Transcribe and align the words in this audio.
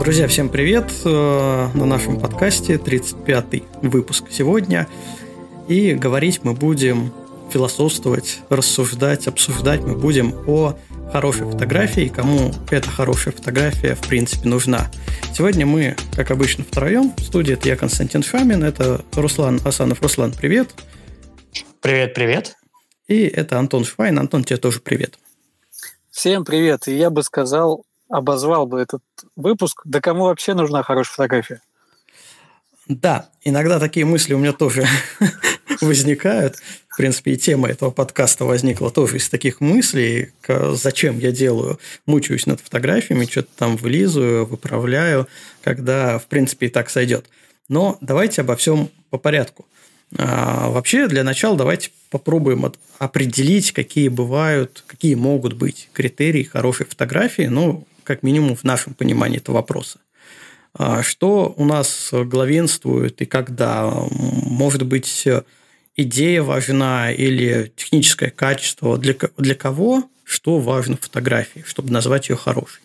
Друзья, 0.00 0.28
всем 0.28 0.48
привет! 0.48 0.92
Э, 1.04 1.68
на 1.74 1.84
нашем 1.86 2.20
подкасте 2.20 2.74
35-й 2.74 3.64
выпуск 3.82 4.26
сегодня. 4.30 4.86
И 5.68 5.94
говорить 5.94 6.40
мы 6.44 6.52
будем, 6.52 7.12
философствовать, 7.50 8.40
рассуждать, 8.48 9.26
обсуждать 9.26 9.80
мы 9.80 9.96
будем 9.96 10.34
о 10.46 10.76
хорошей 11.12 11.50
фотографии, 11.50 12.08
кому 12.08 12.52
эта 12.70 12.88
хорошая 12.88 13.32
фотография 13.34 13.94
в 13.94 14.06
принципе 14.06 14.48
нужна. 14.48 14.90
Сегодня 15.34 15.66
мы, 15.66 15.96
как 16.14 16.30
обычно, 16.30 16.64
втроем. 16.64 17.12
В 17.16 17.22
студии 17.22 17.54
это 17.54 17.68
я, 17.68 17.76
Константин 17.76 18.22
Шамин, 18.22 18.62
это 18.62 19.04
Руслан 19.14 19.60
Асанов. 19.64 20.02
Руслан, 20.02 20.32
привет! 20.32 20.70
Привет, 21.80 22.14
привет! 22.14 22.54
И 23.08 23.22
это 23.22 23.58
Антон 23.58 23.84
Швайн. 23.84 24.18
Антон, 24.18 24.44
тебе 24.44 24.56
тоже 24.56 24.80
привет. 24.80 25.18
Всем 26.16 26.46
привет. 26.46 26.88
И 26.88 26.96
я 26.96 27.10
бы 27.10 27.22
сказал, 27.22 27.84
обозвал 28.08 28.66
бы 28.66 28.80
этот 28.80 29.02
выпуск, 29.36 29.82
да 29.84 30.00
кому 30.00 30.24
вообще 30.24 30.54
нужна 30.54 30.82
хорошая 30.82 31.12
фотография? 31.12 31.60
Да, 32.88 33.28
иногда 33.44 33.78
такие 33.78 34.06
мысли 34.06 34.32
у 34.32 34.38
меня 34.38 34.54
тоже 34.54 34.86
возникают. 35.82 36.56
В 36.88 36.96
принципе, 36.96 37.32
и 37.32 37.36
тема 37.36 37.68
этого 37.68 37.90
подкаста 37.90 38.46
возникла 38.46 38.90
тоже 38.90 39.18
из 39.18 39.28
таких 39.28 39.60
мыслей, 39.60 40.32
зачем 40.48 41.18
я 41.18 41.32
делаю, 41.32 41.78
мучаюсь 42.06 42.46
над 42.46 42.60
фотографиями, 42.62 43.26
что-то 43.26 43.50
там 43.54 43.76
вылизываю, 43.76 44.46
выправляю, 44.46 45.28
когда, 45.62 46.18
в 46.18 46.28
принципе, 46.28 46.68
и 46.68 46.70
так 46.70 46.88
сойдет. 46.88 47.26
Но 47.68 47.98
давайте 48.00 48.40
обо 48.40 48.56
всем 48.56 48.88
по 49.10 49.18
порядку. 49.18 49.66
А, 50.14 50.68
вообще, 50.70 51.08
для 51.08 51.24
начала 51.24 51.56
давайте 51.56 51.90
попробуем 52.10 52.72
определить, 52.98 53.72
какие 53.72 54.08
бывают, 54.08 54.84
какие 54.86 55.14
могут 55.14 55.54
быть 55.54 55.88
критерии 55.92 56.44
хорошей 56.44 56.86
фотографии, 56.86 57.42
ну, 57.42 57.86
как 58.04 58.22
минимум 58.22 58.54
в 58.54 58.64
нашем 58.64 58.94
понимании 58.94 59.38
этого 59.38 59.56
вопроса. 59.56 59.98
А, 60.74 61.02
что 61.02 61.54
у 61.56 61.64
нас 61.64 62.10
главенствует 62.12 63.20
и 63.22 63.24
когда? 63.24 63.92
Может 64.10 64.84
быть, 64.84 65.26
идея 65.96 66.42
важна 66.42 67.10
или 67.10 67.72
техническое 67.76 68.30
качество? 68.30 68.98
Для, 68.98 69.14
для 69.36 69.54
кого 69.54 70.08
что 70.24 70.58
важно 70.58 70.96
в 70.96 71.00
фотографии, 71.00 71.64
чтобы 71.66 71.92
назвать 71.92 72.28
ее 72.28 72.36
хорошей? 72.36 72.82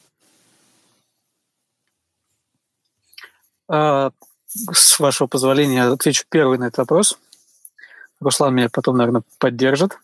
С 4.54 5.00
вашего 5.00 5.28
позволения 5.28 5.84
отвечу 5.84 6.26
первый 6.30 6.58
на 6.58 6.66
этот 6.66 6.80
вопрос. 6.80 7.18
Руслан 8.20 8.54
меня 8.54 8.70
потом, 8.70 8.98
наверное, 8.98 9.24
поддержит. 9.40 9.98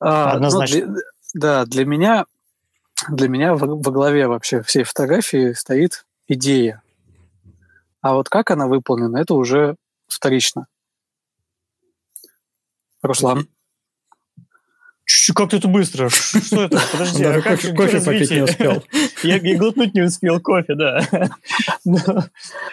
А, 0.00 0.32
Однозначно. 0.32 0.86
Ну, 0.86 0.92
для, 0.94 1.02
да, 1.34 1.64
для 1.64 1.84
меня 1.84 2.26
для 3.08 3.28
меня 3.28 3.54
во, 3.54 3.66
во 3.66 3.90
главе 3.90 4.28
вообще 4.28 4.62
всей 4.62 4.84
фотографии 4.84 5.52
стоит 5.52 6.04
идея. 6.28 6.82
А 8.00 8.14
вот 8.14 8.28
как 8.28 8.50
она 8.50 8.66
выполнена, 8.66 9.18
это 9.18 9.34
уже 9.34 9.76
вторично. 10.06 10.66
Руслан. 13.02 13.48
Как 15.34 15.50
ты 15.50 15.56
это 15.56 15.68
быстро? 15.68 16.08
Что 16.08 16.64
это? 16.64 16.80
Подожди, 16.92 17.24
а 17.24 17.40
как 17.42 17.60
кофе 17.76 18.00
попить 18.00 18.30
не 18.30 18.42
успел. 18.42 18.82
Я, 19.22 19.38
глотнуть 19.56 19.94
не 19.94 20.02
успел 20.02 20.40
кофе, 20.40 20.74
да. 20.74 21.02
ну, 21.84 21.98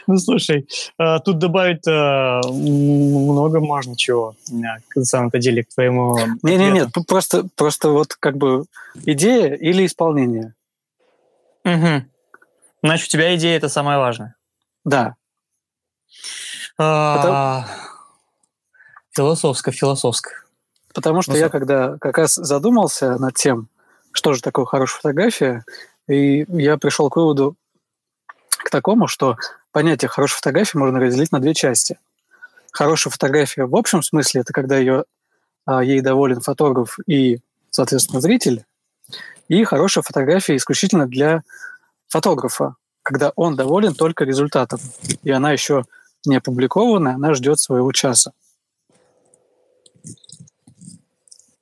ну, 0.07 0.17
слушай, 0.17 0.67
а, 0.97 1.19
тут 1.19 1.39
добавить 1.39 1.87
а, 1.87 2.41
много 2.47 3.59
можно 3.59 3.95
чего, 3.97 4.35
на 4.51 4.79
самом-то 5.03 5.39
деле, 5.39 5.63
к 5.63 5.73
твоему... 5.73 6.17
Не-не-не, 6.43 6.87
просто, 7.07 7.47
просто 7.55 7.89
вот 7.89 8.15
как 8.15 8.37
бы 8.37 8.65
идея 9.05 9.55
или 9.55 9.85
исполнение. 9.85 10.53
Угу. 11.65 12.03
Значит, 12.83 13.07
у 13.07 13.11
тебя 13.11 13.35
идея– 13.35 13.57
это 13.57 13.69
самое 13.69 13.97
важное. 13.97 14.35
Да. 14.85 15.15
А, 16.77 17.65
Философско, 19.19 19.71
философско. 19.71 20.38
Потому 20.99 21.21
что 21.21 21.31
ну, 21.31 21.37
я 21.37 21.47
когда 21.47 21.97
как 21.97 22.17
раз 22.17 22.35
задумался 22.35 23.17
над 23.17 23.33
тем, 23.33 23.69
что 24.11 24.33
же 24.33 24.41
такое 24.41 24.65
хорошая 24.65 24.97
фотография, 24.97 25.63
и 26.09 26.45
я 26.49 26.77
пришел 26.77 27.09
к 27.09 27.15
выводу 27.15 27.55
к 28.49 28.69
такому, 28.69 29.07
что 29.07 29.37
понятие 29.71 30.09
хорошей 30.09 30.35
фотографии 30.35 30.77
можно 30.77 30.99
разделить 30.99 31.31
на 31.31 31.39
две 31.39 31.53
части. 31.53 31.97
Хорошая 32.73 33.13
фотография 33.13 33.63
в 33.63 33.77
общем 33.77 34.03
смысле– 34.03 34.41
это 34.41 34.51
когда 34.51 34.77
ее, 34.77 35.05
а, 35.65 35.81
ей 35.81 36.01
доволен 36.01 36.41
фотограф 36.41 36.99
и, 37.07 37.39
соответственно, 37.69 38.19
зритель. 38.19 38.65
И 39.47 39.63
хорошая 39.63 40.03
фотография 40.03 40.57
исключительно 40.57 41.07
для 41.07 41.43
фотографа, 42.09 42.75
когда 43.03 43.31
он 43.37 43.55
доволен 43.55 43.93
только 43.93 44.25
результатом. 44.25 44.81
И 45.23 45.31
она 45.31 45.53
еще 45.53 45.85
не 46.25 46.35
опубликована, 46.35 47.13
она 47.13 47.33
ждет 47.35 47.57
своего 47.57 47.93
часа. 47.93 48.33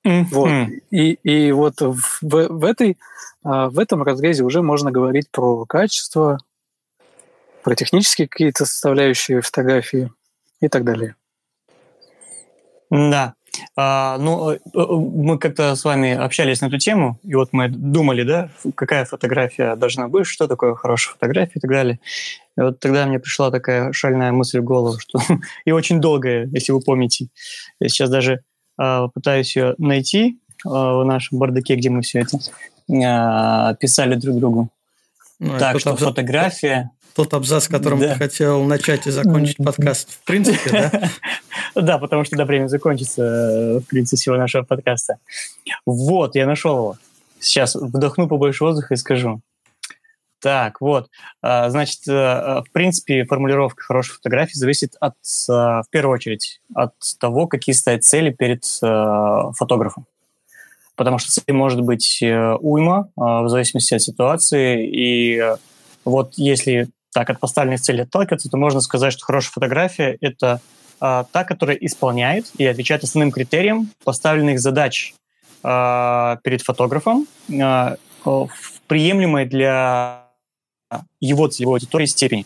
Mm-hmm. 0.07 0.25
Вот. 0.31 0.49
И, 0.89 1.13
и 1.23 1.51
вот 1.51 1.81
в, 1.81 2.19
в, 2.21 2.63
этой, 2.63 2.97
а, 3.43 3.69
в 3.69 3.77
этом 3.77 4.03
разрезе 4.03 4.43
уже 4.43 4.61
можно 4.61 4.89
говорить 4.89 5.29
про 5.29 5.65
качество, 5.65 6.37
про 7.61 7.75
технические 7.75 8.29
какие-то 8.29 8.65
составляющие 8.65 9.41
фотографии 9.41 10.11
и 10.61 10.69
так 10.69 10.85
далее. 10.85 11.15
Да. 12.89 13.33
А, 13.75 14.17
ну, 14.17 14.51
э, 14.51 14.59
э, 14.73 14.79
мы 14.79 15.37
как-то 15.39 15.75
с 15.75 15.83
вами 15.83 16.13
общались 16.13 16.61
на 16.61 16.67
эту 16.67 16.77
тему, 16.77 17.19
и 17.23 17.35
вот 17.35 17.49
мы 17.51 17.67
думали, 17.67 18.23
да, 18.23 18.49
какая 18.75 19.03
фотография 19.03 19.75
должна 19.75 20.07
быть, 20.07 20.27
что 20.27 20.47
такое 20.47 20.75
хорошая 20.75 21.13
фотография 21.15 21.53
и 21.55 21.59
так 21.59 21.71
далее. 21.71 21.99
И 22.55 22.61
вот 22.61 22.79
тогда 22.79 23.05
мне 23.07 23.19
пришла 23.19 23.51
такая 23.51 23.91
шальная 23.93 24.31
мысль 24.31 24.59
в 24.59 24.63
голову, 24.63 24.99
что 24.99 25.19
и 25.65 25.71
очень 25.71 25.99
долгая, 25.99 26.47
если 26.53 26.71
вы 26.71 26.79
помните. 26.79 27.27
Я 27.79 27.89
сейчас 27.89 28.09
даже 28.09 28.43
пытаюсь 29.13 29.55
ее 29.55 29.75
найти 29.77 30.39
а, 30.65 30.99
в 30.99 31.05
нашем 31.05 31.39
бардаке, 31.39 31.75
где 31.75 31.89
мы 31.89 32.01
все 32.01 32.19
это 32.19 32.37
а, 33.03 33.73
писали 33.75 34.15
друг 34.15 34.37
другу. 34.37 34.69
Ну, 35.39 35.57
так 35.59 35.79
что 35.79 35.91
абзац, 35.91 36.09
фотография... 36.09 36.91
Тот 37.15 37.33
абзац, 37.33 37.67
которым 37.67 37.99
да. 37.99 38.13
ты 38.13 38.19
хотел 38.19 38.63
начать 38.63 39.07
и 39.07 39.11
закончить 39.11 39.57
подкаст, 39.57 40.11
в 40.11 40.23
принципе, 40.23 40.69
да? 40.69 41.09
Да, 41.75 41.97
потому 41.97 42.23
что 42.23 42.35
до 42.35 42.45
времени 42.45 42.67
закончится, 42.67 43.81
в 43.83 43.87
принципе, 43.87 44.17
всего 44.17 44.35
нашего 44.35 44.63
подкаста. 44.63 45.17
Вот, 45.85 46.35
я 46.35 46.45
нашел 46.45 46.77
его. 46.77 46.97
Сейчас 47.39 47.75
вдохну 47.75 48.27
побольше 48.27 48.63
воздуха 48.63 48.93
и 48.93 48.97
скажу. 48.97 49.41
Так, 50.39 50.81
вот. 50.81 51.09
А, 51.41 51.69
значит, 51.69 52.07
э, 52.07 52.11
э, 52.11 52.61
в 52.61 52.71
принципе, 52.71 53.25
формулировка 53.25 53.83
хорошей 53.83 54.13
фотографии 54.13 54.53
зависит 54.53 54.95
от, 54.99 55.15
э, 55.49 55.51
в 55.51 55.85
первую 55.89 56.13
очередь, 56.13 56.61
от 56.75 56.93
того, 57.19 57.47
какие 57.47 57.73
стоят 57.73 58.03
цели 58.03 58.29
перед 58.29 58.63
фотографом. 58.65 60.05
Потому 60.95 61.17
что 61.19 61.31
цель 61.31 61.55
может 61.55 61.81
быть 61.81 62.21
уйма, 62.21 63.09
в 63.15 63.47
зависимости 63.49 63.93
от 63.93 64.01
ситуации. 64.01 64.87
И 64.87 65.55
вот 66.05 66.33
если 66.37 66.89
так 67.13 67.29
от 67.29 67.39
поставленных 67.39 67.81
целей 67.81 68.01
отталкиваться, 68.01 68.49
то 68.49 68.57
можно 68.57 68.81
сказать, 68.81 69.13
что 69.13 69.25
хорошая 69.25 69.51
фотография– 69.51 70.17
это 70.21 70.59
та, 70.99 71.43
которая 71.47 71.77
исполняет 71.77 72.47
и 72.57 72.65
отвечает 72.65 73.03
основным 73.03 73.31
критериям 73.31 73.91
поставленных 74.03 74.59
задач 74.59 75.13
перед 75.61 76.63
фотографом, 76.63 77.27
приемлемой 78.87 79.45
для 79.45 80.26
его 81.19 81.47
целевой 81.47 81.75
аудитории 81.75 82.05
степени. 82.05 82.45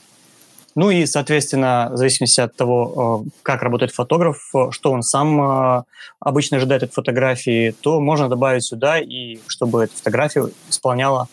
Ну 0.75 0.89
и, 0.89 1.05
соответственно, 1.05 1.89
в 1.91 1.97
зависимости 1.97 2.39
от 2.39 2.55
того, 2.55 3.25
э, 3.25 3.29
как 3.43 3.61
работает 3.61 3.91
фотограф, 3.91 4.51
что 4.69 4.91
он 4.91 5.03
сам 5.03 5.41
э, 5.41 5.83
обычно 6.19 6.57
ожидает 6.57 6.83
от 6.83 6.93
фотографии, 6.93 7.75
то 7.81 7.99
можно 7.99 8.29
добавить 8.29 8.63
сюда, 8.63 8.99
и 8.99 9.39
чтобы 9.47 9.83
эта 9.83 9.93
фотография 9.95 10.49
исполняла 10.69 11.27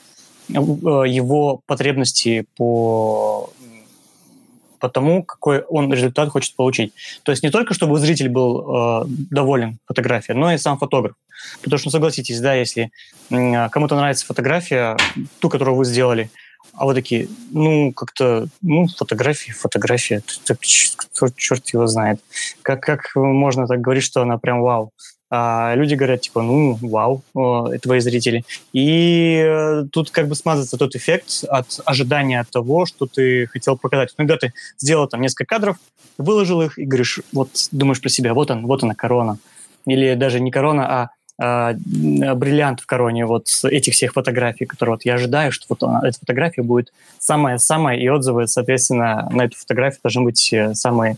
э, 0.49 0.52
его 0.52 1.60
потребности 1.66 2.46
по, 2.56 3.50
по 4.81 4.88
тому, 4.88 5.22
какой 5.22 5.60
он 5.60 5.93
результат 5.93 6.31
хочет 6.31 6.56
получить. 6.56 6.93
То 7.22 7.31
есть 7.31 7.44
не 7.44 7.50
только, 7.50 7.75
чтобы 7.75 7.96
зритель 8.00 8.28
был 8.28 9.06
доволен 9.31 9.78
фотографией, 9.87 10.37
но 10.37 10.52
и 10.52 10.58
сам 10.58 10.78
фотограф. 10.78 11.14
Потому 11.62 11.78
что, 11.78 11.88
ну, 11.88 11.93
согласитесь, 11.93 12.40
да, 12.40 12.55
если 12.55 12.90
кому-то 13.31 13.94
нравится 13.94 14.26
фотография, 14.26 14.96
ту, 15.38 15.49
которую 15.49 15.76
вы 15.76 15.84
сделали– 15.84 16.28
а 16.78 16.86
вы 16.86 16.94
такие, 16.94 17.28
ну, 17.50 17.92
как-то, 17.92 18.46
ну, 18.62 18.86
фотографии, 18.86 19.50
фотография, 19.50 20.22
так, 20.44 20.58
черт, 20.60 21.69
его 21.70 21.86
знает. 21.86 22.20
Как, 22.62 22.80
как 22.80 23.14
можно 23.16 23.66
так 23.66 23.80
говорить, 23.80 24.04
что 24.04 24.22
она 24.22 24.38
прям 24.38 24.60
вау? 24.62 24.92
А 25.30 25.75
люди 25.75 25.94
говорят, 25.94 26.22
типа, 26.22 26.40
ну, 26.40 26.78
вау, 26.80 27.22
твои 27.82 28.00
зрители. 28.00 28.44
И 28.72 29.42
э, 29.44 29.84
тут 29.92 30.10
как 30.10 30.28
бы 30.28 30.34
смазывается 30.34 30.78
тот 30.78 30.94
эффект 30.94 31.44
от 31.48 31.80
ожидания 31.84 32.40
от 32.40 32.50
того, 32.50 32.86
что 32.86 33.06
ты 33.06 33.46
хотел 33.48 33.76
показать. 33.76 34.14
Ну, 34.16 34.26
когда 34.26 34.36
ты 34.38 34.54
сделал 34.78 35.06
там 35.06 35.20
несколько 35.20 35.44
кадров, 35.44 35.76
выложил 36.16 36.62
их 36.62 36.78
и 36.78 36.86
говоришь, 36.86 37.20
вот 37.32 37.50
думаешь 37.72 38.00
про 38.00 38.08
себя, 38.08 38.32
вот 38.32 38.50
он, 38.50 38.66
вот 38.66 38.82
она 38.84 38.94
корона. 38.94 39.38
Или 39.84 40.14
даже 40.14 40.40
не 40.40 40.50
корона, 40.50 40.86
а 40.86 41.10
э, 41.38 41.75
бриллиант 41.75 42.81
в 42.81 42.87
короне 42.87 43.26
вот 43.26 43.49
этих 43.64 43.94
всех 43.94 44.12
фотографий, 44.12 44.67
которые 44.67 44.94
вот 44.94 45.05
я 45.05 45.14
ожидаю, 45.14 45.52
что 45.52 45.67
вот 45.69 45.82
она, 45.82 46.00
эта 46.06 46.19
фотография 46.19 46.62
будет 46.62 46.93
самая-самая, 47.19 47.96
и 47.96 48.08
отзывы, 48.08 48.46
соответственно, 48.46 49.29
на 49.32 49.44
эту 49.44 49.56
фотографию 49.56 50.00
должны 50.02 50.23
быть 50.23 50.52
э, 50.52 50.75
самые 50.75 51.17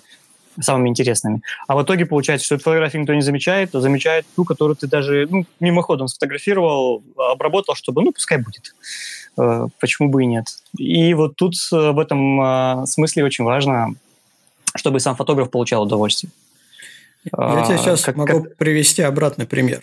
самыми 0.58 0.88
интересными. 0.88 1.42
А 1.68 1.76
в 1.76 1.82
итоге 1.82 2.06
получается, 2.06 2.44
что 2.44 2.56
эту 2.56 2.64
фотографию 2.64 3.02
никто 3.02 3.14
не 3.14 3.22
замечает, 3.22 3.74
а 3.74 3.80
замечает 3.80 4.26
ту, 4.36 4.44
которую 4.44 4.76
ты 4.76 4.86
даже 4.86 5.26
ну, 5.30 5.46
мимоходом 5.60 6.08
сфотографировал, 6.08 7.02
обработал, 7.16 7.74
чтобы, 7.74 8.02
ну, 8.02 8.12
пускай 8.12 8.38
будет. 8.38 8.74
Э, 9.38 9.68
почему 9.80 10.10
бы 10.10 10.22
и 10.22 10.26
нет? 10.26 10.46
И 10.76 11.14
вот 11.14 11.36
тут 11.36 11.54
э, 11.72 11.90
в 11.92 11.98
этом 11.98 12.40
э, 12.40 12.86
смысле 12.86 13.24
очень 13.24 13.44
важно, 13.44 13.94
чтобы 14.76 15.00
сам 15.00 15.16
фотограф 15.16 15.50
получал 15.50 15.82
удовольствие. 15.82 16.30
Я 17.24 17.64
тебе 17.66 17.76
сейчас 17.78 18.02
как, 18.02 18.16
могу 18.16 18.44
как... 18.44 18.56
привести 18.56 19.02
обратный 19.02 19.46
пример. 19.46 19.82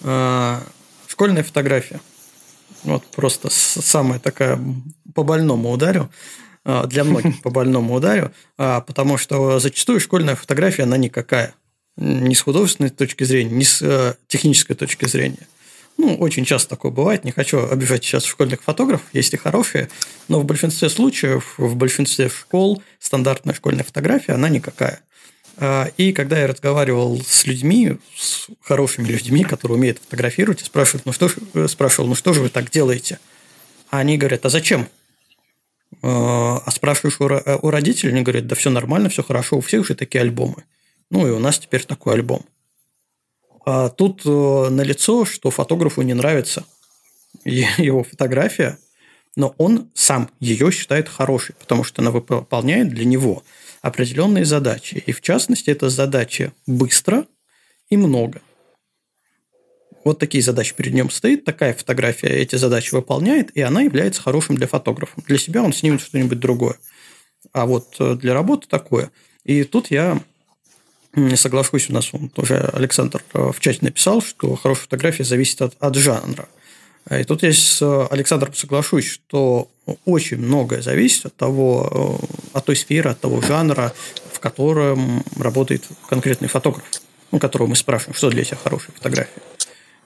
Школьная 0.00 1.42
фотография. 1.42 2.00
Вот 2.84 3.04
просто 3.08 3.48
самая 3.50 4.18
такая 4.18 4.58
по 5.14 5.22
больному 5.22 5.70
ударю. 5.70 6.10
А, 6.64 6.86
для 6.86 7.04
многих 7.04 7.40
по 7.42 7.50
больному 7.50 7.94
ударю, 7.94 8.32
а, 8.58 8.80
потому 8.80 9.16
что 9.16 9.58
зачастую 9.58 10.00
школьная 10.00 10.36
фотография, 10.36 10.84
она 10.84 10.96
никакая. 10.96 11.54
Ни 11.96 12.34
с 12.34 12.40
художественной 12.40 12.90
точки 12.90 13.24
зрения, 13.24 13.50
ни 13.50 13.64
с 13.64 13.82
э, 13.82 14.14
технической 14.26 14.76
точки 14.76 15.06
зрения. 15.06 15.48
Ну, 15.98 16.14
очень 16.14 16.46
часто 16.46 16.70
такое 16.70 16.90
бывает. 16.92 17.24
Не 17.24 17.32
хочу 17.32 17.68
обижать 17.68 18.04
сейчас 18.04 18.24
школьных 18.24 18.62
фотографов, 18.62 19.06
есть 19.12 19.34
и 19.34 19.36
хорошие, 19.36 19.90
но 20.28 20.40
в 20.40 20.46
большинстве 20.46 20.88
случаев, 20.88 21.54
в 21.58 21.76
большинстве 21.76 22.30
школ 22.30 22.82
стандартная 23.00 23.54
школьная 23.54 23.84
фотография, 23.84 24.32
она 24.32 24.48
никакая. 24.48 25.00
А, 25.62 25.90
и 25.98 26.12
когда 26.12 26.40
я 26.40 26.46
разговаривал 26.46 27.20
с 27.20 27.46
людьми, 27.46 27.98
с 28.16 28.48
хорошими 28.62 29.06
людьми, 29.06 29.44
которые 29.44 29.76
умеют 29.76 29.98
фотографировать, 29.98 30.60
спрашивают, 30.60 31.04
ну 31.04 31.12
что, 31.12 31.28
э, 31.52 31.68
спрашивал, 31.68 32.08
ну 32.08 32.14
что 32.14 32.32
же 32.32 32.40
вы 32.40 32.48
так 32.48 32.70
делаете? 32.70 33.20
А 33.90 33.98
они 33.98 34.16
говорят, 34.16 34.46
а 34.46 34.48
зачем? 34.48 34.88
А, 36.00 36.62
а 36.64 36.70
спрашиваешь 36.70 37.18
э, 37.20 37.58
у 37.60 37.68
родителей, 37.68 38.12
они 38.12 38.22
говорят, 38.22 38.46
да 38.46 38.56
все 38.56 38.70
нормально, 38.70 39.10
все 39.10 39.22
хорошо, 39.22 39.58
у 39.58 39.60
всех 39.60 39.86
же 39.86 39.94
такие 39.94 40.22
альбомы. 40.22 40.64
Ну 41.10 41.26
и 41.28 41.30
у 41.30 41.38
нас 41.38 41.58
теперь 41.58 41.84
такой 41.84 42.14
альбом. 42.14 42.46
А 43.66 43.90
тут 43.90 44.22
э, 44.24 44.68
налицо, 44.70 45.26
что 45.26 45.50
фотографу 45.50 46.00
не 46.00 46.14
нравится 46.14 46.64
его 47.44 48.02
фотография, 48.02 48.78
но 49.36 49.54
он 49.58 49.90
сам 49.92 50.30
ее 50.40 50.72
считает 50.72 51.10
хорошей, 51.10 51.54
потому 51.54 51.84
что 51.84 52.00
она 52.00 52.10
выполняет 52.10 52.88
для 52.88 53.04
него 53.04 53.42
определенные 53.80 54.44
задачи. 54.44 55.02
И 55.06 55.12
в 55.12 55.20
частности, 55.20 55.70
это 55.70 55.88
задачи 55.88 56.52
быстро 56.66 57.26
и 57.88 57.96
много. 57.96 58.40
Вот 60.04 60.18
такие 60.18 60.42
задачи 60.42 60.74
перед 60.74 60.94
ним 60.94 61.10
стоит, 61.10 61.44
такая 61.44 61.74
фотография 61.74 62.28
эти 62.28 62.56
задачи 62.56 62.94
выполняет, 62.94 63.50
и 63.54 63.60
она 63.60 63.82
является 63.82 64.22
хорошим 64.22 64.56
для 64.56 64.66
фотографа. 64.66 65.20
Для 65.26 65.38
себя 65.38 65.62
он 65.62 65.72
снимет 65.72 66.00
что-нибудь 66.00 66.38
другое. 66.38 66.76
А 67.52 67.66
вот 67.66 67.96
э, 67.98 68.14
для 68.14 68.32
работы 68.32 68.66
такое. 68.66 69.10
И 69.44 69.64
тут 69.64 69.90
я 69.90 70.20
не 71.14 71.36
соглашусь, 71.36 71.90
у 71.90 71.92
нас 71.92 72.14
он 72.14 72.28
тоже 72.28 72.58
Александр 72.72 73.22
э, 73.34 73.50
в 73.52 73.60
чате 73.60 73.80
написал, 73.82 74.22
что 74.22 74.54
хорошая 74.56 74.84
фотография 74.84 75.24
зависит 75.24 75.60
от, 75.60 75.76
от 75.80 75.94
жанра. 75.96 76.48
И 77.08 77.24
тут 77.24 77.42
я 77.42 77.52
с 77.52 77.80
э, 77.80 78.06
Александром 78.10 78.54
соглашусь, 78.54 79.06
что 79.06 79.68
очень 80.04 80.38
многое 80.38 80.82
зависит 80.82 81.26
от 81.26 81.36
того, 81.36 82.20
от 82.52 82.64
той 82.64 82.76
сферы, 82.76 83.10
от 83.10 83.20
того 83.20 83.40
жанра, 83.40 83.92
в 84.32 84.38
котором 84.40 85.24
работает 85.36 85.84
конкретный 86.08 86.48
фотограф, 86.48 86.84
у 87.30 87.38
которого 87.38 87.68
мы 87.68 87.76
спрашиваем, 87.76 88.14
что 88.14 88.30
для 88.30 88.44
тебя 88.44 88.58
хорошая 88.62 88.92
фотография. 88.94 89.42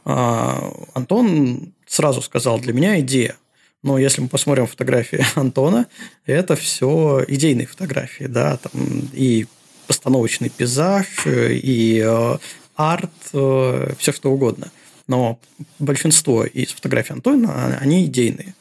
А, 0.05 0.73
Антон 0.95 1.73
сразу 1.87 2.23
сказал, 2.23 2.59
для 2.59 2.73
меня 2.73 3.01
идея. 3.01 3.37
Но 3.83 3.99
если 3.99 4.23
мы 4.23 4.29
посмотрим 4.29 4.67
фотографии 4.67 5.25
Антона, 5.35 5.87
это 6.25 6.57
все 6.57 7.23
идейные 7.29 7.67
фотографии, 7.67 8.25
да, 8.25 8.57
там 8.57 8.73
и 9.13 9.47
постановочный 9.87 10.49
пейзаж, 10.49 11.07
и 11.27 12.03
э, 12.05 12.39
арт, 12.77 13.11
э, 13.35 13.93
все 13.99 14.13
что 14.13 14.33
угодно. 14.33 14.71
Но 15.07 15.39
большинство 15.79 16.45
из 16.45 16.69
фотографий 16.73 17.13
Антона, 17.13 17.79
они 17.81 18.07
идейные. 18.07 18.55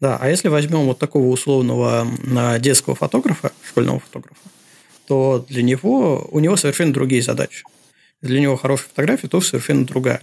Да, 0.00 0.16
а 0.18 0.28
если 0.28 0.48
возьмем 0.48 0.86
вот 0.86 0.98
такого 0.98 1.26
условного 1.26 2.06
детского 2.58 2.94
фотографа, 2.94 3.52
школьного 3.68 4.00
фотографа, 4.00 4.40
то 5.06 5.44
для 5.48 5.62
него, 5.62 6.28
у 6.30 6.40
него 6.40 6.56
совершенно 6.56 6.92
другие 6.92 7.22
задачи. 7.22 7.64
Для 8.22 8.40
него 8.40 8.56
хорошая 8.56 8.88
фотография 8.88 9.28
тоже 9.28 9.48
совершенно 9.48 9.84
другая. 9.84 10.22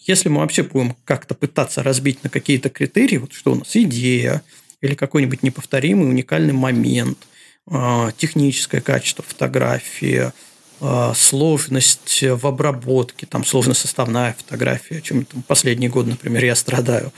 Если 0.00 0.28
мы 0.28 0.40
вообще 0.40 0.62
будем 0.62 0.96
как-то 1.04 1.34
пытаться 1.34 1.82
разбить 1.82 2.22
на 2.22 2.30
какие-то 2.30 2.68
критерии, 2.68 3.16
вот 3.16 3.32
что 3.32 3.52
у 3.52 3.54
нас 3.54 3.74
идея 3.74 4.42
или 4.80 4.94
какой-нибудь 4.94 5.42
неповторимый 5.42 6.08
уникальный 6.08 6.52
момент, 6.52 7.18
а, 7.66 8.12
техническое 8.12 8.82
качество 8.82 9.24
фотографии, 9.24 10.32
а, 10.86 11.14
сложность 11.14 12.22
в 12.22 12.46
обработке, 12.46 13.26
там 13.26 13.44
сложносоставная 13.44 14.34
фотография, 14.34 15.00
чем 15.00 15.24
там 15.24 15.42
последний 15.42 15.88
год, 15.88 16.06
например, 16.06 16.44
я 16.44 16.54
страдаю, 16.54 17.12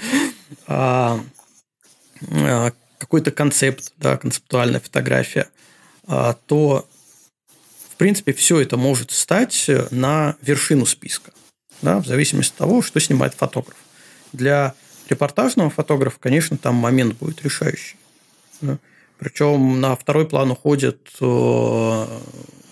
а, 0.67 1.21
какой-то 2.99 3.31
концепт, 3.31 3.93
да, 3.99 4.17
концептуальная 4.17 4.81
фотография, 4.81 5.49
то 6.07 6.87
в 7.97 7.99
принципе, 7.99 8.35
все 8.35 8.61
это 8.61 8.77
может 8.77 9.11
стать 9.11 9.71
э, 9.71 9.89
на 9.91 10.37
вершину 10.43 10.85
списка, 10.85 11.33
да, 11.81 11.99
в 12.03 12.07
зависимости 12.07 12.53
от 12.53 12.59
того, 12.59 12.83
что 12.83 13.01
снимает 13.01 13.33
фотограф. 13.33 13.79
Для 14.35 14.75
репортажного 15.09 15.71
фотографа, 15.71 16.19
конечно, 16.21 16.59
там 16.59 16.75
момент 16.75 17.15
будет 17.15 17.43
решающий. 17.43 17.97
Да. 18.61 18.77
Причем 19.19 19.81
на 19.81 19.97
второй 19.97 20.29
план 20.29 20.51
уходит, 20.51 21.09
э, 21.23 22.07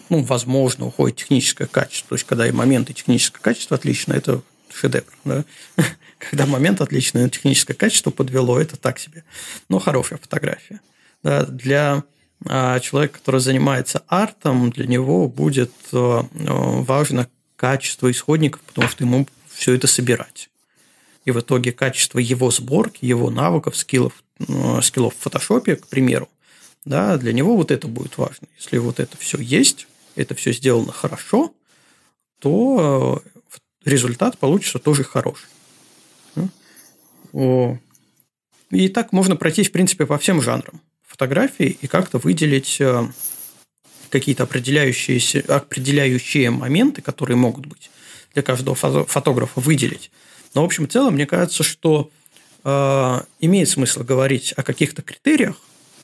ну, 0.09 0.23
возможно, 0.23 0.87
уходит 0.87 1.17
техническое 1.17 1.67
качество. 1.67 2.11
То 2.11 2.15
есть, 2.17 2.25
когда 2.25 2.47
и 2.47 2.53
момент, 2.53 2.91
и 2.91 2.95
техническое 2.95 3.41
качество 3.41 3.77
отлично, 3.77 4.13
это 4.13 4.43
шедевр. 4.73 5.13
Да? 5.25 5.45
Когда 6.19 6.47
момент 6.47 6.81
отличный, 6.81 7.23
но 7.23 7.29
техническое 7.29 7.75
качество 7.75 8.11
подвело, 8.11 8.59
это 8.59 8.77
так 8.77 8.99
себе. 8.99 9.25
Но 9.69 9.79
хорошая 9.79 10.19
фотография. 10.19 10.81
Да? 11.23 11.45
Для 11.45 12.05
а 12.47 12.79
человек, 12.81 13.13
который 13.13 13.41
занимается 13.41 14.03
артом, 14.07 14.71
для 14.71 14.87
него 14.87 15.29
будет 15.29 15.73
э, 15.93 16.23
важно 16.33 17.29
качество 17.57 18.11
исходников, 18.11 18.61
потому 18.63 18.89
что 18.89 19.05
ему 19.05 19.27
все 19.49 19.75
это 19.75 19.87
собирать. 19.87 20.51
И 21.25 21.31
в 21.31 21.41
итоге 21.41 21.73
качество 21.73 22.19
его 22.19 22.51
сборки, 22.51 23.05
его 23.07 23.31
навыков, 23.31 23.77
скиллов, 23.77 24.23
скиллов 24.83 25.15
в 25.15 25.21
фотошопе, 25.21 25.77
к 25.77 25.87
примеру, 25.87 26.29
да, 26.85 27.17
для 27.17 27.33
него 27.33 27.57
вот 27.57 27.71
это 27.71 27.89
будет 27.89 28.19
важно. 28.19 28.47
Если 28.59 28.77
вот 28.77 29.01
это 29.01 29.17
все 29.17 29.39
есть, 29.39 29.87
это 30.17 30.35
все 30.35 30.53
сделано 30.53 30.93
хорошо, 30.93 31.55
то 32.41 33.23
результат 33.85 34.39
получится 34.39 34.79
тоже 34.79 35.05
хороший. 35.05 35.49
И 38.71 38.89
так 38.89 39.13
можно 39.13 39.37
пройтись, 39.37 39.69
в 39.69 39.73
принципе, 39.73 40.07
по 40.07 40.19
всем 40.19 40.43
жанрам 40.43 40.81
фотографии 41.03 41.79
и 41.81 41.87
как-то 41.87 42.19
выделить 42.19 42.81
э, 42.81 43.07
какие-то 44.11 44.43
определяющие, 44.45 45.41
определяющие 45.43 46.51
моменты, 46.51 47.03
которые 47.03 47.37
могут 47.37 47.67
быть 47.67 47.91
для 48.33 48.43
каждого 48.43 48.75
фотографа 48.75 49.61
выделить. 49.61 50.11
Но, 50.55 50.63
в 50.63 50.65
общем 50.65 50.89
целом, 50.89 51.15
мне 51.15 51.27
кажется, 51.27 51.63
что 51.63 52.11
э, 52.65 53.21
имеет 53.41 53.69
смысл 53.69 54.03
говорить 54.03 54.55
о 54.57 54.65
каких-то 54.65 55.03
критериях, 55.03 55.57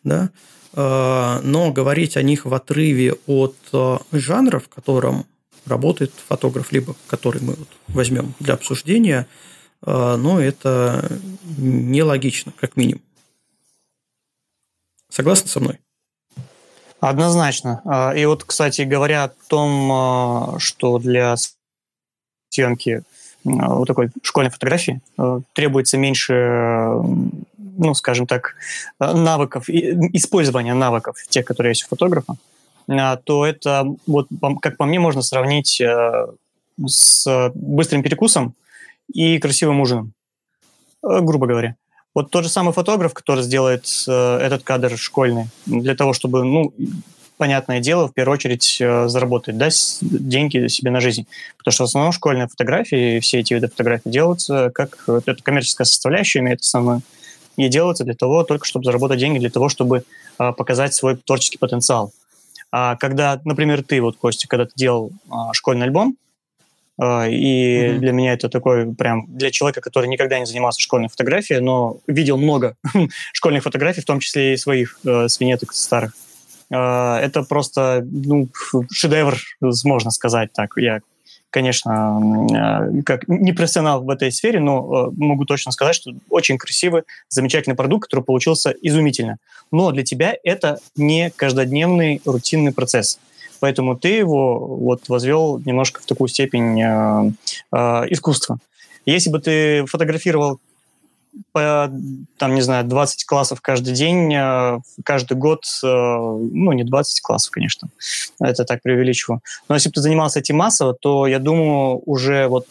да, 0.05 0.27
э, 0.27 0.60
но 0.73 1.73
говорить 1.73 2.17
о 2.17 2.23
них 2.23 2.45
в 2.45 2.55
отрыве 2.55 3.15
от 3.27 3.57
э, 3.73 3.99
жанра, 4.13 4.61
в 4.61 4.69
котором 4.69 5.27
работает 5.67 6.13
фотограф, 6.29 6.71
либо 6.71 6.95
который 7.09 7.43
мы 7.43 7.57
возьмем 7.89 8.35
для 8.39 8.55
обсуждения, 8.55 9.27
э, 9.85 10.17
но 10.17 10.41
это 10.41 11.11
нелогично, 11.59 12.53
как 12.57 12.77
минимум. 12.77 13.03
Согласны 15.09 15.49
со 15.49 15.59
мной? 15.59 15.81
Однозначно. 17.01 18.13
И 18.17 18.25
вот, 18.27 18.45
кстати, 18.45 18.83
говоря 18.83 19.25
о 19.25 19.33
том, 19.49 20.59
что 20.61 20.99
для 20.99 21.35
съемки 22.51 23.03
вот 23.43 23.87
такой 23.87 24.11
школьной 24.23 24.51
фотографии 24.51 25.01
требуется 25.55 25.97
меньше, 25.97 26.93
ну, 27.81 27.95
скажем 27.95 28.27
так, 28.27 28.55
навыков, 28.99 29.69
использования 29.69 30.75
навыков, 30.75 31.17
тех, 31.29 31.45
которые 31.45 31.73
есть 31.73 31.85
у 31.85 31.89
фотографа, 31.89 32.37
то 33.25 33.47
это, 33.47 33.87
вот, 34.07 34.29
как 34.63 34.77
по 34.77 34.85
мне, 34.85 35.01
можно 35.01 35.23
сравнить 35.23 35.83
с 36.87 37.51
быстрым 37.55 38.03
перекусом 38.03 38.55
и 39.13 39.39
красивым 39.39 39.81
ужином, 39.81 40.13
грубо 41.03 41.47
говоря. 41.47 41.77
Вот 42.15 42.31
тот 42.31 42.45
же 42.45 42.51
самый 42.51 42.73
фотограф, 42.73 43.15
который 43.15 43.45
сделает 43.45 43.87
э, 44.09 44.39
этот 44.39 44.65
кадр 44.65 44.99
школьный, 44.99 45.47
для 45.67 45.95
того, 45.95 46.13
чтобы, 46.13 46.43
ну, 46.43 46.75
понятное 47.37 47.79
дело, 47.79 48.09
в 48.09 48.15
первую 48.15 48.35
очередь 48.35 48.79
э, 48.81 49.09
заработать, 49.09 49.57
да, 49.57 49.69
деньги 50.01 50.67
себе 50.67 50.91
на 50.91 51.01
жизнь. 51.01 51.27
Потому 51.57 51.73
что 51.73 51.85
в 51.85 51.87
основном 51.87 52.13
школьные 52.13 52.49
фотографии, 52.49 53.21
все 53.21 53.39
эти 53.39 53.55
виды 53.55 53.69
фотографий 53.69 54.11
делаются 54.11 54.71
как 54.75 55.05
эта 55.07 55.37
коммерческая 55.41 55.85
составляющая 55.85 56.41
имеет 56.41 56.63
основную, 56.63 57.03
и 57.57 57.69
делаются 57.69 58.05
для 58.05 58.15
того, 58.15 58.45
только 58.45 58.67
чтобы 58.67 58.85
заработать 58.85 59.19
деньги, 59.19 59.39
для 59.39 59.51
того, 59.51 59.69
чтобы 59.69 60.05
э, 60.39 60.53
показать 60.53 60.95
свой 60.95 61.17
творческий 61.17 61.59
потенциал. 61.59 62.13
А 62.73 62.97
когда, 62.97 63.41
например, 63.45 63.83
ты, 63.83 64.01
вот, 64.01 64.17
Костя, 64.17 64.49
когда 64.49 64.67
ты 64.67 64.73
делал 64.77 65.11
э, 65.27 65.35
школьный 65.53 65.87
альбом, 65.87 66.17
а, 67.03 67.27
и 67.27 67.35
mm-hmm. 67.37 67.99
для 67.99 68.13
меня 68.13 68.33
это 68.35 68.51
такой 68.51 68.95
прям 68.95 69.25
для 69.29 69.51
человека, 69.51 69.81
который 69.81 70.07
никогда 70.07 70.39
не 70.39 70.45
занимался 70.45 70.83
школьной 70.83 71.09
фотографией, 71.09 71.61
но 71.61 71.97
видел 72.07 72.37
много 72.37 72.77
школьных 73.33 73.63
фотографий, 73.63 74.03
в 74.03 74.05
том 74.05 74.21
числе 74.21 74.53
и 74.53 74.59
своих 74.59 74.99
э, 75.07 75.29
свинеток 75.29 75.73
старых. 75.73 76.13
Э, 76.71 77.17
это 77.17 77.43
просто 77.43 78.07
ну, 78.11 78.49
шедевр, 78.93 79.39
можно 79.85 80.11
сказать 80.11 80.53
так. 80.53 80.75
Я, 80.77 81.01
конечно, 81.51 82.89
э, 82.91 83.03
как 83.03 83.29
не 83.29 83.53
профессионал 83.53 84.03
в 84.03 84.11
этой 84.11 84.33
сфере, 84.33 84.61
но 84.61 85.09
э, 85.09 85.13
могу 85.17 85.45
точно 85.45 85.73
сказать, 85.73 85.95
что 85.95 86.13
очень 86.29 86.59
красивый, 86.59 87.03
замечательный 87.29 87.75
продукт, 87.75 88.05
который 88.09 88.25
получился 88.25 88.75
изумительно. 88.83 89.37
Но 89.71 89.91
для 89.93 90.05
тебя 90.05 90.35
это 90.43 90.79
не 90.97 91.31
каждодневный 91.31 92.23
рутинный 92.25 92.73
процесс 92.73 93.19
Поэтому 93.61 93.95
ты 93.95 94.09
его 94.09 94.59
вот 94.59 95.09
возвел 95.09 95.61
немножко 95.65 96.01
в 96.01 96.07
такую 96.07 96.29
степень 96.29 96.81
э, 96.81 97.31
э, 97.73 97.79
искусства. 98.09 98.59
Если 99.05 99.31
бы 99.31 99.39
ты 99.39 99.85
фотографировал 99.87 100.61
по, 101.53 101.91
там, 102.39 102.55
не 102.55 102.61
знаю, 102.61 102.85
20 102.85 103.25
классов 103.25 103.61
каждый 103.61 103.95
день, 103.95 104.33
э, 104.35 104.81
каждый 105.05 105.37
год, 105.37 105.65
э, 105.83 105.87
ну, 105.87 106.73
не 106.73 106.85
20 106.85 107.21
классов, 107.21 107.51
конечно, 107.51 107.89
это 108.41 108.65
так 108.65 108.83
преувеличиваю. 108.83 109.41
Но 109.69 109.75
если 109.75 109.89
бы 109.89 109.95
ты 109.95 110.01
занимался 110.01 110.41
этим 110.41 110.57
массово, 110.57 110.95
то, 110.95 111.27
я 111.27 111.39
думаю, 111.39 112.03
уже 112.07 112.49
вот 112.49 112.67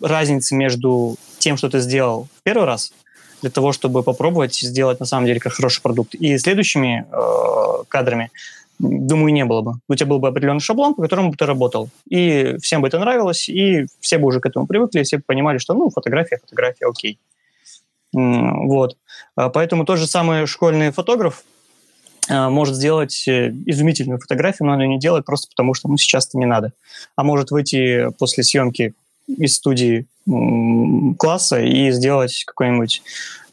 разница 0.00 0.54
между 0.54 1.16
тем, 1.38 1.56
что 1.56 1.68
ты 1.68 1.80
сделал 1.80 2.28
в 2.38 2.42
первый 2.42 2.66
раз, 2.66 2.92
для 3.40 3.50
того, 3.50 3.72
чтобы 3.72 4.02
попробовать 4.02 4.54
сделать 4.54 5.00
на 5.00 5.06
самом 5.06 5.26
деле 5.26 5.40
как 5.40 5.52
хороший 5.52 5.82
продукт, 5.82 6.14
и 6.14 6.38
следующими 6.38 7.06
э, 7.10 7.84
кадрами, 7.88 8.30
думаю, 8.78 9.32
не 9.32 9.44
было 9.44 9.62
бы. 9.62 9.74
У 9.88 9.94
тебя 9.94 10.06
был 10.06 10.18
бы 10.18 10.28
определенный 10.28 10.60
шаблон, 10.60 10.94
по 10.94 11.02
которому 11.02 11.30
бы 11.30 11.36
ты 11.36 11.46
работал. 11.46 11.88
И 12.08 12.56
всем 12.60 12.82
бы 12.82 12.88
это 12.88 12.98
нравилось, 12.98 13.48
и 13.48 13.86
все 14.00 14.18
бы 14.18 14.26
уже 14.26 14.40
к 14.40 14.46
этому 14.46 14.66
привыкли, 14.66 15.02
все 15.02 15.18
бы 15.18 15.24
понимали, 15.26 15.58
что, 15.58 15.74
ну, 15.74 15.90
фотография, 15.90 16.38
фотография, 16.38 16.86
окей. 16.86 17.18
Вот. 18.12 18.96
А 19.36 19.48
поэтому 19.48 19.84
тот 19.84 19.98
же 19.98 20.06
самый 20.06 20.46
школьный 20.46 20.90
фотограф 20.90 21.44
а, 22.28 22.50
может 22.50 22.76
сделать 22.76 23.26
э, 23.26 23.50
изумительную 23.66 24.20
фотографию, 24.20 24.66
но 24.66 24.74
он 24.74 24.80
ее 24.80 24.88
не 24.88 24.98
делает 24.98 25.24
просто 25.24 25.48
потому, 25.48 25.74
что 25.74 25.88
ему 25.88 25.96
сейчас 25.96 26.28
это 26.28 26.38
не 26.38 26.46
надо. 26.46 26.72
А 27.16 27.24
может 27.24 27.50
выйти 27.50 28.08
после 28.18 28.44
съемки 28.44 28.94
из 29.26 29.56
студии 29.56 30.06
класса 31.18 31.60
и 31.60 31.90
сделать 31.90 32.44
какой-нибудь 32.46 33.02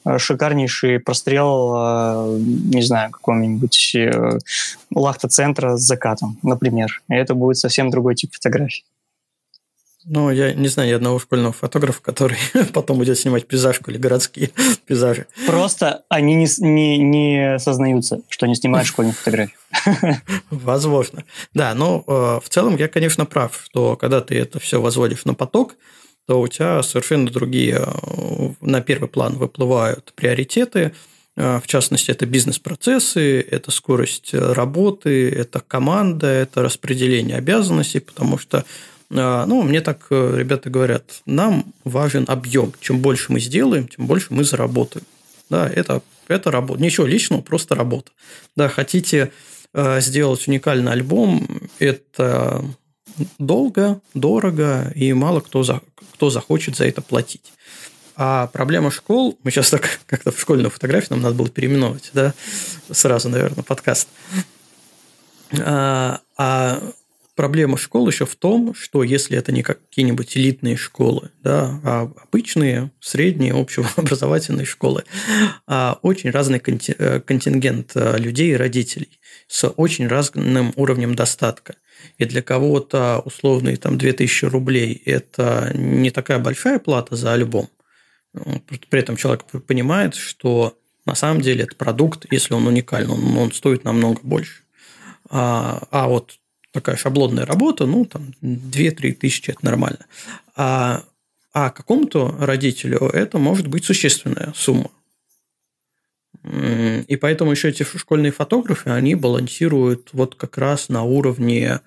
Э, 0.05 0.17
шикарнейший 0.17 0.99
прострел, 0.99 1.73
э, 1.75 2.39
не 2.39 2.81
знаю, 2.81 3.11
какого-нибудь 3.11 3.95
э, 3.95 4.39
лахта-центра 4.93 5.77
с 5.77 5.81
закатом, 5.81 6.37
например. 6.41 7.01
И 7.09 7.13
это 7.13 7.33
будет 7.33 7.57
совсем 7.57 7.89
другой 7.89 8.15
тип 8.15 8.33
фотографий. 8.33 8.83
Ну, 10.05 10.31
я 10.31 10.53
не 10.53 10.67
знаю 10.69 10.89
ни 10.89 10.93
одного 10.93 11.19
школьного 11.19 11.51
фотографа, 11.51 12.01
который 12.01 12.37
потом 12.73 12.97
будет 12.97 13.19
снимать 13.19 13.47
пейзажку 13.47 13.91
или 13.91 13.97
городские 13.97 14.51
пейзажи. 14.85 15.27
Просто 15.45 16.03
они 16.09 16.35
не, 16.35 16.47
не, 16.59 16.97
не 16.97 17.59
сознаются, 17.59 18.21
что 18.29 18.45
они 18.45 18.55
снимают 18.55 18.87
школьные 18.89 19.13
фотографии. 19.13 19.55
Возможно. 20.49 21.23
Да, 21.53 21.73
но 21.73 22.03
в 22.07 22.49
целом 22.49 22.77
я, 22.77 22.87
конечно, 22.87 23.25
прав, 23.25 23.61
что 23.65 23.95
когда 23.95 24.21
ты 24.21 24.37
это 24.37 24.59
все 24.59 24.81
возводишь 24.81 25.25
на 25.25 25.33
поток, 25.33 25.75
то 26.29 26.39
у 26.41 26.47
тебя 26.47 26.83
совершенно 26.83 27.27
другие 27.27 27.83
э, 27.83 28.49
на 28.61 28.81
первый 28.81 29.09
план 29.09 29.33
выплывают 29.33 30.13
приоритеты. 30.15 30.93
Э, 31.35 31.59
в 31.59 31.65
частности, 31.65 32.11
это 32.11 32.27
бизнес-процессы, 32.27 33.41
это 33.41 33.71
скорость 33.71 34.35
работы, 34.35 35.27
это 35.27 35.59
команда, 35.59 36.27
это 36.27 36.61
распределение 36.61 37.35
обязанностей, 37.35 37.99
потому 37.99 38.37
что 38.37 38.59
э, 38.59 38.63
ну, 39.09 39.63
мне 39.63 39.81
так 39.81 40.07
ребята 40.09 40.69
говорят, 40.69 41.21
нам 41.25 41.73
важен 41.83 42.25
объем. 42.27 42.73
Чем 42.79 42.99
больше 42.99 43.31
мы 43.31 43.39
сделаем, 43.39 43.87
тем 43.87 44.05
больше 44.05 44.27
мы 44.29 44.43
заработаем. 44.43 45.05
Да, 45.49 45.67
это, 45.67 46.01
это 46.27 46.51
работа. 46.51 46.81
Ничего 46.81 47.07
личного, 47.07 47.41
просто 47.41 47.73
работа. 47.73 48.11
Да, 48.55 48.69
хотите 48.69 49.31
сделать 49.73 50.47
уникальный 50.47 50.91
альбом, 50.91 51.47
это 51.79 52.63
долго, 53.37 54.01
дорого, 54.13 54.91
и 54.95 55.13
мало 55.13 55.39
кто, 55.41 55.63
за, 55.63 55.81
кто 56.13 56.29
захочет 56.29 56.75
за 56.75 56.85
это 56.85 57.01
платить. 57.01 57.53
А 58.15 58.47
проблема 58.47 58.91
школ, 58.91 59.37
мы 59.43 59.51
сейчас 59.51 59.69
так 59.69 60.01
как-то 60.05 60.31
в 60.31 60.39
школьную 60.39 60.69
фотографию 60.69 61.11
нам 61.11 61.21
надо 61.21 61.35
было 61.35 61.49
переименовать, 61.49 62.11
да, 62.13 62.33
сразу, 62.91 63.29
наверное, 63.29 63.63
подкаст. 63.63 64.07
А, 65.57 66.19
а 66.37 66.81
проблема 67.39 67.77
школ 67.77 68.05
еще 68.09 68.25
в 68.25 68.35
том, 68.35 68.75
что 68.75 69.01
если 69.01 69.37
это 69.37 69.53
не 69.53 69.63
какие-нибудь 69.63 70.35
элитные 70.35 70.75
школы, 70.75 71.31
да, 71.41 71.79
а 71.85 72.11
обычные, 72.23 72.91
средние, 72.99 73.53
общеобразовательные 73.53 74.65
школы, 74.73 75.05
а 75.65 75.99
очень 76.01 76.31
разный 76.31 76.61
э, 76.61 77.21
контингент 77.21 77.93
э, 77.95 78.17
людей 78.17 78.51
и 78.51 78.57
родителей 78.57 79.21
с 79.47 79.69
очень 79.69 80.07
разным 80.07 80.73
уровнем 80.75 81.15
достатка– 81.15 81.75
и 82.17 82.25
для 82.25 82.41
кого-то 82.41 83.21
условные 83.23 83.77
там 83.77 83.97
2000 83.97 84.45
рублей– 84.45 85.01
это 85.05 85.71
не 85.73 86.11
такая 86.11 86.39
большая 86.39 86.79
плата 86.79 87.15
за 87.15 87.33
альбом. 87.33 87.69
При 88.89 88.99
этом 88.99 89.15
человек 89.17 89.43
понимает, 89.65 90.15
что 90.15 90.77
на 91.05 91.15
самом 91.15 91.41
деле 91.41 91.63
это 91.63 91.75
продукт, 91.75 92.25
если 92.31 92.53
он 92.53 92.67
уникальный, 92.67 93.13
он, 93.13 93.37
он 93.37 93.51
стоит 93.51 93.83
намного 93.83 94.19
больше. 94.23 94.63
А, 95.29 95.83
а 95.91 96.07
вот 96.07 96.38
такая 96.71 96.95
шаблонная 96.95 97.45
работа, 97.45 97.85
ну, 97.85 98.05
там, 98.05 98.33
2-3 98.41 99.13
тысячи– 99.13 99.51
это 99.51 99.65
нормально. 99.65 100.05
А, 100.55 101.03
а 101.53 101.69
какому-то 101.71 102.35
родителю 102.39 102.99
это 103.07 103.37
может 103.37 103.67
быть 103.67 103.85
существенная 103.85 104.53
сумма. 104.55 104.91
И 106.43 107.17
поэтому 107.19 107.51
еще 107.51 107.69
эти 107.69 107.83
школьные 107.83 108.31
фотографы, 108.31 108.91
они 108.91 109.15
балансируют 109.15 110.09
вот 110.13 110.35
как 110.35 110.57
раз 110.57 110.87
на 110.87 111.03
уровне 111.03 111.81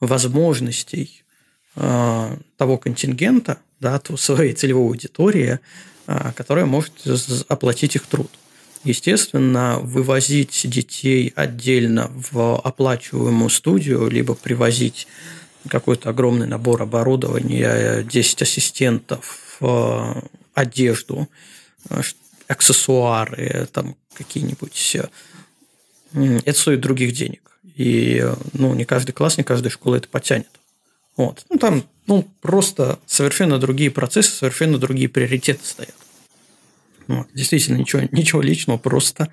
возможностей 0.00 1.24
а, 1.76 2.38
того 2.56 2.78
контингента, 2.78 3.58
да, 3.80 4.00
своей 4.16 4.54
целевой 4.54 4.86
аудитории, 4.86 5.60
а, 6.06 6.32
которая 6.32 6.64
может 6.64 6.92
оплатить 7.48 7.96
их 7.96 8.06
труд. 8.06 8.30
Естественно, 8.84 9.78
вывозить 9.80 10.62
детей 10.64 11.32
отдельно 11.34 12.10
в 12.14 12.60
оплачиваемую 12.60 13.50
студию, 13.50 14.08
либо 14.08 14.34
привозить 14.34 15.08
какой-то 15.68 16.10
огромный 16.10 16.46
набор 16.46 16.82
оборудования, 16.82 18.02
10 18.02 18.42
ассистентов, 18.42 19.58
а, 19.60 20.22
одежду, 20.54 21.28
аксессуары, 22.46 23.68
там 23.72 23.96
какие-нибудь. 24.14 24.96
Э, 24.96 26.38
это 26.44 26.58
стоит 26.58 26.80
других 26.80 27.12
денег. 27.12 27.42
И 27.76 28.24
ну, 28.54 28.74
не 28.74 28.84
каждый 28.84 29.12
класс, 29.12 29.36
не 29.36 29.44
каждая 29.44 29.70
школа 29.70 29.96
это 29.96 30.08
потянет. 30.08 30.48
Вот. 31.16 31.44
Ну, 31.50 31.58
там 31.58 31.84
ну, 32.06 32.26
просто 32.40 32.98
совершенно 33.06 33.58
другие 33.58 33.90
процессы, 33.90 34.30
совершенно 34.30 34.78
другие 34.78 35.08
приоритеты 35.08 35.60
стоят. 35.64 35.94
Вот. 37.08 37.28
Действительно, 37.34 37.76
ничего, 37.76 38.02
ничего 38.12 38.40
личного, 38.40 38.78
просто 38.78 39.28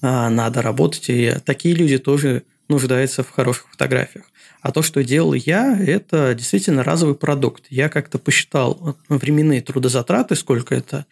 а, 0.00 0.28
надо 0.30 0.62
работать. 0.62 1.08
И 1.08 1.34
такие 1.44 1.74
люди 1.74 1.98
тоже 1.98 2.42
нуждаются 2.68 3.22
в 3.22 3.30
хороших 3.30 3.68
фотографиях. 3.70 4.24
А 4.60 4.72
то, 4.72 4.82
что 4.82 5.02
делал 5.04 5.34
я, 5.34 5.76
это 5.78 6.34
действительно 6.34 6.82
разовый 6.82 7.14
продукт. 7.14 7.64
Я 7.68 7.88
как-то 7.88 8.18
посчитал 8.18 8.96
временные 9.08 9.60
трудозатраты, 9.60 10.36
сколько 10.36 10.74
это 10.74 11.06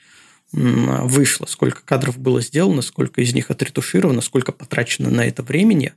вышло, 0.52 1.46
сколько 1.46 1.82
кадров 1.84 2.18
было 2.18 2.40
сделано, 2.40 2.82
сколько 2.82 3.20
из 3.20 3.32
них 3.34 3.50
отретушировано, 3.50 4.20
сколько 4.20 4.50
потрачено 4.50 5.10
на 5.10 5.24
это 5.24 5.42
времени. 5.42 5.92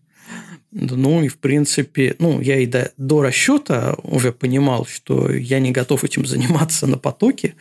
Ну 0.72 1.24
и, 1.24 1.28
в 1.28 1.38
принципе, 1.38 2.16
ну, 2.20 2.40
я 2.40 2.60
и 2.60 2.66
до, 2.66 2.92
до 2.98 3.22
расчета 3.22 3.96
уже 4.02 4.32
понимал, 4.32 4.86
что 4.86 5.32
я 5.32 5.60
не 5.60 5.72
готов 5.72 6.04
этим 6.04 6.26
заниматься 6.26 6.88
на 6.88 6.98
потоке. 6.98 7.56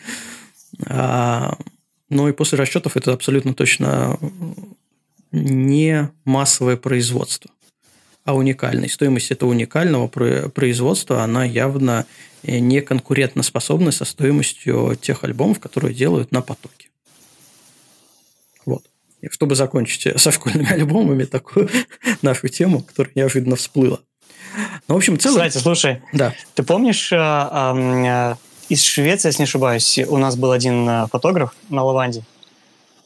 А, 0.86 1.58
но 2.12 2.28
и 2.28 2.32
после 2.32 2.58
расчетов 2.58 2.96
это 2.96 3.12
абсолютно 3.12 3.54
точно 3.54 4.18
не 5.32 6.10
массовое 6.24 6.76
производство, 6.76 7.50
а 8.24 8.36
уникальное. 8.36 8.88
Стоимость 8.88 9.30
этого 9.30 9.48
уникального 9.48 10.08
производства, 10.08 11.22
она 11.22 11.44
явно 11.44 12.06
не 12.42 12.82
конкурентоспособна 12.82 13.92
со 13.92 14.04
стоимостью 14.04 14.98
тех 15.00 15.24
альбомов, 15.24 15.58
которые 15.58 15.94
делают 15.94 16.32
на 16.32 16.42
потоке. 16.42 16.90
Вот. 18.66 18.84
чтобы 19.30 19.56
закончить 19.56 20.20
со 20.20 20.30
школьными 20.30 20.70
альбомами 20.70 21.24
такую 21.24 21.70
нашу 22.22 22.48
тему, 22.48 22.82
которая 22.82 23.12
неожиданно 23.14 23.56
всплыла. 23.56 24.00
Ну, 24.86 24.96
в 24.96 24.98
общем, 24.98 25.18
целый... 25.18 25.48
Кстати, 25.48 25.62
слушай, 25.62 26.02
да. 26.12 26.34
ты 26.54 26.62
помнишь, 26.62 27.10
э, 27.10 27.16
э, 27.16 28.34
из 28.72 28.82
Швеции, 28.82 29.28
если 29.28 29.42
не 29.42 29.44
ошибаюсь, 29.44 29.98
у 30.08 30.16
нас 30.16 30.36
был 30.36 30.50
один 30.50 30.88
э, 30.88 31.06
фотограф 31.12 31.54
на 31.68 31.84
Лаванде, 31.84 32.22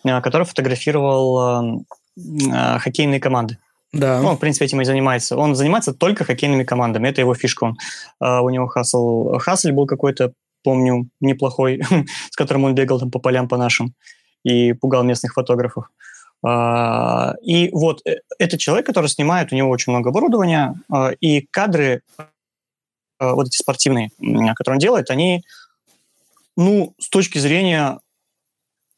который 0.05 0.45
фотографировал 0.45 1.85
хоккейные 2.79 3.19
команды. 3.19 3.59
Да. 3.93 4.21
Ну, 4.21 4.29
он, 4.29 4.37
в 4.37 4.41
принципе, 4.41 4.67
этим 4.67 4.81
и 4.81 4.85
занимается. 4.85 5.37
Он 5.37 5.57
занимается 5.57 5.93
только 5.93 6.25
хоккейными 6.25 6.65
командами. 6.65 7.09
Это 7.09 7.21
его 7.21 7.35
фишка. 7.35 7.65
Он, 7.65 7.77
у 8.21 8.51
него 8.51 8.69
хасл, 8.69 9.39
хасль 9.39 9.73
был 9.73 9.87
какой-то, 9.87 10.33
помню, 10.63 11.09
неплохой, 11.21 11.83
с 12.31 12.37
которым 12.37 12.65
он 12.65 12.75
бегал 12.75 13.01
там 13.01 13.11
по 13.11 13.19
полям 13.19 13.49
по 13.49 13.57
нашим 13.57 13.95
и 14.45 14.73
пугал 14.73 15.03
местных 15.03 15.33
фотографов. 15.33 15.91
А, 16.45 17.35
и 17.43 17.71
вот 17.73 18.03
э, 18.07 18.19
этот 18.39 18.61
человек, 18.61 18.87
который 18.87 19.09
снимает, 19.09 19.53
у 19.53 19.57
него 19.57 19.71
очень 19.71 19.93
много 19.93 20.11
оборудования, 20.11 20.75
и 21.21 21.41
кадры, 21.51 22.03
вот 23.19 23.49
эти 23.49 23.57
спортивные, 23.57 24.11
которые 24.55 24.75
он 24.75 24.79
делает, 24.79 25.11
они, 25.11 25.43
ну, 26.57 26.95
с 26.99 27.09
точки 27.09 27.39
зрения, 27.39 27.99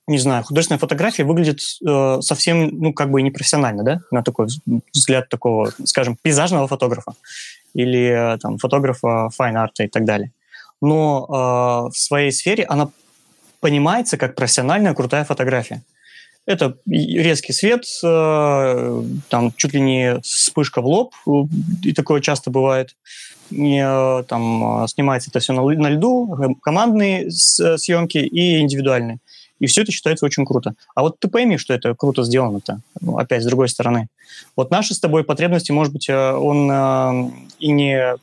не 0.07 0.19
знаю, 0.19 0.45
художественная 0.45 0.79
фотография 0.79 1.25
выглядит 1.25 1.61
э, 1.87 2.19
совсем, 2.21 2.69
ну, 2.73 2.93
как 2.93 3.11
бы 3.11 3.23
непрофессионально, 3.23 3.83
да, 3.83 4.01
на 4.11 4.23
такой 4.23 4.49
взгляд 4.93 5.29
такого, 5.29 5.73
скажем, 5.85 6.17
пейзажного 6.21 6.67
фотографа 6.69 7.15
или 7.75 8.35
э, 8.35 8.39
там 8.39 8.59
фотографа 8.59 9.29
fine 9.31 9.58
art 9.58 9.78
а 9.78 9.85
и 9.85 9.89
так 9.89 10.05
далее. 10.05 10.33
Но 10.81 11.91
в 11.93 11.99
своей 11.99 12.31
сфере 12.31 12.65
она 12.65 12.91
понимается 13.61 14.17
как 14.17 14.35
профессиональная 14.35 14.95
крутая 14.95 15.25
фотография. 15.25 15.83
Это 16.47 16.79
резкий 16.87 17.53
свет, 17.53 17.85
э, 18.03 19.03
там 19.29 19.53
чуть 19.55 19.75
ли 19.75 19.81
не 19.83 20.19
вспышка 20.21 20.81
в 20.81 20.87
лоб, 20.87 21.15
и 21.83 21.93
такое 21.93 22.23
часто 22.23 22.51
бывает. 22.51 22.91
Э, 22.91 23.28
там 23.51 24.85
э, 24.85 24.89
снимается 24.89 25.31
это 25.31 25.41
все 25.41 25.53
на, 25.53 25.89
льду, 25.89 26.57
командные 26.63 27.31
съемки 27.31 28.19
и 28.19 28.61
индивидуальные. 28.61 29.19
И 29.59 29.67
все 29.67 29.83
это 29.83 29.91
считается 29.91 30.25
очень 30.25 30.45
круто. 30.45 30.75
А 30.95 31.03
вот 31.03 31.19
ты 31.19 31.29
пойми, 31.29 31.59
что 31.59 31.75
это 31.75 31.95
круто 31.95 32.23
сделано-то, 32.23 32.81
ну, 33.01 33.19
опять, 33.19 33.43
с 33.43 33.47
другой 33.47 33.69
стороны. 33.69 34.09
Вот 34.55 34.71
наши 34.71 34.95
с 34.95 35.01
тобой 35.01 35.25
потребности, 35.25 35.73
может 35.73 35.93
быть, 35.93 36.09
он 36.09 36.71
и 37.59 37.73
не 37.73 38.17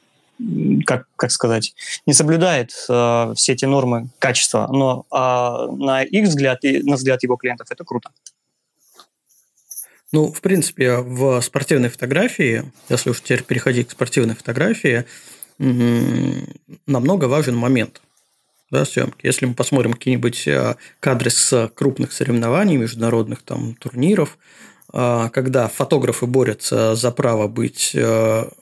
как, 0.85 1.07
как 1.15 1.31
сказать, 1.31 1.73
не 2.05 2.13
соблюдает 2.13 2.71
э, 2.89 3.33
все 3.35 3.53
эти 3.53 3.65
нормы 3.65 4.09
качества, 4.19 4.67
но 4.71 5.05
э, 5.11 5.75
на 5.75 6.03
их 6.03 6.27
взгляд 6.27 6.63
и 6.63 6.83
на 6.83 6.95
взгляд 6.95 7.23
его 7.23 7.37
клиентов 7.37 7.67
это 7.71 7.83
круто. 7.83 8.09
Ну, 10.15 10.31
в 10.31 10.39
принципе, 10.39 10.99
в 10.99 11.41
спортивной 11.41 11.89
фотографии, 11.89 12.63
если 12.87 13.09
уж 13.09 13.19
теперь 13.19 13.43
переходить 13.43 13.89
к 13.89 13.91
спортивной 13.91 14.33
фотографии, 14.33 15.03
намного 15.57 17.25
важен 17.25 17.57
момент 17.57 18.01
да, 18.71 18.85
съемки. 18.85 19.25
Если 19.25 19.45
мы 19.45 19.55
посмотрим 19.55 19.91
какие-нибудь 19.91 20.47
э, 20.47 20.75
кадры 21.01 21.29
с 21.29 21.69
крупных 21.75 22.13
соревнований, 22.13 22.77
международных 22.77 23.41
там 23.41 23.75
турниров, 23.75 24.37
а, 24.93 25.27
когда 25.31 25.67
фотографы 25.67 26.27
борются 26.27 26.95
за 26.95 27.11
право 27.11 27.49
быть 27.49 27.91
э, 27.93 27.99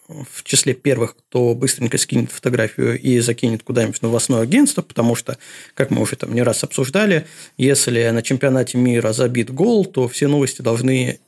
в 0.08 0.44
числе 0.44 0.74
первых, 0.74 1.16
кто 1.16 1.54
быстренько 1.54 2.00
скинет 2.00 2.32
фотографию 2.32 3.00
и 3.00 3.20
закинет 3.20 3.62
куда-нибудь 3.62 4.00
в 4.00 4.02
новостное 4.02 4.42
агентство, 4.42 4.82
потому 4.82 5.14
что, 5.14 5.38
как 5.76 5.92
мы 5.92 6.02
уже 6.02 6.16
там 6.16 6.34
не 6.34 6.42
раз 6.42 6.64
обсуждали, 6.64 7.28
если 7.58 8.10
на 8.10 8.24
чемпионате 8.24 8.80
мира 8.80 9.14
забит 9.14 9.54
гол, 9.54 9.86
то 9.86 10.08
все 10.08 10.28
новости 10.28 10.64
должны 10.64 11.20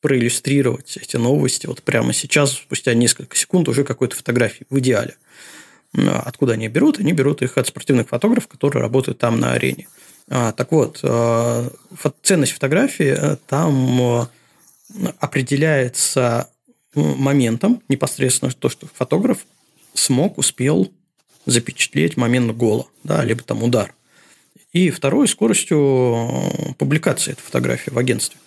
проиллюстрировать 0.00 0.96
эти 0.96 1.16
новости 1.16 1.66
вот 1.66 1.82
прямо 1.82 2.12
сейчас, 2.12 2.52
спустя 2.52 2.94
несколько 2.94 3.36
секунд 3.36 3.68
уже 3.68 3.84
какой-то 3.84 4.16
фотографии, 4.16 4.66
в 4.70 4.78
идеале. 4.78 5.16
Откуда 5.94 6.52
они 6.52 6.68
берут? 6.68 7.00
Они 7.00 7.12
берут 7.12 7.42
их 7.42 7.56
от 7.56 7.66
спортивных 7.66 8.08
фотографов, 8.08 8.48
которые 8.48 8.82
работают 8.82 9.18
там 9.18 9.40
на 9.40 9.52
арене. 9.52 9.88
А, 10.30 10.52
так 10.52 10.70
вот, 10.72 11.00
э, 11.02 11.70
ценность 12.22 12.52
фотографии 12.52 13.16
э, 13.16 13.36
там 13.46 14.28
определяется 15.18 16.50
моментом 16.94 17.82
непосредственно 17.88 18.52
то, 18.52 18.68
что 18.68 18.86
фотограф 18.92 19.46
смог, 19.94 20.38
успел 20.38 20.92
запечатлеть 21.46 22.16
момент 22.16 22.54
гола, 22.56 22.86
да, 23.04 23.24
либо 23.24 23.42
там 23.42 23.62
удар. 23.62 23.94
И 24.72 24.90
второй 24.90 25.28
скоростью 25.28 25.78
э, 25.78 26.74
публикации 26.74 27.32
этой 27.32 27.40
фотографии 27.40 27.90
в 27.90 27.98
агентстве. 27.98 28.38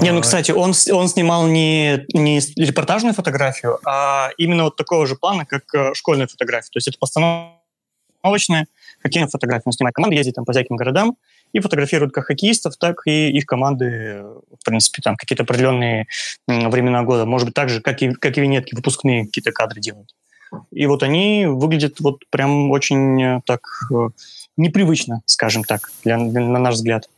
Не, 0.00 0.12
ну, 0.12 0.20
кстати, 0.20 0.52
он, 0.52 0.72
он 0.92 1.08
снимал 1.08 1.46
не, 1.46 2.04
не 2.12 2.40
репортажную 2.56 3.14
фотографию, 3.14 3.78
а 3.84 4.30
именно 4.38 4.64
вот 4.64 4.76
такого 4.76 5.06
же 5.06 5.16
плана, 5.16 5.44
как 5.46 5.62
э, 5.74 5.94
школьную 5.94 6.28
фотографию. 6.28 6.70
То 6.72 6.78
есть 6.78 6.88
это 6.88 6.98
постановочная 6.98 8.66
хоккейная 9.02 9.28
фотография. 9.28 9.64
Он 9.66 9.72
снимает 9.72 9.94
команды, 9.94 10.16
ездит 10.16 10.34
там 10.34 10.44
по 10.44 10.52
всяким 10.52 10.76
городам, 10.76 11.16
и 11.52 11.60
фотографируют 11.60 12.12
как 12.12 12.26
хоккеистов, 12.26 12.76
так 12.76 13.02
и 13.06 13.30
их 13.30 13.46
команды, 13.46 14.24
в 14.60 14.64
принципе, 14.64 15.02
там 15.02 15.16
какие-то 15.16 15.42
определенные 15.42 16.06
времена 16.46 17.02
года. 17.02 17.26
Может 17.26 17.46
быть, 17.46 17.54
так 17.54 17.68
же, 17.68 17.80
как 17.80 18.02
и, 18.02 18.12
как 18.12 18.36
и 18.38 18.40
винетки, 18.40 18.74
выпускные 18.74 19.26
какие-то 19.26 19.52
кадры 19.52 19.80
делают. 19.80 20.14
И 20.70 20.86
вот 20.86 21.02
они 21.02 21.46
выглядят 21.46 22.00
вот 22.00 22.22
прям 22.30 22.70
очень 22.70 23.22
э, 23.22 23.40
так 23.44 23.60
э, 23.92 24.08
непривычно, 24.56 25.22
скажем 25.26 25.64
так, 25.64 25.90
для, 26.04 26.16
для, 26.16 26.40
на 26.40 26.58
наш 26.58 26.74
взгляд. 26.74 27.08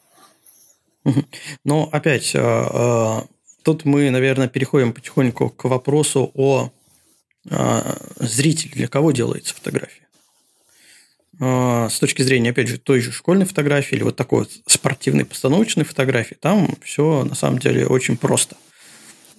Но 1.65 1.89
опять, 1.93 2.33
э, 2.35 3.21
тут 3.63 3.85
мы, 3.85 4.11
наверное, 4.11 4.49
переходим 4.49 4.93
потихоньку 4.93 5.51
к 5.51 5.65
вопросу 5.65 6.31
о 6.35 6.71
зрителе, 8.19 8.73
для 8.75 8.89
кого 8.89 9.13
делается 9.13 9.55
фотография. 9.55 10.07
А, 11.39 11.89
с 11.91 11.99
точки 11.99 12.23
зрения, 12.23 12.51
опять 12.51 12.69
же, 12.69 12.79
той 12.79 13.01
же 13.01 13.13
школьной 13.13 13.45
фотографии 13.45 13.97
или 13.97 14.03
вот 14.03 14.17
такой 14.17 14.41
вот 14.41 14.51
спортивной 14.67 15.27
постановочной 15.27 15.85
фотографии, 15.85 16.37
там 16.41 16.77
все 16.83 17.25
на 17.25 17.35
самом 17.35 17.59
деле 17.59 17.87
очень 17.87 18.17
просто. 18.17 18.57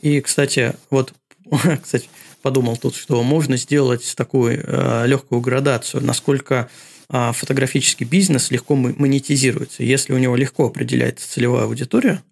И, 0.02 0.22
кстати, 0.22 0.76
вот, 0.92 1.14
кстати, 1.82 2.08
подумал 2.44 2.78
тут, 2.78 2.96
что 2.96 3.24
можно 3.24 3.58
сделать 3.58 4.14
такую 4.16 4.64
легкую 5.08 5.42
градацию, 5.42 6.04
насколько 6.04 6.70
э, 7.10 7.32
фотографический 7.34 8.06
бизнес 8.06 8.52
легко 8.52 8.76
монетизируется. 8.76 9.84
Если 9.84 10.14
у 10.14 10.18
него 10.18 10.36
легко 10.36 10.68
определяется 10.68 11.30
целевая 11.30 11.66
аудитория, 11.66 12.24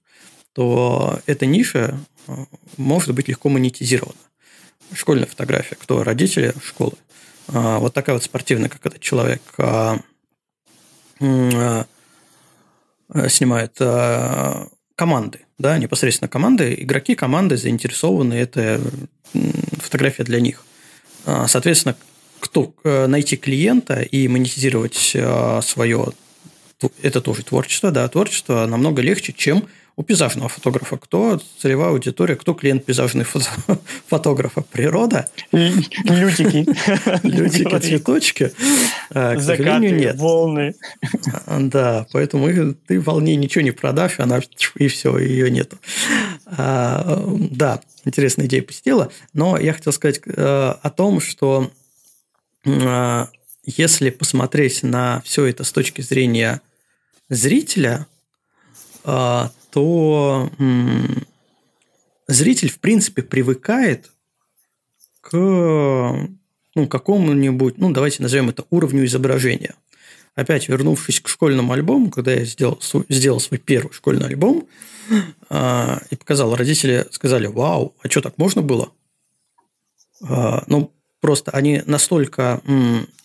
то 0.54 1.20
эта 1.26 1.46
ниша 1.46 2.00
э, 2.28 2.46
может 2.78 3.14
быть 3.14 3.28
легко 3.28 3.50
монетизирована. 3.50 4.18
Школьная 4.94 5.26
фотография, 5.26 5.76
кто 5.76 6.04
родители 6.04 6.54
школы, 6.64 6.94
а, 7.48 7.80
вот 7.80 7.94
такая 7.94 8.16
вот 8.16 8.24
спортивная, 8.24 8.70
как 8.70 8.86
этот 8.86 9.02
человек 9.02 9.42
а, 9.58 10.00
а, 11.20 11.86
снимает 13.30 13.78
команды, 14.96 15.40
да, 15.58 15.78
непосредственно 15.78 16.30
команды, 16.30 16.76
игроки 16.78 17.16
команды 17.16 17.58
заинтересованы, 17.58 18.34
это 18.34 18.82
фотография 19.80 20.24
для 20.24 20.40
них. 20.40 20.64
Соответственно, 21.48 21.96
кто 22.46 22.74
найти 22.84 23.38
клиента 23.38 24.02
и 24.02 24.28
монетизировать 24.28 25.16
свое, 25.64 26.08
это 27.02 27.22
тоже 27.22 27.44
творчество, 27.44 27.92
да, 27.92 28.08
творчество 28.08 28.66
намного 28.66 29.02
легче, 29.02 29.34
чем 29.34 29.68
у 29.98 30.04
пейзажного 30.04 30.50
фотографа. 30.50 30.98
Кто 30.98 31.40
целевая 31.58 31.90
аудитория, 31.90 32.36
кто 32.36 32.54
клиент 32.54 32.86
пейзажного 32.86 33.26
фото 33.26 33.50
фотографа? 34.08 34.62
Природа? 34.62 35.28
Лютики. 35.52 36.66
Лютики, 37.24 37.80
цветочки. 37.80 38.52
К 39.10 39.40
сожалению, 39.40 39.98
нет. 39.98 40.18
волны. 40.18 40.76
А, 41.46 41.60
да, 41.60 42.08
поэтому 42.12 42.74
ты 42.88 43.00
волне 43.00 43.36
ничего 43.36 43.64
не 43.64 43.72
продашь, 43.72 44.20
она 44.20 44.42
и 44.76 44.88
все, 44.88 45.18
ее 45.18 45.50
нету. 45.50 45.78
А, 46.46 47.24
да, 47.52 47.80
интересная 48.04 48.48
идея 48.48 48.64
посетила. 48.64 49.12
Но 49.34 49.58
я 49.58 49.74
хотел 49.74 49.94
сказать 49.94 50.20
э, 50.26 50.74
о 50.82 50.90
том, 50.90 51.22
что 51.22 51.72
если 52.66 54.10
посмотреть 54.10 54.84
на 54.84 55.22
все 55.22 55.46
это 55.46 55.64
с 55.64 55.72
точки 55.72 56.02
зрения 56.02 56.62
зрителя, 57.30 58.08
то 59.04 60.50
зритель, 62.28 62.70
в 62.70 62.80
принципе, 62.80 63.22
привыкает 63.22 64.12
к 65.22 65.32
ну, 66.76 66.88
какому-нибудь, 66.88 67.78
ну, 67.78 67.92
давайте 67.92 68.22
назовем 68.22 68.50
это 68.50 68.66
уровню 68.70 69.06
изображения. 69.06 69.76
Опять 70.36 70.68
вернувшись 70.68 71.22
к 71.22 71.30
школьному 71.30 71.72
альбому, 71.72 72.12
когда 72.12 72.34
я 72.34 72.44
сделал, 72.44 72.80
сделал 73.08 73.40
свой 73.40 73.58
первый 73.58 73.94
школьный 73.94 74.28
альбом 74.28 74.68
э, 75.50 75.98
и 76.12 76.16
показал, 76.18 76.54
родители 76.56 77.08
сказали, 77.12 77.48
вау, 77.48 77.96
а 78.04 78.10
что, 78.10 78.22
так 78.22 78.38
можно 78.38 78.62
было? 78.62 78.92
Э, 80.28 80.60
ну, 80.68 80.92
просто 81.26 81.50
они 81.52 81.82
настолько, 81.88 82.62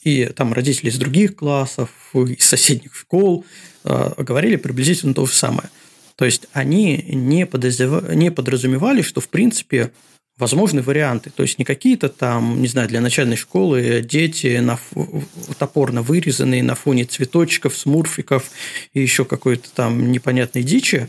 и 0.03 0.25
там 0.25 0.55
родители 0.55 0.89
из 0.89 0.97
других 0.97 1.37
классов, 1.37 1.91
из 2.15 2.45
соседних 2.45 2.95
школ 2.95 3.45
э, 3.85 4.13
говорили 4.17 4.57
приблизительно 4.57 5.13
то 5.13 5.27
же 5.27 5.33
самое– 5.33 5.69
То 6.21 6.27
есть 6.27 6.49
они 6.53 7.03
не, 7.09 7.47
подозрев... 7.47 8.15
не 8.15 8.31
подразумевали, 8.31 9.01
что 9.01 9.23
в 9.23 9.29
принципе 9.31 9.91
возможны 10.37 10.83
варианты. 10.83 11.31
То 11.31 11.43
есть 11.43 11.59
не 11.59 11.65
какие-то 11.65 12.11
там, 12.11 12.61
не 12.61 12.69
знаю, 12.69 12.89
для 12.89 13.01
начальной 13.01 13.37
школы 13.37 14.03
дети 14.03 14.59
на 14.59 14.77
фу... 14.77 15.25
топорно 15.59 16.03
вырезанные 16.03 16.63
на 16.63 16.75
фоне 16.75 17.07
цветочков, 17.07 17.75
смурфиков 17.75 18.51
и 18.93 19.01
еще 19.01 19.25
какой-то 19.25 19.71
там 19.75 20.13
непонятной 20.13 20.63
дичи. 20.63 21.09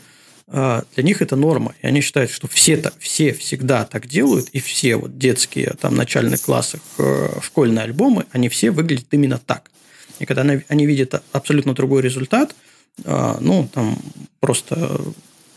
А 0.54 0.84
для 0.96 1.04
них 1.04 1.22
это 1.22 1.38
норма. 1.38 1.74
И 1.82 1.88
они 1.88 2.02
считают, 2.02 2.30
что 2.30 2.48
все, 2.48 2.74
-то, 2.74 2.92
все 3.00 3.34
всегда 3.34 3.86
так 3.86 4.08
делают, 4.08 4.50
и 4.50 4.60
все 4.60 4.98
вот 4.98 5.18
детские 5.18 5.76
там 5.80 5.96
начальных 5.96 6.42
классах 6.42 6.82
э, 6.98 7.40
школьные 7.42 7.84
альбомы, 7.84 8.26
они 8.32 8.50
все 8.50 8.72
выглядят 8.72 9.08
именно 9.12 9.38
так. 9.38 9.72
И 10.20 10.26
когда 10.26 10.42
они 10.68 10.86
видят 10.86 11.24
абсолютно 11.32 11.74
другой 11.74 12.02
результат, 12.02 12.54
а, 13.06 13.38
ну, 13.40 13.68
там 13.74 13.98
просто 14.40 14.76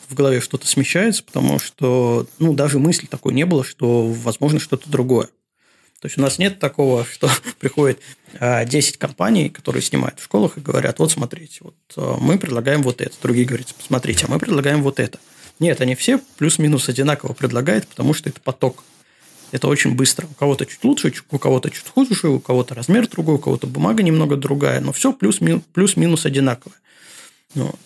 в 0.08 0.14
голове 0.14 0.40
что-то 0.40 0.66
смещается, 0.66 1.24
потому 1.24 1.58
что, 1.58 2.26
ну, 2.38 2.54
даже 2.54 2.78
мысли 2.78 3.06
такой 3.06 3.34
не 3.34 3.44
было, 3.44 3.64
что 3.64 4.06
возможно 4.06 4.60
что-то 4.60 4.88
другое. 4.88 5.28
То 6.04 6.08
есть 6.08 6.18
у 6.18 6.20
нас 6.20 6.36
нет 6.36 6.58
такого, 6.58 7.06
что 7.06 7.30
приходит 7.60 7.98
10 8.38 8.38
а, 8.38 8.98
компаний, 8.98 9.48
которые 9.48 9.80
снимают 9.80 10.20
в 10.20 10.24
школах 10.24 10.58
и 10.58 10.60
говорят, 10.60 10.98
вот 10.98 11.10
смотрите, 11.10 11.60
вот 11.62 11.76
а, 11.96 12.18
мы 12.20 12.36
предлагаем 12.36 12.82
вот 12.82 13.00
это. 13.00 13.16
Другие 13.22 13.46
говорят, 13.46 13.74
посмотрите, 13.74 14.26
а 14.28 14.30
мы 14.30 14.38
предлагаем 14.38 14.82
вот 14.82 15.00
это. 15.00 15.18
Нет, 15.60 15.80
они 15.80 15.94
все 15.94 16.20
плюс-минус 16.36 16.90
одинаково 16.90 17.32
предлагают, 17.32 17.86
потому 17.86 18.12
что 18.12 18.28
это 18.28 18.38
поток. 18.42 18.84
Это 19.50 19.66
очень 19.66 19.94
быстро. 19.94 20.26
У 20.26 20.34
кого-то 20.34 20.66
чуть 20.66 20.84
лучше, 20.84 21.10
у 21.30 21.38
кого-то 21.38 21.70
чуть 21.70 21.88
хуже, 21.88 22.28
у 22.28 22.38
кого-то 22.38 22.74
размер 22.74 23.08
другой, 23.08 23.36
у 23.36 23.38
кого-то 23.38 23.66
бумага 23.66 24.02
немного 24.02 24.36
другая, 24.36 24.82
но 24.82 24.92
все 24.92 25.10
плюс-минус 25.10 25.62
плюс 25.72 26.26
одинаковое. 26.26 26.76
Ну, 27.54 27.70
а, 27.72 27.76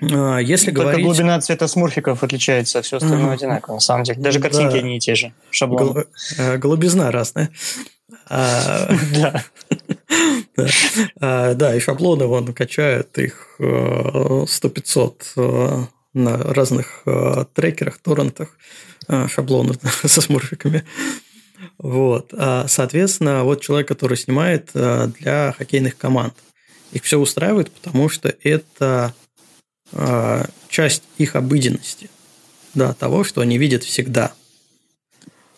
если 0.00 0.66
Только 0.66 0.80
говорить... 0.82 1.04
глубина 1.04 1.40
цвета 1.40 1.68
смурфиков 1.68 2.22
отличается, 2.22 2.78
а 2.78 2.82
все 2.82 2.96
остальное 2.96 3.34
одинаково, 3.34 3.74
на 3.74 3.80
самом 3.80 4.04
деле. 4.04 4.20
Даже 4.20 4.40
картинки 4.40 4.72
да. 4.72 4.78
одни 4.78 4.96
и 4.96 5.00
те 5.00 5.14
же, 5.14 5.32
шаблон. 5.50 6.04
Э, 6.38 6.56
голубизна 6.56 7.10
разная. 7.10 7.50
А, 8.28 8.88
да. 9.14 9.44
Да, 11.54 11.74
и 11.74 11.80
шаблоны 11.80 12.26
вон 12.26 12.52
качают 12.52 13.16
их 13.18 13.56
100-500 13.58 14.48
э, 15.36 15.40
э, 15.40 15.84
на 16.12 16.36
разных 16.36 17.04
трекерах, 17.54 17.98
торрентах, 17.98 18.56
шаблоны 19.28 19.74
со 20.04 20.20
смурфиками. 20.20 20.84
Вот. 21.78 22.34
Соответственно, 22.66 23.44
вот 23.44 23.62
человек, 23.62 23.88
который 23.88 24.16
снимает 24.18 24.70
для 24.74 25.54
хоккейных 25.56 25.96
команд. 25.96 26.34
Их 26.92 27.04
все 27.04 27.18
устраивает, 27.18 27.70
потому 27.70 28.08
что 28.08 28.34
это 28.42 28.74
а, 28.80 29.12
часть 30.68 31.02
их 31.18 31.36
обыденности, 31.36 32.10
да, 32.74 32.94
того, 32.94 33.24
что 33.24 33.40
они 33.40 33.58
видят 33.58 33.84
всегда, 33.84 34.32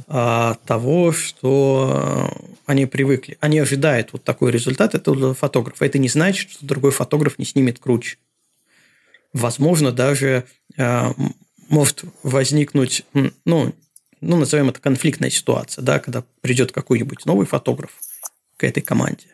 а, 0.08 0.56
того, 0.66 1.12
что 1.12 2.30
они 2.66 2.86
привыкли. 2.86 3.36
Они 3.40 3.58
ожидают 3.58 4.12
вот 4.12 4.24
такой 4.24 4.50
результат 4.50 4.94
этого 4.94 5.34
фотографа. 5.34 5.84
Это 5.84 5.98
не 5.98 6.08
значит, 6.08 6.50
что 6.50 6.66
другой 6.66 6.90
фотограф 6.90 7.38
не 7.38 7.44
снимет 7.44 7.78
круче. 7.78 8.18
Возможно, 9.32 9.92
даже 9.92 10.44
а, 10.76 11.14
может 11.68 12.04
возникнуть, 12.22 13.04
ну, 13.44 13.74
ну, 14.20 14.36
назовем 14.36 14.70
это 14.70 14.80
конфликтная 14.80 15.30
ситуация, 15.30 15.82
да, 15.82 15.98
когда 15.98 16.24
придет 16.40 16.72
какой-нибудь 16.72 17.26
новый 17.26 17.46
фотограф 17.46 17.90
к 18.56 18.64
этой 18.64 18.82
команде 18.82 19.26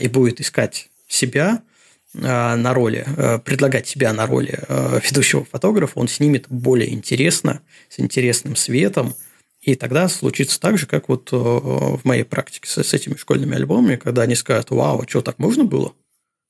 и 0.00 0.08
будет 0.08 0.40
искать 0.40 0.88
себя– 1.08 1.62
Э, 1.70 1.75
на 2.20 2.74
роли, 2.74 3.04
э, 3.06 3.38
предлагать 3.38 3.86
себя 3.86 4.12
на 4.12 4.26
роли 4.26 4.58
э, 4.68 5.00
ведущего 5.04 5.44
фотографа, 5.44 5.98
он 5.98 6.08
снимет 6.08 6.46
более 6.48 6.92
интересно, 6.92 7.62
с 7.88 8.00
интересным 8.00 8.56
светом, 8.56 9.14
и 9.60 9.74
тогда 9.74 10.08
случится 10.08 10.60
так 10.60 10.78
же, 10.78 10.86
как 10.86 11.08
вот 11.08 11.32
в 11.32 12.00
моей 12.04 12.22
практике 12.22 12.68
с, 12.68 12.94
этими 12.94 13.16
школьными 13.16 13.56
альбомами, 13.56 13.96
когда 13.96 14.22
они 14.22 14.36
скажут, 14.36 14.70
вау, 14.70 15.02
а 15.02 15.08
что, 15.08 15.22
так 15.22 15.38
можно 15.40 15.64
было? 15.64 15.92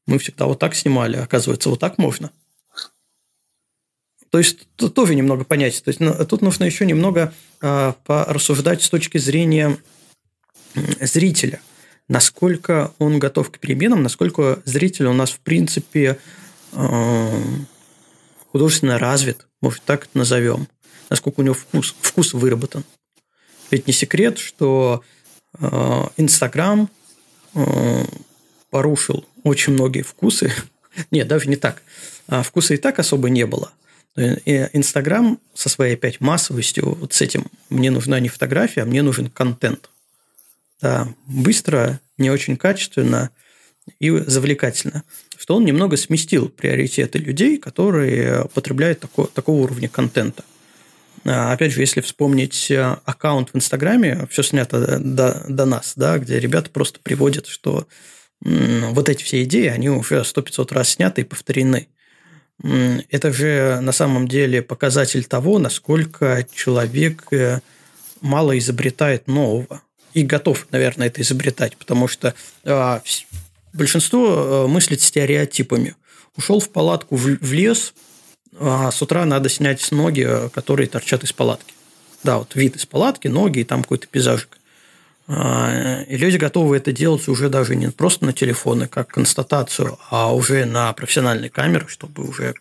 Мы 0.06 0.18
всегда 0.18 0.44
вот 0.46 0.58
так 0.58 0.74
снимали, 0.74 1.16
оказывается, 1.16 1.70
вот 1.70 1.80
так 1.80 1.96
можно. 1.96 2.30
То 4.30 4.38
есть 4.38 4.68
тут 4.76 4.92
тоже 4.92 5.14
немного 5.14 5.44
понять. 5.44 5.82
То 5.82 5.88
есть 5.88 6.28
тут 6.28 6.42
нужно 6.42 6.64
еще 6.64 6.84
немного 6.84 7.32
э, 7.62 7.92
порассуждать 8.04 8.82
с 8.82 8.90
точки 8.90 9.18
зрения 9.18 9.78
зрителя– 11.00 11.60
насколько 12.08 12.92
он 12.98 13.18
готов 13.18 13.50
к 13.50 13.58
переменам, 13.58 14.02
насколько 14.02 14.60
зритель 14.64 15.06
у 15.06 15.12
нас, 15.12 15.30
в 15.30 15.40
принципе, 15.40 16.18
э, 16.72 17.42
художественно 18.52 18.98
развит, 18.98 19.46
может, 19.60 19.82
так 19.82 20.04
это 20.04 20.18
назовем, 20.18 20.68
насколько 21.10 21.40
у 21.40 21.42
него 21.42 21.54
вкус, 21.54 21.94
вкус 22.00 22.34
выработан. 22.34 22.84
Ведь 23.70 23.86
не 23.86 23.92
секрет, 23.92 24.38
что 24.38 25.02
э, 25.58 26.02
Инстаграм 26.16 26.88
э, 27.54 28.04
порушил 28.70 29.24
очень 29.42 29.72
многие 29.72 30.02
вкусы. 30.02 30.52
Нет, 31.10 31.26
даже 31.26 31.48
не 31.48 31.56
так. 31.56 31.82
А 32.28 32.42
вкуса 32.42 32.74
и 32.74 32.76
так 32.76 32.98
особо 32.98 33.28
не 33.28 33.46
было. 33.46 33.72
Инстаграм 34.16 35.38
со 35.52 35.68
своей 35.68 35.92
опять 35.92 36.22
массовостью, 36.22 36.94
вот 36.94 37.12
с 37.12 37.20
этим 37.20 37.48
мне 37.68 37.90
нужна 37.90 38.18
не 38.18 38.30
фотография, 38.30 38.82
а 38.82 38.86
мне 38.86 39.02
нужен 39.02 39.28
контент– 39.28 39.90
да, 40.80 41.08
быстро, 41.26 42.00
не 42.18 42.30
очень 42.30 42.56
качественно 42.56 43.30
и 44.00 44.10
завлекательно, 44.10 45.04
что 45.38 45.56
он 45.56 45.64
немного 45.64 45.96
сместил 45.96 46.48
приоритеты 46.48 47.18
людей, 47.18 47.58
которые 47.58 48.46
потребляют 48.52 49.00
тако, 49.00 49.26
такого 49.26 49.62
уровня 49.62 49.88
контента. 49.88 50.44
А, 51.24 51.52
опять 51.52 51.72
же, 51.72 51.80
если 51.80 52.00
вспомнить 52.00 52.70
э, 52.70 52.96
аккаунт 53.04 53.50
в 53.52 53.56
Инстаграме, 53.56 54.26
все 54.30 54.42
снято 54.42 54.98
до, 54.98 55.44
до 55.48 55.64
нас, 55.64 55.94
да, 55.96 56.18
где 56.18 56.38
ребята 56.38 56.70
просто 56.70 57.00
приводят, 57.00 57.46
что 57.46 57.86
вот 58.40 59.08
эти 59.08 59.24
все 59.24 59.42
идеи, 59.44 59.66
они 59.66 59.88
уже 59.88 60.16
100-500 60.16 60.74
раз 60.74 60.90
сняты 60.90 61.22
и 61.22 61.24
повторены. 61.24 61.88
Это 63.10 63.32
же 63.32 63.80
на 63.80 63.92
самом 63.92 64.28
деле 64.28 64.62
показатель 64.62 65.24
того, 65.24 65.58
насколько 65.58 66.46
человек 66.54 67.26
э, 67.30 67.60
мало 68.20 68.56
изобретает 68.58 69.26
нового 69.26 69.82
и 70.16 70.22
готов, 70.22 70.66
наверное, 70.70 71.08
это 71.08 71.20
изобретать, 71.20 71.76
потому 71.76 72.08
что 72.08 72.34
э, 72.64 73.00
большинство 73.74 74.64
э, 74.64 74.66
мыслит 74.66 75.02
стереотипами. 75.02 75.94
Ушел 76.36 76.58
в 76.58 76.70
палатку 76.70 77.16
в, 77.16 77.36
в 77.38 77.52
лес, 77.52 77.92
а 78.58 78.90
с 78.90 79.02
утра 79.02 79.26
надо 79.26 79.50
снять 79.50 79.92
ноги, 79.92 80.26
которые 80.54 80.88
торчат 80.88 81.22
из 81.22 81.34
палатки. 81.34 81.74
Да, 82.22 82.38
вот 82.38 82.54
вид 82.54 82.76
из 82.76 82.86
палатки, 82.86 83.28
ноги 83.28 83.58
и 83.58 83.64
там 83.64 83.82
какой-то 83.82 84.06
пейзажик. 84.06 84.56
А, 85.28 86.02
и 86.08 86.16
люди 86.16 86.38
готовы 86.38 86.78
это 86.78 86.92
делать 86.92 87.28
уже 87.28 87.50
даже 87.50 87.76
не 87.76 87.90
просто 87.90 88.24
на 88.24 88.32
телефоны, 88.32 88.88
как 88.88 89.08
констатацию, 89.08 89.98
а 90.08 90.34
уже 90.34 90.64
на 90.64 90.90
профессиональной 90.94 91.50
камеры, 91.50 91.88
чтобы 91.88 92.26
уже 92.26 92.54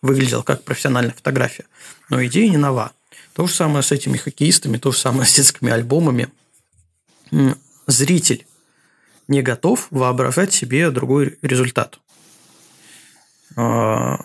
выглядел 0.00 0.42
как 0.42 0.62
профессиональная 0.62 1.12
фотография. 1.12 1.66
Но 2.08 2.24
идея 2.24 2.48
не 2.48 2.56
нова. 2.56 2.92
То 3.34 3.46
же 3.46 3.52
самое 3.52 3.82
с 3.82 3.92
этими 3.92 4.16
хоккеистами, 4.16 4.78
то 4.78 4.92
же 4.92 4.98
самое 4.98 5.28
с 5.28 5.34
детскими 5.34 5.70
альбомами– 5.70 6.28
зритель 7.86 8.46
не 9.28 9.42
готов 9.42 9.86
воображать 9.90 10.52
себе 10.52 10.90
другой 10.90 11.38
результат. 11.42 11.98
А, 13.56 14.18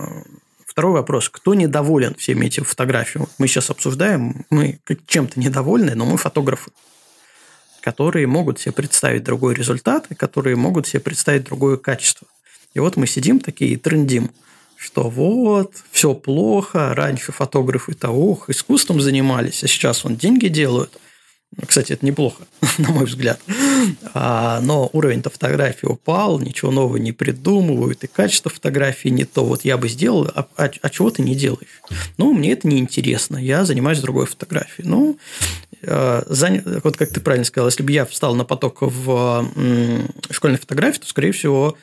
второй 0.66 0.94
вопрос. 0.94 1.30
Кто 1.30 1.54
недоволен 1.54 2.16
всеми 2.16 2.46
этими 2.48 2.64
фотографиями? 2.64 3.28
Мы 3.38 3.48
сейчас 3.48 3.70
обсуждаем, 3.70 4.46
мы 4.50 4.80
чем-то 5.06 5.40
недовольны, 5.40 5.96
но 5.96 6.06
мы 6.06 6.18
фотографы, 6.18 6.72
которые 7.82 8.28
могут 8.28 8.60
себе 8.60 8.74
представить 8.74 9.24
другой 9.24 9.56
результат, 9.56 10.08
и 10.10 10.16
которые 10.16 10.56
могут 10.56 10.88
себе 10.88 11.00
представить 11.00 11.46
другое 11.46 11.78
качество. 11.78 12.28
И 12.74 12.80
вот 12.80 12.98
мы 12.98 13.08
сидим 13.08 13.40
такие 13.40 13.72
и 13.72 13.78
трендим, 13.78 14.32
что 14.76 15.10
вот, 15.10 15.74
все 15.92 16.14
плохо, 16.14 16.94
раньше 16.94 17.32
фотографы-то, 17.32 18.10
ох, 18.10 18.50
искусством 18.50 19.02
занимались, 19.02 19.64
а 19.64 19.68
сейчас 19.68 20.06
он 20.06 20.16
деньги 20.16 20.48
делают– 20.48 21.00
кстати, 21.66 21.94
это 21.94 22.06
неплохо, 22.06 22.44
на 22.78 22.90
мой 22.90 23.06
взгляд. 23.06 23.40
А, 24.14 24.60
но 24.62 24.90
уровень-то 24.94 25.30
фотографии 25.30 25.86
упал, 25.86 26.40
ничего 26.40 26.72
нового 26.72 26.98
не 26.98 27.14
придумывают, 27.14 28.04
и 28.04 28.08
качество 28.08 28.52
фотографии 28.52 29.10
не 29.10 29.26
то. 29.26 29.46
Вот 29.46 29.66
я 29.66 29.78
бы 29.78 29.88
сделал, 29.90 30.30
а, 30.36 30.48
а, 30.58 30.70
а 30.82 30.90
чего 30.90 31.10
ты 31.10 31.22
не 31.22 31.36
делаешь? 31.36 31.82
Ну, 32.18 32.34
мне 32.34 32.52
это 32.52 32.68
не 32.68 32.80
интересно, 32.80 33.38
я 33.38 33.66
занимаюсь 33.66 34.00
другой 34.00 34.26
фотографией. 34.26 34.88
Ну, 34.88 35.18
заня... 35.82 36.64
вот 36.84 36.98
как 36.98 37.10
ты 37.12 37.22
правильно 37.22 37.46
сказал, 37.46 37.70
если 37.70 37.84
бы 37.84 37.92
я 37.92 38.06
встал 38.06 38.36
на 38.36 38.44
поток 38.44 38.80
в 38.82 39.52
школьной 40.30 40.60
фотографии, 40.60 41.00
то, 41.00 41.08
скорее 41.08 41.32
всего, 41.32 41.78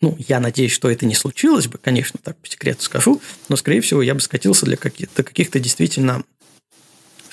ну, 0.00 0.16
я 0.28 0.40
надеюсь, 0.40 0.72
что 0.72 0.90
это 0.90 1.04
не 1.04 1.14
случилось 1.14 1.66
бы, 1.66 1.78
конечно, 1.78 2.18
так 2.22 2.36
по 2.38 2.48
секрету 2.48 2.82
скажу, 2.82 3.20
но, 3.48 3.56
скорее 3.56 3.80
всего, 3.80 4.02
я 4.02 4.14
бы 4.14 4.20
скатился 4.20 4.66
для 4.66 4.76
каких-то, 4.76 5.22
каких-то 5.22 5.58
действительно 5.60 6.22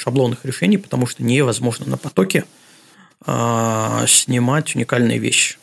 шаблонных 0.08 0.46
решений, 0.46 0.78
потому 0.78 1.06
что 1.06 1.22
невозможно 1.22 1.86
на 1.86 1.98
потоке 1.98 2.46
э, 3.26 4.06
снимать 4.08 4.74
уникальные 4.74 5.18
вещи. 5.18 5.58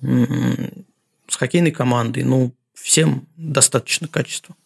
С 0.00 1.36
хоккейной 1.36 1.72
командой, 1.72 2.22
ну, 2.22 2.54
всем 2.72 3.26
достаточно 3.36 4.08
качества. 4.08 4.56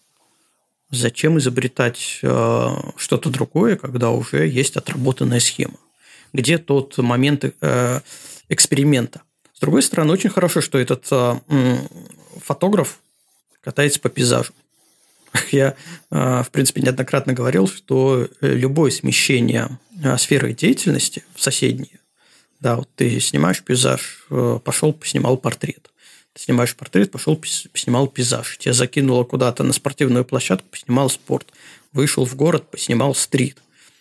Зачем 0.90 1.38
изобретать 1.38 2.20
э, 2.22 2.68
что-то 2.96 3.31
другое, 3.31 3.74
когда 3.74 4.11
уже 4.11 4.46
есть 4.46 4.77
отработанная 4.77 5.40
схема? 5.40 5.79
Где 6.33 6.59
тот 6.59 6.96
момент 6.98 7.44
э, 7.44 8.00
эксперимента? 8.48 9.22
С 9.55 9.59
другой 9.59 9.83
стороны, 9.83 10.12
очень 10.12 10.31
хорошо, 10.31 10.61
что 10.61 10.79
этот 10.79 11.05
э, 11.11 11.35
фотограф 12.40 13.00
катается 13.61 13.98
по 13.98 14.09
пейзажу. 14.09 14.53
Я, 15.52 15.74
э, 16.10 16.42
в 16.42 16.50
принципе, 16.50 16.82
неоднократно 16.82 17.32
говорил, 17.32 17.68
что 17.68 18.28
любое 18.40 18.90
смещение 18.90 19.78
э, 20.02 20.16
сферы 20.18 20.52
деятельности 20.52 21.24
в 21.34 21.42
соседние, 21.42 22.00
да, 22.60 22.76
вот 22.76 22.88
ты 22.94 23.20
снимаешь 23.20 23.62
пейзаж, 23.62 24.26
э, 24.30 24.58
пошел, 24.64 24.92
поснимал 24.92 25.36
портрет 25.36 25.90
снимаешь 26.36 26.74
портрет, 26.74 27.10
пошел, 27.10 27.36
поснимал 27.36 28.08
пейзаж. 28.08 28.58
Тебя 28.58 28.72
закинуло 28.72 29.24
куда-то 29.24 29.62
на 29.62 29.72
спортивную 29.72 30.24
площадку, 30.24 30.68
поснимал 30.68 31.10
спорт. 31.10 31.52
Вышел 31.92 32.24
в 32.24 32.34
город, 32.34 32.70
поснимал 32.70 33.14
стрит. 33.14 33.58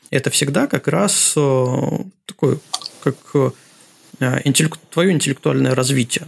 Это 0.09 0.29
всегда 0.29 0.67
как 0.67 0.87
раз 0.87 1.33
э, 1.35 1.77
такое, 2.25 2.59
как 3.03 3.15
э, 3.35 3.51
интеллект, 4.43 4.79
твое 4.89 5.11
интеллектуальное 5.11 5.75
развитие. 5.75 6.27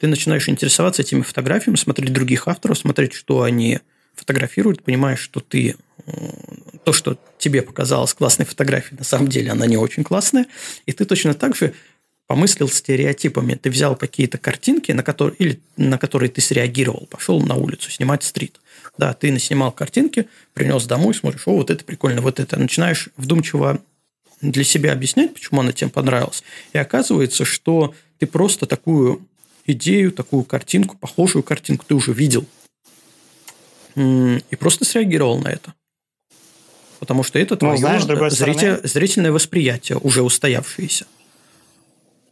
Ты 0.00 0.08
начинаешь 0.08 0.48
интересоваться 0.48 1.02
этими 1.02 1.22
фотографиями, 1.22 1.76
смотреть 1.76 2.12
других 2.12 2.48
авторов, 2.48 2.78
смотреть, 2.78 3.14
что 3.14 3.42
они 3.42 3.80
фотографируют, 4.16 4.82
понимаешь, 4.82 5.20
что 5.20 5.40
ты 5.40 5.76
э, 6.06 6.12
то, 6.84 6.92
что 6.92 7.18
тебе 7.38 7.62
показалось 7.62 8.14
классной 8.14 8.46
фотографией, 8.46 8.98
на 8.98 9.04
самом 9.04 9.28
деле 9.28 9.52
она 9.52 9.66
не 9.66 9.76
очень 9.76 10.02
классная, 10.02 10.46
и 10.86 10.92
ты 10.92 11.04
точно 11.04 11.34
так 11.34 11.54
же 11.54 11.74
помыслил 12.26 12.68
стереотипами. 12.68 13.54
Ты 13.54 13.70
взял 13.70 13.94
какие-то 13.94 14.38
картинки, 14.38 14.92
на 14.92 15.02
которые, 15.02 15.36
или 15.38 15.60
на 15.76 15.98
которые 15.98 16.30
ты 16.30 16.40
среагировал, 16.40 17.06
пошел 17.10 17.40
на 17.40 17.54
улицу 17.54 17.90
снимать 17.90 18.24
стрит. 18.24 18.60
Да, 18.98 19.12
ты 19.14 19.30
наснимал 19.30 19.72
картинки, 19.72 20.28
принес 20.54 20.86
домой, 20.86 21.14
смотришь, 21.14 21.46
о, 21.46 21.56
вот 21.56 21.70
это 21.70 21.84
прикольно, 21.84 22.22
вот 22.22 22.40
это. 22.40 22.58
Начинаешь 22.58 23.10
вдумчиво 23.16 23.80
для 24.40 24.64
себя 24.64 24.92
объяснять, 24.92 25.34
почему 25.34 25.60
она 25.60 25.72
тебе 25.72 25.90
понравилась. 25.90 26.42
И 26.72 26.78
оказывается, 26.78 27.44
что 27.44 27.94
ты 28.18 28.26
просто 28.26 28.66
такую 28.66 29.26
идею, 29.66 30.12
такую 30.12 30.44
картинку, 30.44 30.96
похожую 30.96 31.42
картинку 31.42 31.84
ты 31.86 31.94
уже 31.94 32.12
видел. 32.12 32.46
И 33.96 34.56
просто 34.58 34.84
среагировал 34.84 35.38
на 35.38 35.48
это. 35.48 35.74
Потому 36.98 37.22
что 37.22 37.38
это 37.38 37.56
твое 37.56 37.74
ну, 37.74 37.78
знаешь, 37.78 38.32
зритель, 38.32 38.80
зрительное 38.84 39.32
восприятие, 39.32 39.98
уже 39.98 40.22
устоявшееся. 40.22 41.06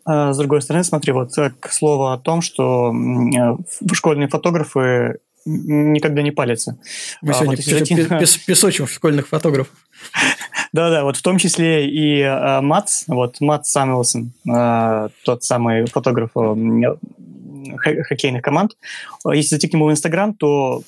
А 0.06 0.32
с 0.32 0.38
другой 0.38 0.62
стороны, 0.62 0.84
смотри, 0.84 1.12
вот 1.12 1.36
э, 1.38 1.52
к 1.60 1.72
слову 1.72 2.08
о 2.08 2.18
том, 2.18 2.42
что 2.42 2.92
э, 2.92 3.56
школьные 3.94 4.28
фотографы 4.28 5.18
никогда 5.46 6.22
не 6.22 6.30
палятся. 6.30 6.78
Мы 7.22 7.32
а, 7.32 7.34
сегодня 7.34 7.64
вот 7.66 7.82
один... 7.82 8.18
пес 8.18 8.36
песочим 8.38 8.86
школьных 8.86 9.28
фотографов. 9.28 9.74
Да-да, 10.72 11.04
вот 11.04 11.16
в 11.16 11.22
том 11.22 11.38
числе 11.38 11.88
и 11.88 12.20
э, 12.20 12.60
Матс, 12.60 13.04
вот 13.06 13.40
Матс 13.40 13.70
Самуэлсон, 13.70 14.32
тот 15.24 15.44
самый 15.44 15.86
фотограф 15.86 16.30
хоккейных 17.78 18.42
команд. 18.42 18.72
Если 19.32 19.50
зайти 19.50 19.68
к 19.68 19.72
нему 19.72 19.86
в 19.86 19.90
Инстаграм, 19.90 20.34
то 20.34 20.82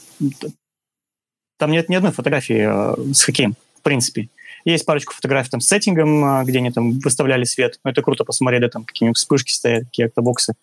там 1.57 1.71
нет 1.71 1.89
ни 1.89 1.95
одной 1.95 2.13
фотографии 2.13 3.13
с 3.13 3.23
хоккеем, 3.23 3.55
в 3.79 3.83
принципе. 3.83 4.29
Есть 4.65 4.85
парочку 4.85 5.15
фотографий 5.15 5.51
там 5.51 5.61
с 5.61 5.69
сеттингом, 5.69 6.25
а, 6.25 6.45
где 6.45 6.59
они 6.59 6.73
там 6.73 6.99
выставляли 6.99 7.45
свет. 7.45 7.79
Ну, 7.85 7.91
это 7.93 8.03
круто 8.03 8.25
посмотреть, 8.25 8.63
да, 8.63 8.69
там 8.69 8.85
какие-нибудь 8.85 9.17
вспышки 9.17 9.53
стоят, 9.53 9.85
какие 9.85 10.07
автобоксы 10.07 10.55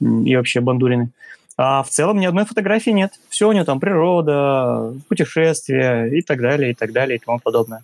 и 0.00 0.36
вообще 0.36 0.60
бандурины. 0.60 1.10
А 1.56 1.82
в 1.82 1.90
целом 1.90 2.20
ни 2.20 2.26
одной 2.26 2.46
фотографии 2.46 2.90
нет. 2.90 3.12
Все 3.28 3.48
у 3.48 3.52
него 3.52 3.64
там 3.64 3.80
природа, 3.80 4.94
путешествия 5.08 6.06
и 6.06 6.22
так 6.22 6.40
далее, 6.40 6.70
и 6.70 6.74
так 6.74 6.92
далее, 6.92 7.16
и 7.16 7.18
тому 7.18 7.38
подобное. 7.38 7.82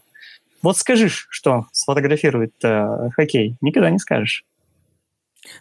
Вот 0.63 0.79
скажешь, 0.79 1.27
что 1.31 1.67
сфотографирует 1.73 2.53
э, 2.63 3.11
хоккей, 3.15 3.57
никогда 3.61 3.91
не 3.91 3.99
скажешь. 3.99 4.45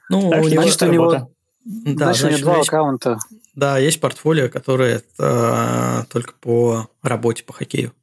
Ну, 0.10 0.30
так, 0.30 0.44
у 0.44 0.48
него, 0.48 0.62
значит, 0.62 0.82
у 0.84 0.92
него, 0.92 1.30
да, 1.66 2.14
значит, 2.14 2.24
у 2.24 2.28
него 2.30 2.40
два 2.40 2.58
есть, 2.58 2.70
аккаунта. 2.70 3.20
Да, 3.56 3.78
есть 3.78 4.02
портфолио, 4.02 4.50
которое 4.50 5.02
э, 5.18 6.04
только 6.10 6.34
по 6.34 6.90
работе 7.02 7.44
по 7.44 7.54
хоккею. 7.54 7.94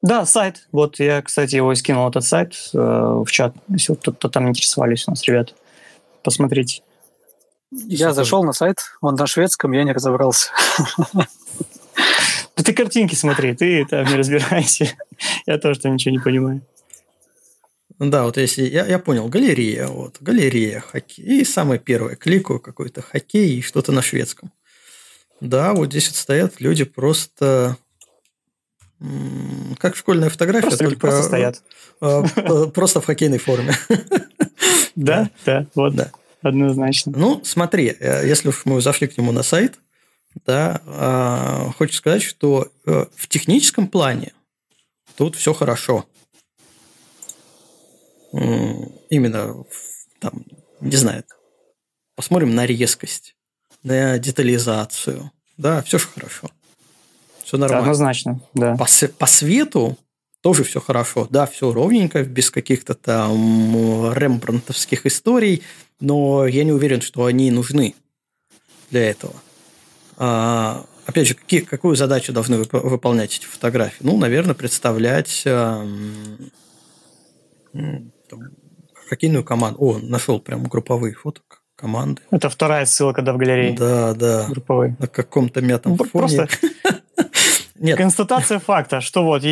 Да, 0.00 0.24
сайт. 0.26 0.66
Вот 0.72 0.98
я, 0.98 1.22
кстати, 1.22 1.56
его 1.56 1.74
скинул, 1.74 2.08
этот 2.08 2.24
сайт, 2.24 2.54
э, 2.72 2.78
в 2.78 3.26
чат, 3.30 3.54
если 3.68 3.94
кто-то 3.94 4.28
там 4.28 4.48
интересовались 4.48 5.06
у 5.06 5.12
нас, 5.12 5.22
ребят. 5.24 5.54
Посмотрите. 6.24 6.82
Я 7.70 8.12
зашел 8.12 8.42
на 8.44 8.52
сайт, 8.52 8.78
он 9.00 9.14
на 9.14 9.26
шведском, 9.26 9.72
я 9.72 9.84
не 9.84 9.92
разобрался. 9.92 10.50
Да 12.54 12.62
ты 12.64 12.74
картинки 12.74 13.14
смотри, 13.14 13.54
ты 13.54 13.84
там 13.86 14.06
не 14.06 14.14
разбирайся. 14.14 14.88
Я 15.46 15.58
тоже 15.58 15.80
там 15.80 15.94
ничего 15.94 16.12
не 16.12 16.18
понимаю. 16.18 16.60
Да, 17.98 18.24
вот 18.24 18.36
если 18.36 18.64
я, 18.64 18.84
я 18.86 18.98
понял, 18.98 19.28
галерея, 19.28 19.86
вот, 19.86 20.16
галерея, 20.20 20.80
хоккей. 20.80 21.40
И 21.40 21.44
самое 21.44 21.78
первое, 21.78 22.16
кликаю 22.16 22.58
какой-то 22.60 23.00
хоккей 23.00 23.58
и 23.58 23.62
что-то 23.62 23.92
на 23.92 24.02
шведском. 24.02 24.52
Да, 25.42 25.74
вот 25.74 25.90
здесь 25.90 26.06
вот 26.06 26.16
стоят 26.16 26.60
люди 26.60 26.84
просто 26.84 27.76
как 29.78 29.96
школьная 29.96 30.30
фотография, 30.30 30.68
просто, 30.68 30.84
только 30.84 31.00
просто 31.00 31.22
стоят. 31.24 31.62
А, 32.00 32.22
просто 32.74 33.00
в 33.00 33.06
хоккейной 33.06 33.38
форме. 33.38 33.74
Да, 34.94 35.30
да, 35.44 35.66
вот, 35.74 35.96
да. 35.96 36.12
однозначно. 36.42 37.12
Ну, 37.16 37.40
смотри, 37.44 37.96
э, 37.98 38.28
если 38.28 38.50
уж 38.50 38.64
мы 38.66 38.80
зашли 38.80 39.08
к 39.08 39.18
нему 39.18 39.32
на 39.32 39.42
сайт, 39.42 39.80
да, 40.46 40.80
а, 40.86 41.72
хочу 41.76 41.94
сказать, 41.94 42.22
что 42.22 42.70
э, 42.86 43.06
в 43.16 43.26
техническом 43.26 43.88
плане 43.88 44.32
тут 45.16 45.34
все 45.34 45.52
хорошо. 45.52 46.04
Именно, 48.32 49.64
там, 50.20 50.44
не 50.80 50.96
знаю, 50.96 51.24
посмотрим 52.14 52.54
на 52.54 52.64
резкость, 52.64 53.34
на 53.82 54.18
детализацию. 54.18 55.30
Да, 55.56 55.82
все 55.82 55.98
же 55.98 56.06
хорошо 56.06 56.50
все 57.52 57.58
нормально. 57.58 57.82
Однозначно, 57.82 58.40
да. 58.54 58.76
По, 58.76 58.86
по 59.18 59.26
свету 59.26 59.98
тоже 60.40 60.64
все 60.64 60.80
хорошо. 60.80 61.26
Да, 61.28 61.44
все 61.44 61.70
ровненько, 61.70 62.24
без 62.24 62.50
каких-то 62.50 62.94
там 62.94 64.10
рембрандтовских 64.14 65.04
историй, 65.04 65.62
но 66.00 66.46
я 66.46 66.64
не 66.64 66.72
уверен, 66.72 67.02
что 67.02 67.26
они 67.26 67.50
нужны 67.50 67.94
для 68.90 69.10
этого. 69.10 69.34
А, 70.16 70.86
опять 71.04 71.28
же, 71.28 71.34
какие, 71.34 71.60
какую 71.60 71.94
задачу 71.94 72.32
должны 72.32 72.56
выполнять 72.56 73.36
эти 73.36 73.44
фотографии? 73.44 73.98
Ну, 74.00 74.16
наверное, 74.16 74.54
представлять 74.54 75.42
а, 75.44 75.86
там, 77.74 78.12
хоккейную 79.10 79.44
команду. 79.44 79.78
О, 79.78 79.98
нашел 79.98 80.40
прям 80.40 80.64
групповые 80.64 81.12
фото 81.12 81.42
команды. 81.82 82.22
Это 82.30 82.48
вторая 82.48 82.86
ссылка, 82.86 83.22
да, 83.22 83.32
в 83.32 83.38
галерее. 83.38 83.74
Да, 83.74 84.14
да. 84.14 84.46
Групповые. 84.48 84.96
На 85.00 85.08
каком-то 85.08 85.60
мятом 85.60 85.92
ну, 85.92 86.04
фоне. 86.04 86.10
Просто 86.12 86.48
Нет. 87.74 87.98
Констатация 87.98 88.60
факта, 88.60 89.00
что 89.00 89.24
вот 89.24 89.42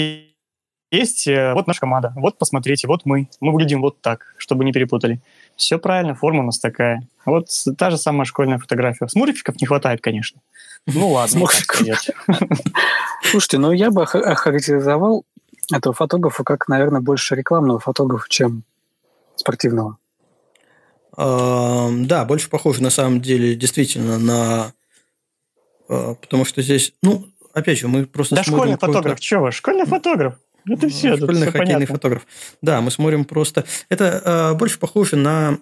есть 0.93 1.27
э, 1.27 1.53
вот 1.55 1.67
наша 1.67 1.81
команда, 1.81 2.13
вот 2.15 2.39
посмотрите, 2.39 2.87
вот 2.87 3.01
мы. 3.05 3.29
Мы 3.41 3.53
выглядим 3.53 3.81
вот 3.83 4.01
так, 4.01 4.35
чтобы 4.37 4.65
не 4.65 4.73
перепутали. 4.73 5.21
Все 5.57 5.79
правильно, 5.79 6.15
форма 6.15 6.41
у 6.41 6.47
нас 6.47 6.61
такая. 6.61 7.03
Вот 7.27 7.49
та 7.77 7.91
же 7.91 7.99
самая 7.99 8.25
школьная 8.25 8.59
фотография. 8.59 9.09
Смурфиков 9.09 9.61
не 9.61 9.67
хватает, 9.67 10.01
конечно. 10.01 10.41
Ну 10.87 11.09
ладно, 11.13 11.47
Слушайте, 13.31 13.59
ну 13.59 13.73
я 13.73 13.91
бы 13.91 14.05
охарактеризовал 14.05 15.25
этого 15.73 15.95
фотографа 15.95 16.45
как, 16.45 16.69
наверное, 16.69 17.01
больше 17.01 17.35
рекламного 17.35 17.81
фотографа, 17.81 18.27
чем 18.29 18.63
спортивного. 19.35 19.97
Да, 21.21 22.25
больше 22.25 22.49
похоже 22.49 22.83
на 22.83 22.91
самом 22.91 23.21
деле 23.21 23.55
действительно 23.55 24.19
на... 24.19 24.73
А, 25.89 26.15
потому 26.15 26.45
что 26.45 26.63
здесь, 26.63 26.95
ну, 27.03 27.27
опять 27.53 27.79
же, 27.79 27.89
мы 27.89 28.07
просто 28.07 28.37
Да 28.37 28.43
школьный 28.43 28.79
фотограф, 28.79 29.21
чего? 29.21 29.51
Школьный 29.51 29.85
фотограф. 29.85 30.35
Это 30.67 30.89
все. 30.89 31.17
Школьный 31.17 31.43
все 31.43 31.51
хоккейный 31.51 31.75
понятно. 31.75 31.95
фотограф. 31.95 32.27
Да, 32.63 32.81
мы 32.81 32.91
смотрим 32.91 33.25
просто... 33.25 33.65
Это 33.89 34.23
э, 34.25 34.55
больше 34.55 34.79
похоже 34.79 35.17
на... 35.17 35.59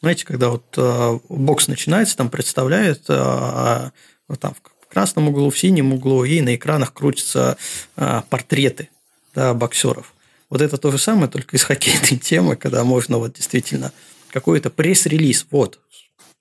Знаете, 0.00 0.26
когда 0.26 0.48
вот 0.48 0.64
э, 0.76 1.18
бокс 1.28 1.68
начинается, 1.68 2.16
там 2.16 2.28
представляют 2.28 3.04
э, 3.08 3.90
вот 4.26 4.40
там 4.40 4.54
в 4.54 4.92
красном 4.92 5.28
углу, 5.28 5.48
в 5.48 5.58
синем 5.58 5.92
углу, 5.92 6.24
и 6.24 6.40
на 6.40 6.56
экранах 6.56 6.92
крутятся 6.92 7.56
э, 7.96 8.22
портреты 8.28 8.90
да, 9.34 9.54
боксеров. 9.54 10.12
Вот 10.50 10.60
это 10.60 10.76
то 10.76 10.90
же 10.90 10.98
самое, 10.98 11.28
только 11.28 11.56
из 11.56 11.62
хоккейной 11.62 12.18
темы, 12.22 12.56
когда 12.56 12.82
можно 12.82 13.18
вот 13.18 13.34
действительно 13.34 13.92
какой-то 14.32 14.70
пресс-релиз, 14.70 15.46
вот, 15.50 15.80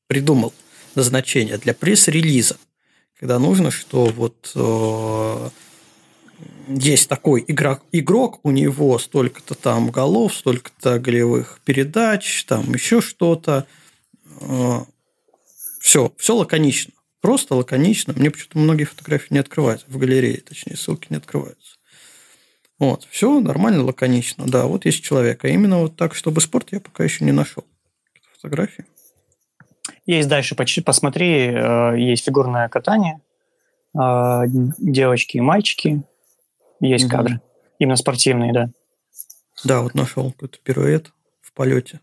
придумал 0.07 0.53
назначение 0.95 1.57
для 1.57 1.73
пресс-релиза 1.73 2.57
когда 3.21 3.37
нужно, 3.37 3.69
что 3.69 4.05
вот 4.05 4.51
э, 4.55 5.49
есть 6.69 7.07
такой 7.07 7.45
игрок, 7.47 7.83
игрок, 7.91 8.39
у 8.41 8.49
него 8.49 8.97
столько-то 8.97 9.53
там 9.53 9.91
голов, 9.91 10.35
столько-то 10.35 10.97
голевых 10.97 11.59
передач, 11.63 12.45
там 12.45 12.73
еще 12.73 12.99
что-то. 12.99 13.67
Э, 14.41 14.79
все, 15.79 16.11
все 16.17 16.35
лаконично. 16.35 16.93
просто, 17.21 17.53
лаконично. 17.53 18.13
Мне 18.17 18.31
почему-то 18.31 18.57
многие 18.57 18.85
фотографии 18.85 19.35
не 19.35 19.39
открываются, 19.39 19.85
в 19.87 19.99
галерее, 19.99 20.37
точнее, 20.37 20.75
ссылки 20.75 21.05
не 21.11 21.17
открываются. 21.17 21.77
Вот, 22.79 23.07
все 23.11 23.39
нормально, 23.39 23.83
лаконично. 23.83 24.47
Да, 24.47 24.65
вот 24.65 24.85
есть 24.85 25.03
человек. 25.03 25.45
А 25.45 25.47
именно 25.47 25.81
вот 25.81 25.95
так, 25.95 26.15
чтобы 26.15 26.41
спорт 26.41 26.69
я 26.71 26.79
пока 26.79 27.03
еще 27.03 27.23
не 27.23 27.31
нашел. 27.31 27.65
Фотографии. 28.41 28.85
Есть 30.07 30.27
дальше, 30.27 30.55
посмотри, 30.55 31.51
э, 31.53 31.99
есть 31.99 32.25
фигурное 32.25 32.67
катание, 32.69 33.21
э, 33.93 34.43
девочки 34.79 35.37
и 35.37 35.41
мальчики, 35.41 36.03
есть 36.79 37.05
угу. 37.05 37.11
кадры, 37.11 37.41
именно 37.77 37.95
спортивные, 37.95 38.51
да. 38.51 38.69
Да, 39.63 39.81
вот 39.81 39.93
нашел 39.93 40.31
какой-то 40.31 40.57
пируэт 40.63 41.11
в 41.41 41.53
полете. 41.53 41.99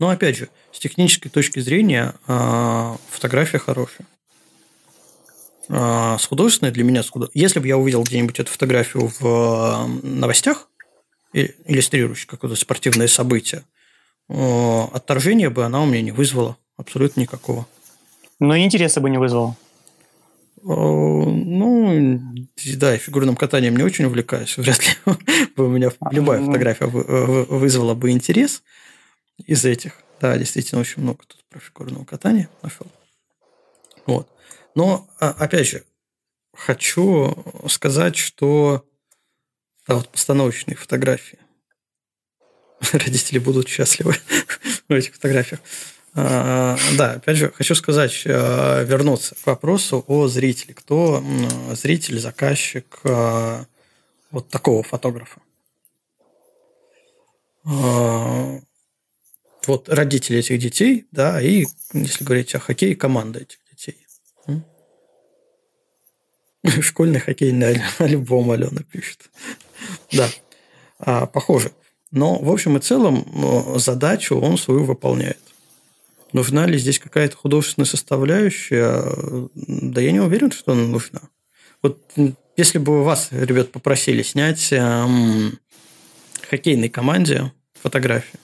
Но 0.00 0.08
опять 0.08 0.36
же, 0.36 0.48
с 0.72 0.80
технической 0.80 1.30
точки 1.30 1.60
зрения 1.60 2.14
э, 2.26 2.96
фотография 3.08 3.58
хорошая. 3.58 4.06
С 5.68 6.24
художественной 6.26 6.70
для 6.70 6.84
меня, 6.84 7.02
если 7.34 7.58
бы 7.58 7.66
я 7.66 7.76
увидел 7.76 8.04
где-нибудь 8.04 8.38
эту 8.38 8.52
фотографию 8.52 9.10
в 9.18 9.88
новостях, 10.04 10.68
иллюстрирующей 11.32 12.28
какое-то 12.28 12.54
спортивное 12.56 13.08
событие, 13.08 13.64
отторжения 14.28 15.50
бы 15.50 15.64
она 15.64 15.82
у 15.82 15.86
меня 15.86 16.02
не 16.02 16.12
вызвала. 16.12 16.56
Абсолютно 16.76 17.20
никакого. 17.20 17.66
Но 18.38 18.58
интереса 18.58 19.00
бы 19.00 19.08
не 19.08 19.18
вызвало. 19.18 19.56
Ну, 20.62 22.34
да, 22.76 22.92
я 22.92 22.98
фигурным 22.98 23.36
катанием 23.36 23.76
не 23.76 23.82
очень 23.82 24.04
увлекаюсь. 24.06 24.56
Вряд 24.56 24.80
ли 24.84 24.92
у 25.56 25.68
меня 25.68 25.90
любая 26.10 26.44
фотография 26.44 26.86
вызвала 26.86 27.94
бы 27.94 28.10
интерес 28.10 28.62
из 29.38 29.64
этих. 29.64 29.92
Да, 30.20 30.36
действительно, 30.36 30.80
очень 30.80 31.02
много 31.02 31.20
тут 31.26 31.44
про 31.48 31.60
фигурное 31.60 32.04
катание 32.04 32.48
нашел. 32.62 32.86
Вот. 34.06 34.28
Но, 34.74 35.08
а, 35.20 35.30
опять 35.30 35.68
же, 35.68 35.84
хочу 36.54 37.36
сказать, 37.68 38.16
что 38.16 38.84
да, 39.86 39.96
вот 39.96 40.08
постановочные 40.08 40.76
фотографии. 40.76 41.38
Родители 42.92 43.38
будут 43.38 43.68
счастливы 43.68 44.16
в 44.88 44.92
этих 44.92 45.14
фотографиях. 45.14 45.60
А, 46.14 46.78
да, 46.96 47.12
опять 47.12 47.36
же, 47.36 47.52
хочу 47.52 47.74
сказать, 47.74 48.22
э, 48.24 48.84
вернуться 48.84 49.34
к 49.34 49.46
вопросу 49.46 50.02
о 50.06 50.28
зрителе. 50.28 50.72
Кто 50.72 51.22
зритель, 51.72 52.18
заказчик 52.18 53.00
э, 53.04 53.64
вот 54.30 54.48
такого 54.48 54.82
фотографа? 54.82 55.40
А, 57.66 58.60
вот 59.66 59.88
родители 59.88 60.38
этих 60.38 60.58
детей, 60.58 61.06
да, 61.10 61.40
и, 61.40 61.66
если 61.92 62.24
говорить 62.24 62.54
о 62.54 62.60
хоккее, 62.60 62.96
команда 62.96 63.40
этих 63.40 63.58
детей. 63.70 63.98
Школьный 66.80 67.20
хоккей 67.20 67.52
на 67.52 67.74
альбом 67.98 68.50
Алена 68.52 68.82
пишет. 68.90 69.28
Да, 70.12 70.28
а, 70.98 71.26
похоже. 71.26 71.72
Но, 72.12 72.38
в 72.38 72.50
общем 72.50 72.76
и 72.76 72.80
целом, 72.80 73.26
задачу 73.76 74.36
он 74.36 74.58
свою 74.58 74.84
выполняет. 74.84 75.40
Нужна 76.32 76.66
ли 76.66 76.78
здесь 76.78 76.98
какая-то 76.98 77.36
художественная 77.36 77.86
составляющая? 77.86 79.48
Да 79.54 80.00
я 80.00 80.12
не 80.12 80.20
уверен, 80.20 80.50
что 80.52 80.72
она 80.72 80.82
нужна. 80.82 81.20
Вот 81.82 81.98
если 82.56 82.78
бы 82.78 83.04
вас, 83.04 83.28
ребят, 83.30 83.70
попросили 83.70 84.22
снять 84.22 84.72
эм, 84.72 85.58
хоккейной 86.48 86.88
команде 86.88 87.52
фотографию, 87.74 88.40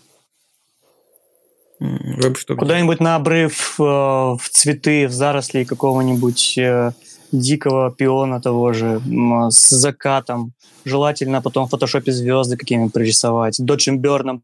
вы 1.81 2.31
бы 2.31 2.37
что 2.37 2.55
Куда-нибудь 2.55 3.01
на 3.01 3.16
обрыв, 3.16 3.75
э, 3.81 3.83
в 3.83 4.42
цветы, 4.51 5.09
в 5.09 5.12
заросли 5.12 5.64
какого-нибудь 5.64 6.57
э, 6.59 6.92
дикого 7.32 7.90
пиона 7.90 8.40
того 8.40 8.72
же, 8.72 9.00
с 9.50 9.70
закатом. 9.70 10.52
Желательно 10.84 11.42
потом 11.42 11.66
в 11.66 11.70
фотошопе 11.70 12.12
звезды 12.12 12.56
какие-нибудь 12.56 12.92
прорисовать. 12.92 13.56
Доджем 13.58 13.98
Берном 13.98 14.42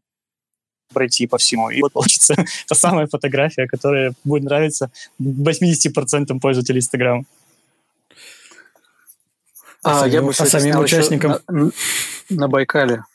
пройти 0.93 1.27
по 1.27 1.37
всему. 1.37 1.69
И 1.69 1.81
вот 1.81 1.93
получится 1.93 2.35
та 2.67 2.75
самая 2.75 3.07
фотография, 3.07 3.67
которая 3.67 4.13
будет 4.23 4.43
нравиться 4.43 4.91
80% 5.21 6.39
пользователей 6.39 6.79
Инстаграма. 6.79 7.23
А, 9.83 10.03
а 10.03 10.07
я 10.07 10.21
бы 10.21 10.31
а 10.31 10.45
самим 10.45 10.79
участникам 10.79 11.37
на, 11.47 11.71
на 12.29 12.47
Байкале. 12.47 13.05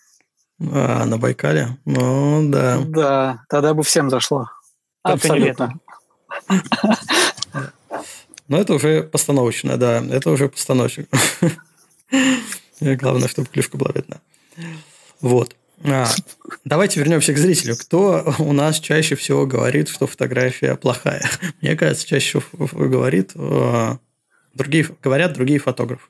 А, 0.61 1.05
на 1.05 1.19
Байкале? 1.19 1.77
Ну, 1.85 2.49
да. 2.49 2.81
Да, 2.87 3.45
тогда 3.49 3.75
бы 3.75 3.83
всем 3.83 4.09
зашло. 4.09 4.49
Абсолютно. 5.03 5.75
Но 8.49 8.59
это 8.61 8.75
уже 8.75 9.03
постановочное, 9.03 9.77
да. 9.77 10.05
Это 10.11 10.31
уже 10.31 10.49
постановочное. 10.49 11.07
Главное, 12.81 13.29
чтобы 13.29 13.49
клюшка 13.49 13.77
была 13.77 13.93
видна. 13.95 14.21
Вот. 15.21 15.57
А, 15.83 16.09
давайте 16.65 17.01
вернемся 17.01 17.33
к 17.33 17.39
зрителю. 17.39 17.77
Кто 17.77 18.35
у 18.39 18.53
нас 18.53 18.79
чаще 18.81 19.17
всего 19.17 19.47
говорит, 19.47 19.89
что 19.89 20.07
фотография 20.07 20.77
плохая? 20.77 21.29
Мне 21.61 21.77
кажется, 21.77 22.07
чаще 22.07 22.41
всего 22.41 22.89
говорит, 22.89 23.33
э, 23.35 23.97
другие, 24.55 24.87
говорят 25.03 25.35
другие 25.35 25.59
фотографы, 25.59 26.07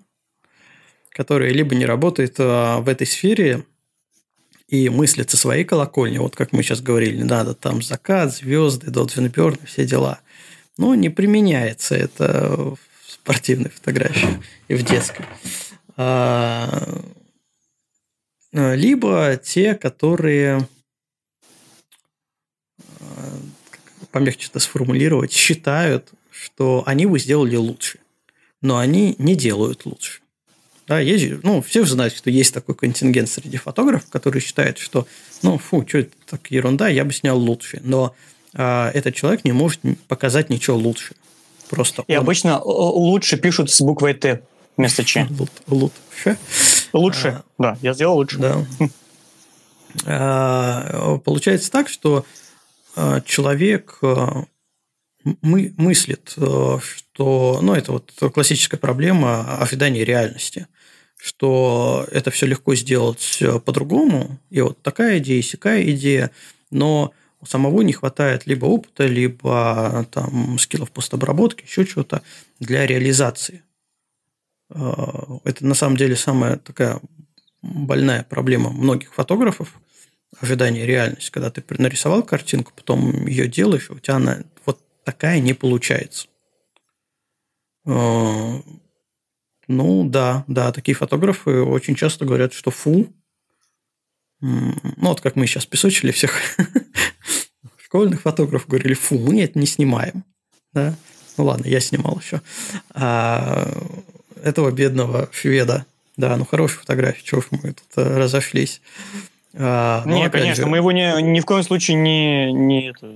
которые 1.10 1.52
либо 1.52 1.74
не 1.74 1.86
работают 1.86 2.38
э, 2.38 2.76
в 2.78 2.88
этой 2.88 3.06
сфере 3.06 3.64
и 4.68 4.88
мыслят 4.88 5.30
со 5.30 5.36
своей 5.36 5.64
колокольни, 5.64 6.18
вот 6.18 6.36
как 6.36 6.52
мы 6.52 6.62
сейчас 6.62 6.80
говорили, 6.80 7.22
надо 7.22 7.54
там 7.54 7.82
закат, 7.82 8.34
звезды, 8.34 8.90
Долджин 8.90 9.28
Бёрн, 9.28 9.58
все 9.66 9.84
дела. 9.84 10.20
Но 10.76 10.94
не 10.94 11.08
применяется 11.08 11.94
это 11.94 12.48
в 12.48 12.78
спортивной 13.06 13.70
фотографии 13.70 14.42
и 14.68 14.74
в 14.74 14.82
детской. 14.82 15.24
А, 15.96 17.02
Э, 18.54 18.76
либо 18.76 19.36
те, 19.42 19.74
которые, 19.74 20.68
э, 22.78 23.36
помягче 24.12 24.48
это 24.48 24.60
сформулировать, 24.60 25.32
считают, 25.32 26.12
что 26.30 26.84
они 26.86 27.06
бы 27.06 27.18
сделали 27.18 27.56
лучше, 27.56 27.98
но 28.62 28.78
они 28.78 29.16
не 29.18 29.34
делают 29.34 29.86
лучше. 29.86 30.20
Да, 30.86 31.00
есть, 31.00 31.42
ну, 31.42 31.62
все 31.62 31.84
знают, 31.84 32.14
что 32.14 32.30
есть 32.30 32.54
такой 32.54 32.76
контингент 32.76 33.28
среди 33.28 33.56
фотографов, 33.56 34.08
которые 34.08 34.40
считают, 34.40 34.78
что, 34.78 35.08
ну, 35.42 35.58
фу, 35.58 35.84
что 35.88 35.98
это 35.98 36.12
так 36.26 36.48
ерунда, 36.50 36.88
я 36.88 37.04
бы 37.04 37.12
снял 37.12 37.38
лучше. 37.38 37.80
Но 37.82 38.14
этот 38.54 39.14
человек 39.14 39.44
не 39.44 39.52
может 39.52 39.80
показать 40.08 40.48
ничего 40.48 40.76
лучше. 40.76 41.14
Просто 41.68 42.04
И 42.06 42.16
он... 42.16 42.22
обычно 42.22 42.60
лучше 42.62 43.36
пишут 43.36 43.70
с 43.70 43.80
буквой 43.80 44.14
Т 44.14 44.42
вместо 44.76 45.04
Ч. 45.04 45.28
Лучше. 45.66 46.38
Лучше, 46.92 47.28
а, 47.28 47.44
да, 47.58 47.78
я 47.82 47.92
сделал 47.94 48.16
лучше. 48.16 48.38
Да. 48.38 48.64
А, 50.06 51.18
получается 51.18 51.70
так, 51.70 51.88
что 51.88 52.24
а, 52.96 53.20
человек 53.20 53.98
а, 54.02 54.44
мы, 55.42 55.72
мыслит, 55.76 56.30
что, 56.34 57.58
ну, 57.62 57.74
это 57.74 57.92
вот 57.92 58.12
классическая 58.32 58.76
проблема 58.76 59.58
ожидания 59.58 60.04
реальности, 60.04 60.66
что 61.16 62.06
это 62.10 62.30
все 62.30 62.46
легко 62.46 62.74
сделать 62.74 63.42
по-другому, 63.64 64.38
и 64.50 64.60
вот 64.60 64.82
такая 64.82 65.18
идея, 65.18 65.42
сякая 65.42 65.82
идея, 65.90 66.30
но 66.70 67.12
у 67.44 67.46
самого 67.46 67.82
не 67.82 67.92
хватает 67.92 68.46
либо 68.46 68.64
опыта, 68.64 69.06
либо 69.06 70.06
там 70.10 70.58
скиллов 70.58 70.90
постобработки, 70.90 71.64
еще 71.64 71.84
чего-то 71.84 72.22
для 72.58 72.86
реализации. 72.86 73.62
А, 74.70 75.38
это 75.44 75.66
на 75.66 75.74
самом 75.74 75.96
деле 75.96 76.16
самая 76.16 76.56
такая 76.56 77.00
больная 77.62 78.24
проблема 78.24 78.70
многих 78.70 79.12
фотографов, 79.14 79.78
ожидание 80.40 80.86
реальности, 80.86 81.30
когда 81.30 81.50
ты 81.50 81.62
нарисовал 81.78 82.22
картинку, 82.22 82.72
потом 82.74 83.26
ее 83.26 83.46
делаешь, 83.46 83.90
у 83.90 83.98
тебя 83.98 84.16
она 84.16 84.38
вот 84.64 84.80
такая 85.04 85.38
не 85.40 85.52
получается. 85.52 86.28
А, 87.86 88.62
ну 89.68 90.08
да, 90.08 90.44
да, 90.46 90.72
такие 90.72 90.94
фотографы 90.94 91.62
очень 91.62 91.94
часто 91.94 92.24
говорят, 92.24 92.54
что 92.54 92.70
фу. 92.70 93.12
Ну 94.44 95.08
вот 95.08 95.22
как 95.22 95.36
мы 95.36 95.46
сейчас 95.46 95.64
песочили 95.64 96.10
всех 96.10 96.38
школьных 97.82 98.20
фотографов, 98.20 98.68
говорили, 98.68 98.92
фу, 98.92 99.18
мы 99.18 99.42
это 99.42 99.58
не 99.58 99.66
снимаем. 99.66 100.24
Да? 100.74 100.94
Ну 101.38 101.44
ладно, 101.44 101.66
я 101.66 101.80
снимал 101.80 102.20
еще. 102.22 102.42
А 102.92 103.66
этого 104.42 104.70
бедного 104.70 105.30
шведа. 105.32 105.86
Да, 106.18 106.36
ну 106.36 106.44
хорошая 106.44 106.80
фотография, 106.80 107.22
чего 107.24 107.40
ж 107.40 107.46
мы 107.50 107.72
тут 107.72 107.88
э, 107.96 108.18
разошлись. 108.18 108.82
А, 109.56 110.02
не, 110.04 110.28
конечно, 110.28 110.64
же... 110.64 110.70
мы 110.70 110.76
его 110.76 110.92
ни, 110.92 111.22
ни 111.22 111.40
в 111.40 111.44
коем 111.44 111.62
случае 111.62 111.96
не, 111.96 112.52
не, 112.52 112.90
это, 112.90 113.14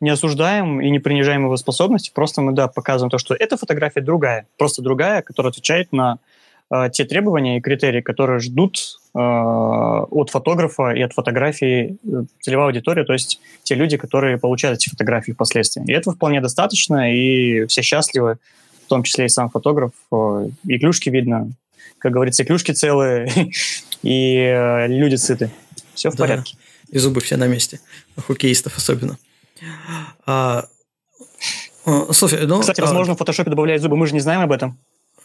не 0.00 0.10
осуждаем 0.10 0.80
и 0.80 0.90
не 0.90 0.98
принижаем 0.98 1.44
его 1.44 1.56
способности, 1.56 2.10
просто 2.14 2.42
мы, 2.42 2.52
да, 2.52 2.66
показываем 2.66 3.10
то, 3.10 3.18
что 3.18 3.34
эта 3.34 3.56
фотография 3.56 4.00
другая, 4.00 4.46
просто 4.58 4.82
другая, 4.82 5.22
которая 5.22 5.50
отвечает 5.50 5.92
на 5.92 6.18
э, 6.70 6.90
те 6.92 7.04
требования 7.04 7.58
и 7.58 7.60
критерии, 7.60 8.00
которые 8.00 8.40
ждут 8.40 8.98
от 9.18 10.30
фотографа 10.30 10.90
и 10.90 11.00
от 11.00 11.12
фотографии 11.12 11.96
э, 12.04 12.24
целевая 12.40 12.66
аудитория, 12.66 13.04
то 13.04 13.12
есть 13.14 13.40
те 13.62 13.74
люди, 13.74 13.96
которые 13.96 14.36
получают 14.36 14.78
эти 14.78 14.90
фотографии 14.90 15.32
впоследствии. 15.32 15.84
И 15.86 15.92
этого 15.92 16.14
вполне 16.14 16.40
достаточно, 16.40 17.12
и 17.14 17.66
все 17.66 17.82
счастливы 17.82 18.38
в 18.84 18.88
том 18.88 19.02
числе 19.02 19.26
и 19.26 19.28
сам 19.28 19.50
фотограф. 19.50 19.92
И 20.66 20.78
клюшки 20.78 21.08
видно, 21.08 21.50
как 21.98 22.12
говорится, 22.12 22.42
и 22.42 22.46
клюшки 22.46 22.72
целые, 22.72 23.28
и 24.02 24.36
э, 24.36 24.86
люди 24.86 25.16
сыты. 25.16 25.50
Все 25.94 26.10
в 26.10 26.14
да. 26.14 26.24
порядке. 26.24 26.56
И 26.90 26.98
зубы 26.98 27.20
все 27.20 27.36
на 27.36 27.46
месте. 27.46 27.80
У 28.16 28.20
хоккеистов 28.20 28.76
особенно. 28.76 29.18
А, 30.26 30.66
слушай, 32.10 32.46
ну... 32.46 32.60
Кстати, 32.60 32.80
возможно, 32.80 33.14
а... 33.14 33.16
в 33.16 33.18
фотошопе 33.18 33.50
добавляют 33.50 33.82
зубы, 33.82 33.96
мы 33.96 34.06
же 34.06 34.14
не 34.14 34.20
знаем 34.20 34.40
об 34.40 34.52
этом. 34.52 34.78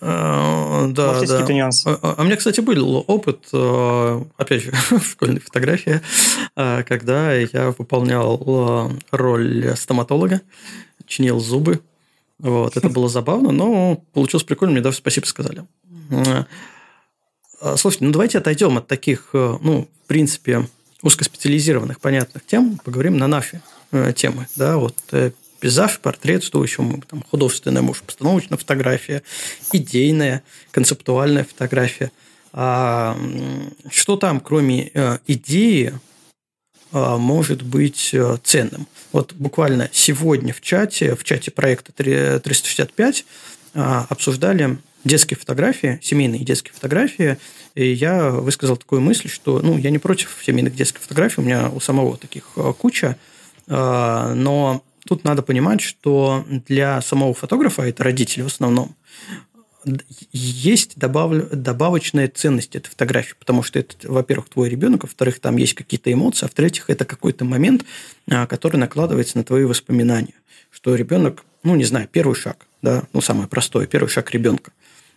А, 0.03 0.87
да, 0.87 1.13
Может, 1.13 1.27
да. 1.27 1.33
какие-то 1.33 1.53
нюансы. 1.53 1.87
А, 1.87 1.99
а, 2.01 2.15
а 2.17 2.21
у 2.23 2.25
меня, 2.25 2.35
кстати, 2.35 2.59
был 2.59 3.03
опыт, 3.05 3.47
э, 3.53 4.23
опять 4.37 4.63
же, 4.63 4.71
в 4.89 5.05
школьной 5.05 5.39
фотографии, 5.39 6.01
э, 6.55 6.83
когда 6.87 7.33
я 7.33 7.71
выполнял 7.77 8.89
э, 8.89 8.89
роль 9.11 9.75
стоматолога, 9.75 10.41
чинил 11.05 11.39
зубы. 11.39 11.81
Вот, 12.39 12.75
это 12.77 12.89
было 12.89 13.07
забавно, 13.09 13.51
но 13.51 14.03
получилось 14.13 14.43
прикольно, 14.43 14.73
мне 14.73 14.81
даже 14.81 14.97
спасибо 14.97 15.25
сказали. 15.25 15.63
Слушайте, 17.75 18.05
ну 18.05 18.11
давайте 18.11 18.39
отойдем 18.39 18.79
от 18.79 18.87
таких, 18.87 19.29
ну, 19.33 19.87
в 20.03 20.07
принципе, 20.07 20.67
узкоспециализированных, 21.03 21.99
понятных 21.99 22.43
тем, 22.47 22.79
поговорим 22.83 23.17
на 23.17 23.27
наши 23.27 23.61
темы. 24.15 24.47
Да, 24.55 24.77
вот 24.77 24.95
пейзаж, 25.61 25.99
портрет, 25.99 26.43
что 26.43 26.61
еще 26.61 26.81
мы 26.81 26.99
там 27.01 27.23
художественная, 27.23 27.83
может, 27.83 28.03
постановочная 28.03 28.57
фотография, 28.57 29.21
идейная, 29.71 30.43
концептуальная 30.71 31.45
фотография. 31.45 32.11
А, 32.51 33.17
что 33.89 34.17
там, 34.17 34.41
кроме 34.41 34.89
э, 34.93 35.19
идеи, 35.27 35.93
э, 36.91 37.15
может 37.17 37.61
быть 37.61 38.09
э, 38.13 38.37
ценным? 38.43 38.87
Вот 39.13 39.33
буквально 39.33 39.89
сегодня 39.93 40.51
в 40.53 40.61
чате, 40.61 41.15
в 41.15 41.23
чате 41.23 41.51
проекта 41.51 41.93
365 41.93 43.25
обсуждали 43.73 44.79
детские 45.05 45.37
фотографии, 45.37 45.99
семейные 46.01 46.43
детские 46.43 46.73
фотографии, 46.73 47.37
и 47.73 47.89
я 47.89 48.31
высказал 48.31 48.75
такую 48.75 48.99
мысль, 48.99 49.29
что 49.29 49.59
ну, 49.59 49.77
я 49.77 49.91
не 49.91 49.97
против 49.97 50.37
семейных 50.45 50.75
детских 50.75 51.01
фотографий, 51.01 51.39
у 51.39 51.43
меня 51.43 51.69
у 51.69 51.79
самого 51.79 52.17
таких 52.17 52.49
куча, 52.77 53.17
но 53.67 54.83
тут 55.11 55.25
надо 55.25 55.41
понимать, 55.41 55.81
что 55.81 56.45
для 56.69 57.01
самого 57.01 57.33
фотографа, 57.33 57.81
это 57.81 58.01
родители 58.01 58.43
в 58.43 58.45
основном, 58.45 58.95
есть 60.31 60.97
добав... 60.97 61.49
добавочная 61.49 62.29
ценность 62.29 62.77
этой 62.77 62.87
фотографии, 62.87 63.35
потому 63.37 63.61
что 63.61 63.77
это, 63.77 64.09
во-первых, 64.09 64.47
твой 64.47 64.69
ребенок, 64.69 65.03
во-вторых, 65.03 65.41
там 65.41 65.57
есть 65.57 65.73
какие-то 65.73 66.13
эмоции, 66.13 66.45
а 66.45 66.47
в-третьих, 66.47 66.89
это 66.89 67.03
какой-то 67.03 67.43
момент, 67.43 67.83
а, 68.29 68.47
который 68.47 68.77
накладывается 68.77 69.37
на 69.37 69.43
твои 69.43 69.65
воспоминания, 69.65 70.35
что 70.69 70.95
ребенок, 70.95 71.43
ну, 71.63 71.75
не 71.75 71.83
знаю, 71.83 72.07
первый 72.09 72.35
шаг, 72.35 72.65
да, 72.81 73.03
ну, 73.11 73.19
самое 73.19 73.49
простое, 73.49 73.87
первый 73.87 74.07
шаг 74.07 74.31
ребенка. 74.31 74.71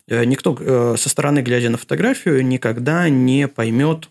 Э, 0.08 0.24
никто 0.24 0.56
э, 0.58 0.96
со 0.98 1.08
стороны, 1.08 1.38
глядя 1.38 1.70
на 1.70 1.78
фотографию, 1.78 2.44
никогда 2.44 3.08
не 3.08 3.46
поймет, 3.46 4.08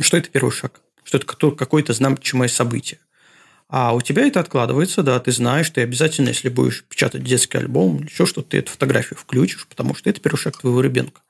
что 0.00 0.16
это 0.16 0.30
первый 0.30 0.50
шаг, 0.50 0.80
что 1.04 1.18
это 1.18 1.26
какое-то 1.26 1.92
значимое 1.92 2.48
событие. 2.48 3.00
А 3.72 3.94
у 3.94 4.02
тебя 4.02 4.26
это 4.26 4.38
откладывается, 4.38 5.02
да, 5.02 5.18
ты 5.18 5.32
знаешь, 5.32 5.70
ты 5.70 5.80
обязательно, 5.80 6.28
если 6.28 6.50
будешь 6.50 6.84
печатать 6.84 7.24
детский 7.24 7.56
альбом 7.56 7.96
или 7.96 8.04
еще 8.04 8.26
что-то, 8.26 8.50
ты 8.50 8.58
эту 8.58 8.70
фотографию 8.70 9.18
включишь, 9.18 9.66
потому 9.66 9.94
что 9.94 10.10
это 10.10 10.20
первый 10.20 10.36
шаг 10.36 10.58
твоего 10.58 10.82
ребенка. 10.82 11.22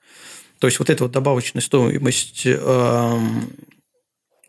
То 0.59 0.67
есть 0.67 0.77
вот 0.77 0.89
эта 0.89 1.05
вот 1.05 1.13
добавочная 1.13 1.61
стоимость 1.61 2.41
э, 2.43 3.19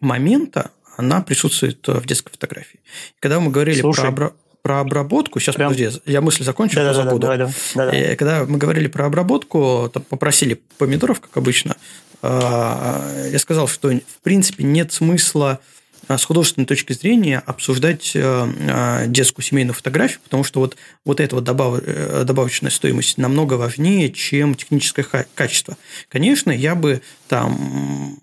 момента, 0.01 0.73
она 0.97 1.21
присутствует 1.21 1.87
в 1.87 2.05
детской 2.05 2.33
фотографии. 2.33 2.81
Когда 3.21 3.39
мы 3.39 3.53
говорили 3.53 3.81
Слушай, 3.81 4.11
про, 4.11 4.33
про 4.63 4.81
обработку, 4.81 5.39
сейчас, 5.39 5.55
Прям... 5.55 5.71
подожди, 5.71 6.01
я 6.05 6.21
мысль 6.21 6.43
закончу, 6.43 6.75
да, 6.75 6.87
да, 6.87 6.95
забуду. 6.95 7.29
Да, 7.29 7.37
да, 7.37 7.51
да, 7.77 7.91
да. 7.93 7.97
И 7.97 8.17
когда 8.17 8.45
мы 8.45 8.59
говорили 8.59 8.89
про 8.89 9.07
обработку, 9.07 9.89
там 9.95 10.03
попросили 10.03 10.61
помидоров, 10.79 11.21
как 11.21 11.37
обычно, 11.37 11.77
э, 12.23 13.29
я 13.31 13.39
сказал, 13.39 13.69
что 13.69 13.91
в 13.91 14.21
принципе 14.25 14.65
нет 14.65 14.93
смысла 14.93 15.61
с 16.09 16.25
художественной 16.25 16.67
точки 16.67 16.93
зрения 16.93 17.43
обсуждать 17.45 18.13
э, 18.15 18.21
а, 18.23 19.07
детскую 19.07 19.45
семейную 19.45 19.75
фотографию, 19.75 20.21
потому 20.25 20.45
что 20.45 20.61
вот, 20.61 20.77
вот 21.05 21.21
эта 21.21 21.35
вот 21.35 21.45
добав, 21.45 21.81
э, 21.83 22.25
добавочная 22.25 22.71
стоимость 22.71 23.19
намного 23.19 23.55
важнее, 23.55 24.11
чем 24.11 24.55
техническое 24.55 25.07
качество. 25.35 25.77
Конечно, 26.09 26.51
я 26.51 26.75
бы 26.75 27.03
там 27.29 28.19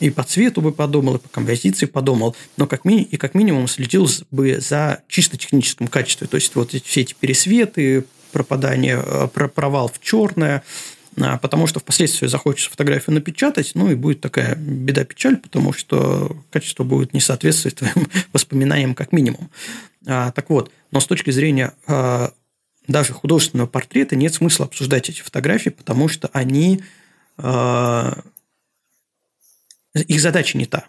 и 0.00 0.10
по 0.10 0.24
цвету 0.24 0.60
бы 0.60 0.72
подумал, 0.72 1.16
и 1.16 1.18
по 1.20 1.28
композиции 1.28 1.86
подумал, 1.86 2.34
но 2.56 2.66
как 2.66 2.84
ми- 2.84 3.02
и 3.02 3.16
как 3.16 3.34
минимум 3.34 3.68
следил 3.68 4.08
бы 4.32 4.58
за 4.60 5.02
чисто 5.06 5.36
техническим 5.36 5.86
качеством. 5.86 6.26
То 6.26 6.34
есть, 6.34 6.54
вот 6.56 6.72
все 6.72 7.02
эти 7.02 7.14
пересветы, 7.18 8.04
пропадание, 8.32 9.00
э, 9.04 9.28
провал 9.28 9.88
в 9.88 10.00
черное, 10.00 10.64
потому 11.14 11.66
что 11.66 11.80
впоследствии 11.80 12.26
захочется 12.26 12.70
фотографию 12.70 13.14
напечатать, 13.14 13.72
ну 13.74 13.90
и 13.90 13.94
будет 13.94 14.20
такая 14.20 14.54
беда-печаль, 14.56 15.36
потому 15.36 15.72
что 15.72 16.36
качество 16.50 16.84
будет 16.84 17.12
не 17.12 17.20
соответствовать 17.20 17.76
твоим 17.78 18.08
воспоминаниям 18.32 18.94
как 18.94 19.12
минимум. 19.12 19.50
А, 20.06 20.32
так 20.32 20.48
вот, 20.50 20.72
но 20.90 21.00
с 21.00 21.06
точки 21.06 21.30
зрения 21.30 21.74
а, 21.86 22.32
даже 22.88 23.12
художественного 23.12 23.66
портрета 23.66 24.16
нет 24.16 24.34
смысла 24.34 24.66
обсуждать 24.66 25.10
эти 25.10 25.20
фотографии, 25.20 25.70
потому 25.70 26.08
что 26.08 26.28
они 26.32 26.82
их 29.94 30.20
задача 30.20 30.58
не 30.58 30.66
та. 30.66 30.84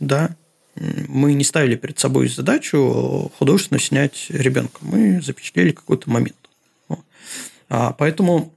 Да? 0.00 0.36
Мы 0.74 1.32
не 1.34 1.44
ставили 1.44 1.76
перед 1.76 1.98
собой 1.98 2.28
задачу 2.28 3.32
художественно 3.38 3.80
снять 3.80 4.26
ребенка. 4.28 4.78
Мы 4.82 5.22
запечатлели 5.22 5.70
какой-то 5.70 6.10
момент. 6.10 6.36
Поэтому 7.68 8.52
а 8.52 8.55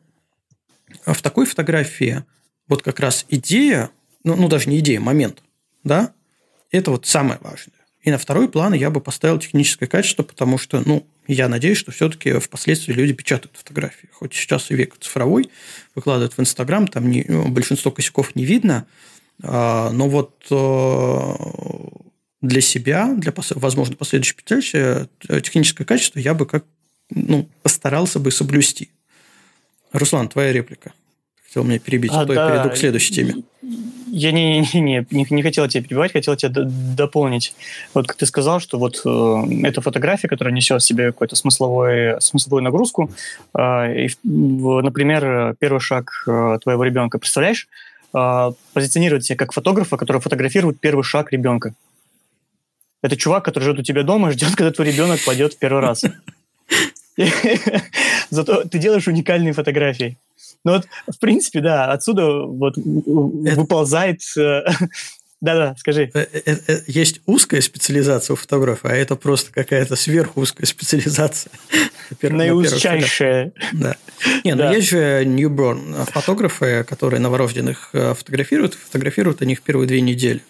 в 1.06 1.22
такой 1.22 1.46
фотографии 1.46 2.24
вот 2.68 2.84
как 2.84 3.00
раз 3.00 3.26
идея, 3.30 3.90
ну, 4.24 4.36
ну 4.36 4.48
даже 4.48 4.70
не 4.70 4.80
идея, 4.80 5.00
момент, 5.00 5.42
да, 5.84 6.14
это 6.72 6.92
вот 6.92 7.06
самое 7.06 7.40
важное. 7.42 7.74
И 8.02 8.12
на 8.12 8.18
второй 8.18 8.48
план 8.48 8.74
я 8.74 8.90
бы 8.90 9.02
поставил 9.02 9.40
техническое 9.40 9.88
качество, 9.88 10.24
потому 10.24 10.58
что, 10.58 10.82
ну, 10.86 11.06
я 11.28 11.50
надеюсь, 11.50 11.78
что 11.78 11.92
все-таки 11.92 12.40
впоследствии 12.40 12.94
люди 12.94 13.14
печатают 13.14 13.58
фотографии. 13.58 14.10
Хоть 14.14 14.34
сейчас 14.34 14.72
и 14.72 14.76
век 14.76 14.96
цифровой, 15.00 15.50
выкладывают 15.96 16.34
в 16.34 16.40
Инстаграм, 16.40 16.88
там 16.88 17.10
не, 17.10 17.26
ну, 17.28 17.48
большинство 17.50 17.92
косяков 17.92 18.36
не 18.36 18.46
видно, 18.46 18.88
а, 19.44 19.92
но 19.92 20.10
вот 20.10 20.46
э, 20.50 21.34
для 22.42 22.62
себя, 22.62 23.14
для, 23.16 23.34
возможно, 23.56 23.96
последующей 23.96 24.36
печати, 24.36 25.08
э, 25.28 25.42
техническое 25.42 25.86
качество 25.86 26.20
я 26.20 26.34
бы 26.34 26.46
как 26.46 26.66
ну, 27.10 27.50
постарался 27.64 28.20
бы 28.20 28.32
соблюсти. 28.32 28.90
Руслан, 29.92 30.28
твоя 30.28 30.54
реплика. 30.54 30.94
Хотел 31.46 31.64
меня 31.64 31.80
перебить, 31.80 32.12
а, 32.12 32.22
а 32.22 32.26
то 32.26 32.34
да. 32.34 32.46
я 32.46 32.52
перейду 32.52 32.70
к 32.76 32.78
следующей 32.78 33.14
теме. 33.14 33.36
Я 34.12 34.32
не, 34.32 34.60
не, 34.60 34.82
не, 34.82 35.08
не, 35.10 35.28
не 35.30 35.44
хотел 35.44 35.68
тебя 35.68 35.84
перебивать, 35.84 36.12
хотел 36.12 36.36
тебя 36.36 36.52
дополнить. 36.54 37.54
Вот 37.94 38.08
как 38.08 38.18
ты 38.18 38.26
сказал, 38.26 38.60
что 38.60 38.78
вот 38.78 39.02
э, 39.06 39.68
эта 39.68 39.82
фотография, 39.82 40.28
которая 40.28 40.54
несет 40.54 40.82
в 40.82 40.86
себе 40.86 41.08
какую-то 41.08 41.36
смысловую, 41.36 42.20
смысловую 42.22 42.64
нагрузку, 42.64 43.12
э, 43.58 44.06
и, 44.06 44.10
например, 44.24 45.56
первый 45.60 45.80
шаг 45.80 46.12
э, 46.28 46.58
твоего 46.62 46.84
ребенка, 46.84 47.20
представляешь, 47.20 47.68
э, 48.14 48.52
позиционировать 48.74 49.26
себя 49.26 49.38
как 49.38 49.52
фотографа, 49.52 49.98
который 49.98 50.22
фотографирует 50.22 50.80
первый 50.80 51.04
шаг 51.04 51.32
ребенка. 51.32 51.74
Это 53.02 53.16
чувак, 53.16 53.46
который 53.46 53.64
живет 53.64 53.80
у 53.80 53.84
тебя 53.84 54.04
дома, 54.04 54.32
ждет, 54.32 54.50
когда 54.56 54.72
твой 54.72 54.92
ребенок 54.92 55.20
пойдет 55.26 55.54
в 55.54 55.58
первый 55.58 55.82
раз. 55.82 56.04
Зато 58.30 58.64
ты 58.66 58.80
делаешь 58.80 59.08
уникальные 59.08 59.54
фотографии. 59.54 60.18
Ну 60.66 60.74
вот, 60.74 60.88
в 61.08 61.20
принципе, 61.20 61.62
да, 61.62 61.92
отсюда 61.92 62.44
вот 62.46 62.74
выползает... 62.76 64.22
Э, 64.38 64.64
да-да, 65.42 65.76
скажи. 65.78 66.12
Э, 66.14 66.26
э, 66.34 66.80
есть 66.88 67.22
узкая 67.26 67.62
специализация 67.62 68.34
у 68.34 68.38
фотографа, 68.38 68.90
а 68.90 68.94
это 68.94 69.16
просто 69.16 69.52
какая-то 69.54 69.96
сверхузкая 69.96 70.66
специализация. 70.66 71.52
Наиузчайшая. 72.22 73.54
Да. 73.74 73.96
Не, 74.44 74.56
но 74.56 74.74
есть 74.74 74.90
же 74.90 75.24
newborn 75.24 76.06
фотографы, 76.12 76.84
которые 76.84 77.22
новорожденных 77.22 77.92
фотографируют. 77.92 78.74
Фотографируют 78.74 79.42
они 79.42 79.56
в 79.56 79.62
первые 79.62 79.88
две 79.88 80.02
недели. 80.02 80.42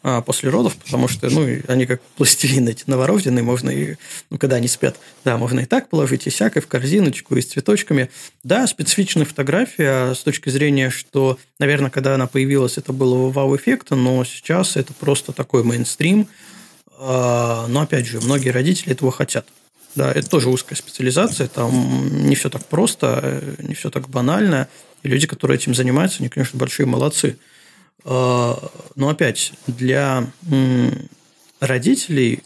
А, 0.00 0.22
после 0.22 0.48
родов, 0.48 0.76
потому 0.76 1.08
что, 1.08 1.28
ну, 1.28 1.44
они 1.66 1.84
как 1.84 2.00
пластилин 2.16 2.68
эти 2.68 2.84
новорожденные, 2.86 3.42
можно 3.42 3.68
и, 3.68 3.96
ну, 4.30 4.38
когда 4.38 4.56
они 4.56 4.68
спят, 4.68 4.96
да, 5.24 5.36
можно 5.36 5.60
и 5.60 5.64
так 5.64 5.88
положить, 5.88 6.28
и 6.28 6.30
всякой 6.30 6.62
в 6.62 6.68
корзиночку, 6.68 7.34
и 7.34 7.42
с 7.42 7.46
цветочками. 7.46 8.08
Да, 8.44 8.68
специфичная 8.68 9.24
фотография 9.24 10.14
с 10.14 10.20
точки 10.20 10.50
зрения, 10.50 10.90
что, 10.90 11.36
наверное, 11.58 11.90
когда 11.90 12.14
она 12.14 12.28
появилась, 12.28 12.78
это 12.78 12.92
было 12.92 13.28
вау-эффекта, 13.28 13.96
но 13.96 14.24
сейчас 14.24 14.76
это 14.76 14.92
просто 14.92 15.32
такой 15.32 15.64
мейнстрим. 15.64 16.28
А, 16.96 17.66
но, 17.66 17.80
опять 17.80 18.06
же, 18.06 18.20
многие 18.20 18.50
родители 18.50 18.92
этого 18.92 19.10
хотят. 19.10 19.48
Да, 19.96 20.12
это 20.12 20.30
тоже 20.30 20.48
узкая 20.48 20.78
специализация, 20.78 21.48
там 21.48 22.24
не 22.28 22.36
все 22.36 22.50
так 22.50 22.64
просто, 22.66 23.42
не 23.58 23.74
все 23.74 23.90
так 23.90 24.08
банально. 24.08 24.68
И 25.02 25.08
люди, 25.08 25.26
которые 25.26 25.56
этим 25.56 25.74
занимаются, 25.74 26.20
они, 26.20 26.28
конечно, 26.28 26.56
большие 26.56 26.86
молодцы. 26.86 27.36
А, 28.04 28.70
но 28.94 29.08
опять, 29.08 29.52
для 29.66 30.26
родителей 31.60 32.42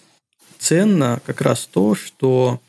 ценно 0.59 1.21
как 1.27 1.41
раз 1.41 1.67
то, 1.67 1.95
что 1.95 2.61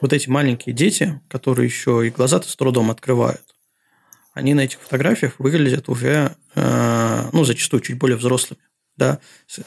вот 0.00 0.12
эти 0.12 0.28
маленькие 0.28 0.74
дети, 0.74 1.20
которые 1.28 1.66
еще 1.66 2.06
и 2.06 2.10
глаза-то 2.10 2.48
с 2.48 2.56
трудом 2.56 2.90
открывают, 2.90 3.42
они 4.34 4.52
на 4.52 4.62
этих 4.62 4.80
фотографиях 4.80 5.38
выглядят 5.38 5.88
уже, 5.88 6.36
э, 6.54 7.28
ну, 7.32 7.44
зачастую 7.44 7.80
чуть 7.80 7.98
более 7.98 8.16
взрослыми. 8.16 8.60
Да? 8.96 9.18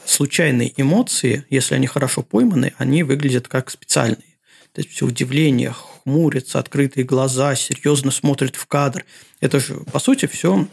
Случайные 0.04 0.72
эмоции, 0.76 1.44
если 1.50 1.74
они 1.74 1.86
хорошо 1.86 2.22
пойманы, 2.22 2.74
они 2.78 3.02
выглядят 3.02 3.48
как 3.48 3.70
специальные. 3.70 4.38
То 4.72 4.82
есть 4.82 4.90
все 4.90 5.06
удивление, 5.06 5.72
хмурятся, 5.72 6.58
открытые 6.58 7.04
глаза, 7.04 7.54
серьезно 7.54 8.10
смотрят 8.10 8.56
в 8.56 8.66
кадр. 8.66 9.04
Это 9.40 9.58
же, 9.58 9.74
по 9.92 9.98
сути, 9.98 10.26
все 10.26 10.68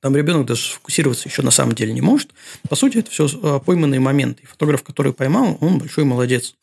там 0.00 0.16
ребенок 0.16 0.46
даже 0.46 0.62
сфокусироваться 0.62 1.28
еще 1.28 1.42
на 1.42 1.50
самом 1.50 1.74
деле 1.74 1.92
не 1.92 2.00
может. 2.00 2.30
По 2.68 2.76
сути, 2.76 2.98
это 2.98 3.10
все 3.10 3.26
э, 3.26 3.60
пойманные 3.64 4.00
моменты. 4.00 4.42
И 4.42 4.46
фотограф, 4.46 4.82
который 4.82 5.12
поймал, 5.12 5.58
он 5.60 5.78
большой 5.78 6.04
молодец 6.04 6.54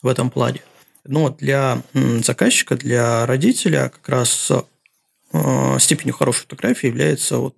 в 0.00 0.06
этом 0.06 0.30
плане. 0.30 0.60
Но 1.04 1.30
для 1.30 1.82
заказчика, 2.22 2.76
для 2.76 3.26
родителя 3.26 3.90
как 3.94 4.08
раз 4.08 4.52
э, 5.32 5.76
степенью 5.80 6.14
хорошей 6.14 6.42
фотографии 6.42 6.86
является 6.86 7.38
вот 7.38 7.56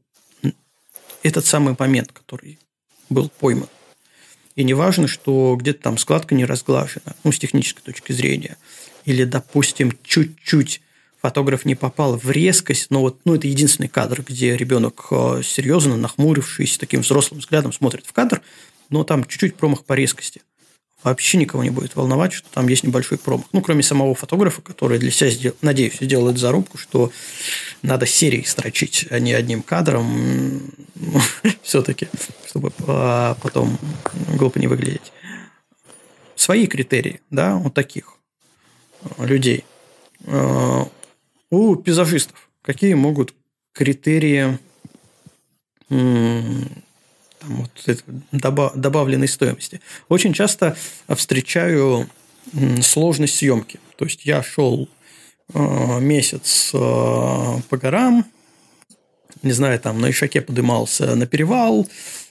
этот 1.22 1.44
самый 1.44 1.76
момент, 1.78 2.12
который 2.12 2.58
был 3.10 3.28
пойман. 3.28 3.68
И 4.56 4.64
не 4.64 4.74
важно, 4.74 5.06
что 5.06 5.56
где-то 5.58 5.82
там 5.82 5.98
складка 5.98 6.34
не 6.34 6.44
разглажена, 6.44 7.14
ну, 7.24 7.32
с 7.32 7.38
технической 7.38 7.82
точки 7.82 8.12
зрения. 8.12 8.56
Или, 9.04 9.24
допустим, 9.24 9.96
чуть-чуть 10.02 10.80
фотограф 11.20 11.64
не 11.64 11.74
попал 11.74 12.16
в 12.16 12.30
резкость, 12.30 12.86
но 12.90 13.00
вот 13.00 13.20
ну, 13.24 13.34
это 13.34 13.46
единственный 13.46 13.88
кадр, 13.88 14.22
где 14.26 14.56
ребенок 14.56 15.06
э, 15.10 15.42
серьезно, 15.44 15.96
нахмурившись, 15.96 16.78
таким 16.78 17.00
взрослым 17.00 17.40
взглядом 17.40 17.72
смотрит 17.72 18.06
в 18.06 18.12
кадр, 18.12 18.40
но 18.88 19.04
там 19.04 19.24
чуть-чуть 19.24 19.56
промах 19.56 19.84
по 19.84 19.92
резкости. 19.92 20.42
Вообще 21.02 21.38
никого 21.38 21.64
не 21.64 21.70
будет 21.70 21.96
волновать, 21.96 22.34
что 22.34 22.50
там 22.50 22.68
есть 22.68 22.84
небольшой 22.84 23.16
промах. 23.16 23.46
Ну, 23.52 23.62
кроме 23.62 23.82
самого 23.82 24.14
фотографа, 24.14 24.60
который 24.60 24.98
для 24.98 25.10
себя, 25.10 25.30
сделал, 25.30 25.56
надеюсь, 25.62 25.96
сделает 25.98 26.36
зарубку, 26.36 26.76
что 26.76 27.10
надо 27.82 28.04
серией 28.04 28.44
строчить, 28.44 29.06
а 29.10 29.18
не 29.18 29.32
одним 29.32 29.62
кадром 29.62 30.70
все-таки, 31.62 32.08
чтобы 32.46 32.70
а, 32.86 33.34
потом 33.42 33.78
глупо 34.34 34.58
не 34.58 34.66
выглядеть. 34.66 35.12
Свои 36.36 36.66
критерии, 36.66 37.20
да, 37.30 37.56
вот 37.56 37.72
таких 37.72 38.14
людей. 39.18 39.64
У 41.51 41.74
пейзажистов 41.76 42.48
какие 42.62 42.94
могут 42.94 43.34
критерии 43.72 44.59
там, 45.88 46.68
вот, 47.42 47.70
добавленной 48.74 49.28
стоимости? 49.28 49.80
Очень 50.09 50.32
часто 50.32 50.76
встречаю 51.09 52.09
сложность 52.82 53.36
съемки. 53.36 53.80
То 53.96 54.05
есть 54.05 54.24
я 54.24 54.42
шел 54.42 54.88
а, 55.53 55.98
месяц 55.98 56.70
а, 56.74 57.61
по 57.68 57.76
горам, 57.76 58.24
не 59.42 59.53
знаю, 59.53 59.80
там 59.80 60.01
на 60.01 60.11
Ишаке 60.11 60.40
подымался 60.40 61.14
на 61.14 61.26
перевал, 61.26 61.88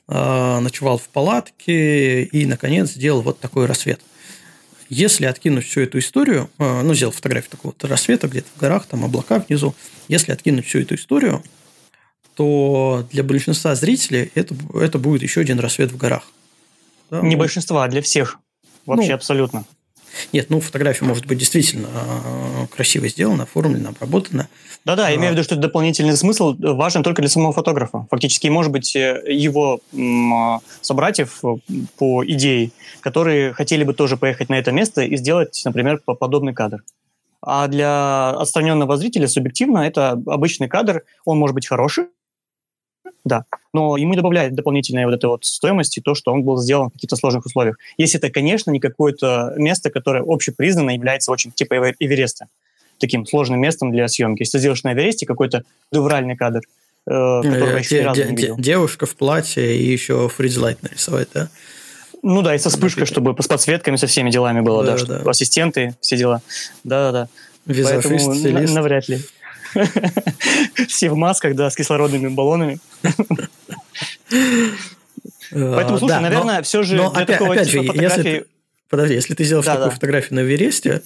ночевал 0.07 0.97
в 0.97 1.07
палатке 1.09 2.23
и, 2.23 2.45
наконец, 2.45 2.91
сделал 2.91 3.21
вот 3.21 3.39
такой 3.39 3.67
рассвет. 3.67 4.01
Если 4.89 5.25
откинуть 5.25 5.65
всю 5.65 5.81
эту 5.81 5.99
историю, 5.99 6.49
э, 6.57 6.81
ну, 6.81 6.93
сделал 6.95 7.13
фотографию 7.13 7.51
такого 7.51 7.71
вот 7.71 7.89
рассвета 7.89 8.27
где-то 8.27 8.47
в 8.55 8.59
горах, 8.59 8.87
там 8.87 9.05
облака 9.05 9.39
внизу, 9.39 9.75
если 10.07 10.31
откинуть 10.31 10.65
всю 10.65 10.79
эту 10.79 10.95
историю, 10.95 11.43
то 12.33 13.07
для 13.11 13.23
большинства 13.23 13.75
зрителей 13.75 14.31
это, 14.33 14.55
это 14.73 14.97
будет 14.97 15.21
еще 15.21 15.41
один 15.41 15.59
рассвет 15.59 15.91
в 15.91 15.97
горах. 15.97 16.31
Да? 17.11 17.21
Не 17.21 17.35
большинства, 17.35 17.83
а 17.83 17.87
для 17.87 18.01
всех. 18.01 18.39
Вообще 18.85 19.09
ну, 19.09 19.15
абсолютно. 19.15 19.65
Нет, 20.33 20.49
ну, 20.49 20.59
фотография 20.59 21.05
может 21.05 21.25
быть 21.25 21.37
действительно 21.37 21.87
э, 21.87 22.67
красиво 22.75 23.07
сделана, 23.07 23.43
оформлена, 23.43 23.89
обработана. 23.89 24.47
Да-да, 24.85 25.09
я 25.09 25.15
имею 25.15 25.31
в 25.31 25.33
виду, 25.33 25.43
что 25.43 25.55
дополнительный 25.55 26.15
смысл 26.15 26.55
важен 26.57 27.03
только 27.03 27.21
для 27.21 27.29
самого 27.29 27.53
фотографа. 27.53 28.07
Фактически, 28.09 28.47
может 28.47 28.71
быть, 28.71 28.95
э, 28.95 29.21
его 29.27 29.81
а, 29.93 30.59
собратьев 30.81 31.39
э, 31.43 31.55
по 31.97 32.23
идее, 32.25 32.71
которые 33.01 33.53
хотели 33.53 33.83
бы 33.83 33.93
тоже 33.93 34.17
поехать 34.17 34.49
на 34.49 34.57
это 34.57 34.71
место 34.71 35.01
и 35.01 35.17
сделать, 35.17 35.61
например, 35.65 36.01
подобный 36.05 36.53
кадр. 36.53 36.83
А 37.41 37.67
для 37.67 38.31
отстраненного 38.31 38.97
зрителя 38.97 39.27
субъективно 39.27 39.79
это 39.79 40.11
обычный 40.25 40.67
кадр, 40.67 41.03
он 41.25 41.37
может 41.37 41.55
быть 41.55 41.67
хороший, 41.67 42.05
да. 43.25 43.45
Но 43.73 43.97
ему 43.97 44.15
добавляет 44.15 44.55
дополнительной 44.55 45.05
вот 45.05 45.13
этой 45.13 45.27
вот 45.27 45.45
стоимости 45.45 45.99
то, 45.99 46.15
что 46.15 46.31
он 46.31 46.43
был 46.43 46.57
сделан 46.57 46.89
в 46.89 46.93
каких-то 46.93 47.15
сложных 47.15 47.45
условиях. 47.45 47.77
Если 47.97 48.17
это, 48.17 48.29
конечно, 48.29 48.71
не 48.71 48.79
какое-то 48.79 49.53
место, 49.57 49.89
которое 49.89 50.23
общепризнанно 50.25 50.91
является 50.91 51.31
очень 51.31 51.51
типа 51.51 51.93
Эвереста, 51.99 52.47
таким 52.99 53.25
сложным 53.25 53.59
местом 53.59 53.91
для 53.91 54.07
съемки. 54.07 54.41
Если 54.41 54.53
ты 54.53 54.59
сделаешь 54.59 54.83
на 54.83 54.93
Эвересте 54.93 55.25
какой-то 55.25 55.63
дувральный 55.91 56.35
кадр, 56.35 56.61
э, 57.05 57.11
которого 57.11 57.71
я 57.71 57.77
еще 57.77 57.99
ни 57.99 58.03
разу 58.03 58.23
не 58.23 58.35
видел. 58.35 58.57
Девушка 58.57 59.05
в 59.05 59.15
платье 59.15 59.77
и 59.77 59.91
еще 59.91 60.29
фризлайт 60.29 60.81
нарисовать, 60.81 61.29
да? 61.33 61.49
Ну 62.21 62.41
да, 62.41 62.53
и 62.53 62.59
со 62.59 62.69
вспышкой, 62.69 63.05
чтобы 63.05 63.35
с 63.41 63.47
подсветками, 63.47 63.95
со 63.95 64.07
всеми 64.07 64.29
делами 64.29 64.59
было, 64.59 64.83
да, 64.83 64.97
да, 64.97 65.19
да. 65.19 65.29
ассистенты, 65.29 65.95
все 66.01 66.17
дела. 66.17 66.41
Да-да-да. 66.83 67.29
Поэтому 67.65 68.33
навряд 68.73 69.07
ли. 69.07 69.21
Все 70.87 71.09
в 71.09 71.15
масках, 71.15 71.55
да, 71.55 71.69
с 71.69 71.75
кислородными 71.75 72.27
баллонами. 72.29 72.79
Поэтому, 75.51 75.97
слушай, 75.99 76.21
наверное, 76.21 76.61
все 76.61 76.83
же 76.83 76.95
для 76.95 77.25
такого 77.25 77.55
типа 77.57 77.83
фотографии... 77.83 78.45
Подожди, 78.89 79.13
если 79.13 79.33
ты 79.35 79.43
сделаешь 79.43 79.65
такую 79.65 79.91
фотографию 79.91 80.35
на 80.35 80.39
Вересте, 80.39 81.03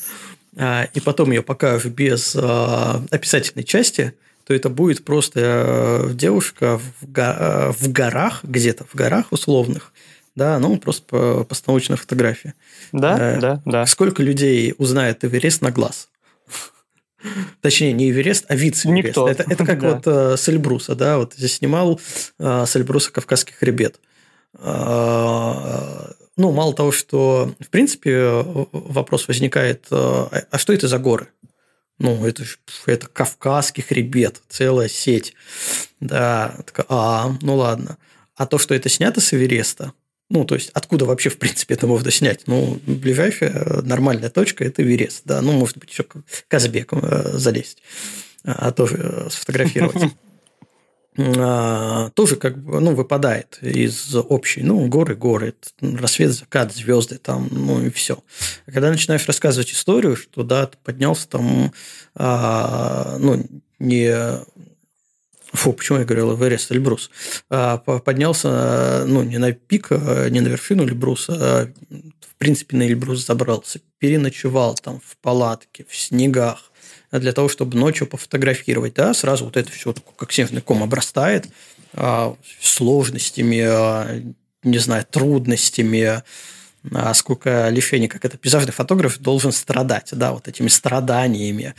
а, 0.55 0.87
и 0.93 0.99
потом 1.01 1.31
ее 1.31 1.41
покажешь 1.41 1.85
без 1.91 2.33
а, 2.39 3.03
описательной 3.11 3.65
части, 3.65 4.13
то 4.45 4.53
это 4.53 4.69
будет 4.69 5.03
просто 5.03 5.41
а, 5.43 6.09
девушка 6.13 6.77
в, 6.79 7.11
го- 7.11 7.73
в 7.77 7.91
горах, 7.91 8.39
где-то 8.43 8.85
в 8.85 8.95
горах 8.95 9.31
условных, 9.31 9.91
да, 10.35 10.59
ну, 10.59 10.77
просто 10.77 11.45
постановочная 11.47 11.97
фотография. 11.97 12.53
Да, 12.93 13.37
да, 13.39 13.61
да. 13.65 13.85
Сколько 13.85 14.23
людей 14.23 14.73
узнает 14.77 15.25
Эверест 15.25 15.61
на 15.61 15.71
глаз? 15.71 16.07
Точнее, 17.61 17.93
не 17.93 18.09
Эверест, 18.09 18.45
а 18.49 18.55
вице-Эверест. 18.55 19.07
Никто. 19.07 19.29
Это, 19.29 19.43
это 19.47 19.65
как 19.65 19.79
да. 19.81 19.89
вот 19.91 20.07
э, 20.07 20.37
с 20.37 20.49
Эльбруса, 20.49 20.95
да, 20.95 21.17
вот 21.17 21.33
я 21.37 21.47
снимал 21.47 21.99
э, 22.39 22.65
с 22.65 22.75
Эльбруса 22.75 23.11
Кавказский 23.11 23.53
хребет. 23.53 23.99
Э, 24.59 26.11
ну, 26.35 26.51
мало 26.51 26.73
того, 26.73 26.91
что, 26.91 27.53
в 27.59 27.69
принципе, 27.69 28.43
вопрос 28.71 29.27
возникает, 29.27 29.85
э, 29.91 29.95
а 30.49 30.57
что 30.57 30.73
это 30.73 30.87
за 30.87 30.99
горы? 30.99 31.27
Ну, 31.99 32.25
это, 32.25 32.43
это 32.85 33.07
Кавказский 33.07 33.83
хребет, 33.83 34.41
целая 34.49 34.89
сеть. 34.89 35.35
Да, 35.99 36.55
такая, 36.65 36.85
а, 36.89 37.31
ну 37.41 37.55
ладно. 37.55 37.97
А 38.35 38.45
то, 38.45 38.57
что 38.57 38.73
это 38.73 38.89
снято 38.89 39.21
с 39.21 39.33
Эвереста, 39.33 39.93
ну, 40.29 40.45
то 40.45 40.55
есть, 40.55 40.69
откуда 40.73 41.05
вообще, 41.05 41.29
в 41.29 41.37
принципе, 41.37 41.75
это 41.75 41.87
можно 41.87 42.09
снять? 42.11 42.47
Ну, 42.47 42.79
ближайшая 42.85 43.51
э, 43.51 43.81
нормальная 43.81 44.29
точка– 44.29 44.63
это 44.65 44.81
Верес, 44.81 45.21
да. 45.25 45.41
Ну, 45.41 45.51
может 45.51 45.77
быть, 45.77 45.91
еще 45.91 46.05
Казбек 46.47 46.93
э, 46.93 47.37
залезть, 47.37 47.83
а 48.43 48.71
тоже 48.71 48.97
э, 48.99 49.29
сфотографировать. 49.29 50.11
А, 51.15 52.09
тоже 52.15 52.37
как 52.37 52.57
бы, 52.57 52.79
ну, 52.79 52.95
выпадает 52.95 53.59
из 53.61 54.15
общей, 54.15 54.63
ну, 54.63 54.87
горы, 54.87 55.15
горы, 55.15 55.53
рассвет, 55.79 56.31
закат, 56.31 56.73
звезды 56.73 57.19
там, 57.19 57.49
ну, 57.51 57.85
и 57.85 57.91
все. 57.91 58.23
А 58.65 58.71
когда 58.71 58.89
начинаешь 58.89 59.27
рассказывать 59.27 59.71
историю, 59.71 60.15
что, 60.15 60.41
да, 60.41 60.65
ты 60.65 60.77
поднялся 60.83 61.27
там, 61.27 61.71
а, 62.15 63.17
ну, 63.19 63.45
не 63.77 64.11
Фу, 65.53 65.73
почему 65.73 65.99
я 65.99 66.05
говорил 66.05 66.35
Эверест, 66.35 66.71
Эльбрус? 66.71 67.11
А, 67.49 67.77
поднялся, 67.77 69.05
ну, 69.07 69.23
не 69.23 69.37
на 69.37 69.53
пик, 69.53 69.87
а 69.91 70.27
не 70.29 70.41
на 70.41 70.47
вершину 70.47 70.83
Эльбруса, 70.83 71.33
а, 71.39 71.67
в 72.21 72.35
принципе, 72.37 72.75
на 72.75 72.83
Эльбрус 72.83 73.25
забрался, 73.25 73.79
переночевал 73.99 74.75
там 74.75 74.99
в 74.99 75.15
палатке, 75.17 75.85
в 75.87 75.95
снегах, 75.95 76.71
для 77.11 77.31
того, 77.31 77.47
чтобы 77.47 77.77
ночью 77.77 78.07
пофотографировать, 78.07 78.95
да, 78.95 79.13
сразу 79.13 79.45
вот 79.45 79.55
это 79.55 79.71
все 79.71 79.93
как 80.17 80.31
снежный 80.33 80.61
ком 80.61 80.81
обрастает 80.81 81.45
сложностями, 82.59 84.33
не 84.63 84.77
знаю, 84.79 85.05
трудностями, 85.09 86.23
а 86.91 87.13
сколько 87.13 87.69
лишений, 87.69 88.07
как 88.07 88.25
это 88.25 88.37
пейзажный 88.37 88.73
фотограф 88.73 89.19
должен 89.19 89.51
страдать, 89.51 90.09
да, 90.11 90.33
вот 90.33 90.47
этими 90.47 90.67
страданиями, 90.67 91.67
а, 91.67 91.75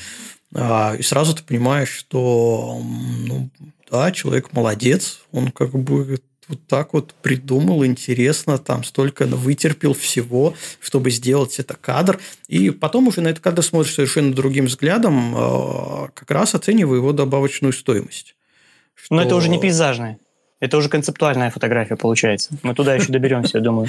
и 0.54 1.02
сразу 1.02 1.34
ты 1.34 1.42
понимаешь, 1.42 1.88
что 1.88 2.80
ну, 3.26 3.50
да, 3.90 4.12
человек 4.12 4.52
молодец, 4.52 5.20
он 5.32 5.50
как 5.50 5.72
бы 5.72 6.18
вот 6.48 6.66
так 6.66 6.92
вот 6.92 7.14
придумал, 7.22 7.84
интересно, 7.84 8.58
там 8.58 8.84
столько 8.84 9.26
вытерпел 9.26 9.94
всего, 9.94 10.54
чтобы 10.80 11.10
сделать 11.10 11.58
это 11.58 11.74
кадр. 11.74 12.20
И 12.48 12.70
потом 12.70 13.08
уже 13.08 13.20
на 13.20 13.28
этот 13.28 13.42
кадр 13.42 13.62
смотришь 13.62 13.94
совершенно 13.94 14.32
другим 14.32 14.66
взглядом, 14.66 15.34
а, 15.34 16.08
как 16.14 16.30
раз 16.30 16.54
оценивая 16.54 16.98
его 16.98 17.12
добавочную 17.12 17.72
стоимость. 17.72 18.36
Что... 18.94 19.14
Но 19.14 19.22
это 19.22 19.36
уже 19.36 19.48
не 19.48 19.58
пейзажное. 19.58 20.18
Это 20.60 20.76
уже 20.76 20.88
концептуальная 20.88 21.50
фотография 21.50 21.96
получается. 21.96 22.54
Мы 22.62 22.74
туда 22.74 22.94
еще 22.94 23.12
доберемся, 23.12 23.58
я 23.58 23.64
думаю. 23.64 23.88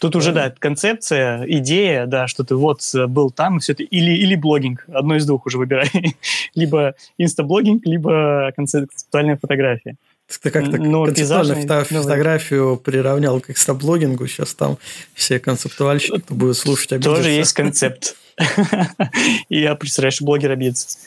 Тут 0.00 0.16
уже, 0.16 0.32
да, 0.32 0.52
концепция, 0.58 1.44
идея, 1.46 2.06
да, 2.06 2.26
что 2.26 2.44
ты 2.44 2.56
вот 2.56 2.80
был 3.08 3.30
там, 3.30 3.60
все 3.60 3.72
это, 3.72 3.82
или, 3.82 4.12
или 4.12 4.34
блогинг, 4.34 4.84
одно 4.92 5.16
из 5.16 5.26
двух 5.26 5.46
уже 5.46 5.58
выбирай. 5.58 5.90
либо 6.54 6.94
инстаблогинг, 7.18 7.86
либо 7.86 8.52
концептуальная 8.56 9.36
фотография. 9.36 9.96
Ты 10.40 10.50
как-то 10.50 10.78
Но 10.78 11.04
концептуальную 11.04 11.62
фото- 11.62 11.84
фотографию 11.84 12.76
приравнял 12.78 13.40
к 13.40 13.50
экстраблогингу, 13.50 14.26
сейчас 14.26 14.54
там 14.54 14.78
все 15.14 15.38
концептуальщики, 15.38 16.18
кто 16.20 16.34
будет 16.34 16.56
слушать, 16.56 16.92
обидятся. 16.92 17.16
Тоже 17.16 17.30
есть 17.30 17.52
концепт. 17.52 18.16
И 19.50 19.60
я, 19.60 19.74
представляешь, 19.74 20.22
блогер 20.22 20.52
обидится. 20.52 20.98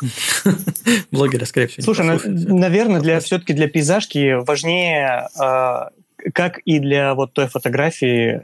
Блогеры, 1.10 1.46
скорее 1.46 1.66
всего, 1.66 1.84
Слушай, 1.84 2.06
на, 2.06 2.18
наверное, 2.24 3.00
для, 3.00 3.20
все-таки 3.20 3.52
для 3.52 3.68
пейзажки 3.68 4.34
важнее, 4.44 5.28
э, 5.40 6.30
как 6.32 6.58
и 6.58 6.78
для 6.78 7.14
вот 7.14 7.32
той 7.32 7.48
фотографии, 7.48 8.42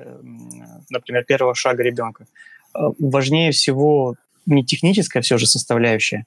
например, 0.90 1.24
первого 1.24 1.55
шага 1.55 1.82
ребенка, 1.82 2.26
э, 2.74 2.78
важнее 2.98 3.53
всего 3.53 4.16
не 4.46 4.64
техническая 4.64 5.22
все 5.22 5.38
же 5.38 5.46
составляющая, 5.46 6.26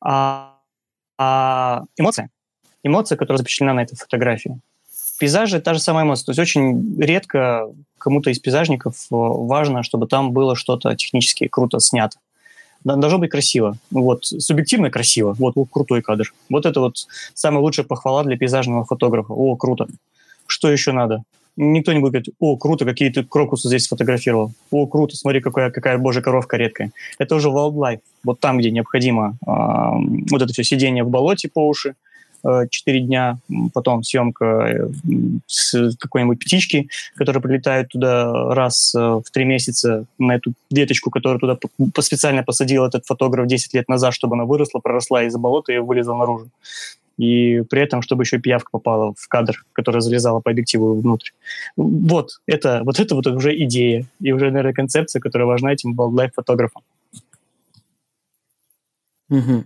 а, 0.00 0.56
а 1.18 1.84
эмоция. 1.96 2.30
Эмоция, 2.82 3.16
которая 3.16 3.38
запечатлена 3.38 3.74
на 3.74 3.82
этой 3.82 3.96
фотографии. 3.96 4.58
В 4.90 5.18
пейзаже 5.18 5.60
та 5.60 5.74
же 5.74 5.80
самая 5.80 6.04
эмоция. 6.04 6.26
То 6.26 6.30
есть 6.32 6.40
очень 6.40 7.00
редко 7.00 7.68
кому-то 7.98 8.30
из 8.30 8.40
пейзажников 8.40 9.06
важно, 9.10 9.84
чтобы 9.84 10.08
там 10.08 10.32
было 10.32 10.56
что-то 10.56 10.94
технически 10.96 11.46
круто 11.46 11.78
снято 11.78 12.18
должно 12.84 13.18
быть 13.18 13.30
красиво. 13.30 13.76
Вот, 13.90 14.24
субъективно 14.24 14.90
красиво. 14.90 15.34
Вот, 15.38 15.54
вот 15.56 15.68
крутой 15.70 16.02
кадр. 16.02 16.32
Вот 16.50 16.66
это 16.66 16.80
вот 16.80 17.06
самая 17.34 17.60
лучшая 17.60 17.86
похвала 17.86 18.24
для 18.24 18.36
пейзажного 18.36 18.84
фотографа. 18.84 19.32
О, 19.32 19.56
круто. 19.56 19.86
Что 20.46 20.70
еще 20.70 20.92
надо? 20.92 21.22
Никто 21.56 21.92
не 21.92 22.00
будет 22.00 22.12
говорить, 22.12 22.30
о, 22.38 22.56
круто, 22.56 22.86
какие 22.86 23.10
ты 23.10 23.24
крокусы 23.24 23.68
здесь 23.68 23.84
сфотографировал. 23.84 24.52
О, 24.70 24.86
круто, 24.86 25.16
смотри, 25.16 25.40
какая, 25.40 25.70
какая 25.70 25.98
божья 25.98 26.22
коровка 26.22 26.56
редкая. 26.56 26.92
Это 27.18 27.34
уже 27.34 27.48
wildlife. 27.48 28.00
Вот 28.24 28.40
там, 28.40 28.58
где 28.58 28.70
необходимо 28.70 29.36
э, 29.46 29.50
вот 30.30 30.40
это 30.40 30.52
все 30.52 30.64
сидение 30.64 31.04
в 31.04 31.10
болоте 31.10 31.50
по 31.52 31.66
уши, 31.66 31.94
4 32.42 33.00
дня, 33.00 33.38
потом 33.72 34.02
съемка 34.02 34.44
э, 34.44 34.88
с 35.46 35.96
какой-нибудь 35.96 36.40
птички, 36.40 36.88
которая 37.14 37.42
прилетает 37.42 37.88
туда 37.88 38.54
раз 38.54 38.94
э, 38.94 38.98
в 38.98 39.24
3 39.32 39.44
месяца 39.44 40.04
на 40.18 40.36
эту 40.36 40.52
веточку, 40.70 41.10
которую 41.10 41.40
туда 41.40 41.58
специально 42.00 42.42
посадил 42.42 42.84
этот 42.84 43.06
фотограф 43.06 43.46
10 43.46 43.74
лет 43.74 43.88
назад, 43.88 44.14
чтобы 44.14 44.34
она 44.34 44.44
выросла, 44.44 44.80
проросла 44.80 45.24
из 45.24 45.34
болота 45.36 45.72
и 45.72 45.78
вылезла 45.78 46.16
наружу. 46.16 46.50
И 47.18 47.62
при 47.70 47.82
этом, 47.82 48.02
чтобы 48.02 48.24
еще 48.24 48.38
пиявка 48.38 48.70
попала 48.70 49.14
в 49.16 49.28
кадр, 49.28 49.64
которая 49.72 50.00
залезала 50.00 50.40
по 50.40 50.50
объективу 50.50 51.00
внутрь. 51.00 51.30
Вот, 51.76 52.40
это, 52.46 52.82
вот 52.84 52.98
это 52.98 53.14
вот 53.14 53.26
уже 53.26 53.56
идея 53.64 54.06
и 54.20 54.32
уже, 54.32 54.50
наверное, 54.50 54.72
концепция, 54.72 55.20
которая 55.20 55.46
важна 55.46 55.72
этим 55.72 55.94
wildlife-фотографам. 55.94 56.82
Угу. 59.28 59.64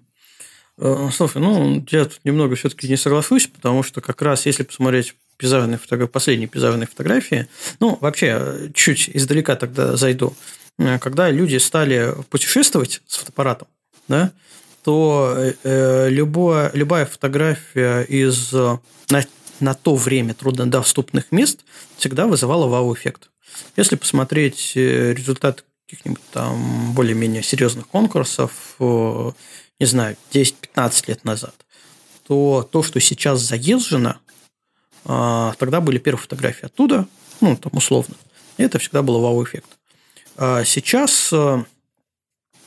Э, 0.78 1.08
слушай, 1.12 1.40
ну, 1.40 1.84
я 1.90 2.04
тут 2.04 2.20
немного 2.24 2.54
все-таки 2.56 2.88
не 2.88 2.96
соглашусь, 2.96 3.46
потому 3.46 3.82
что 3.82 4.00
как 4.00 4.20
раз 4.22 4.46
если 4.46 4.62
посмотреть 4.62 5.14
пейзажные 5.36 5.78
фотографии, 5.78 6.10
последние 6.10 6.48
пейзажные 6.48 6.86
фотографии, 6.86 7.48
ну, 7.80 7.98
вообще, 8.00 8.70
чуть 8.74 9.10
издалека 9.12 9.56
тогда 9.56 9.96
зайду, 9.96 10.34
э, 10.78 10.98
когда 10.98 11.30
люди 11.30 11.56
стали 11.56 12.14
путешествовать 12.30 13.02
с 13.06 13.16
фотоаппаратом, 13.16 13.68
да, 14.08 14.32
то 14.84 15.36
э, 15.64 16.08
любая, 16.10 16.70
любая 16.74 17.06
фотография 17.06 18.02
из 18.02 18.52
на, 18.52 19.24
на 19.58 19.74
то 19.74 19.96
время 19.96 20.34
труднодоступных 20.34 21.32
мест 21.32 21.60
всегда 21.96 22.26
вызывала 22.26 22.68
вау-эффект. 22.68 23.30
Если 23.76 23.96
посмотреть 23.96 24.72
результат 24.76 25.64
каких-нибудь 25.88 26.22
там 26.32 26.92
более-менее 26.92 27.42
серьезных 27.42 27.88
конкурсов, 27.88 28.76
не 29.78 29.86
знаю, 29.86 30.16
10-15 30.32 31.04
лет 31.08 31.24
назад, 31.24 31.54
то 32.26 32.68
то, 32.70 32.82
что 32.82 33.00
сейчас 33.00 33.40
заезжено, 33.40 34.20
а, 35.04 35.54
тогда 35.58 35.80
были 35.80 35.98
первые 35.98 36.22
фотографии 36.22 36.66
оттуда, 36.66 37.06
ну, 37.40 37.56
там 37.56 37.72
условно, 37.74 38.14
это 38.56 38.78
всегда 38.78 39.02
был 39.02 39.20
вау-эффект. 39.20 39.68
А 40.36 40.64
сейчас, 40.64 41.32
а, 41.32 41.64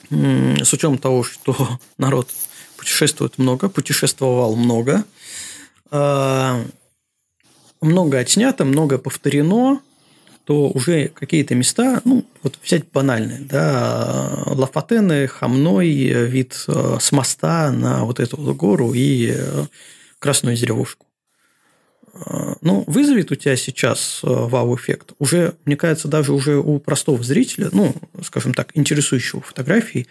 с 0.10 0.74
учетом 0.74 0.98
того, 0.98 1.24
что 1.24 1.80
народ 1.98 2.30
путешествует 2.78 3.38
много, 3.38 3.70
путешествовал 3.70 4.56
много, 4.56 5.04
много 7.82 8.20
отснято, 8.20 8.64
много 8.64 8.98
повторено, 8.98 9.82
то 10.50 10.68
уже 10.70 11.10
какие-то 11.10 11.54
места, 11.54 12.02
ну, 12.06 12.26
вот 12.42 12.58
взять 12.64 12.90
банальные, 12.92 13.42
да, 13.42 14.46
Лафатены, 14.48 15.28
Хамной, 15.28 15.92
вид 16.26 16.66
э, 16.68 16.98
с 17.00 17.12
моста 17.12 17.72
на 17.72 18.04
вот 18.04 18.20
эту 18.20 18.38
вот 18.38 18.56
гору 18.56 18.94
и 18.96 19.32
э, 19.36 19.66
Красную 20.18 20.58
деревушку. 20.58 21.06
Э, 22.16 22.56
ну, 22.62 22.84
вызовет 22.88 23.32
у 23.32 23.36
тебя 23.36 23.56
сейчас 23.58 24.22
вау-эффект. 24.24 25.12
Уже, 25.20 25.54
мне 25.66 25.76
кажется, 25.76 26.08
даже 26.08 26.34
уже 26.34 26.58
у 26.58 26.80
простого 26.80 27.22
зрителя, 27.22 27.70
ну, 27.72 27.94
скажем 28.24 28.56
так, 28.56 28.76
интересующего 28.76 29.42
фотографии, 29.42 30.08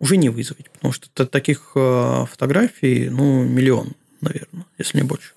уже 0.00 0.16
не 0.16 0.30
вызовет, 0.30 0.68
потому 0.72 0.94
что 0.94 1.26
таких 1.26 1.74
фотографий, 1.74 3.08
ну, 3.08 3.44
миллион, 3.44 3.92
наверное, 4.20 4.66
если 4.78 4.98
не 4.98 5.04
больше, 5.04 5.34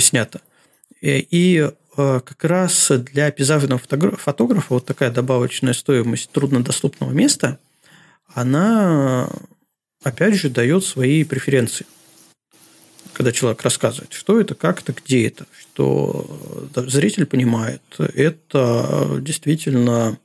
снято. 0.00 0.42
И 1.00 1.66
Э, 1.66 1.72
как 1.96 2.44
раз 2.44 2.90
для 2.90 3.30
пейзажного 3.30 3.80
фотографа 3.80 4.74
вот 4.74 4.86
такая 4.86 5.10
добавочная 5.10 5.72
стоимость 5.72 6.30
труднодоступного 6.30 7.12
места, 7.12 7.58
она, 8.32 9.30
опять 10.02 10.34
же, 10.34 10.50
дает 10.50 10.84
свои 10.84 11.24
преференции. 11.24 11.86
Когда 13.12 13.30
человек 13.30 13.62
рассказывает, 13.62 14.12
что 14.12 14.40
это, 14.40 14.56
как 14.56 14.82
это, 14.82 14.92
где 14.92 15.28
это, 15.28 15.46
что 15.56 16.26
зритель 16.74 17.26
понимает, 17.26 17.82
это 17.98 19.18
действительно 19.20 20.18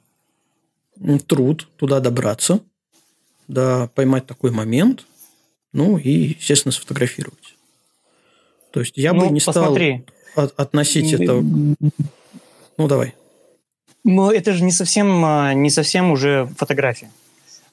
труд 1.28 1.68
туда 1.78 2.00
добраться, 2.00 2.62
да, 3.48 3.88
поймать 3.94 4.26
такой 4.26 4.50
момент, 4.50 5.06
ну 5.72 5.98
и, 5.98 6.36
естественно, 6.40 6.72
сфотографировать. 6.72 7.56
То 8.72 8.80
есть 8.80 8.98
я 8.98 9.14
ну, 9.14 9.28
бы 9.28 9.34
не 9.34 9.40
посмотри. 9.40 10.04
стал 10.04 10.16
от, 10.40 10.60
относить 10.60 11.14
это... 11.14 11.42
Ну, 11.42 12.88
давай. 12.88 13.14
Ну, 14.04 14.32
это 14.32 14.54
же 14.54 14.64
не 14.64 14.72
совсем, 14.72 15.24
а, 15.26 15.54
не 15.54 15.70
совсем 15.70 16.12
уже 16.12 16.50
фотография. 16.58 17.12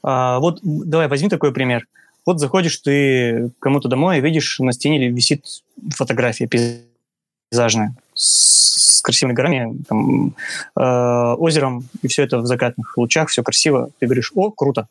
А, 0.03 0.39
вот 0.39 0.61
давай 0.63 1.09
возьми 1.09 1.29
такой 1.29 1.53
пример. 1.53 1.87
Вот 2.25 2.41
заходишь 2.41 2.79
ты 2.79 3.51
кому-то 3.61 3.89
домой 3.89 4.19
и 4.19 4.21
видишь 4.21 4.59
на 4.59 4.73
стене 4.73 5.09
висит 5.09 5.47
фотография 5.95 6.49
пейзажная 6.49 7.95
с, 8.15 9.01
красивыми 9.03 9.35
горами, 9.35 9.79
там, 9.89 10.35
э, 10.77 11.35
озером, 11.39 11.85
и 12.03 12.09
все 12.09 12.25
это 12.25 12.39
в 12.39 12.47
закатных 12.47 12.99
лучах, 12.99 13.29
все 13.29 13.45
красиво. 13.45 13.91
Ты 14.01 14.07
говоришь, 14.07 14.33
о, 14.35 14.51
круто. 14.51 14.89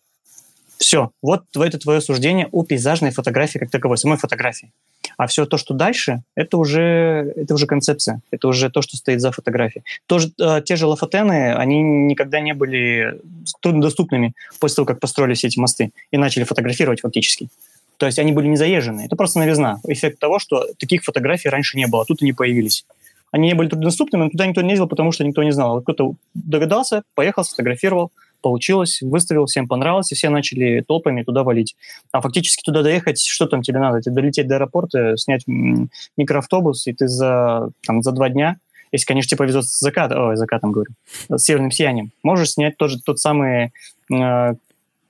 Все, 0.77 1.11
вот 1.21 1.43
это 1.55 1.79
твое 1.79 2.01
суждение 2.01 2.47
о 2.51 2.63
пейзажной 2.63 3.11
фотографии 3.11 3.59
как 3.59 3.71
таковой, 3.71 3.97
самой 3.97 4.17
фотографии. 4.17 4.71
А 5.17 5.27
все 5.27 5.45
то, 5.45 5.57
что 5.57 5.73
дальше, 5.73 6.23
это 6.35 6.57
уже, 6.57 7.33
это 7.35 7.53
уже 7.53 7.67
концепция, 7.67 8.21
это 8.31 8.47
уже 8.47 8.69
то, 8.69 8.81
что 8.81 8.97
стоит 8.97 9.21
за 9.21 9.31
фотографией. 9.31 9.83
Тоже, 10.07 10.31
э, 10.39 10.61
те 10.65 10.75
же 10.75 10.87
лафатены, 10.87 11.53
они 11.53 11.81
никогда 11.81 12.41
не 12.41 12.53
были 12.53 13.21
труднодоступными 13.61 14.33
после 14.59 14.75
того, 14.75 14.85
как 14.85 14.99
построили 14.99 15.33
все 15.33 15.47
эти 15.47 15.59
мосты 15.59 15.91
и 16.11 16.17
начали 16.17 16.43
фотографировать 16.43 17.01
фактически. 17.01 17.49
То 17.97 18.05
есть 18.05 18.19
они 18.19 18.33
были 18.33 18.47
не 18.47 18.57
заезжены. 18.57 19.05
Это 19.05 19.15
просто 19.15 19.39
новизна. 19.39 19.79
Эффект 19.87 20.19
того, 20.19 20.39
что 20.39 20.67
таких 20.77 21.03
фотографий 21.03 21.49
раньше 21.49 21.77
не 21.77 21.87
было, 21.87 22.01
а 22.01 22.05
тут 22.05 22.21
они 22.21 22.33
появились. 22.33 22.85
Они 23.31 23.47
не 23.47 23.53
были 23.53 23.69
труднодоступными, 23.69 24.23
но 24.23 24.29
туда 24.29 24.45
никто 24.45 24.61
не 24.61 24.71
ездил, 24.71 24.87
потому 24.87 25.11
что 25.11 25.23
никто 25.23 25.43
не 25.43 25.51
знал. 25.51 25.81
Кто-то 25.81 26.15
догадался, 26.33 27.03
поехал, 27.15 27.43
сфотографировал, 27.43 28.11
получилось, 28.45 29.01
выставил, 29.01 29.47
всем 29.47 29.67
понравилось, 29.67 30.11
и 30.11 30.15
все 30.15 30.29
начали 30.29 30.83
толпами 30.87 31.23
туда 31.23 31.41
валить. 31.41 31.75
А 32.11 32.21
фактически 32.21 32.61
туда 32.61 32.83
доехать, 32.83 33.19
что 33.19 33.47
там 33.47 33.63
тебе 33.63 33.79
надо? 33.79 34.03
Тебе 34.03 34.13
долететь 34.13 34.47
до 34.47 34.57
аэропорта, 34.57 35.17
снять 35.17 35.47
микроавтобус, 35.47 36.85
и 36.85 36.93
ты 36.93 37.07
за, 37.07 37.71
там, 37.87 38.03
за 38.03 38.11
два 38.11 38.29
дня, 38.29 38.57
если, 38.91 39.07
конечно, 39.07 39.29
тебе 39.29 39.39
повезет 39.39 39.65
с 39.65 39.79
закатом, 39.79 40.27
ой, 40.27 40.35
закатом 40.35 40.71
говорю, 40.71 40.91
с 41.27 41.41
северным 41.41 41.71
сиянием, 41.71 42.11
можешь 42.21 42.51
снять 42.51 42.77
тоже 42.77 43.01
тот 43.01 43.17
самый 43.17 43.71
э, 44.13 44.53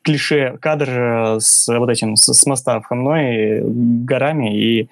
клише 0.01 0.57
кадр 0.61 0.89
э, 0.89 1.37
с 1.41 1.67
вот 1.67 1.89
этим, 1.89 2.15
с, 2.15 2.33
с 2.33 2.45
моста 2.45 2.79
в 2.79 2.85
Хамной, 2.85 3.63
горами 3.65 4.57
и, 4.57 4.89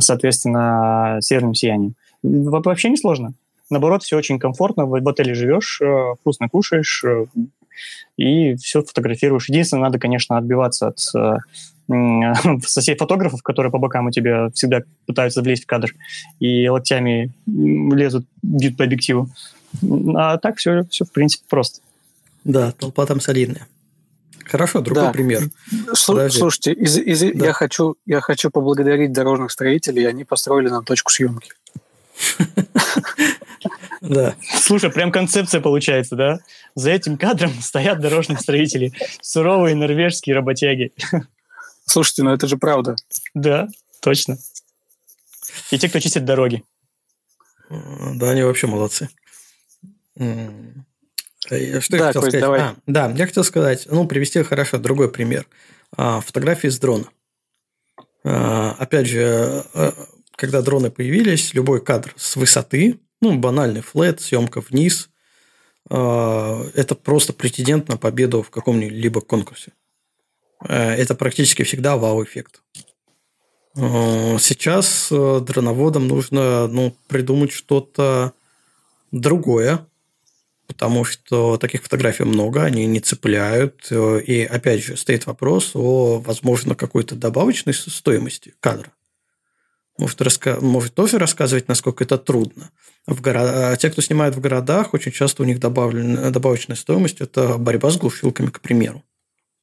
соответственно, 0.00 1.20
северным 1.22 1.54
сиянием. 1.54 1.94
Вообще 2.22 2.90
не 2.90 2.98
сложно. 2.98 3.32
Наоборот, 3.70 4.02
все 4.02 4.18
очень 4.18 4.38
комфортно. 4.38 4.84
В 4.84 5.08
отеле 5.08 5.32
живешь, 5.32 5.80
э, 5.80 6.14
вкусно 6.20 6.50
кушаешь, 6.50 7.02
и 8.16 8.56
все 8.56 8.82
фотографируешь. 8.82 9.48
Единственное, 9.48 9.84
надо, 9.84 9.98
конечно, 9.98 10.36
отбиваться 10.36 10.88
от 10.88 10.98
э, 11.14 11.38
соседей 12.66 12.98
фотографов, 12.98 13.42
которые 13.42 13.72
по 13.72 13.78
бокам 13.78 14.06
у 14.06 14.10
тебя 14.10 14.50
всегда 14.50 14.80
пытаются 15.06 15.42
влезть 15.42 15.64
в 15.64 15.66
кадр 15.66 15.94
и 16.40 16.68
локтями 16.68 17.32
лезут, 17.46 18.26
бьют 18.42 18.76
по 18.76 18.84
объективу. 18.84 19.30
А 20.16 20.38
так 20.38 20.56
все, 20.56 20.84
все 20.90 21.04
в 21.04 21.12
принципе 21.12 21.44
просто. 21.48 21.80
Да, 22.44 22.72
толпа 22.72 23.06
там 23.06 23.20
солидная. 23.20 23.66
Хорошо, 24.44 24.80
другой 24.80 25.04
да. 25.04 25.12
пример. 25.12 25.42
Подожди. 26.06 26.38
Слушайте, 26.38 26.72
из, 26.72 26.96
из, 26.96 27.20
да. 27.20 27.46
я, 27.46 27.52
хочу, 27.52 27.96
я 28.06 28.20
хочу 28.20 28.50
поблагодарить 28.50 29.12
дорожных 29.12 29.52
строителей, 29.52 30.08
они 30.08 30.24
построили 30.24 30.68
нам 30.68 30.84
точку 30.84 31.12
съемки. 31.12 31.52
Да. 34.00 34.36
Слушай, 34.40 34.90
прям 34.90 35.10
концепция 35.10 35.60
получается, 35.60 36.16
да? 36.16 36.38
За 36.74 36.90
этим 36.90 37.16
кадром 37.16 37.52
стоят 37.60 38.00
дорожные 38.00 38.38
строители, 38.38 38.92
суровые 39.20 39.74
норвежские 39.74 40.34
работяги. 40.34 40.92
Слушайте, 41.84 42.22
ну 42.22 42.32
это 42.32 42.46
же 42.46 42.56
правда. 42.56 42.96
Да, 43.34 43.68
точно. 44.00 44.38
И 45.70 45.78
те, 45.78 45.88
кто 45.88 46.00
чистит 46.00 46.24
дороги. 46.24 46.62
Да, 47.70 48.30
они 48.30 48.42
вообще 48.42 48.66
молодцы. 48.66 49.08
Э, 50.16 51.80
что 51.80 51.96
да, 51.96 51.96
я 51.96 52.06
хотел 52.06 52.22
сказать? 52.22 52.40
Давай. 52.40 52.60
А, 52.60 52.76
да, 52.86 53.10
я 53.10 53.26
хотел 53.26 53.44
сказать, 53.44 53.86
ну, 53.90 54.06
привести 54.06 54.42
хорошо 54.42 54.78
другой 54.78 55.10
пример. 55.10 55.46
А, 55.96 56.20
фотографии 56.20 56.68
с 56.68 56.78
дрона. 56.78 57.06
А, 58.24 58.74
опять 58.78 59.06
же, 59.06 59.64
э, 59.74 59.92
когда 60.36 60.62
дроны 60.62 60.90
появились, 60.90 61.54
любой 61.54 61.82
кадр 61.82 62.12
с 62.16 62.36
высоты, 62.36 62.98
ну, 63.20 63.38
банальный 63.38 63.80
флет, 63.80 64.20
съемка 64.20 64.60
вниз, 64.60 65.10
это 65.90 66.94
просто 67.02 67.32
претендент 67.32 67.88
на 67.88 67.96
победу 67.96 68.42
в 68.42 68.50
каком-либо 68.50 69.22
конкурсе. 69.22 69.72
Э, 70.66 70.92
это 70.92 71.14
практически 71.14 71.62
всегда 71.62 71.96
вау-эффект. 71.96 72.62
Сейчас 73.74 75.08
дроноводам 75.10 76.08
нужно 76.08 76.66
ну, 76.66 76.96
придумать 77.06 77.52
что-то 77.52 78.32
другое, 79.12 79.86
потому 80.66 81.04
что 81.04 81.58
таких 81.58 81.84
фотографий 81.84 82.24
много, 82.24 82.64
они 82.64 82.86
не 82.86 82.98
цепляют. 82.98 83.88
И 83.92 84.48
опять 84.50 84.82
же, 84.82 84.96
стоит 84.96 85.26
вопрос 85.26 85.72
о, 85.74 86.18
возможно, 86.18 86.74
какой-то 86.74 87.14
добавочной 87.14 87.72
стоимости 87.72 88.54
кадра. 88.58 88.90
Может, 89.98 90.22
раска... 90.22 90.58
может 90.60 90.94
тоже 90.94 91.18
рассказывать, 91.18 91.68
насколько 91.68 92.04
это 92.04 92.18
трудно. 92.18 92.70
В 93.06 93.20
город... 93.20 93.42
А 93.44 93.76
те, 93.76 93.90
кто 93.90 94.00
снимает 94.00 94.34
в 94.36 94.40
городах, 94.40 94.94
очень 94.94 95.12
часто 95.12 95.42
у 95.42 95.46
них 95.46 95.60
добавлен... 95.60 96.32
добавочная 96.32 96.76
стоимость– 96.76 97.20
это 97.20 97.58
борьба 97.58 97.90
с 97.90 97.96
глушилками, 97.96 98.48
к 98.48 98.60
примеру. 98.60 99.02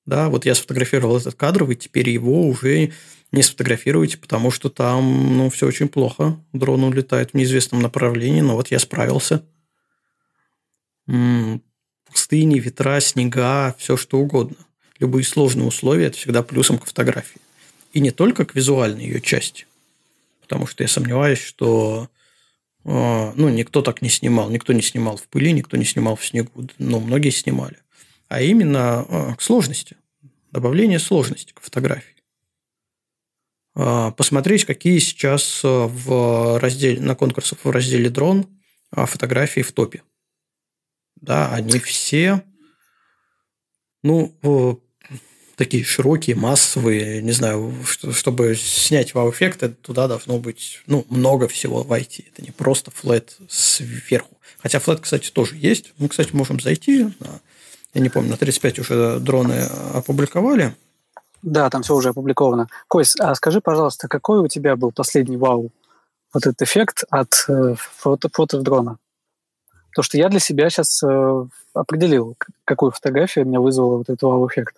Да, 0.05 0.29
вот 0.29 0.45
я 0.45 0.53
сфотографировал 0.53 1.17
этот 1.17 1.35
кадр, 1.35 1.63
вы 1.63 1.75
теперь 1.75 2.09
его 2.09 2.47
уже 2.47 2.91
не 3.31 3.41
сфотографируете, 3.41 4.17
потому 4.17 4.51
что 4.51 4.69
там 4.69 5.37
ну, 5.37 5.49
все 5.49 5.65
очень 5.65 5.87
плохо. 5.87 6.37
Дрон 6.53 6.83
улетает 6.83 7.31
в 7.31 7.33
неизвестном 7.33 7.81
направлении, 7.81 8.41
но 8.41 8.55
вот 8.55 8.69
я 8.69 8.79
справился– 8.79 9.43
пустыни, 12.05 12.59
ветра, 12.59 12.99
снега, 12.99 13.75
все 13.77 13.97
что 13.97 14.19
угодно. 14.19 14.57
Любые 14.99 15.23
сложные 15.23 15.67
условия– 15.67 16.05
это 16.07 16.17
всегда 16.17 16.43
плюсом 16.43 16.77
к 16.77 16.85
фотографии. 16.85 17.41
И 17.93 17.99
не 17.99 18.11
только 18.11 18.45
к 18.45 18.55
визуальной 18.55 19.05
ее 19.05 19.21
части. 19.21 19.67
Потому 20.45 20.67
что 20.67 20.83
я 20.83 20.87
сомневаюсь, 20.87 21.39
что 21.39 22.09
а, 22.83 23.33
ну, 23.35 23.49
никто 23.49 23.81
так 23.81 24.01
не 24.01 24.09
снимал. 24.09 24.49
Никто 24.49 24.73
не 24.73 24.81
снимал 24.81 25.17
в 25.17 25.27
пыли, 25.27 25.51
никто 25.51 25.77
не 25.77 25.85
снимал 25.85 26.15
в 26.15 26.25
снегу. 26.25 26.51
Но 26.55 26.67
ну, 26.77 26.99
многие 26.99 27.31
снимали. 27.31 27.77
А 28.27 28.41
именно 28.41 29.05
а, 29.07 29.35
к 29.35 29.41
сложности. 29.41 29.97
Добавление 30.51 30.99
сложности 30.99 31.53
к 31.53 31.61
фотографии. 31.61 32.15
А, 33.75 34.11
посмотреть, 34.11 34.65
какие 34.65 34.99
сейчас 34.99 35.61
в 35.63 36.59
разделе, 36.59 37.01
на 37.01 37.15
конкурсах 37.15 37.59
в 37.63 37.69
разделе 37.69 38.09
«Дрон» 38.09 38.47
фотографии 38.91 39.61
в 39.61 39.73
топе 39.73 40.03
да, 41.25 41.51
они 41.51 41.79
все, 41.79 42.43
ну, 44.03 44.37
такие 45.55 45.83
широкие, 45.83 46.35
массовые, 46.35 47.21
не 47.21 47.31
знаю, 47.31 47.73
чтобы 48.11 48.55
снять 48.55 49.13
вау-эффект, 49.13 49.63
туда 49.81 50.07
должно 50.07 50.37
быть, 50.37 50.81
ну, 50.87 51.05
много 51.09 51.47
всего 51.47 51.83
войти. 51.83 52.25
Это 52.31 52.41
не 52.41 52.51
просто 52.51 52.91
флет 52.91 53.37
сверху. 53.49 54.37
Хотя 54.59 54.79
флет, 54.79 54.99
кстати, 54.99 55.29
тоже 55.31 55.55
есть. 55.55 55.93
Мы, 55.97 56.09
кстати, 56.09 56.35
можем 56.35 56.59
зайти 56.59 57.05
на, 57.19 57.39
я 57.93 58.01
не 58.01 58.09
помню, 58.09 58.31
на 58.31 58.37
35 58.37 58.79
уже 58.79 59.19
дроны 59.19 59.67
опубликовали. 59.93 60.75
Да, 61.41 61.69
там 61.69 61.83
все 61.83 61.93
уже 61.93 62.09
опубликовано. 62.09 62.67
Кость, 62.87 63.19
а 63.19 63.35
скажи, 63.35 63.61
пожалуйста, 63.61 64.07
какой 64.07 64.39
у 64.39 64.47
тебя 64.47 64.75
был 64.75 64.91
последний 64.91 65.37
вау, 65.37 65.71
вот 66.33 66.45
этот 66.45 66.61
эффект 66.63 67.03
от 67.09 67.45
э, 67.47 67.75
фото, 67.77 68.29
фото 68.33 68.59
дрона? 68.61 68.97
То, 69.93 70.01
что 70.01 70.17
я 70.17 70.27
для 70.27 70.39
себя 70.39 70.69
сейчас 70.69 71.01
э, 71.03 71.45
определил, 71.73 72.35
какую 72.65 72.91
фотографию 72.91 73.45
меня 73.45 73.61
вызвала 73.61 73.97
вот 73.97 74.09
этот 74.09 74.23
вау-эффект. 74.23 74.75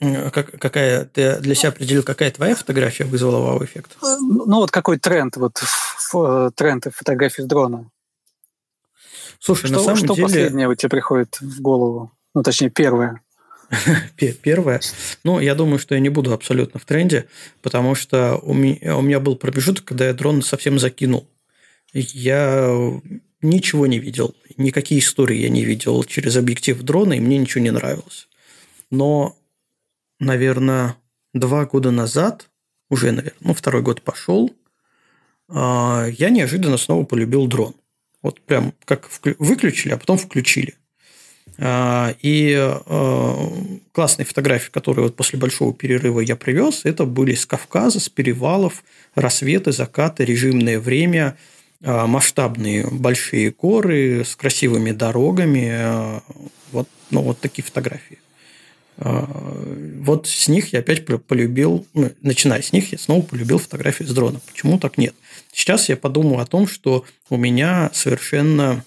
Как, 0.00 0.58
какая 0.60 1.04
ты 1.06 1.40
для 1.40 1.54
себя 1.54 1.70
определил, 1.70 2.04
какая 2.04 2.30
твоя 2.30 2.54
фотография 2.54 3.04
вызвала 3.04 3.40
вау-эффект? 3.44 3.96
Э, 4.02 4.16
ну 4.20 4.56
вот 4.56 4.70
какой 4.70 4.98
тренд, 4.98 5.36
вот 5.36 5.58
ф, 5.58 6.52
тренд 6.54 6.86
фотографии 6.94 7.42
с 7.42 7.46
дрона. 7.46 7.90
Слушай, 9.40 9.66
что, 9.66 9.76
на 9.76 9.82
самом 9.82 9.96
что 9.96 10.14
деле... 10.14 10.22
последнее 10.22 10.68
у 10.68 10.74
тебя 10.74 10.88
приходит 10.88 11.40
в 11.40 11.60
голову? 11.60 12.12
Ну, 12.34 12.42
точнее, 12.42 12.70
первое. 12.70 13.22
Первое. 14.16 14.80
Ну, 15.24 15.40
я 15.40 15.54
думаю, 15.54 15.78
что 15.78 15.94
я 15.94 16.00
не 16.00 16.08
буду 16.08 16.32
абсолютно 16.32 16.80
в 16.80 16.84
тренде, 16.84 17.26
потому 17.60 17.94
что 17.94 18.38
у 18.42 18.54
меня, 18.54 18.96
у 18.96 19.02
меня 19.02 19.20
был 19.20 19.36
промежуток, 19.36 19.84
когда 19.84 20.06
я 20.06 20.14
дрон 20.14 20.42
совсем 20.42 20.78
закинул. 20.78 21.28
Я 21.92 22.74
ничего 23.42 23.86
не 23.86 23.98
видел, 23.98 24.34
никакие 24.56 25.00
истории 25.00 25.36
я 25.36 25.48
не 25.48 25.64
видел 25.64 26.02
через 26.04 26.36
объектив 26.36 26.80
дрона, 26.82 27.14
и 27.14 27.20
мне 27.20 27.38
ничего 27.38 27.62
не 27.62 27.70
нравилось. 27.70 28.28
Но, 28.90 29.36
наверное, 30.20 30.96
два 31.34 31.66
года 31.66 31.90
назад, 31.90 32.48
уже, 32.90 33.12
наверное, 33.12 33.38
ну, 33.40 33.54
второй 33.54 33.82
год 33.82 34.02
пошел, 34.02 34.52
а, 35.48 36.06
я 36.06 36.30
неожиданно 36.30 36.76
снова 36.76 37.04
полюбил 37.04 37.46
дрон. 37.46 37.74
Вот 38.22 38.40
прям 38.40 38.74
как 38.84 39.08
выключили, 39.38 39.92
а 39.92 39.98
потом 39.98 40.18
включили. 40.18 40.74
А, 41.58 42.14
и 42.20 42.54
а, 42.58 43.52
классные 43.92 44.26
фотографии, 44.26 44.70
которые 44.70 45.04
вот 45.04 45.16
после 45.16 45.38
большого 45.38 45.74
перерыва 45.74 46.20
я 46.20 46.36
привез, 46.36 46.84
это 46.84 47.04
были 47.04 47.34
с 47.34 47.46
Кавказа, 47.46 48.00
с 48.00 48.08
перевалов, 48.08 48.84
рассветы, 49.14 49.72
закаты, 49.72 50.24
режимное 50.24 50.78
время– 50.78 51.36
масштабные 51.80 52.88
большие 52.90 53.52
горы 53.52 54.24
с 54.24 54.34
красивыми 54.34 54.90
дорогами. 54.90 56.20
Вот, 56.72 56.88
ну, 57.10 57.22
вот 57.22 57.38
такие 57.38 57.62
фотографии. 57.62 58.18
А, 58.98 59.26
вот 60.00 60.26
с 60.26 60.48
них 60.48 60.72
я 60.72 60.80
опять 60.80 61.04
полюбил, 61.04 61.86
ну, 61.94 62.10
начиная 62.22 62.62
с 62.62 62.72
них, 62.72 62.92
я 62.92 62.98
снова 62.98 63.22
полюбил 63.22 63.58
фотографии 63.58 64.04
с 64.04 64.12
дрона. 64.12 64.40
Почему 64.46 64.78
так 64.78 64.98
нет? 64.98 65.14
Сейчас 65.52 65.88
я 65.88 65.96
подумал 65.96 66.40
о 66.40 66.46
том, 66.46 66.66
что 66.66 67.04
у 67.30 67.36
меня 67.36 67.90
совершенно 67.94 68.84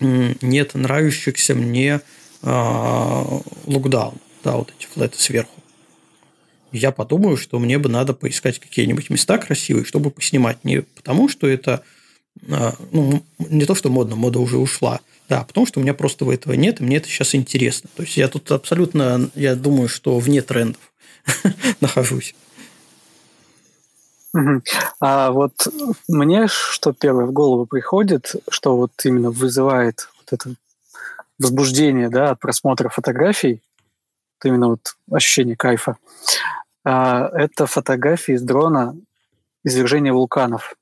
нет 0.00 0.74
нравящихся 0.74 1.54
мне 1.54 2.00
лукдаун, 2.42 4.18
да, 4.42 4.56
вот 4.56 4.72
эти 4.78 4.86
флеты 4.86 5.18
сверху. 5.18 5.62
Я 6.72 6.90
подумаю, 6.90 7.36
что 7.36 7.58
мне 7.58 7.78
бы 7.78 7.88
надо 7.88 8.14
поискать 8.14 8.58
какие-нибудь 8.58 9.08
места 9.08 9.38
красивые, 9.38 9.84
чтобы 9.84 10.10
поснимать. 10.10 10.64
Не 10.64 10.82
потому, 10.82 11.28
что 11.28 11.46
это 11.46 11.74
а, 11.74 11.82
ну, 12.42 13.22
не 13.38 13.64
то, 13.64 13.74
что 13.74 13.90
модно, 13.90 14.16
мода 14.16 14.38
уже 14.38 14.58
ушла, 14.58 15.00
да, 15.28 15.44
потому 15.44 15.66
что 15.66 15.80
у 15.80 15.82
меня 15.82 15.94
просто 15.94 16.30
этого 16.30 16.54
нет, 16.54 16.80
и 16.80 16.84
мне 16.84 16.98
это 16.98 17.08
сейчас 17.08 17.34
интересно. 17.34 17.88
То 17.94 18.02
есть 18.02 18.16
я 18.16 18.28
тут 18.28 18.50
абсолютно, 18.52 19.30
я 19.34 19.54
думаю, 19.54 19.88
что 19.88 20.18
вне 20.18 20.42
трендов 20.42 20.92
нахожусь. 21.80 22.34
А 25.00 25.30
вот 25.30 25.68
мне 26.08 26.48
что 26.48 26.92
первое 26.92 27.26
в 27.26 27.32
голову 27.32 27.66
приходит, 27.66 28.34
что 28.48 28.76
вот 28.76 28.90
именно 29.04 29.30
вызывает 29.30 30.08
вот 30.18 30.32
это 30.32 30.54
возбуждение 31.38 32.08
да, 32.08 32.30
от 32.30 32.40
просмотра 32.40 32.88
фотографий, 32.88 33.62
вот 34.38 34.48
именно 34.48 34.68
вот 34.68 34.96
ощущение 35.10 35.56
кайфа, 35.56 35.96
а, 36.84 37.28
это 37.32 37.66
фотографии 37.66 38.36
с 38.36 38.42
дрона 38.42 38.96
извержения 39.62 40.12
вулканов. 40.12 40.74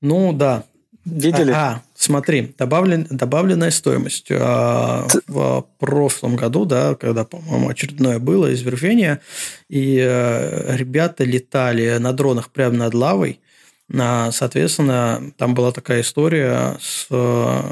Ну 0.00 0.32
да. 0.32 0.64
Видели? 1.06 1.52
А, 1.52 1.82
смотри, 1.94 2.52
добавлен, 2.58 3.06
добавленная 3.08 3.70
стоимость. 3.70 4.26
А, 4.30 5.06
в 5.28 5.64
прошлом 5.78 6.34
году, 6.34 6.64
да, 6.64 6.96
когда, 6.96 7.24
по-моему, 7.24 7.68
очередное 7.68 8.18
было 8.18 8.52
извержение, 8.52 9.20
и 9.68 9.98
э, 10.00 10.76
ребята 10.76 11.22
летали 11.22 11.98
на 11.98 12.12
дронах 12.12 12.50
прямо 12.50 12.74
над 12.76 12.94
лавой, 12.94 13.40
соответственно, 13.88 15.32
там 15.36 15.54
была 15.54 15.70
такая 15.70 16.00
история 16.00 16.76
с 16.80 17.06
э, 17.08 17.62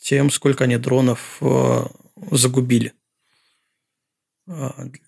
тем, 0.00 0.32
сколько 0.32 0.64
они 0.64 0.76
дронов 0.76 1.38
э, 1.40 1.84
загубили. 2.32 2.94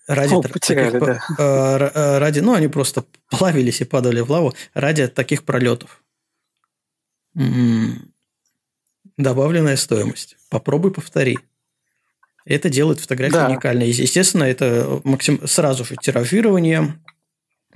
ради, 0.07 0.33
О, 0.33 0.41
потеряли, 0.41 0.97
таких, 0.97 1.05
да. 1.05 1.21
А, 1.37 2.19
ради, 2.19 2.39
ну, 2.39 2.53
они 2.53 2.69
просто 2.69 3.03
плавились 3.29 3.81
и 3.81 3.83
падали 3.85 4.21
в 4.21 4.31
лаву 4.31 4.53
ради 4.73 5.07
таких 5.07 5.43
пролетов. 5.43 6.01
Добавленная 9.17 9.75
стоимость. 9.77 10.37
Попробуй 10.49 10.91
повтори. 10.91 11.37
Это 12.45 12.69
делает 12.69 12.99
фотографию 12.99 13.41
да. 13.41 13.49
уникальной. 13.49 13.89
Естественно, 13.89 14.43
это 14.43 15.01
максим... 15.03 15.45
сразу 15.47 15.83
же 15.83 15.95
тиражирование, 15.95 16.99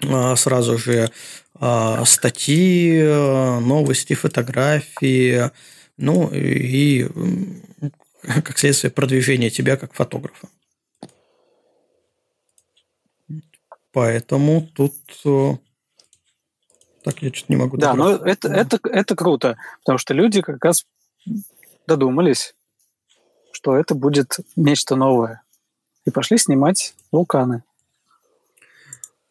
а, 0.03 0.35
сразу 0.35 0.77
же 0.77 1.11
а, 1.55 2.05
статьи, 2.05 3.01
новости, 3.01 4.13
фотографии, 4.13 5.49
ну 5.97 6.29
и, 6.31 7.07
как 8.21 8.57
следствие, 8.57 8.91
продвижение 8.91 9.49
тебя 9.49 9.75
как 9.75 9.93
фотографа. 9.93 10.47
Поэтому 13.91 14.69
тут 14.75 14.93
э, 15.25 15.53
так 17.09 17.21
я 17.23 17.33
что-то 17.33 17.51
не 17.53 17.57
могу. 17.57 17.77
Да, 17.77 17.93
но 17.93 18.11
это, 18.11 18.49
это, 18.49 18.79
это 18.83 19.15
круто, 19.15 19.57
потому 19.79 19.97
что 19.97 20.13
люди 20.13 20.41
как 20.41 20.63
раз 20.63 20.85
додумались, 21.87 22.55
что 23.51 23.75
это 23.75 23.95
будет 23.95 24.37
нечто 24.55 24.95
новое. 24.95 25.41
И 26.05 26.11
пошли 26.11 26.37
снимать 26.37 26.93
вулканы. 27.11 27.63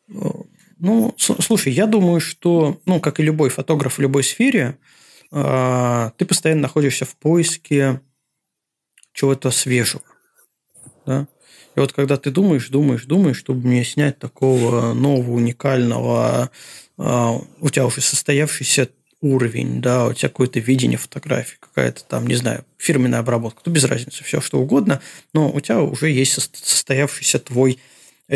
Ну, 0.06 1.14
слушай, 1.18 1.72
я 1.72 1.86
думаю, 1.86 2.20
что, 2.20 2.80
ну, 2.86 3.00
как 3.00 3.20
и 3.20 3.24
любой 3.24 3.50
фотограф 3.50 3.98
в 3.98 4.00
любой 4.00 4.22
сфере, 4.22 4.78
а, 5.30 6.10
ты 6.16 6.24
постоянно 6.24 6.62
находишься 6.62 7.04
в 7.04 7.16
поиске 7.16 8.00
чего-то 9.12 9.50
свежего. 9.50 10.02
Да? 11.04 11.26
И 11.78 11.80
вот 11.80 11.92
когда 11.92 12.16
ты 12.16 12.32
думаешь, 12.32 12.70
думаешь, 12.70 13.04
думаешь, 13.04 13.36
чтобы 13.36 13.68
мне 13.68 13.84
снять 13.84 14.18
такого 14.18 14.94
нового, 14.94 15.30
уникального, 15.36 16.50
а, 16.96 17.40
у 17.60 17.70
тебя 17.70 17.86
уже 17.86 18.00
состоявшийся 18.00 18.88
уровень, 19.20 19.80
да, 19.80 20.08
у 20.08 20.12
тебя 20.12 20.28
какое-то 20.28 20.58
видение 20.58 20.98
фотографии, 20.98 21.56
какая-то 21.60 22.02
там, 22.02 22.26
не 22.26 22.34
знаю, 22.34 22.64
фирменная 22.78 23.20
обработка, 23.20 23.60
ну, 23.64 23.70
без 23.70 23.84
разницы, 23.84 24.24
все 24.24 24.40
что 24.40 24.58
угодно, 24.58 25.00
но 25.32 25.52
у 25.52 25.60
тебя 25.60 25.80
уже 25.80 26.10
есть 26.10 26.32
состоявшийся 26.32 27.38
твой 27.38 27.78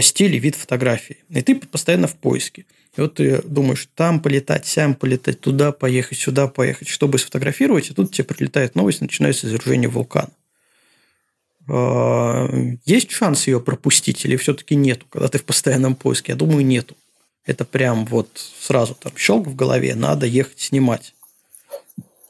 стиль 0.01 0.36
и 0.36 0.38
вид 0.38 0.55
фотографии. 0.55 1.16
И 1.28 1.43
ты 1.43 1.57
постоянно 1.57 2.07
в 2.07 2.14
поиске. 2.14 2.64
И 2.97 3.01
вот 3.01 3.14
ты 3.14 3.43
думаешь, 3.43 3.88
там 3.97 4.20
полетать, 4.20 4.66
сям 4.66 4.95
полетать, 4.95 5.40
туда 5.40 5.72
поехать, 5.72 6.18
сюда 6.18 6.47
поехать, 6.47 6.86
чтобы 6.86 7.18
сфотографировать, 7.18 7.90
и 7.90 7.93
тут 7.93 8.12
тебе 8.12 8.22
прилетает 8.22 8.76
новость, 8.76 9.01
начинается 9.01 9.49
извержение 9.49 9.88
вулкана. 9.88 10.30
А, 11.69 12.49
есть 12.85 13.11
шанс 13.11 13.47
ее 13.47 13.61
пропустить 13.61 14.25
или 14.25 14.37
все-таки 14.37 14.75
нету, 14.75 15.07
когда 15.11 15.29
ты 15.29 15.39
в 15.39 15.45
постоянном 15.45 15.95
поиске? 15.95 16.33
Я 16.33 16.37
думаю, 16.37 16.65
нету. 16.65 16.97
Это 17.45 17.65
прям 17.65 18.07
вот 18.07 18.29
сразу 18.61 18.95
там 18.95 19.13
щелк 19.17 19.47
в 19.47 19.57
голове, 19.57 19.95
надо 19.95 20.27
ехать 20.27 20.61
снимать. 20.61 21.15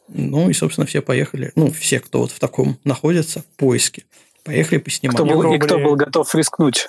Ну 0.09 0.51
и, 0.51 0.53
собственно, 0.53 0.87
все 0.87 1.01
поехали. 1.03 1.53
Ну, 1.55 1.71
все, 1.71 2.01
кто 2.01 2.21
вот 2.21 2.33
в 2.33 2.39
таком 2.39 2.79
находится, 2.85 3.41
в 3.41 3.47
поиске. 3.57 4.05
Поехали 4.45 4.79
поснимать. 4.79 5.17
Кто 5.17 5.25
был, 5.25 5.53
и 5.53 5.59
кто 5.59 5.79
был 5.79 5.97
готов 5.97 6.35
рискнуть 6.35 6.89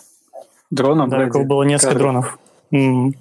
дроном? 0.72 1.10
Да, 1.10 1.18
ради... 1.18 1.44
было 1.44 1.64
несколько 1.64 1.96
дронов. 1.96 2.40
Mm. 2.72 3.14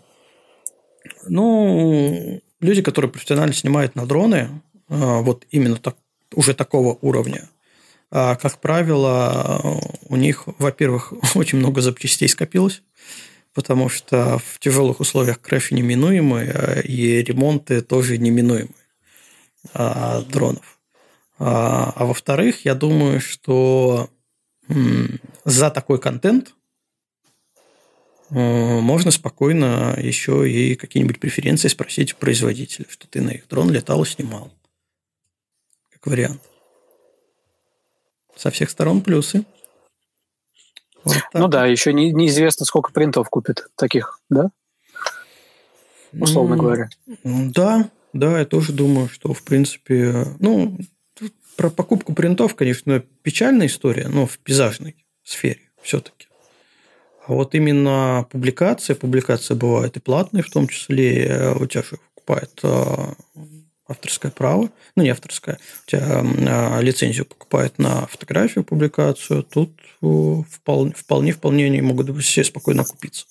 Ну, 1.29 2.41
люди, 2.61 2.83
которые 2.83 3.11
профессионально 3.11 3.55
снимают 3.55 3.95
на 3.95 4.07
дроны, 4.07 4.49
а, 4.89 5.21
вот 5.21 5.45
именно 5.51 5.77
так, 5.77 5.97
уже 6.35 6.55
такого 6.55 6.99
уровня, 7.01 7.49
а, 8.15 8.37
как 8.37 8.61
правило, 8.61 9.81
у 10.09 10.17
них, 10.17 10.45
во-первых, 10.59 11.15
очень 11.35 11.59
много 11.59 11.81
запчастей 11.81 12.29
скопилось, 12.29 12.83
потому 13.55 13.89
что 13.89 14.39
в 14.39 14.59
тяжелых 14.59 15.01
условиях 15.01 15.41
краши 15.41 15.75
неминуемы, 15.75 16.43
а, 16.43 16.81
и 16.81 17.23
ремонты 17.23 17.81
тоже 17.81 18.19
неминуемы 18.19 18.75
а, 19.73 20.21
дронов. 20.23 20.79
А, 21.39 21.95
а 21.97 22.05
во-вторых, 22.05 22.67
я 22.67 22.75
думаю, 22.75 23.19
что 23.21 24.11
за 25.45 25.71
такой 25.71 25.99
контент 25.99 26.55
можно 28.31 29.11
спокойно 29.11 29.97
еще 29.99 30.49
и 30.51 30.77
какие-нибудь 30.77 31.19
преференции 31.19 31.69
спросить 31.69 32.13
у 32.13 32.17
производителя, 32.17 32.87
что 32.89 33.07
ты 33.09 33.21
на 33.23 33.31
их 33.31 33.49
дрон 33.49 33.71
летал 33.71 34.03
и 34.03 34.07
снимал. 34.07 34.53
Как 35.91 36.07
вариант. 36.07 36.41
Со 38.43 38.51
всех 38.51 38.71
сторон 38.71 39.03
плюсы. 39.03 39.45
Вот 41.05 41.17
ну 41.33 41.47
да, 41.47 41.67
еще 41.67 41.93
не, 41.93 42.11
неизвестно, 42.11 42.67
сколько 42.67 42.91
принтов 42.91 43.29
купит 43.29 43.69
таких, 43.77 44.19
да? 44.29 44.51
Условно 46.13 46.57
говоря. 46.57 46.91
Да, 47.23 47.89
да, 48.13 48.41
я 48.41 48.45
тоже 48.45 48.73
думаю, 48.73 49.09
что, 49.09 49.33
в 49.33 49.45
принципе, 49.45 50.27
ну, 50.41 50.77
про 51.55 51.71
покупку 51.71 52.15
принтов, 52.15 52.57
конечно, 52.57 53.05
печальная 53.23 53.69
история, 53.69 54.09
но 54.09 54.27
в 54.27 54.41
пейзажной 54.41 54.97
сфере 55.23 55.61
все-таки. 55.81 56.27
А 57.25 57.35
вот 57.35 57.55
именно 57.55 58.27
публикация, 58.29 58.97
публикация 58.97 59.57
бывает 59.57 59.97
и 59.97 60.01
платные, 60.01 60.43
в 60.43 60.51
том 60.51 60.67
числе 60.67 61.55
у 61.61 61.67
тебя 61.67 61.85
же 61.85 61.97
покупает 62.13 62.59
а, 62.65 63.15
авторское 63.93 64.31
право, 64.31 64.69
ну 64.97 65.03
не 65.03 65.11
авторское, 65.11 65.59
у 65.87 65.91
тебя 65.91 66.23
э, 66.23 66.83
лицензию 66.83 67.27
покупают 67.27 67.79
на 67.79 68.07
фотографию, 68.07 68.65
публикацию, 68.65 69.43
тут 69.45 69.71
вполне, 70.01 70.93
вполне, 70.93 71.33
вполне 71.33 71.67
они 71.67 71.81
могут 71.81 72.15
все 72.23 72.45
спокойно 72.45 72.85
купиться, 72.85 73.27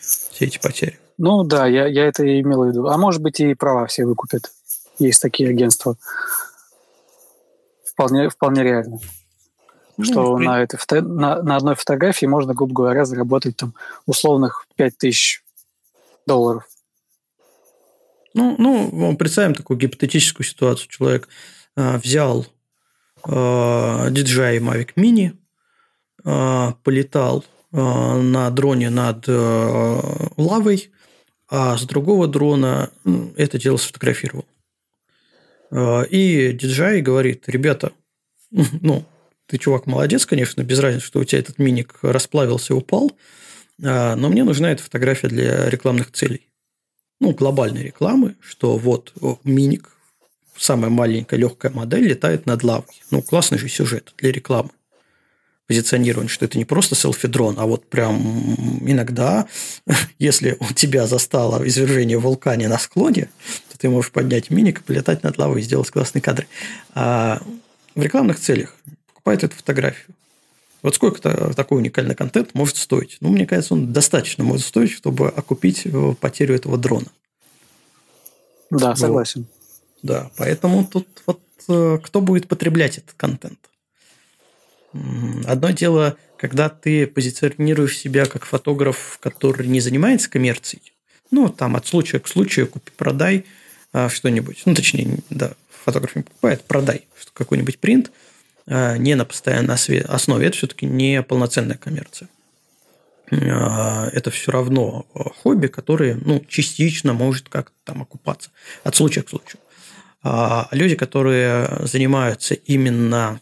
все 0.00 0.46
эти 0.46 0.58
потери. 0.58 0.98
Ну 1.18 1.44
да, 1.44 1.66
я, 1.66 1.86
я 1.86 2.06
это 2.06 2.24
и 2.24 2.40
имел 2.40 2.64
в 2.64 2.68
виду. 2.68 2.86
А 2.88 2.96
может 2.96 3.22
быть 3.22 3.40
и 3.40 3.54
права 3.54 3.86
все 3.86 4.04
выкупят. 4.04 4.50
Есть 4.98 5.22
такие 5.22 5.50
агентства. 5.50 5.96
Вполне, 7.84 8.28
вполне 8.28 8.62
реально. 8.62 8.98
Ну, 9.98 10.04
что 10.04 10.38
на, 10.38 10.62
этой, 10.62 10.78
на, 11.02 11.42
на 11.42 11.56
одной 11.56 11.74
фотографии 11.74 12.26
можно, 12.26 12.54
грубо 12.54 12.72
говоря, 12.72 13.04
заработать 13.04 13.56
там 13.56 13.74
условных 14.06 14.66
5000 14.76 15.44
долларов. 16.26 16.66
Ну, 18.34 18.56
ну, 18.58 19.16
представим 19.16 19.54
такую 19.54 19.78
гипотетическую 19.78 20.46
ситуацию. 20.46 20.88
Человек 20.88 21.28
э, 21.76 21.98
взял 21.98 22.46
э, 23.24 23.30
DJI 23.30 24.58
Mavic 24.60 24.90
Mini, 24.96 25.36
э, 26.24 26.72
полетал 26.82 27.44
э, 27.72 27.76
на 27.76 28.50
дроне 28.50 28.90
над 28.90 29.24
э, 29.28 30.00
лавой, 30.36 30.90
а 31.48 31.76
с 31.76 31.82
другого 31.82 32.26
дрона 32.26 32.90
это 33.36 33.58
дело 33.58 33.76
сфотографировал. 33.76 34.46
И 35.70 36.56
DJI 36.58 37.00
говорит, 37.00 37.44
ребята, 37.46 37.92
ну, 38.50 39.04
ты, 39.46 39.58
чувак, 39.58 39.86
молодец, 39.86 40.24
конечно, 40.24 40.62
без 40.62 40.78
разницы, 40.78 41.06
что 41.06 41.20
у 41.20 41.24
тебя 41.24 41.40
этот 41.40 41.58
миник 41.58 41.98
расплавился 42.00 42.74
упал, 42.74 43.12
но 43.78 44.28
мне 44.28 44.44
нужна 44.44 44.70
эта 44.70 44.82
фотография 44.82 45.28
для 45.28 45.68
рекламных 45.68 46.12
целей 46.12 46.51
ну, 47.22 47.32
глобальной 47.32 47.84
рекламы, 47.84 48.34
что 48.40 48.76
вот 48.76 49.12
миник, 49.44 49.90
самая 50.56 50.90
маленькая 50.90 51.36
легкая 51.36 51.70
модель, 51.70 52.08
летает 52.08 52.46
над 52.46 52.64
лавой. 52.64 53.00
Ну, 53.12 53.22
классный 53.22 53.58
же 53.58 53.68
сюжет 53.68 54.12
для 54.18 54.32
рекламы. 54.32 54.70
Позиционирование, 55.68 56.28
что 56.28 56.46
это 56.46 56.58
не 56.58 56.64
просто 56.64 56.96
селфи-дрон, 56.96 57.54
а 57.58 57.66
вот 57.66 57.88
прям 57.88 58.56
иногда, 58.84 59.46
если 60.18 60.56
у 60.58 60.72
тебя 60.74 61.06
застало 61.06 61.66
извержение 61.66 62.18
вулкана 62.18 62.68
на 62.68 62.78
склоне, 62.78 63.28
то 63.70 63.78
ты 63.78 63.88
можешь 63.88 64.10
поднять 64.10 64.50
миник 64.50 64.82
полетать 64.82 65.22
над 65.22 65.38
лавой 65.38 65.60
и 65.60 65.64
сделать 65.64 65.90
классный 65.90 66.20
кадр. 66.20 66.48
А 66.92 67.40
в 67.94 68.02
рекламных 68.02 68.40
целях 68.40 68.74
покупает 69.06 69.44
эту 69.44 69.54
фотографию. 69.54 70.08
Вот 70.82 70.96
сколько 70.96 71.20
такой 71.54 71.78
уникальный 71.78 72.16
контент 72.16 72.54
может 72.54 72.76
стоить? 72.76 73.18
Ну, 73.20 73.30
мне 73.30 73.46
кажется, 73.46 73.74
он 73.74 73.92
достаточно 73.92 74.42
может 74.42 74.66
стоить, 74.66 74.90
чтобы 74.90 75.28
окупить 75.28 75.82
э, 75.84 76.14
потерю 76.20 76.56
этого 76.56 76.76
дрона. 76.76 77.06
Да, 78.68 78.96
согласен. 78.96 79.46
Да, 80.02 80.30
поэтому 80.36 80.84
тут 80.84 81.06
вот 81.26 81.40
э, 81.68 81.98
кто 82.02 82.20
будет 82.20 82.48
потреблять 82.48 82.98
этот 82.98 83.14
контент? 83.16 83.58
Одно 85.46 85.70
дело, 85.70 86.16
когда 86.36 86.68
ты 86.68 87.06
позиционируешь 87.06 87.96
себя 87.96 88.26
как 88.26 88.44
фотограф, 88.44 89.18
который 89.22 89.68
не 89.68 89.80
занимается 89.80 90.28
коммерцией, 90.28 90.92
ну, 91.30 91.48
там 91.48 91.76
от 91.76 91.86
случая 91.86 92.18
к 92.18 92.28
случаю 92.28 92.66
купи-продай 92.66 93.46
а, 93.94 94.10
что-нибудь. 94.10 94.62
Ну, 94.66 94.74
точнее, 94.74 95.20
да, 95.30 95.52
фотограф 95.70 96.14
не 96.14 96.22
покупает, 96.22 96.62
продай 96.64 97.06
какой-нибудь 97.32 97.78
принт– 97.78 98.10
Э, 98.22 98.31
не 98.66 99.14
на 99.14 99.24
постоянной 99.24 99.74
основе, 99.74 100.46
это 100.46 100.56
все-таки 100.56 100.86
не 100.86 101.22
полноценная 101.22 101.76
коммерция. 101.76 102.28
Э, 103.32 104.08
это 104.12 104.30
все 104.30 104.52
равно 104.52 105.06
хобби, 105.42 105.66
которое 105.66 106.16
ну, 106.16 106.44
частично 106.48 107.12
может 107.14 107.48
как-то 107.48 107.74
там 107.84 108.02
окупаться 108.02 108.50
от 108.84 108.94
случая 108.94 109.22
к 109.22 109.30
случаю. 109.30 109.60
А 110.22 110.68
люди, 110.70 110.94
которые 110.94 111.80
занимаются 111.80 112.54
именно 112.54 113.40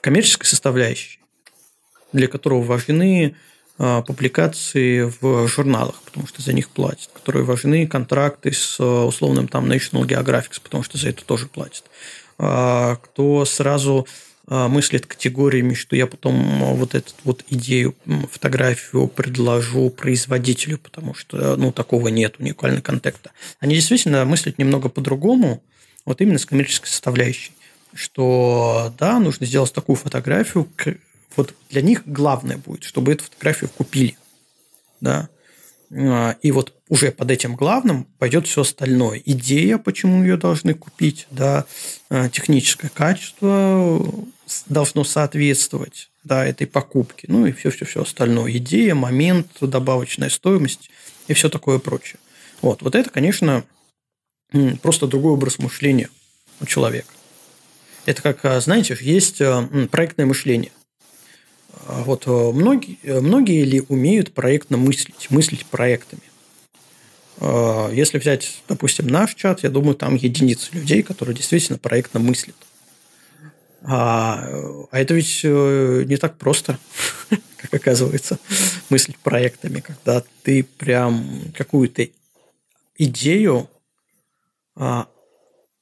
коммерческой 0.00 0.46
составляющей, 0.46 1.20
для 2.12 2.28
которого 2.28 2.62
важны 2.62 3.36
публикации 3.76 5.12
в 5.20 5.48
журналах, 5.48 6.00
потому 6.04 6.28
что 6.28 6.40
за 6.40 6.52
них 6.52 6.68
платят, 6.68 7.10
которые 7.12 7.44
важны 7.44 7.88
контракты 7.88 8.52
с 8.52 8.78
условным 8.80 9.48
там 9.48 9.70
National 9.70 10.06
Geographic, 10.06 10.60
потому 10.62 10.84
что 10.84 10.96
за 10.96 11.08
это 11.08 11.24
тоже 11.24 11.46
платят. 11.46 11.84
А, 12.38 12.96
кто 12.96 13.44
сразу 13.44 14.06
а, 14.46 14.68
мыслит 14.68 15.06
категориями, 15.06 15.74
что 15.74 15.96
я 15.96 16.06
потом 16.06 16.76
вот 16.76 16.94
эту 16.94 17.12
вот 17.24 17.44
идею, 17.48 17.94
фотографию 18.30 19.08
предложу 19.08 19.90
производителю, 19.90 20.78
потому 20.78 21.14
что 21.14 21.56
ну, 21.56 21.72
такого 21.72 22.08
нет 22.08 22.36
уникального 22.38 22.82
контекста. 22.82 23.30
Они 23.60 23.74
действительно 23.74 24.24
мыслят 24.24 24.58
немного 24.58 24.88
по-другому, 24.88 25.62
вот 26.04 26.20
именно 26.20 26.38
с 26.38 26.46
коммерческой 26.46 26.88
составляющей, 26.88 27.52
что 27.94 28.92
да, 28.98 29.18
нужно 29.18 29.46
сделать 29.46 29.72
такую 29.72 29.96
фотографию, 29.96 30.68
вот 31.36 31.54
для 31.70 31.82
них 31.82 32.02
главное 32.06 32.58
будет, 32.58 32.84
чтобы 32.84 33.12
эту 33.12 33.24
фотографию 33.24 33.70
купили. 33.70 34.16
Да? 35.00 35.28
А, 35.92 36.36
и 36.42 36.50
вот 36.50 36.74
уже 36.88 37.10
под 37.12 37.30
этим 37.30 37.56
главным 37.56 38.04
пойдет 38.18 38.46
все 38.46 38.62
остальное. 38.62 39.22
Идея, 39.24 39.78
почему 39.78 40.22
ее 40.22 40.36
должны 40.36 40.74
купить, 40.74 41.26
да, 41.30 41.66
а, 42.10 42.28
техническое 42.28 42.88
качество 42.88 44.04
должно 44.66 45.04
соответствовать 45.04 46.10
да, 46.22 46.44
этой 46.44 46.66
покупке, 46.66 47.26
ну 47.30 47.46
и 47.46 47.52
все-все-все 47.52 48.02
остальное. 48.02 48.52
Идея, 48.52 48.94
момент, 48.94 49.48
добавочная 49.60 50.30
стоимость 50.30 50.90
и 51.28 51.34
все 51.34 51.48
такое 51.48 51.78
прочее. 51.78 52.18
Вот, 52.60 52.82
вот 52.82 52.94
это, 52.94 53.10
конечно, 53.10 53.64
просто 54.82 55.06
другой 55.06 55.32
образ 55.32 55.58
мышления 55.58 56.08
у 56.60 56.66
человека. 56.66 57.08
Это 58.06 58.22
как, 58.22 58.44
а, 58.44 58.60
знаете, 58.60 58.96
есть 59.00 59.38
проектное 59.90 60.26
мышление– 60.26 60.72
вот 61.86 62.26
э, 62.26 62.30
многие, 62.30 62.98
э, 63.02 63.20
многие 63.20 63.62
ли 63.64 63.82
умеют 63.88 64.32
проектно 64.32 64.76
мыслить, 64.76 65.30
мыслить 65.30 65.66
проектами? 65.66 66.22
А, 67.38 67.90
если 67.90 68.18
взять, 68.18 68.62
допустим, 68.68 69.06
наш 69.06 69.34
чат, 69.34 69.62
я 69.62 69.70
думаю, 69.70 69.94
там 69.94 70.14
единицы 70.14 70.70
людей, 70.72 71.02
которые 71.02 71.36
действительно 71.36 71.78
проектно 71.78 72.20
мыслят. 72.20 72.56
А, 73.82 74.48
а 74.90 74.98
это 74.98 75.14
ведь 75.14 75.40
э, 75.44 76.04
не 76.06 76.16
так 76.16 76.38
просто, 76.38 76.78
как 77.58 77.74
оказывается, 77.74 78.38
мыслить 78.88 79.18
проектами, 79.18 79.80
когда 79.80 80.22
ты 80.42 80.62
прям 80.62 81.42
какую-то 81.54 82.08
идею 82.96 83.68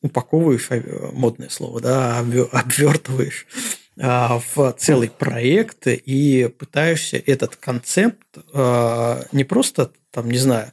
упаковываешь, 0.03 0.69
модное 1.13 1.49
слово, 1.49 1.81
да, 1.81 2.19
обвертываешь 2.19 3.47
а, 3.51 3.82
в 3.97 4.75
целый 4.79 5.11
проект 5.11 5.87
и 5.87 6.49
пытаешься 6.59 7.19
этот 7.19 7.57
концепт 7.57 8.39
а, 8.55 9.25
не 9.33 9.45
просто, 9.45 9.93
там, 10.11 10.31
не 10.31 10.39
знаю, 10.39 10.73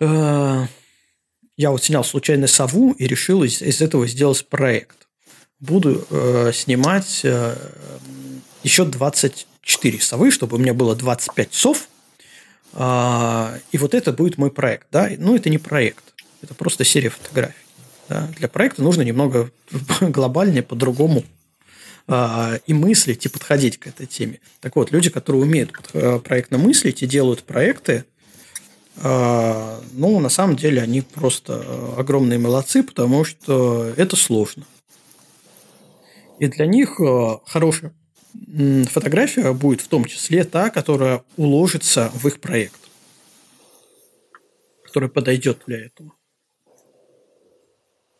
а, 0.00 0.66
я 1.56 1.70
вот 1.70 1.84
снял 1.84 2.02
случайно 2.02 2.46
сову 2.46 2.92
и 2.92 3.06
решил 3.06 3.44
из, 3.44 3.60
из 3.60 3.80
этого 3.80 4.06
сделать 4.06 4.46
проект. 4.48 5.08
Буду 5.60 6.04
снимать 6.52 7.24
еще 8.64 8.84
24 8.84 10.00
совы, 10.00 10.30
чтобы 10.30 10.56
у 10.56 10.58
меня 10.58 10.74
было 10.74 10.96
25 10.96 11.54
сов, 11.54 11.88
и 12.74 13.78
вот 13.78 13.94
это 13.94 14.12
будет 14.12 14.36
мой 14.36 14.50
проект. 14.50 14.88
Да? 14.90 15.08
Ну, 15.16 15.36
это 15.36 15.48
не 15.48 15.58
проект, 15.58 16.04
это 16.42 16.54
просто 16.54 16.84
серия 16.84 17.08
фотографий. 17.08 17.54
Да? 18.08 18.28
Для 18.36 18.48
проекта 18.48 18.82
нужно 18.82 19.02
немного 19.02 19.50
глобальнее, 20.00 20.64
по-другому 20.64 21.22
а, 21.22 21.43
и 22.06 22.74
мыслить, 22.74 23.24
и 23.24 23.30
подходить 23.30 23.78
к 23.78 23.86
этой 23.86 24.06
теме. 24.06 24.40
Так 24.60 24.76
вот, 24.76 24.92
люди, 24.92 25.08
которые 25.08 25.42
умеют 25.42 25.72
э, 25.94 26.18
проектно 26.18 26.58
мыслить 26.58 27.02
и 27.02 27.06
делают 27.06 27.44
проекты, 27.44 28.04
а, 29.02 29.82
ну, 29.92 30.20
на 30.20 30.28
самом 30.28 30.56
деле, 30.56 30.82
они 30.82 31.00
просто 31.00 31.64
э, 31.64 31.94
огромные 31.98 32.38
молодцы, 32.38 32.82
потому 32.82 33.24
что 33.24 33.92
это 33.96 34.16
сложно. 34.16 34.64
И 36.38 36.46
для 36.46 36.66
них 36.66 37.00
э, 37.00 37.38
хорошая 37.46 37.94
фотография 38.88 39.52
будет 39.52 39.80
в 39.80 39.88
том 39.88 40.04
числе 40.04 40.44
та, 40.44 40.70
которая 40.70 41.24
уложится 41.36 42.10
в 42.14 42.26
их 42.26 42.40
проект, 42.40 42.80
которая 44.84 45.08
подойдет 45.08 45.62
для 45.66 45.86
этого. 45.86 46.12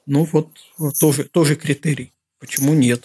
Ну 0.06 0.24
вот, 0.24 0.50
тоже, 1.00 1.24
тоже 1.24 1.56
критерий. 1.56 2.12
Почему 2.38 2.74
нет? 2.74 3.04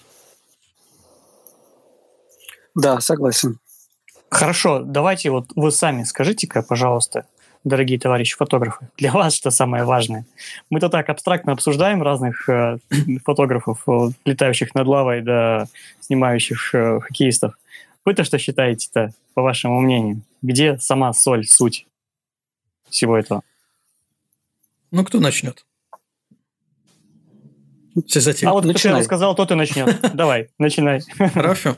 Да, 2.79 3.01
согласен. 3.01 3.59
Хорошо, 4.29 4.79
давайте 4.79 5.31
вот 5.31 5.51
вы 5.53 5.69
сами 5.69 6.03
скажите-ка, 6.03 6.61
пожалуйста, 6.61 7.25
дорогие 7.65 7.99
товарищи 7.99 8.37
фотографы, 8.37 8.87
для 8.95 9.11
вас 9.11 9.35
что 9.35 9.51
самое 9.51 9.83
важное? 9.83 10.25
Мы-то 10.69 10.87
так 10.87 11.09
абстрактно 11.09 11.51
обсуждаем 11.51 12.01
разных 12.01 12.47
э, 12.47 12.77
фотографов, 13.25 13.83
э, 13.85 14.11
летающих 14.23 14.75
над 14.75 14.87
лавой, 14.87 15.21
да 15.21 15.67
снимающих 15.99 16.73
э, 16.73 17.01
хоккеистов. 17.01 17.59
Вы-то 18.05 18.23
что 18.23 18.37
считаете-то, 18.37 19.11
по 19.33 19.41
вашему 19.41 19.81
мнению? 19.81 20.21
Где 20.41 20.77
сама 20.77 21.11
соль, 21.11 21.45
суть 21.45 21.85
всего 22.89 23.17
этого? 23.17 23.41
Ну, 24.91 25.03
кто 25.03 25.19
начнет? 25.19 25.65
Все 28.07 28.21
затем. 28.21 28.47
А 28.47 28.53
вот 28.53 28.63
начинай. 28.63 28.93
кто 28.93 28.99
рассказал, 29.01 29.35
тот 29.35 29.51
и 29.51 29.55
начнет. 29.55 29.99
Давай, 30.13 30.47
начинай. 30.57 31.01
Хорошо. 31.33 31.75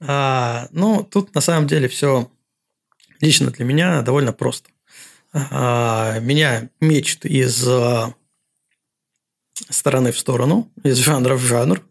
А, 0.00 0.68
ну, 0.70 1.02
тут 1.02 1.34
на 1.34 1.40
самом 1.40 1.66
деле 1.66 1.88
все 1.88 2.30
лично 3.20 3.50
для 3.50 3.64
меня 3.64 4.02
довольно 4.02 4.32
просто. 4.32 4.70
А, 5.32 6.18
меня 6.20 6.70
мечет 6.80 7.26
из 7.26 7.66
а, 7.66 8.14
стороны 9.68 10.12
в 10.12 10.18
сторону, 10.18 10.70
из 10.84 10.96
жанра 10.98 11.34
в 11.34 11.42
жанр, 11.42 11.82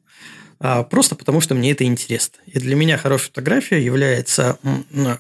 а, 0.60 0.84
просто 0.84 1.16
потому 1.16 1.41
что 1.41 1.53
мне 1.53 1.72
это 1.72 1.84
интересно. 1.84 2.39
И 2.45 2.60
для 2.60 2.76
меня 2.76 2.97
хорошая 2.97 3.28
фотография 3.28 3.84
является 3.84 4.58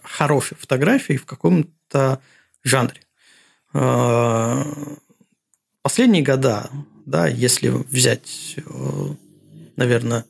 хорошей 0.03 0.57
фотографией 0.57 1.17
в 1.17 1.25
каком-то 1.25 2.21
жанре. 2.63 3.01
А, 3.73 4.65
последние 5.81 6.23
года, 6.23 6.69
да, 7.05 7.27
если 7.27 7.69
взять, 7.69 8.55
наверное, 9.75 10.25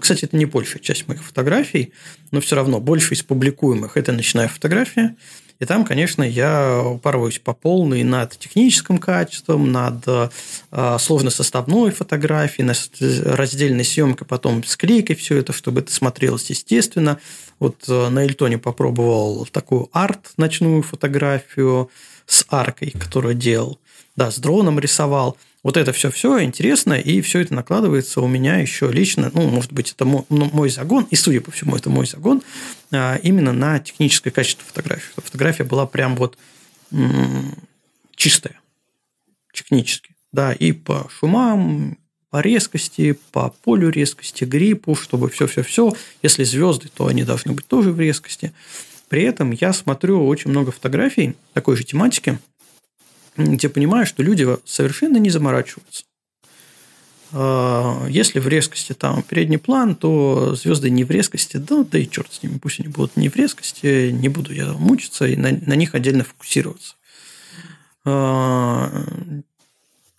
кстати, 0.00 0.24
это 0.24 0.36
не 0.36 0.44
большая 0.44 0.82
часть 0.82 1.08
моих 1.08 1.24
фотографий, 1.24 1.92
но 2.30 2.40
все 2.40 2.56
равно 2.56 2.80
больше 2.80 3.14
из 3.14 3.22
публикуемых– 3.22 3.92
это 3.96 4.12
ночная 4.12 4.48
фотография. 4.48 5.16
И 5.60 5.64
там, 5.64 5.84
конечно, 5.84 6.24
я 6.24 6.82
упарываюсь 6.84 7.38
по 7.38 7.52
полной 7.52 8.02
над 8.02 8.36
техническим 8.36 8.98
качеством, 8.98 9.70
над 9.70 10.02
э, 10.08 10.28
сложно-составной 10.98 11.92
фотографией, 11.92 12.66
над 12.66 12.78
раздельной 13.00 13.84
съемкой, 13.84 14.26
потом 14.26 14.64
с 14.64 14.76
клейкой 14.76 15.14
все 15.14 15.36
это, 15.36 15.52
чтобы 15.52 15.82
это 15.82 15.92
смотрелось 15.92 16.50
естественно. 16.50 17.20
Вот 17.60 17.84
э, 17.86 18.08
на 18.08 18.24
Эльтоне 18.24 18.58
попробовал 18.58 19.46
такую 19.46 19.88
арт 19.92 20.32
ночную 20.36 20.82
фотографию 20.82 21.90
с 22.26 22.44
аркой, 22.48 22.90
которую 22.90 23.34
делал. 23.34 23.78
Да, 24.16 24.32
с 24.32 24.38
дроном 24.38 24.80
рисовал– 24.80 25.36
вот 25.62 25.76
это 25.76 25.92
все-все 25.92 26.42
интересно, 26.42 26.94
и 26.94 27.20
все 27.20 27.40
это 27.40 27.54
накладывается 27.54 28.20
у 28.20 28.26
меня 28.26 28.56
еще 28.56 28.90
лично, 28.90 29.30
ну, 29.32 29.48
может 29.48 29.72
быть, 29.72 29.92
это 29.92 30.04
мой, 30.04 30.24
ну, 30.28 30.50
мой 30.52 30.68
загон, 30.70 31.06
и, 31.10 31.16
судя 31.16 31.40
по 31.40 31.52
всему, 31.52 31.76
это 31.76 31.88
мой 31.88 32.06
загон, 32.06 32.42
а, 32.90 33.16
именно 33.22 33.52
на 33.52 33.78
техническое 33.78 34.32
качество 34.32 34.64
фотографии. 34.66 35.12
Фотография 35.16 35.64
была 35.64 35.86
прям 35.86 36.16
вот 36.16 36.36
чистая, 38.16 38.60
технически. 39.52 40.14
Да, 40.32 40.52
и 40.52 40.72
по 40.72 41.08
шумам, 41.10 41.98
по 42.30 42.40
резкости, 42.40 43.18
по 43.30 43.50
полю 43.50 43.90
резкости, 43.90 44.44
гриппу, 44.44 44.94
чтобы 44.94 45.28
все-все-все. 45.28 45.94
Если 46.22 46.44
звезды, 46.44 46.88
то 46.88 47.06
они 47.06 47.22
должны 47.22 47.52
быть 47.52 47.66
тоже 47.66 47.92
в 47.92 48.00
резкости. 48.00 48.52
При 49.08 49.22
этом 49.24 49.50
я 49.50 49.74
смотрю 49.74 50.26
очень 50.26 50.50
много 50.50 50.72
фотографий 50.72 51.36
такой 51.52 51.76
же 51.76 51.84
тематики– 51.84 52.38
где 53.36 53.68
понимаю, 53.68 54.06
что 54.06 54.22
люди 54.22 54.46
совершенно 54.64 55.16
не 55.18 55.30
заморачиваются. 55.30 56.04
А, 57.32 58.06
если 58.08 58.38
в 58.38 58.48
резкости 58.48 58.92
там 58.92 59.22
передний 59.22 59.58
план, 59.58 59.94
то 59.94 60.54
звезды 60.54 60.90
не 60.90 61.04
в 61.04 61.10
резкости, 61.10 61.56
да, 61.56 61.84
да 61.84 61.98
и 61.98 62.08
черт 62.08 62.32
с 62.32 62.42
ними, 62.42 62.58
пусть 62.58 62.80
они 62.80 62.88
будут 62.88 63.16
не 63.16 63.28
в 63.28 63.36
резкости, 63.36 64.10
не 64.10 64.28
буду 64.28 64.52
я 64.52 64.72
мучиться 64.72 65.26
и 65.26 65.36
на, 65.36 65.50
на 65.52 65.74
них 65.74 65.94
отдельно 65.94 66.24
фокусироваться. 66.24 66.94
А, 68.04 68.90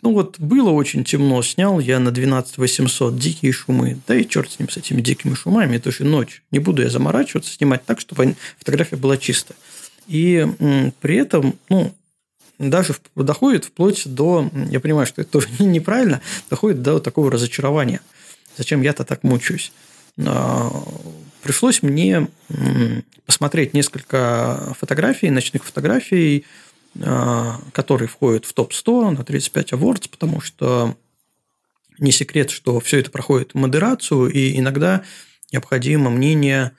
ну 0.02 0.14
вот 0.14 0.40
было 0.40 0.72
очень 0.72 1.04
темно, 1.04 1.42
снял 1.44 1.80
я 1.80 2.00
на 2.00 2.12
12800 2.12 3.18
дикие 3.18 3.52
шумы, 3.52 4.00
да 4.08 4.16
и 4.16 4.28
черт 4.28 4.52
с 4.52 4.60
ним, 4.60 4.70
с 4.70 4.78
этими 4.78 5.02
дикими 5.02 5.36
шумами, 5.36 5.78
это 5.78 5.92
же 5.92 6.04
ночь. 6.04 6.44
Не 6.52 6.60
буду 6.60 6.82
я 6.82 6.90
заморачиваться, 6.90 7.54
снимать 7.54 7.86
так, 7.86 8.00
чтобы 8.00 8.36
фотография 8.58 8.96
была 8.96 9.18
чистая. 9.18 9.58
И 10.08 10.46
при 11.00 11.16
этом, 11.16 11.56
ну, 11.70 11.94
даже 12.70 12.96
доходит 13.16 13.66
вплоть 13.66 14.04
до, 14.06 14.50
я 14.70 14.80
понимаю, 14.80 15.08
что 15.08 15.22
это 15.22 15.32
тоже 15.32 15.48
неправильно, 15.60 16.22
доходит 16.50 16.82
до 16.82 17.00
такого 17.00 17.32
разочарования. 17.32 18.02
Зачем 18.58 18.82
я-то 18.82 19.04
так 19.04 19.24
мучаюсь? 19.24 19.72
А, 20.26 20.72
пришлось 21.42 21.82
мне 21.82 22.28
посмотреть 23.26 23.74
несколько 23.74 24.76
фотографий, 24.80 25.30
ночных 25.30 25.64
фотографий, 25.64 26.46
а, 27.02 27.60
которые 27.72 28.08
входят 28.08 28.46
в 28.46 28.54
топ-100 28.54 29.12
на 29.12 29.24
35 29.24 29.74
Awards, 29.74 30.10
потому 30.10 30.42
что 30.42 30.96
не 32.00 32.12
секрет, 32.12 32.50
что 32.52 32.80
все 32.80 33.00
это 33.00 33.12
проходит 33.12 33.54
модерацию, 33.54 34.28
и 34.28 34.58
иногда 34.60 35.04
необходимо 35.52 36.10
мнение 36.10 36.72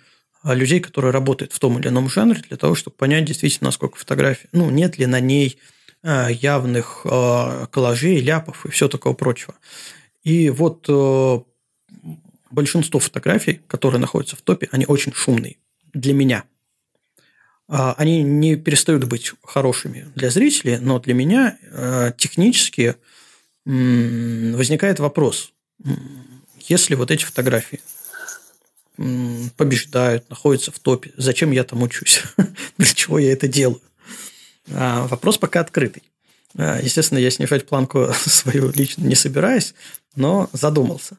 людей, 0.45 0.81
которые 0.81 1.13
работают 1.13 1.53
в 1.53 1.59
том 1.59 1.79
или 1.79 1.89
ином 1.89 2.11
жанре, 2.11 2.43
для 2.47 2.57
того, 2.57 2.75
чтобы 2.75 2.97
понять 2.97 3.25
действительно, 3.25 3.69
насколько 3.69 3.97
фотография, 3.97 4.49
ну, 4.53 4.69
нет 4.71 4.99
ли 4.99 5.07
на 5.07 5.21
ней 5.21 5.59
явных 6.05 7.07
коллажей, 7.71 8.21
ляпов 8.21 8.67
и 8.67 8.71
все 8.71 8.89
такого 8.89 9.15
прочего. 9.15 9.55
И 10.25 10.49
вот 10.49 10.87
э, 10.89 11.39
большинство 12.51 12.99
фотографий, 12.99 13.61
которые 13.69 14.01
находятся 14.01 14.37
в 14.37 14.43
топе, 14.43 14.69
они 14.73 14.87
очень 14.87 15.13
шумные 15.13 15.59
для 15.93 16.15
меня. 16.15 16.45
А, 17.69 17.95
они 17.99 18.23
не 18.23 18.57
перестают 18.57 19.05
быть 19.05 19.33
хорошими 19.43 20.09
для 20.15 20.31
зрителей, 20.31 20.79
но 20.79 20.99
для 20.99 21.15
меня 21.15 21.59
э, 21.63 22.13
технически 22.17 22.97
возникает 23.67 24.99
вопрос, 24.99 25.55
если 26.59 26.97
вот 26.97 27.11
эти 27.11 27.25
фотографии 27.25 27.81
побеждают, 29.57 30.29
находятся 30.29 30.71
в 30.71 30.79
топе, 30.79 31.13
зачем 31.17 31.51
я 31.51 31.65
там 31.65 31.83
учусь? 31.83 32.23
для 32.79 32.95
чего 32.95 33.19
я 33.19 33.33
это 33.33 33.49
делаю? 33.49 33.81
А, 34.73 35.07
вопрос 35.07 35.39
пока 35.39 35.61
открытый. 35.61 36.03
А, 36.57 36.81
естественно, 36.81 37.19
я 37.19 37.31
снижать 37.31 37.67
планку 37.67 38.09
свою 38.27 38.71
лично 38.73 39.05
не 39.05 39.15
собираюсь, 39.15 39.75
но 40.17 40.49
задумался. 40.53 41.19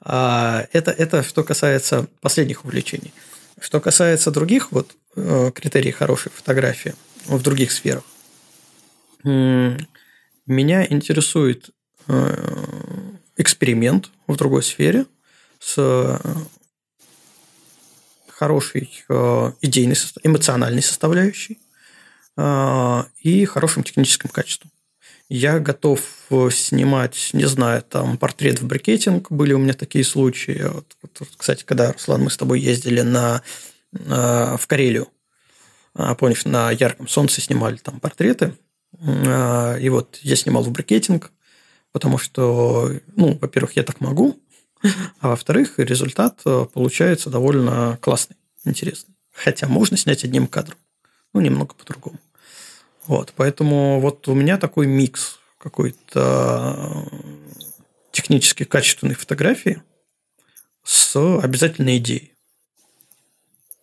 А, 0.00 0.66
это, 0.72 0.90
это 0.90 1.22
что 1.22 1.44
касается 1.44 2.06
последних 2.20 2.64
увлечений. 2.64 3.12
Что 3.60 3.80
касается 3.80 4.30
других 4.30 4.72
вот 4.72 4.94
э, 5.16 5.52
критериев 5.54 5.96
хорошей 5.96 6.30
фотографии 6.32 6.94
в 7.26 7.40
других 7.40 7.70
сферах, 7.72 8.02
меня 9.22 10.84
интересует 10.90 11.70
э, 12.08 12.36
эксперимент 13.36 14.10
в 14.26 14.36
другой 14.36 14.62
сфере 14.62 15.06
с 15.60 15.76
э, 15.78 16.18
хорошей 18.28 18.90
идейной, 19.62 19.96
эмоциональной 20.24 20.82
составляющей 20.82 21.58
и 22.36 23.44
хорошим 23.44 23.84
техническим 23.84 24.28
качеством 24.28 24.70
я 25.28 25.58
готов 25.58 26.00
э, 26.30 26.48
снимать, 26.50 27.30
не 27.32 27.46
знаю, 27.46 27.82
там, 27.82 28.18
портрет 28.18 28.60
в 28.60 28.66
брикетинг, 28.66 29.30
были 29.30 29.52
у 29.52 29.58
меня 29.58 29.72
такие 29.72 30.04
случаи. 30.04 30.62
Вот, 30.62 30.86
вот, 31.02 31.28
кстати, 31.36 31.64
когда, 31.64 31.92
Руслан, 31.92 32.22
мы 32.22 32.30
с 32.30 32.36
тобой 32.36 32.60
ездили 32.60 33.00
на, 33.00 33.42
на, 33.92 34.56
в 34.56 34.66
Карелию, 34.66 35.08
помнишь, 36.18 36.44
на 36.44 36.70
ярком 36.70 37.08
солнце 37.08 37.40
снимали 37.40 37.76
там 37.76 38.00
портреты, 38.00 38.54
и 39.00 39.88
вот 39.90 40.18
я 40.22 40.36
снимал 40.36 40.62
в 40.62 40.70
брикетинг, 40.70 41.32
потому 41.92 42.18
что, 42.18 42.92
ну, 43.16 43.38
во-первых, 43.40 43.76
я 43.76 43.82
так 43.82 44.00
могу, 44.00 44.38
а 45.20 45.28
во-вторых, 45.30 45.78
результат 45.78 46.40
э, 46.44 46.66
получается 46.72 47.30
довольно 47.30 47.98
классный, 48.02 48.36
интересный. 48.64 49.14
Хотя 49.32 49.66
можно 49.66 49.96
снять 49.96 50.24
одним 50.24 50.46
кадром, 50.46 50.78
ну, 51.34 51.40
немного 51.40 51.74
по-другому. 51.74 52.18
Вот, 53.06 53.34
поэтому 53.36 54.00
вот 54.00 54.26
у 54.28 54.34
меня 54.34 54.56
такой 54.56 54.86
микс 54.86 55.38
какой-то 55.58 57.06
технически 58.12 58.64
качественной 58.64 59.14
фотографии 59.14 59.82
с 60.84 61.16
обязательной 61.16 61.98
идеей. 61.98 62.34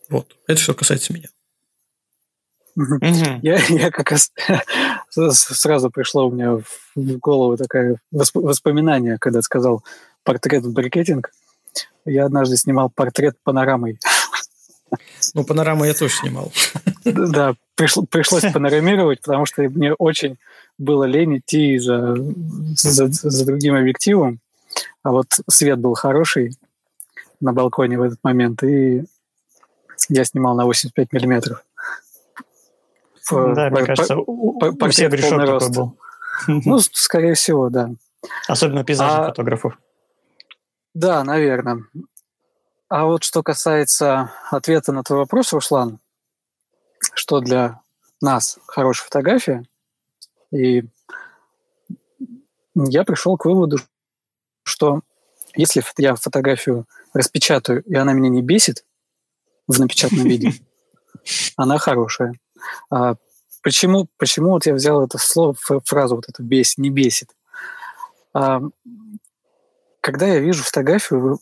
Вот. 0.08 0.36
Это 0.46 0.60
что 0.60 0.74
касается 0.74 1.12
меня. 1.12 1.28
Я, 3.42 3.58
я 3.68 3.90
как 3.90 4.10
раз 4.10 4.32
сразу 5.10 5.90
пришло 5.90 6.28
у 6.28 6.32
меня 6.32 6.56
в 6.94 7.18
голову 7.18 7.56
такое 7.56 8.00
воспоминание, 8.10 9.18
когда 9.18 9.42
сказал 9.42 9.84
портрет 10.24 10.64
в 10.64 10.72
брикетинг. 10.72 11.32
Я 12.04 12.24
однажды 12.26 12.56
снимал 12.56 12.90
портрет 12.90 13.36
панорамой. 13.44 13.98
Ну, 15.34 15.44
панораму 15.44 15.84
я 15.84 15.94
тоже 15.94 16.14
снимал. 16.14 16.52
Да, 17.04 17.54
пришло, 17.74 18.04
пришлось 18.04 18.44
панорамировать, 18.52 19.20
потому 19.20 19.46
что 19.46 19.62
мне 19.62 19.92
очень 19.94 20.38
было 20.78 21.04
лень 21.04 21.38
идти 21.38 21.78
за, 21.78 22.16
за, 22.74 23.08
за 23.08 23.46
другим 23.46 23.74
объективом. 23.74 24.40
А 25.02 25.10
вот 25.10 25.26
свет 25.48 25.78
был 25.78 25.94
хороший 25.94 26.56
на 27.40 27.52
балконе 27.52 27.98
в 27.98 28.02
этот 28.02 28.20
момент, 28.22 28.62
и 28.62 29.04
я 30.08 30.24
снимал 30.24 30.54
на 30.54 30.64
85 30.64 31.12
миллиметров. 31.12 31.64
Да, 33.30 33.70
мне 33.70 33.84
кажется, 33.84 34.16
у, 34.16 34.58
у 34.58 34.88
всех 34.88 35.10
грешок 35.10 35.40
такой 35.40 35.70
был. 35.70 35.96
Ну, 36.48 36.78
скорее 36.78 37.34
всего, 37.34 37.68
да. 37.68 37.90
Особенно 38.48 38.84
пейзажных 38.84 39.18
а, 39.18 39.28
фотографов. 39.28 39.78
Да, 40.94 41.24
наверное. 41.24 41.84
А 42.94 43.06
вот 43.06 43.24
что 43.24 43.42
касается 43.42 44.30
ответа 44.50 44.92
на 44.92 45.02
твой 45.02 45.20
вопрос, 45.20 45.54
Руслан, 45.54 45.98
что 47.14 47.40
для 47.40 47.80
нас 48.20 48.58
хорошая 48.66 49.06
фотография, 49.06 49.64
и 50.50 50.84
я 52.74 53.04
пришел 53.04 53.38
к 53.38 53.46
выводу, 53.46 53.78
что 54.62 55.00
если 55.56 55.82
я 55.96 56.16
фотографию 56.16 56.86
распечатаю, 57.14 57.82
и 57.84 57.94
она 57.94 58.12
меня 58.12 58.28
не 58.28 58.42
бесит 58.42 58.84
в 59.66 59.80
напечатанном 59.80 60.28
виде, 60.28 60.52
она 61.56 61.78
хорошая. 61.78 62.34
А 62.90 63.14
почему, 63.62 64.06
почему 64.18 64.50
вот 64.50 64.66
я 64.66 64.74
взял 64.74 65.02
это 65.02 65.16
слово, 65.16 65.56
фразу 65.86 66.16
вот 66.16 66.28
эту 66.28 66.42
«бесит», 66.42 66.76
«не 66.76 66.90
бесит»? 66.90 67.34
А, 68.34 68.60
когда 70.02 70.26
я 70.26 70.40
вижу 70.40 70.62
фотографию 70.62 71.40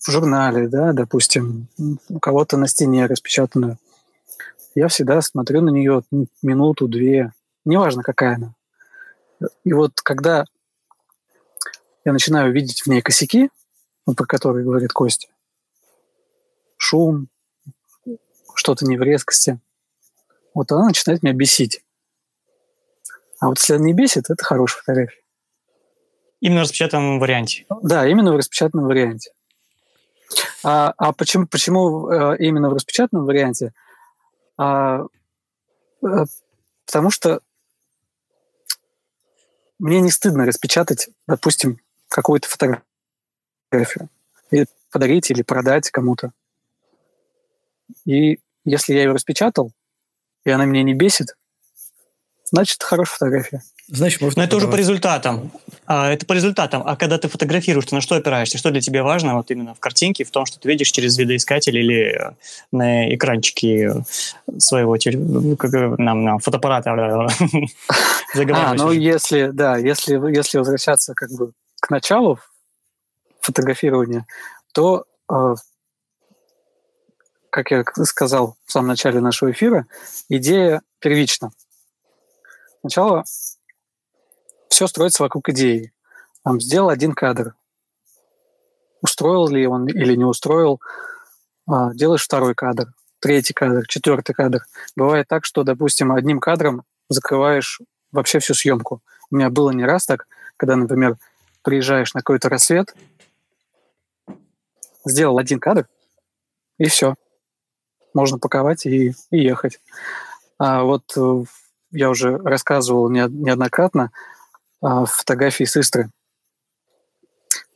в 0.00 0.10
журнале, 0.10 0.68
да, 0.68 0.92
допустим, 0.92 1.68
у 2.08 2.18
кого-то 2.18 2.56
на 2.56 2.66
стене 2.66 3.06
распечатанную, 3.06 3.78
я 4.74 4.88
всегда 4.88 5.20
смотрю 5.20 5.60
на 5.60 5.70
нее 5.70 6.02
минуту, 6.42 6.88
две, 6.88 7.32
неважно 7.64 8.02
какая 8.02 8.36
она. 8.36 8.54
И 9.64 9.72
вот 9.72 10.00
когда 10.00 10.44
я 12.04 12.12
начинаю 12.12 12.52
видеть 12.52 12.82
в 12.82 12.86
ней 12.86 13.02
косяки, 13.02 13.50
про 14.04 14.26
которые 14.26 14.64
говорит 14.64 14.92
Костя, 14.92 15.28
шум, 16.76 17.28
что-то 18.54 18.84
не 18.86 18.96
в 18.96 19.02
резкости, 19.02 19.60
вот 20.54 20.70
она 20.72 20.86
начинает 20.86 21.22
меня 21.22 21.34
бесить. 21.34 21.82
А 23.40 23.48
вот 23.48 23.58
если 23.58 23.74
она 23.74 23.84
не 23.84 23.92
бесит, 23.92 24.30
это 24.30 24.44
хорошая 24.44 24.80
фотография. 24.80 25.22
Именно 26.40 26.60
в 26.60 26.62
распечатанном 26.62 27.18
варианте. 27.20 27.66
Да, 27.82 28.06
именно 28.06 28.32
в 28.32 28.36
распечатанном 28.36 28.86
варианте. 28.86 29.32
А, 30.64 30.92
а 30.96 31.12
почему, 31.12 31.46
почему 31.46 32.08
э, 32.08 32.36
именно 32.38 32.70
в 32.70 32.74
распечатанном 32.74 33.26
варианте? 33.26 33.72
А, 34.56 35.04
э, 36.04 36.24
потому 36.86 37.10
что 37.10 37.40
мне 39.78 40.00
не 40.00 40.10
стыдно 40.10 40.46
распечатать, 40.46 41.08
допустим, 41.26 41.78
какую-то 42.08 42.48
фотографию. 42.48 44.08
И 44.50 44.64
подарить 44.90 45.30
или 45.30 45.42
продать 45.42 45.90
кому-то. 45.90 46.32
И 48.04 48.38
если 48.64 48.94
я 48.94 49.02
ее 49.02 49.12
распечатал, 49.12 49.72
и 50.44 50.50
она 50.50 50.66
меня 50.66 50.82
не 50.82 50.94
бесит, 50.94 51.36
значит, 52.52 52.76
это 52.76 52.86
хорошая 52.86 53.14
фотография. 53.14 53.62
Значит, 53.88 54.20
можно 54.20 54.42
Но 54.42 54.46
это 54.46 54.56
уже 54.56 54.68
по 54.68 54.76
результатам. 54.76 55.50
А, 55.86 56.10
это 56.12 56.24
по 56.24 56.32
результатам. 56.32 56.82
А 56.86 56.96
когда 56.96 57.18
ты 57.18 57.28
фотографируешь, 57.28 57.86
ты 57.86 57.94
на 57.94 58.00
что 58.00 58.14
опираешься? 58.14 58.56
Что 58.56 58.70
для 58.70 58.80
тебя 58.80 59.02
важно 59.02 59.34
вот 59.34 59.50
именно 59.50 59.74
в 59.74 59.80
картинке, 59.80 60.24
в 60.24 60.30
том, 60.30 60.46
что 60.46 60.60
ты 60.60 60.68
видишь 60.68 60.90
через 60.90 61.18
видоискатель 61.18 61.76
или 61.76 62.16
э, 62.16 62.32
на 62.70 63.12
экранчике 63.14 64.04
своего 64.58 64.96
теле... 64.96 65.56
как, 65.56 65.72
нам, 65.98 66.24
нам 66.24 66.38
фотоаппарата? 66.38 66.90
а, 68.52 68.74
ну 68.74 68.92
если, 68.92 69.50
да, 69.52 69.76
если, 69.76 70.14
если 70.34 70.58
возвращаться 70.58 71.14
как 71.14 71.30
бы 71.32 71.52
к 71.80 71.90
началу 71.90 72.38
фотографирования, 73.40 74.24
то, 74.72 75.04
э, 75.30 75.54
как 77.50 77.70
я 77.72 77.84
сказал 78.04 78.56
в 78.64 78.72
самом 78.72 78.88
начале 78.88 79.20
нашего 79.20 79.50
эфира, 79.50 79.86
идея 80.28 80.82
первична. 81.00 81.50
Сначала 82.82 83.22
все 84.68 84.88
строится 84.88 85.22
вокруг 85.22 85.48
идеи. 85.50 85.92
Там 86.42 86.60
сделал 86.60 86.88
один 86.88 87.12
кадр. 87.14 87.54
Устроил 89.00 89.48
ли 89.48 89.66
он 89.66 89.86
или 89.86 90.16
не 90.16 90.24
устроил, 90.24 90.80
а, 91.66 91.92
делаешь 91.94 92.24
второй 92.24 92.54
кадр, 92.54 92.92
третий 93.20 93.54
кадр, 93.54 93.86
четвертый 93.86 94.32
кадр. 94.32 94.64
Бывает 94.96 95.28
так, 95.28 95.44
что, 95.44 95.62
допустим, 95.62 96.12
одним 96.12 96.40
кадром 96.40 96.84
закрываешь 97.08 97.80
вообще 98.10 98.40
всю 98.40 98.54
съемку. 98.54 99.00
У 99.30 99.36
меня 99.36 99.48
было 99.48 99.70
не 99.70 99.84
раз 99.84 100.06
так, 100.06 100.26
когда, 100.56 100.76
например, 100.76 101.16
приезжаешь 101.62 102.14
на 102.14 102.20
какой-то 102.20 102.48
рассвет, 102.48 102.94
сделал 105.04 105.38
один 105.38 105.60
кадр, 105.60 105.88
и 106.78 106.86
все. 106.86 107.14
Можно 108.14 108.38
паковать 108.38 108.86
и, 108.86 109.14
и 109.30 109.38
ехать. 109.38 109.80
А 110.58 110.82
вот 110.82 111.04
я 111.92 112.10
уже 112.10 112.36
рассказывал 112.38 113.08
неоднократно 113.10 114.10
о 114.80 115.04
фотографии 115.04 115.64
с 115.64 115.76
Истры. 115.76 116.10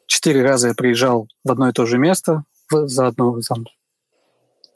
Четыре 0.07 0.43
раза 0.43 0.69
я 0.69 0.75
приезжал 0.75 1.29
в 1.45 1.51
одно 1.51 1.69
и 1.69 1.73
то 1.73 1.87
же 1.87 1.99
место 1.99 2.45
за 2.71 3.07
одно, 3.07 3.39
там, 3.43 3.67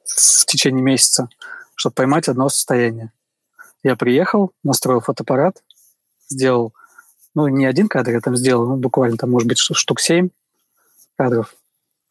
в 0.04 0.46
течение 0.46 0.82
месяца, 0.82 1.28
чтобы 1.74 1.94
поймать 1.94 2.28
одно 2.28 2.48
состояние. 2.48 3.12
Я 3.82 3.96
приехал, 3.96 4.52
настроил 4.62 5.00
фотоаппарат, 5.00 5.62
сделал, 6.28 6.74
ну, 7.34 7.48
не 7.48 7.64
один 7.64 7.88
кадр 7.88 8.12
я 8.12 8.20
там 8.20 8.36
сделал, 8.36 8.68
ну, 8.68 8.76
буквально 8.76 9.16
там, 9.16 9.30
может 9.30 9.48
быть, 9.48 9.58
штук 9.58 10.00
семь 10.00 10.28
кадров, 11.16 11.54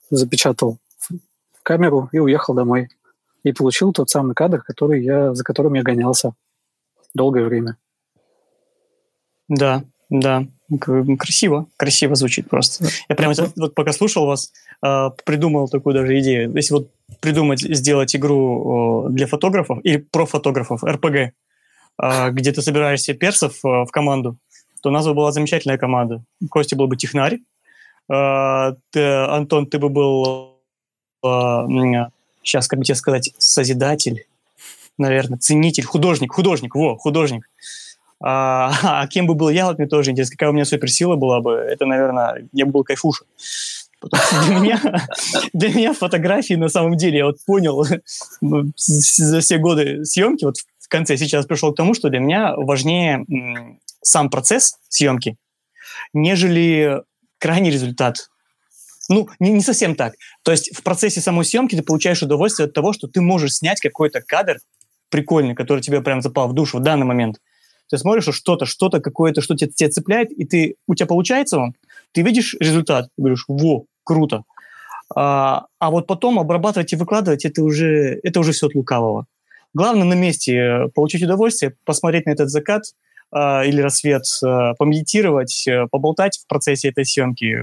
запечатал 0.09 0.79
камеру 1.63 2.09
и 2.11 2.19
уехал 2.19 2.53
домой. 2.53 2.89
И 3.43 3.53
получил 3.53 3.93
тот 3.93 4.09
самый 4.09 4.33
кадр, 4.33 4.61
который 4.61 5.03
я, 5.03 5.33
за 5.33 5.43
которым 5.43 5.75
я 5.75 5.83
гонялся 5.83 6.33
долгое 7.13 7.45
время. 7.45 7.77
Да, 9.47 9.83
да, 10.09 10.45
красиво, 11.17 11.67
красиво 11.77 12.15
звучит 12.15 12.49
просто. 12.49 12.85
Я 13.07 13.15
прямо 13.15 13.33
вот 13.55 13.75
пока 13.75 13.93
слушал 13.93 14.25
вас, 14.25 14.51
а, 14.81 15.09
придумал 15.25 15.67
такую 15.67 15.93
даже 15.95 16.19
идею. 16.19 16.51
Если 16.55 16.73
вот 16.73 16.89
придумать, 17.19 17.61
сделать 17.61 18.15
игру 18.15 19.07
для 19.09 19.27
фотографов 19.27 19.79
или 19.83 19.97
про 19.97 20.25
фотографов, 20.25 20.83
РПГ, 20.83 21.33
а, 21.97 22.29
где 22.29 22.51
ты 22.51 22.61
собираешь 22.61 23.01
себе 23.01 23.17
персов 23.17 23.63
а, 23.65 23.85
в 23.85 23.91
команду, 23.91 24.37
то 24.81 24.89
у 24.89 24.91
нас 24.91 25.05
бы 25.05 25.13
была 25.13 25.31
замечательная 25.31 25.77
команда. 25.77 26.23
Костя 26.49 26.75
был 26.75 26.87
бы 26.87 26.95
технарь, 26.95 27.39
ты, 28.07 29.03
Антон, 29.03 29.67
ты 29.67 29.77
бы 29.77 29.89
был, 29.89 30.55
сейчас, 31.21 32.67
как 32.67 32.79
бы 32.79 32.85
тебе 32.85 32.95
сказать, 32.95 33.31
созидатель, 33.37 34.25
наверное, 34.99 35.39
ценитель, 35.39 35.85
художник, 35.85 36.33
художник, 36.33 36.75
во, 36.75 36.97
художник. 36.97 37.49
А, 38.21 38.71
а 39.03 39.07
кем 39.07 39.27
бы 39.27 39.33
был 39.33 39.49
я, 39.49 39.67
вот 39.67 39.77
мне 39.77 39.87
тоже 39.87 40.11
интересно, 40.11 40.35
какая 40.35 40.49
у 40.51 40.53
меня 40.53 40.65
суперсила 40.65 41.15
была 41.15 41.41
бы, 41.41 41.53
это, 41.53 41.85
наверное, 41.85 42.47
я 42.53 42.65
бы 42.65 42.71
был 42.71 42.83
кайфуша. 42.83 43.25
Для 44.01 44.59
меня, 44.59 44.81
для 45.53 45.69
меня 45.73 45.93
фотографии 45.93 46.53
на 46.53 46.69
самом 46.69 46.95
деле, 46.95 47.19
я 47.19 47.25
вот 47.25 47.37
понял 47.45 47.85
ну, 48.41 48.71
за 48.75 49.39
все 49.41 49.57
годы 49.57 50.05
съемки, 50.05 50.45
вот 50.45 50.57
в 50.79 50.87
конце 50.87 51.17
сейчас 51.17 51.45
пришел 51.45 51.73
к 51.73 51.77
тому, 51.77 51.93
что 51.93 52.09
для 52.09 52.19
меня 52.19 52.55
важнее 52.55 53.25
сам 54.01 54.29
процесс 54.29 54.77
съемки, 54.87 55.37
нежели 56.13 57.03
крайний 57.37 57.71
результат. 57.71 58.29
Ну, 59.09 59.27
не, 59.39 59.51
не 59.51 59.61
совсем 59.61 59.95
так. 59.95 60.13
То 60.43 60.51
есть 60.51 60.75
в 60.75 60.83
процессе 60.83 61.19
самой 61.19 61.43
съемки 61.43 61.75
ты 61.75 61.81
получаешь 61.81 62.21
удовольствие 62.21 62.67
от 62.67 62.73
того, 62.73 62.93
что 62.93 63.07
ты 63.07 63.21
можешь 63.21 63.55
снять 63.55 63.81
какой-то 63.81 64.21
кадр 64.21 64.59
прикольный, 65.09 65.55
который 65.55 65.81
тебе 65.81 66.01
прям 66.01 66.21
запал 66.21 66.47
в 66.47 66.53
душу 66.53 66.77
в 66.77 66.81
данный 66.81 67.05
момент. 67.05 67.39
Ты 67.89 67.97
смотришь, 67.97 68.23
что 68.23 68.31
что-то, 68.31 68.65
что-то 68.65 68.99
какое-то, 68.99 69.41
что 69.41 69.55
тебя, 69.55 69.71
тебя 69.73 69.89
цепляет, 69.89 70.31
и 70.31 70.45
ты, 70.45 70.75
у 70.87 70.95
тебя 70.95 71.07
получается 71.07 71.59
он, 71.59 71.73
ты 72.11 72.21
видишь 72.21 72.55
результат, 72.59 73.09
говоришь, 73.17 73.45
во, 73.47 73.85
круто. 74.03 74.43
А, 75.15 75.65
а 75.79 75.89
вот 75.89 76.05
потом 76.07 76.39
обрабатывать 76.39 76.93
и 76.93 76.95
выкладывать, 76.95 77.45
это 77.45 77.63
уже, 77.63 78.19
это 78.23 78.39
уже 78.39 78.51
все 78.51 78.67
от 78.67 78.75
лукавого. 78.75 79.25
Главное 79.73 80.05
на 80.05 80.13
месте 80.13 80.55
э, 80.55 80.87
получить 80.93 81.23
удовольствие, 81.23 81.75
посмотреть 81.85 82.25
на 82.25 82.31
этот 82.31 82.49
закат 82.49 82.83
а, 83.31 83.63
или 83.63 83.81
рассвет, 83.81 84.23
а, 84.43 84.73
помедитировать, 84.73 85.67
а, 85.67 85.87
поболтать 85.87 86.39
в 86.39 86.47
процессе 86.47 86.89
этой 86.89 87.05
съемки, 87.05 87.55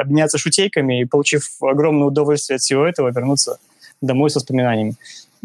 обменяться 0.00 0.38
шутейками 0.38 1.00
и, 1.00 1.04
получив 1.04 1.60
огромное 1.60 2.06
удовольствие 2.06 2.56
от 2.56 2.62
всего 2.62 2.86
этого, 2.86 3.10
вернуться 3.10 3.58
домой 4.00 4.30
с 4.30 4.36
воспоминаниями. 4.36 4.94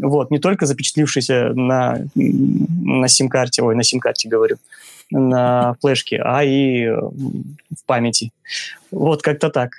Вот, 0.01 0.31
не 0.31 0.39
только 0.39 0.65
запечатлившийся 0.65 1.53
на, 1.53 1.99
на 2.15 3.07
сим-карте, 3.07 3.61
ой, 3.61 3.75
на 3.75 3.83
сим-карте 3.83 4.29
говорю, 4.29 4.57
на 5.11 5.75
флешке, 5.81 6.21
а 6.23 6.43
и 6.43 6.87
в 6.87 7.85
памяти. 7.85 8.31
Вот 8.91 9.21
как-то 9.21 9.49
так. 9.49 9.71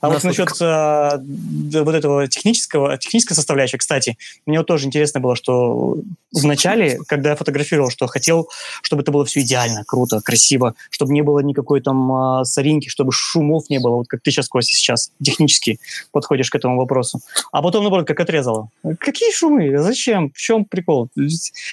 А 0.00 0.08
вот 0.08 0.24
насчет 0.24 0.48
э, 0.60 1.82
вот 1.82 1.94
этого 1.94 2.26
технического, 2.26 2.96
технической 2.96 3.36
составляющей, 3.36 3.76
кстати, 3.76 4.16
мне 4.46 4.58
вот 4.58 4.66
тоже 4.66 4.86
интересно 4.86 5.20
было, 5.20 5.36
что 5.36 5.98
в 6.32 6.44
начале, 6.44 6.98
когда 7.06 7.30
я 7.30 7.36
фотографировал, 7.36 7.90
что 7.90 8.06
хотел, 8.06 8.48
чтобы 8.82 9.02
это 9.02 9.12
было 9.12 9.24
все 9.24 9.40
идеально, 9.40 9.84
круто, 9.84 10.20
красиво, 10.22 10.74
чтобы 10.90 11.12
не 11.12 11.22
было 11.22 11.40
никакой 11.40 11.80
там 11.82 12.40
э, 12.40 12.44
соринки, 12.44 12.88
чтобы 12.88 13.12
шумов 13.12 13.68
не 13.68 13.78
было, 13.78 13.96
вот 13.96 14.08
как 14.08 14.22
ты 14.22 14.30
сейчас, 14.30 14.48
Костя, 14.48 14.74
сейчас 14.74 15.12
технически 15.22 15.78
подходишь 16.12 16.50
к 16.50 16.54
этому 16.54 16.78
вопросу. 16.78 17.20
А 17.52 17.62
потом, 17.62 17.82
наоборот, 17.82 18.06
как 18.06 18.20
отрезало. 18.20 18.70
Какие 18.98 19.32
шумы? 19.32 19.78
Зачем? 19.78 20.30
В 20.30 20.38
чем 20.38 20.64
прикол? 20.64 21.08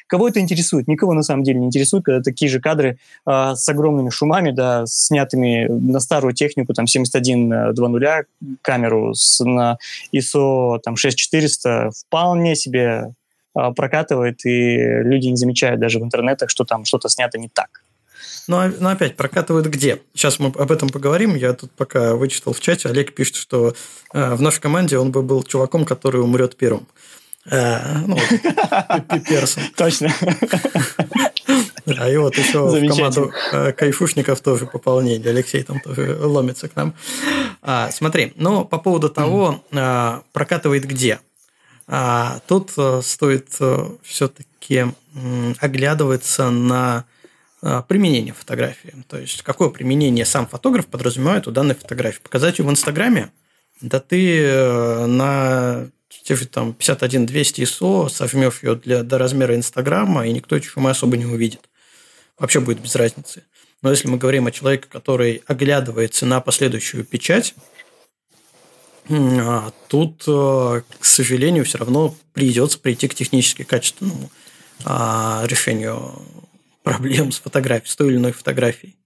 Кого 0.07 0.27
это 0.27 0.39
интересует? 0.39 0.87
Никого 0.87 1.13
на 1.13 1.23
самом 1.23 1.43
деле 1.43 1.59
не 1.59 1.67
интересует, 1.67 2.03
когда 2.03 2.21
такие 2.21 2.49
же 2.49 2.59
кадры 2.59 2.97
э, 3.25 3.53
с 3.55 3.69
огромными 3.69 4.09
шумами, 4.09 4.51
да, 4.51 4.85
снятыми 4.85 5.67
на 5.67 5.99
старую 5.99 6.33
технику, 6.33 6.73
там, 6.73 6.87
71.2.0, 8.21 8.55
камеру 8.61 9.13
с, 9.13 9.43
на 9.43 9.77
ISO 10.13 10.79
там, 10.79 10.95
6400 10.95 11.91
вполне 11.91 12.55
себе 12.55 13.13
а, 13.53 13.71
прокатывает, 13.71 14.45
и 14.45 14.77
люди 14.77 15.27
не 15.27 15.37
замечают 15.37 15.79
даже 15.79 15.99
в 15.99 16.03
интернетах, 16.03 16.49
что 16.49 16.63
там 16.63 16.85
что-то 16.85 17.09
снято 17.09 17.37
не 17.37 17.49
так. 17.49 17.81
Но, 18.47 18.61
ну, 18.61 18.67
но 18.67 18.75
а, 18.77 18.79
ну, 18.79 18.89
опять, 18.89 19.15
прокатывают 19.15 19.67
где? 19.67 20.01
Сейчас 20.13 20.39
мы 20.39 20.47
об 20.47 20.71
этом 20.71 20.89
поговорим. 20.89 21.35
Я 21.35 21.53
тут 21.53 21.71
пока 21.71 22.15
вычитал 22.15 22.53
в 22.53 22.61
чате, 22.61 22.89
Олег 22.89 23.13
пишет, 23.13 23.35
что 23.35 23.73
э, 24.13 24.35
в 24.35 24.41
нашей 24.41 24.61
команде 24.61 24.97
он 24.97 25.11
бы 25.11 25.21
был 25.21 25.43
чуваком, 25.43 25.85
который 25.85 26.21
умрет 26.21 26.55
первым. 26.55 26.87
Э, 27.49 27.97
ну, 28.05 28.17
Персон. 29.27 29.63
Точно. 29.75 30.13
Да, 31.87 32.09
и 32.11 32.17
вот 32.17 32.37
еще 32.37 32.67
в 32.67 32.87
команду 32.89 33.31
э, 33.53 33.71
кайфушников 33.71 34.41
тоже 34.41 34.65
пополнение. 34.65 35.29
Алексей 35.29 35.63
там 35.63 35.79
тоже 35.79 36.17
ломится 36.19 36.67
к 36.67 36.75
нам. 36.75 36.93
А, 37.61 37.89
смотри, 37.91 38.33
ну, 38.35 38.65
по 38.65 38.77
поводу 38.77 39.09
того, 39.09 39.63
а, 39.71 40.21
прокатывает 40.33 40.83
где. 40.83 41.21
А, 41.87 42.41
тут 42.45 42.73
а, 42.75 43.01
стоит 43.01 43.55
а, 43.61 43.95
все-таки 44.03 44.85
оглядываться 45.59 46.49
на 46.49 47.05
а, 47.61 47.83
применение 47.83 48.33
фотографии. 48.33 48.93
То 49.07 49.17
есть, 49.17 49.41
какое 49.43 49.69
применение 49.69 50.25
сам 50.25 50.45
фотограф 50.45 50.87
подразумевает 50.87 51.47
у 51.47 51.51
данной 51.51 51.75
фотографии. 51.75 52.19
Показать 52.21 52.59
ее 52.59 52.65
в 52.65 52.69
Инстаграме, 52.69 53.31
да 53.79 54.01
ты 54.01 54.45
на 55.07 55.87
те 56.25 56.35
же 56.35 56.47
там 56.47 56.75
51-200 56.77 57.27
ISO 57.63 58.09
совмешь 58.09 58.61
ее 58.61 58.75
для, 58.75 59.03
до 59.03 59.17
размера 59.17 59.55
Инстаграма, 59.55 60.27
и 60.27 60.33
никто 60.33 60.59
шумы 60.59 60.89
особо 60.89 61.15
не 61.15 61.25
увидит 61.25 61.61
вообще 62.37 62.59
будет 62.59 62.79
без 62.79 62.95
разницы. 62.95 63.43
Но 63.81 63.91
если 63.91 64.07
мы 64.07 64.17
говорим 64.17 64.47
о 64.47 64.51
человеке, 64.51 64.87
который 64.89 65.43
оглядывается 65.45 66.25
на 66.25 66.41
последующую 66.41 67.03
печать, 67.03 67.53
а 69.09 69.71
тут, 69.87 70.23
э, 70.27 70.81
к 70.99 71.05
сожалению, 71.05 71.63
все 71.63 71.77
равно 71.77 72.15
придется 72.33 72.77
прийти 72.79 73.07
к 73.07 73.15
технически 73.15 73.63
качественному 73.63 74.29
а, 74.83 75.43
решению 75.45 76.21
проблем 76.83 77.31
с 77.31 77.39
фотографией, 77.39 77.89
с 77.89 77.95
той 77.95 78.09
или 78.09 78.17
иной 78.17 78.31
фотографией. 78.33 78.97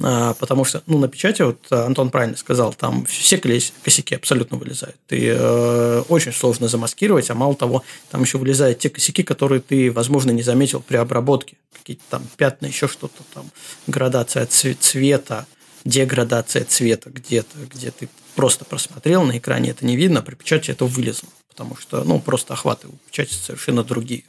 А, 0.00 0.34
потому 0.34 0.64
что, 0.64 0.82
ну, 0.86 0.98
на 0.98 1.08
печати, 1.08 1.42
вот 1.42 1.72
Антон 1.72 2.10
правильно 2.10 2.36
сказал, 2.36 2.72
там 2.72 3.04
все 3.06 3.38
косяки 3.38 4.14
абсолютно 4.14 4.56
вылезают. 4.56 4.96
И 5.10 5.26
э, 5.36 6.02
очень 6.08 6.32
сложно 6.32 6.68
замаскировать, 6.68 7.30
а 7.30 7.34
мало 7.34 7.56
того, 7.56 7.82
там 8.10 8.22
еще 8.22 8.38
вылезают 8.38 8.78
те 8.78 8.90
косяки, 8.90 9.24
которые 9.24 9.60
ты, 9.60 9.90
возможно, 9.90 10.30
не 10.30 10.42
заметил 10.42 10.80
при 10.80 10.96
обработке. 10.96 11.56
Какие-то 11.72 12.02
там 12.10 12.22
пятна, 12.36 12.66
еще 12.66 12.86
что-то 12.86 13.24
там, 13.34 13.50
градация 13.86 14.46
цвета, 14.46 15.46
деградация 15.84 16.64
цвета 16.64 17.10
где-то, 17.10 17.58
где 17.72 17.90
ты 17.90 18.08
просто 18.36 18.64
просмотрел 18.64 19.24
на 19.24 19.38
экране, 19.38 19.70
это 19.70 19.84
не 19.84 19.96
видно, 19.96 20.20
а 20.20 20.22
при 20.22 20.36
печати 20.36 20.70
это 20.70 20.84
вылезло, 20.84 21.28
потому 21.48 21.76
что, 21.76 22.04
ну, 22.04 22.20
просто 22.20 22.54
охваты 22.54 22.86
у 22.86 22.92
печати 23.10 23.34
совершенно 23.34 23.82
другие. 23.82 24.22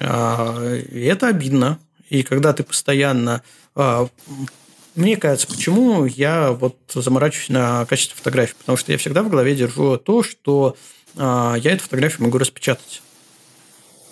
А, 0.00 0.74
и 0.74 1.04
это 1.04 1.28
обидно. 1.28 1.78
И 2.08 2.22
когда 2.22 2.54
ты 2.54 2.62
постоянно 2.62 3.42
мне 4.98 5.16
кажется, 5.16 5.46
почему 5.46 6.04
я 6.04 6.52
вот 6.52 6.76
заморачиваюсь 6.92 7.50
на 7.50 7.86
качестве 7.86 8.16
фотографии, 8.16 8.56
потому 8.58 8.76
что 8.76 8.90
я 8.90 8.98
всегда 8.98 9.22
в 9.22 9.30
голове 9.30 9.54
держу 9.54 9.96
то, 9.96 10.24
что 10.24 10.76
а, 11.16 11.54
я 11.54 11.72
эту 11.72 11.84
фотографию 11.84 12.24
могу 12.24 12.38
распечатать 12.38 13.00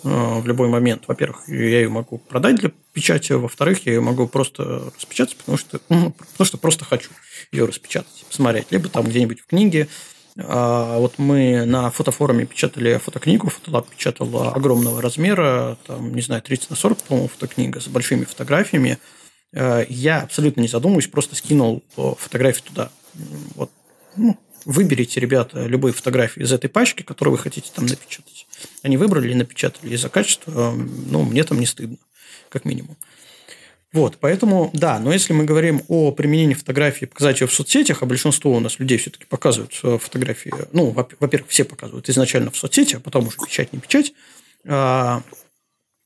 а, 0.05 0.39
в 0.39 0.47
любой 0.47 0.69
момент. 0.69 1.03
Во-первых, 1.07 1.49
я 1.49 1.81
ее 1.81 1.89
могу 1.89 2.19
продать 2.19 2.55
для 2.55 2.71
печати, 2.93 3.33
во-вторых, 3.33 3.85
я 3.85 3.93
ее 3.93 4.01
могу 4.01 4.27
просто 4.27 4.91
распечатать, 4.95 5.35
потому 5.35 5.57
что, 5.57 5.81
ну, 5.89 6.11
потому 6.11 6.45
что 6.45 6.57
просто 6.57 6.85
хочу 6.85 7.11
ее 7.51 7.65
распечатать, 7.65 8.25
посмотреть. 8.25 8.67
Либо 8.71 8.87
там 8.87 9.05
где-нибудь 9.05 9.41
в 9.41 9.45
книге. 9.45 9.89
А, 10.37 10.99
вот 10.99 11.15
мы 11.17 11.65
на 11.65 11.91
фотофоруме 11.91 12.45
печатали 12.45 12.97
фотокнигу, 12.97 13.49
фотолаб 13.49 13.89
печатал 13.89 14.53
огромного 14.53 15.01
размера, 15.01 15.77
там, 15.85 16.15
не 16.15 16.21
знаю, 16.21 16.41
30 16.41 16.69
на 16.69 16.75
40, 16.77 16.97
по-моему, 17.03 17.27
фотокнига 17.27 17.81
с 17.81 17.87
большими 17.87 18.23
фотографиями. 18.23 18.99
Э, 19.57 19.85
я 19.89 20.21
абсолютно 20.21 20.61
не 20.61 20.67
задумываюсь, 20.67 21.07
просто 21.07 21.35
скинул 21.35 21.83
фотографию 21.95 22.63
туда. 22.65 22.91
Вот. 23.55 23.71
Ну, 24.15 24.37
выберите, 24.65 25.19
ребята, 25.19 25.65
любые 25.65 25.93
фотографии 25.93 26.43
из 26.43 26.51
этой 26.51 26.69
пачки, 26.69 27.01
которые 27.01 27.33
вы 27.33 27.39
хотите 27.39 27.71
там 27.73 27.87
напечатать. 27.87 28.45
Они 28.83 28.97
выбрали 28.97 29.31
и 29.31 29.35
напечатали. 29.35 29.93
И 29.93 29.97
за 29.97 30.09
качество, 30.09 30.71
ну, 30.71 31.23
мне 31.23 31.43
там 31.43 31.59
не 31.59 31.65
стыдно, 31.65 31.97
как 32.49 32.65
минимум. 32.65 32.97
Вот, 33.93 34.17
поэтому, 34.19 34.69
да, 34.73 34.99
но 34.99 35.11
если 35.11 35.33
мы 35.33 35.45
говорим 35.45 35.81
о 35.87 36.11
применении 36.11 36.53
фотографии, 36.53 37.05
показать 37.05 37.41
ее 37.41 37.47
в 37.47 37.53
соцсетях, 37.53 38.03
а 38.03 38.05
большинство 38.05 38.53
у 38.53 38.59
нас 38.59 38.77
людей 38.77 38.97
все-таки 38.97 39.25
показывают 39.25 39.79
э, 39.81 39.97
фотографии, 39.97 40.53
ну, 40.73 40.91
во-первых, 40.91 41.49
все 41.49 41.63
показывают 41.63 42.09
изначально 42.09 42.51
в 42.51 42.57
соцсети, 42.57 42.95
а 42.95 42.99
потом 42.99 43.27
уже 43.27 43.37
печать, 43.37 43.71
не 43.73 43.79
печать. 43.79 44.13
А, 44.67 45.23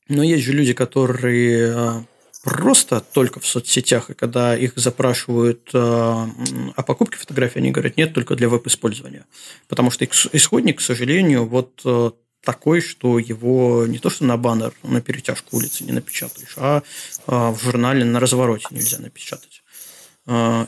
но 0.08 0.22
есть 0.22 0.44
же 0.44 0.52
люди, 0.52 0.72
которые 0.72 1.74
э, 1.74 2.02
просто 2.42 3.00
только 3.00 3.40
в 3.40 3.46
соцсетях, 3.46 4.10
и 4.10 4.14
когда 4.14 4.56
их 4.56 4.72
запрашивают 4.76 5.70
э, 5.72 5.78
о 5.78 6.82
покупке 6.82 7.16
фотографий, 7.16 7.60
они 7.60 7.70
говорят, 7.70 7.96
нет, 7.96 8.12
только 8.12 8.34
для 8.34 8.48
веб-использования. 8.48 9.24
Потому 9.68 9.90
что 9.90 10.04
исходник, 10.04 10.78
к 10.78 10.80
сожалению, 10.80 11.46
вот 11.46 11.80
э, 11.84 12.10
такой, 12.42 12.80
что 12.80 13.18
его 13.18 13.86
не 13.86 13.98
то 13.98 14.10
что 14.10 14.24
на 14.24 14.36
баннер, 14.36 14.72
на 14.82 15.00
перетяжку 15.00 15.56
улицы 15.56 15.84
не 15.84 15.92
напечатаешь, 15.92 16.54
а 16.56 16.82
э, 17.26 17.30
в 17.30 17.58
журнале 17.62 18.04
на 18.04 18.18
развороте 18.18 18.66
нельзя 18.70 18.98
напечатать. 18.98 19.62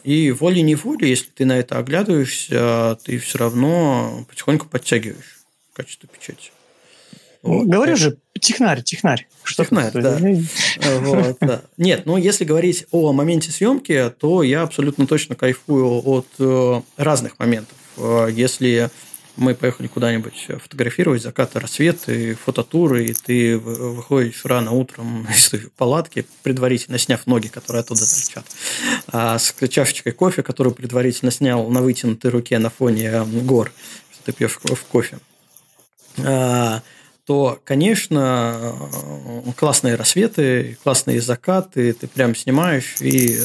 И 0.02 0.34
волей-неволей, 0.36 1.10
если 1.10 1.30
ты 1.30 1.44
на 1.44 1.56
это 1.56 1.78
оглядываешься, 1.78 2.98
ты 3.05 3.18
все 3.18 3.38
равно 3.38 4.26
потихоньку 4.28 4.66
подтягиваешь 4.66 5.44
качество 5.72 6.09
печати. 6.09 6.51
Вот. 7.45 7.66
Говорю 7.66 7.95
же, 7.97 8.16
технарь, 8.41 8.83
технарь. 8.83 9.29
Что 9.43 9.65
технарь, 9.65 9.93
да. 9.93 10.19
вот, 11.01 11.37
да. 11.41 11.62
Нет, 11.77 12.07
ну 12.07 12.16
если 12.16 12.45
говорить 12.45 12.87
о 12.91 13.12
моменте 13.12 13.51
съемки, 13.51 14.11
то 14.19 14.43
я 14.43 14.62
абсолютно 14.62 15.07
точно 15.07 15.35
кайфую 15.35 15.87
от 15.87 16.27
э, 16.39 16.81
разных 16.97 17.39
моментов. 17.39 17.77
Э, 17.99 18.29
если 18.33 18.91
мы 19.37 19.55
поехали 19.55 19.89
куда-нибудь 19.89 20.49
фотографировать 20.62 21.23
закаты, 21.23 21.61
рассветы, 21.61 22.35
фототуры, 22.35 23.05
и 23.05 23.12
ты 23.12 23.59
выходишь 23.59 24.43
рано 24.47 24.71
утром 24.71 25.29
из 25.31 25.53
палатки, 25.77 26.25
предварительно 26.43 26.99
сняв 26.99 27.27
ноги, 27.27 27.49
которые 27.49 27.81
оттуда 27.81 28.01
торчат, 28.01 28.47
а 29.09 29.39
с 29.39 29.55
чашечкой 29.69 30.12
кофе, 30.12 30.43
которую 30.43 30.75
предварительно 30.75 31.31
снял 31.31 31.69
на 31.69 31.83
вытянутой 31.83 32.31
руке 32.31 32.59
на 32.59 32.71
фоне 32.71 33.23
гор, 33.43 33.71
что 34.15 34.25
ты 34.25 34.33
пьешь 34.33 34.59
в 34.62 34.85
кофе. 34.85 35.19
А, 37.24 37.26
то, 37.26 37.59
конечно, 37.64 38.74
э, 39.46 39.52
классные 39.56 39.94
рассветы, 39.94 40.76
классные 40.82 41.20
закаты, 41.20 41.92
ты 41.92 42.06
прям 42.06 42.34
снимаешь, 42.34 42.96
и, 43.01 43.36
э, 43.38 43.44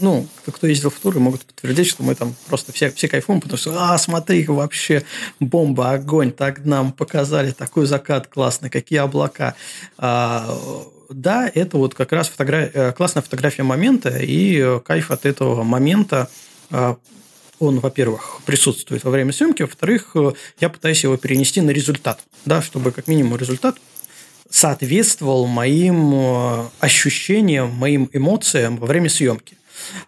ну, 0.00 0.26
кто 0.46 0.66
ездил 0.66 0.90
в 0.90 0.98
туры, 0.98 1.20
могут 1.20 1.44
подтвердить, 1.44 1.86
что 1.88 2.02
мы 2.02 2.14
там 2.14 2.34
просто 2.48 2.72
все, 2.72 2.90
все 2.90 3.08
кайфуем, 3.08 3.40
потому 3.40 3.58
что, 3.58 3.74
а, 3.78 3.96
смотри, 3.98 4.44
вообще 4.46 5.04
бомба, 5.40 5.92
огонь, 5.92 6.32
так 6.32 6.64
нам 6.64 6.92
показали 6.92 7.52
такой 7.52 7.86
закат 7.86 8.26
классный, 8.26 8.70
какие 8.70 8.98
облака. 8.98 9.54
А, 9.98 10.58
да, 11.10 11.50
это 11.52 11.76
вот 11.76 11.94
как 11.94 12.12
раз 12.12 12.28
фотография, 12.28 12.70
э, 12.74 12.92
классная 12.92 13.22
фотография 13.22 13.62
момента, 13.62 14.18
и 14.18 14.80
кайф 14.84 15.10
от 15.10 15.26
этого 15.26 15.62
момента 15.62 16.28
он, 17.62 17.78
во-первых, 17.78 18.40
присутствует 18.44 19.04
во 19.04 19.10
время 19.10 19.32
съемки, 19.32 19.62
во-вторых, 19.62 20.10
э, 20.14 20.32
я 20.60 20.68
пытаюсь 20.68 21.04
его 21.04 21.16
перенести 21.16 21.60
на 21.60 21.70
результат, 21.70 22.20
да, 22.44 22.60
чтобы 22.60 22.90
как 22.90 23.06
минимум 23.06 23.36
результат 23.36 23.76
соответствовал 24.50 25.46
моим 25.46 26.12
э, 26.12 26.68
ощущениям, 26.80 27.70
моим 27.70 28.10
эмоциям 28.12 28.78
во 28.78 28.86
время 28.88 29.08
съемки. 29.08 29.56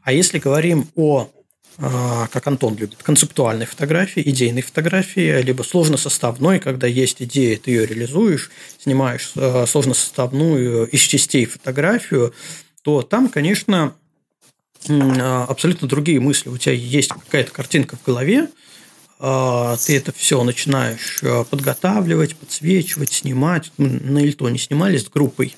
А 0.03 0.13
если 0.13 0.41
говорим 0.41 0.89
о 0.97 1.31
э, 1.79 2.27
как 2.33 2.45
Антон 2.49 2.75
любит, 2.75 3.01
концептуальной 3.05 3.67
фотографии, 3.67 4.29
идейной 4.29 4.63
фотографии, 4.63 5.41
либо 5.41 5.63
сложносоставной, 5.63 6.59
когда 6.59 6.89
есть 6.89 7.23
идея, 7.23 7.57
ты 7.57 7.71
ее 7.71 7.87
реализуешь, 7.87 8.51
снимаешь 8.79 9.33
сложносоставную 9.69 10.89
из 10.89 11.03
частей 11.03 11.47
фотографию, 11.47 12.35
то 12.83 13.03
там, 13.03 13.29
конечно, 13.29 13.95
абсолютно 14.89 15.89
другие 15.89 16.21
мысли. 16.21 16.49
У 16.49 16.59
тебя 16.59 16.75
есть 16.75 17.11
какая-то 17.11 17.53
картинка 17.53 17.97
в 17.97 18.05
голове, 18.05 18.49
а, 19.27 19.77
ты 19.77 19.97
это 19.97 20.13
все 20.13 20.43
начинаешь 20.45 21.21
а, 21.23 21.45
подготавливать, 21.45 22.37
подсвечивать, 22.37 23.13
снимать. 23.13 23.73
Мы 23.79 23.89
на 23.89 24.19
Ильтоне 24.19 24.59
снимали 24.59 24.99
с 24.99 25.09
группой 25.09 25.57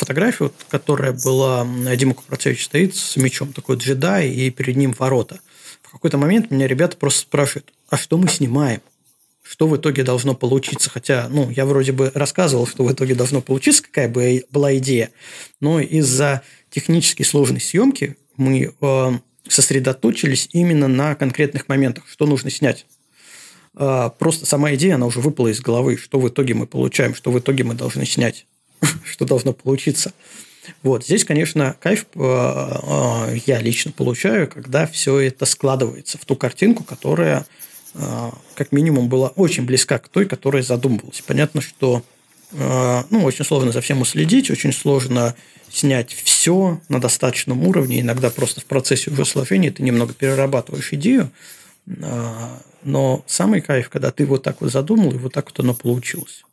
фотографию, 0.00 0.52
которая 0.70 1.12
была, 1.12 1.66
Дима 1.94 2.14
Купрацевич 2.14 2.64
стоит 2.64 2.96
с 2.96 3.16
мечом, 3.16 3.52
такой 3.52 3.76
джедай, 3.76 4.30
и 4.30 4.48
перед 4.50 4.76
ним 4.76 4.94
ворота. 4.98 5.40
В 5.82 5.90
какой-то 5.92 6.16
момент 6.16 6.50
меня 6.50 6.66
ребята 6.66 6.96
просто 6.96 7.20
спрашивают, 7.20 7.70
а 7.90 7.98
что 7.98 8.16
мы 8.16 8.28
снимаем? 8.28 8.80
Что 9.42 9.66
в 9.66 9.76
итоге 9.76 10.02
должно 10.02 10.34
получиться? 10.34 10.88
Хотя, 10.88 11.28
ну, 11.28 11.50
я 11.50 11.66
вроде 11.66 11.92
бы 11.92 12.10
рассказывал, 12.14 12.66
что 12.66 12.84
в 12.84 12.92
итоге 12.92 13.14
должно 13.14 13.42
получиться, 13.42 13.82
какая 13.82 14.08
бы 14.08 14.44
была 14.50 14.74
идея, 14.78 15.10
но 15.60 15.80
из-за 15.80 16.42
технически 16.70 17.22
сложной 17.22 17.60
съемки 17.60 18.16
мы 18.36 18.72
э, 18.80 19.10
сосредоточились 19.48 20.48
именно 20.52 20.88
на 20.88 21.14
конкретных 21.14 21.68
моментах, 21.68 22.04
что 22.08 22.26
нужно 22.26 22.50
снять. 22.50 22.86
Э, 23.74 24.10
просто 24.18 24.46
сама 24.46 24.74
идея, 24.74 24.94
она 24.94 25.06
уже 25.06 25.20
выпала 25.20 25.48
из 25.48 25.60
головы, 25.60 25.96
что 25.96 26.18
в 26.18 26.28
итоге 26.28 26.54
мы 26.54 26.66
получаем, 26.66 27.14
что 27.14 27.30
в 27.30 27.38
итоге 27.38 27.64
мы 27.64 27.74
должны 27.74 28.06
снять, 28.06 28.46
что 29.04 29.24
должно 29.24 29.52
получиться. 29.52 30.12
Вот 30.82 31.04
здесь, 31.04 31.24
конечно, 31.24 31.76
кайф 31.80 32.06
э, 32.14 33.38
я 33.46 33.60
лично 33.60 33.92
получаю, 33.92 34.48
когда 34.48 34.86
все 34.86 35.18
это 35.18 35.44
складывается 35.44 36.18
в 36.18 36.24
ту 36.24 36.36
картинку, 36.36 36.84
которая 36.84 37.46
как 38.54 38.70
минимум 38.70 39.08
была 39.08 39.30
очень 39.30 39.64
близка 39.64 39.98
к 39.98 40.06
той, 40.06 40.24
которая 40.24 40.62
задумывалась. 40.62 41.24
Понятно, 41.26 41.60
что 41.60 42.04
ну, 42.52 43.24
очень 43.24 43.44
сложно 43.44 43.72
за 43.72 43.80
всем 43.80 44.00
уследить, 44.00 44.50
очень 44.50 44.72
сложно 44.72 45.34
снять 45.70 46.12
все 46.12 46.80
на 46.88 47.00
достаточном 47.00 47.66
уровне. 47.66 48.00
Иногда 48.00 48.30
просто 48.30 48.60
в 48.60 48.64
процессе 48.64 49.10
уже 49.10 49.24
сложения 49.24 49.70
ты 49.70 49.82
немного 49.82 50.12
перерабатываешь 50.12 50.92
идею. 50.92 51.30
А, 52.02 52.60
но 52.82 53.24
самый 53.26 53.60
кайф, 53.60 53.88
когда 53.88 54.10
ты 54.10 54.26
вот 54.26 54.42
так 54.42 54.60
вот 54.60 54.72
задумал, 54.72 55.12
и 55.12 55.18
вот 55.18 55.32
так 55.32 55.46
вот 55.46 55.60
оно 55.60 55.74
получилось. 55.74 56.44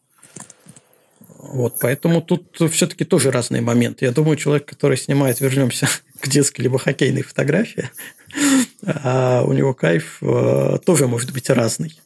Вот, 1.38 1.76
поэтому 1.80 2.22
тут 2.22 2.57
все-таки 2.72 3.06
тоже 3.06 3.32
разные 3.32 3.61
моменты. 3.61 4.06
Я 4.06 4.11
думаю, 4.11 4.38
человек, 4.38 4.65
который 4.65 4.98
снимает, 4.98 5.40
вернемся 5.40 5.88
к 6.19 6.28
детской 6.28 6.61
либо 6.61 6.78
хоккейной 6.78 7.24
фотографии, 7.24 7.90
а 8.86 9.44
у 9.45 9.53
него 9.53 9.74
кайф 9.74 10.18
а, 10.22 10.78
тоже 10.80 11.07
может 11.07 11.32
быть 11.34 11.49
разный. 11.49 11.99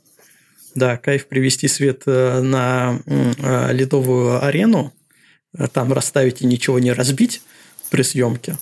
Да, 0.76 0.98
кайф 0.98 1.27
привести 1.27 1.68
свет 1.68 2.03
э, 2.06 2.41
на 2.41 2.99
ледовую 3.72 4.43
арену, 4.43 4.93
Э, 5.57 5.68
там 5.68 5.91
расставить 5.93 6.41
и 6.41 6.45
ничего 6.45 6.80
не 6.80 6.91
разбить 6.91 7.41
при 7.89 8.03
съемке, 8.03 8.57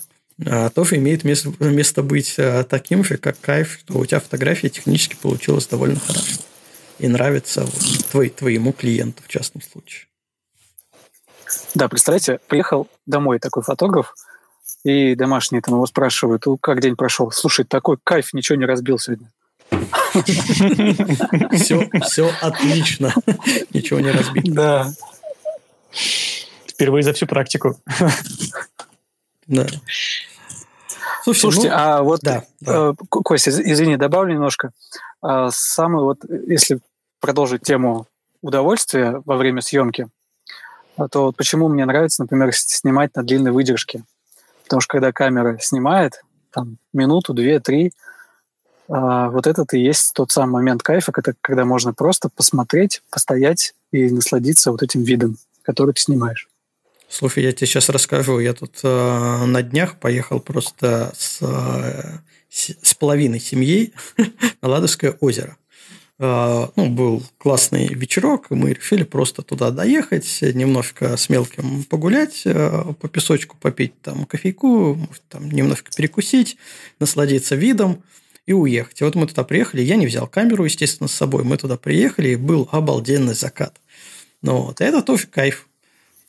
тоже 0.73 0.95
имеет 0.95 1.23
место, 1.23 1.52
место 1.60 2.02
быть 2.02 2.36
э, 2.38 2.64
таким 2.64 3.03
же, 3.03 3.18
как 3.18 3.40
кайф, 3.40 3.80
что 3.81 3.99
у 3.99 4.06
тебя 4.06 4.19
фотография 4.19 4.69
технически 4.69 5.15
получилась 5.22 5.68
довольно 5.68 5.99
хорошо. 5.99 6.41
И 6.98 7.07
нравится 7.07 7.68
твой, 8.11 8.30
твоему 8.30 8.73
клиенту 8.73 9.22
в 9.23 9.27
частном 9.27 9.61
случае. 9.61 10.07
Да, 11.76 11.88
представляете, 11.88 12.40
приехал 12.48 12.88
домой 13.06 13.40
такой 13.40 13.64
фотограф, 13.64 14.15
и 14.84 15.15
домашние 15.15 15.61
там 15.61 15.76
его 15.76 15.86
спрашивают, 15.86 16.45
как 16.61 16.81
день 16.81 16.95
прошел. 16.95 17.31
Слушай, 17.31 17.65
такой 17.65 17.98
кайф, 18.03 18.34
ничего 18.34 18.57
не 18.57 18.65
разбил 18.65 18.98
сегодня. 18.98 19.31
Все, 21.53 21.89
все 22.03 22.31
отлично. 22.41 23.13
Ничего 23.73 23.99
не 23.99 24.11
разбил. 24.11 24.43
Да. 24.53 24.91
Впервые 26.67 27.03
за 27.03 27.13
всю 27.13 27.27
практику. 27.27 27.77
Да. 29.47 29.65
Слушайте, 31.23 31.41
Слушайте 31.41 31.69
ну, 31.69 31.75
а 31.75 32.01
вот, 32.01 32.19
да, 32.21 32.43
да. 32.61 32.89
Э, 32.91 32.93
Костя, 33.09 33.49
извини, 33.49 33.97
добавлю 33.97 34.33
немножко. 34.33 34.71
А, 35.21 35.49
самый 35.51 36.03
вот, 36.03 36.19
если 36.47 36.79
продолжить 37.19 37.63
тему 37.63 38.07
удовольствия 38.41 39.21
во 39.25 39.35
время 39.35 39.61
съемки, 39.61 40.07
а, 40.97 41.07
то 41.07 41.25
вот 41.25 41.35
почему 41.35 41.67
мне 41.67 41.85
нравится, 41.85 42.21
например, 42.21 42.53
снимать 42.53 43.15
на 43.15 43.23
длинной 43.23 43.51
выдержке. 43.51 44.03
Потому 44.63 44.81
что 44.81 44.91
когда 44.93 45.11
камера 45.11 45.57
снимает, 45.59 46.21
там, 46.51 46.77
минуту, 46.93 47.33
две, 47.33 47.59
три, 47.59 47.91
вот 48.89 49.45
этот 49.45 49.73
и 49.73 49.79
есть 49.79 50.13
тот 50.13 50.31
самый 50.31 50.53
момент 50.53 50.81
кайфа, 50.81 51.11
когда 51.11 51.63
можно 51.63 51.93
просто 51.93 52.27
посмотреть, 52.29 53.03
постоять 53.11 53.73
и 53.91 54.09
насладиться 54.09 54.71
вот 54.71 54.81
этим 54.81 55.03
видом, 55.03 55.37
который 55.63 55.93
ты 55.93 56.01
снимаешь. 56.01 56.49
Слушай, 57.09 57.43
я 57.43 57.51
тебе 57.51 57.65
сейчас 57.65 57.89
расскажу. 57.89 58.39
Я 58.39 58.53
тут 58.53 58.79
э, 58.83 59.45
на 59.45 59.63
днях 59.63 59.99
поехал 59.99 60.39
просто 60.39 61.11
с, 61.17 61.39
э, 61.41 62.19
с 62.49 62.93
половиной 62.93 63.39
семьей 63.39 63.93
на 64.61 64.69
Ладожское 64.69 65.17
озеро. 65.19 65.57
Э, 66.19 66.67
ну, 66.75 66.89
был 66.89 67.23
классный 67.39 67.87
вечерок, 67.87 68.51
и 68.51 68.53
мы 68.53 68.73
решили 68.73 69.03
просто 69.03 69.41
туда 69.41 69.71
доехать, 69.71 70.39
немножко 70.41 71.17
с 71.17 71.29
мелким 71.29 71.83
погулять, 71.83 72.43
э, 72.45 72.93
по 72.99 73.07
песочку 73.07 73.57
попить 73.59 73.99
там 74.01 74.25
кофейку, 74.25 74.93
может, 74.93 75.23
там 75.29 75.49
немножко 75.49 75.89
перекусить, 75.95 76.57
насладиться 76.99 77.55
видом. 77.55 78.03
И 78.45 78.53
уехать. 78.53 79.01
И 79.01 79.03
вот 79.03 79.15
мы 79.15 79.27
туда 79.27 79.43
приехали, 79.43 79.81
я 79.81 79.95
не 79.95 80.07
взял 80.07 80.27
камеру, 80.27 80.65
естественно, 80.65 81.07
с 81.07 81.13
собой. 81.13 81.43
Мы 81.43 81.57
туда 81.57 81.77
приехали, 81.77 82.29
и 82.29 82.35
был 82.35 82.67
обалденный 82.71 83.33
закат. 83.33 83.79
Ну, 84.41 84.63
вот, 84.63 84.81
это 84.81 85.01
тоже 85.01 85.27
кайф. 85.27 85.67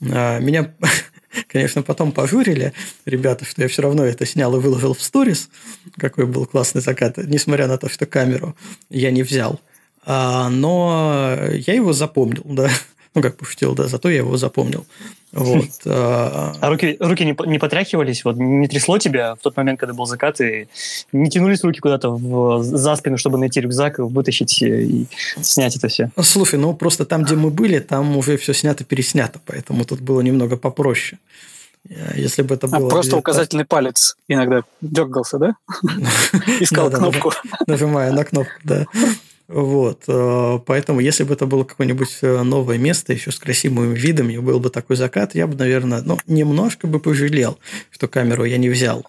А, 0.02 0.38
меня, 0.38 0.74
конечно, 1.48 1.82
потом 1.82 2.12
пожурили 2.12 2.72
ребята, 3.04 3.44
что 3.44 3.62
я 3.62 3.68
все 3.68 3.82
равно 3.82 4.04
это 4.04 4.26
снял 4.26 4.54
и 4.56 4.60
выложил 4.60 4.94
в 4.94 5.02
сторис, 5.02 5.48
какой 5.96 6.26
был 6.26 6.46
классный 6.46 6.80
закат, 6.80 7.16
несмотря 7.18 7.66
на 7.66 7.78
то, 7.78 7.88
что 7.88 8.06
камеру 8.06 8.56
я 8.88 9.10
не 9.10 9.22
взял. 9.22 9.60
А, 10.04 10.48
но 10.48 11.36
я 11.52 11.74
его 11.74 11.92
запомнил, 11.92 12.42
да. 12.44 12.70
Ну, 13.12 13.22
как 13.22 13.36
пошутил, 13.36 13.74
да, 13.74 13.88
зато 13.88 14.08
я 14.08 14.18
его 14.18 14.36
запомнил. 14.36 14.86
Вот. 15.32 15.66
А, 15.86 16.54
а 16.60 16.68
руки, 16.68 16.96
руки 17.00 17.24
не, 17.24 17.36
не 17.46 17.58
потряхивались? 17.58 18.24
Вот 18.24 18.36
не 18.36 18.68
трясло 18.68 18.98
тебя 18.98 19.34
в 19.34 19.38
тот 19.38 19.56
момент, 19.56 19.80
когда 19.80 19.94
был 19.94 20.06
закат, 20.06 20.40
и 20.40 20.68
не 21.12 21.30
тянулись 21.30 21.62
руки 21.62 21.80
куда-то 21.80 22.10
в, 22.10 22.62
за 22.62 22.96
спину, 22.96 23.18
чтобы 23.18 23.38
найти 23.38 23.60
рюкзак, 23.60 23.98
вытащить 23.98 24.62
и 24.62 25.06
снять 25.40 25.76
это 25.76 25.88
все? 25.88 26.10
Слушай, 26.20 26.58
ну 26.58 26.74
просто 26.74 27.04
там, 27.04 27.24
где 27.24 27.34
мы 27.34 27.50
были, 27.50 27.78
там 27.78 28.16
уже 28.16 28.36
все 28.36 28.52
снято-переснято, 28.54 29.40
поэтому 29.46 29.84
тут 29.84 30.00
было 30.00 30.20
немного 30.20 30.56
попроще. 30.56 31.18
Если 32.14 32.42
бы 32.42 32.54
это 32.54 32.66
а 32.66 32.78
было... 32.78 32.88
А 32.88 32.90
просто 32.90 33.16
указательный 33.16 33.64
палец 33.64 34.16
иногда 34.28 34.62
дергался, 34.80 35.38
да? 35.38 35.56
Искал 36.60 36.90
кнопку. 36.90 37.32
Нажимая 37.66 38.12
на 38.12 38.24
кнопку, 38.24 38.52
да. 38.64 38.86
Вот, 39.52 40.04
э, 40.06 40.60
поэтому, 40.64 41.00
если 41.00 41.24
бы 41.24 41.34
это 41.34 41.44
было 41.44 41.64
какое-нибудь 41.64 42.18
э, 42.22 42.42
новое 42.44 42.78
место, 42.78 43.12
еще 43.12 43.32
с 43.32 43.38
красивым 43.40 43.94
видом, 43.94 44.30
и 44.30 44.38
был 44.38 44.60
бы 44.60 44.70
такой 44.70 44.94
закат, 44.94 45.34
я 45.34 45.48
бы, 45.48 45.56
наверное, 45.56 46.02
ну, 46.02 46.18
немножко 46.28 46.86
бы 46.86 47.00
пожалел, 47.00 47.58
что 47.90 48.06
камеру 48.06 48.44
я 48.44 48.58
не 48.58 48.68
взял. 48.68 49.04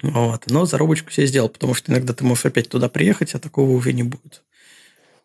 Вот. 0.00 0.44
Но 0.46 0.64
зарубочку 0.64 1.10
себе 1.10 1.26
сделал, 1.26 1.48
потому 1.48 1.74
что 1.74 1.90
иногда 1.90 2.14
ты 2.14 2.22
можешь 2.22 2.46
опять 2.46 2.68
туда 2.68 2.88
приехать, 2.88 3.34
а 3.34 3.40
такого 3.40 3.72
уже 3.72 3.92
не 3.92 4.04
будет. 4.04 4.44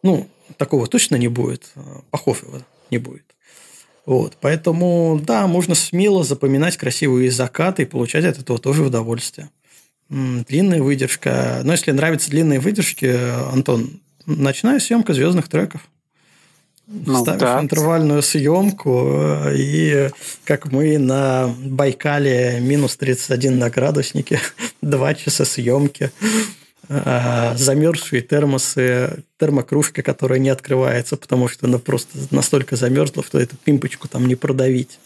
Ну, 0.02 0.28
такого 0.58 0.88
точно 0.88 1.16
не 1.18 1.28
будет, 1.28 1.72
а 1.76 2.02
Пахофева 2.10 2.66
не 2.90 2.98
будет. 2.98 3.36
Вот. 4.08 4.36
Поэтому, 4.42 5.22
да, 5.24 5.46
можно 5.46 5.76
смело 5.76 6.24
запоминать 6.24 6.76
красивые 6.76 7.30
закаты 7.30 7.84
и 7.84 7.86
получать 7.86 8.26
от 8.26 8.40
этого 8.40 8.58
тоже 8.58 8.82
удовольствие. 8.82 9.52
Длинная 10.10 10.82
выдержка. 10.82 11.62
Но 11.64 11.74
если 11.74 11.92
нравятся 11.92 12.32
длинные 12.32 12.60
выдержки, 12.60 13.06
Антон, 13.54 14.02
ночная 14.28 14.80
съемка 14.80 15.14
звездных 15.14 15.48
треков. 15.48 15.82
Ну, 16.88 17.22
Ставишь 17.22 17.42
да. 17.42 17.60
интервальную 17.60 18.22
съемку, 18.22 19.10
э, 19.12 19.56
и 19.58 20.10
как 20.46 20.72
мы 20.72 20.98
на 20.98 21.54
Байкале 21.60 22.60
минус 22.62 22.96
31 22.96 23.60
на 23.60 23.70
градуснике, 23.70 24.40
два 24.82 25.14
часа 25.14 25.44
съемки, 25.44 26.12
э, 26.88 27.54
замерзшие 27.58 28.22
термосы, 28.22 29.26
термокружка, 29.38 30.02
которая 30.02 30.40
не 30.40 30.48
открывается, 30.48 31.18
потому 31.18 31.50
что 31.50 31.66
она 31.68 31.78
просто 31.78 32.18
настолько 32.32 32.78
замерзла, 32.78 33.22
что 33.22 33.38
эту 33.38 33.58
пимпочку 33.58 34.08
там 34.08 34.26
не 34.26 34.36
продавить. 34.36 34.98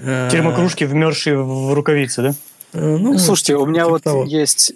Э, 0.00 0.28
Термокружки, 0.32 0.82
вмерзшие 0.82 1.40
в 1.40 1.74
рукавицы, 1.74 2.22
да? 2.22 2.34
Ну, 2.72 3.16
Слушайте, 3.18 3.54
у 3.54 3.66
меня 3.66 3.82
типа 3.82 3.90
вот 3.90 4.02
того. 4.02 4.24
есть 4.24 4.72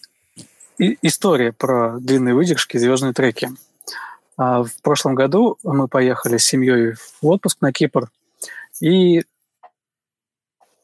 история 0.78 1.52
про 1.52 1.98
длинные 1.98 2.34
выдержки, 2.34 2.76
звездные 2.76 3.12
треки. 3.12 3.50
А, 4.36 4.62
в 4.62 4.82
прошлом 4.82 5.14
году 5.14 5.58
мы 5.62 5.88
поехали 5.88 6.36
с 6.36 6.44
семьей 6.44 6.94
в 6.94 7.26
отпуск 7.26 7.60
на 7.60 7.72
Кипр, 7.72 8.10
и 8.80 9.24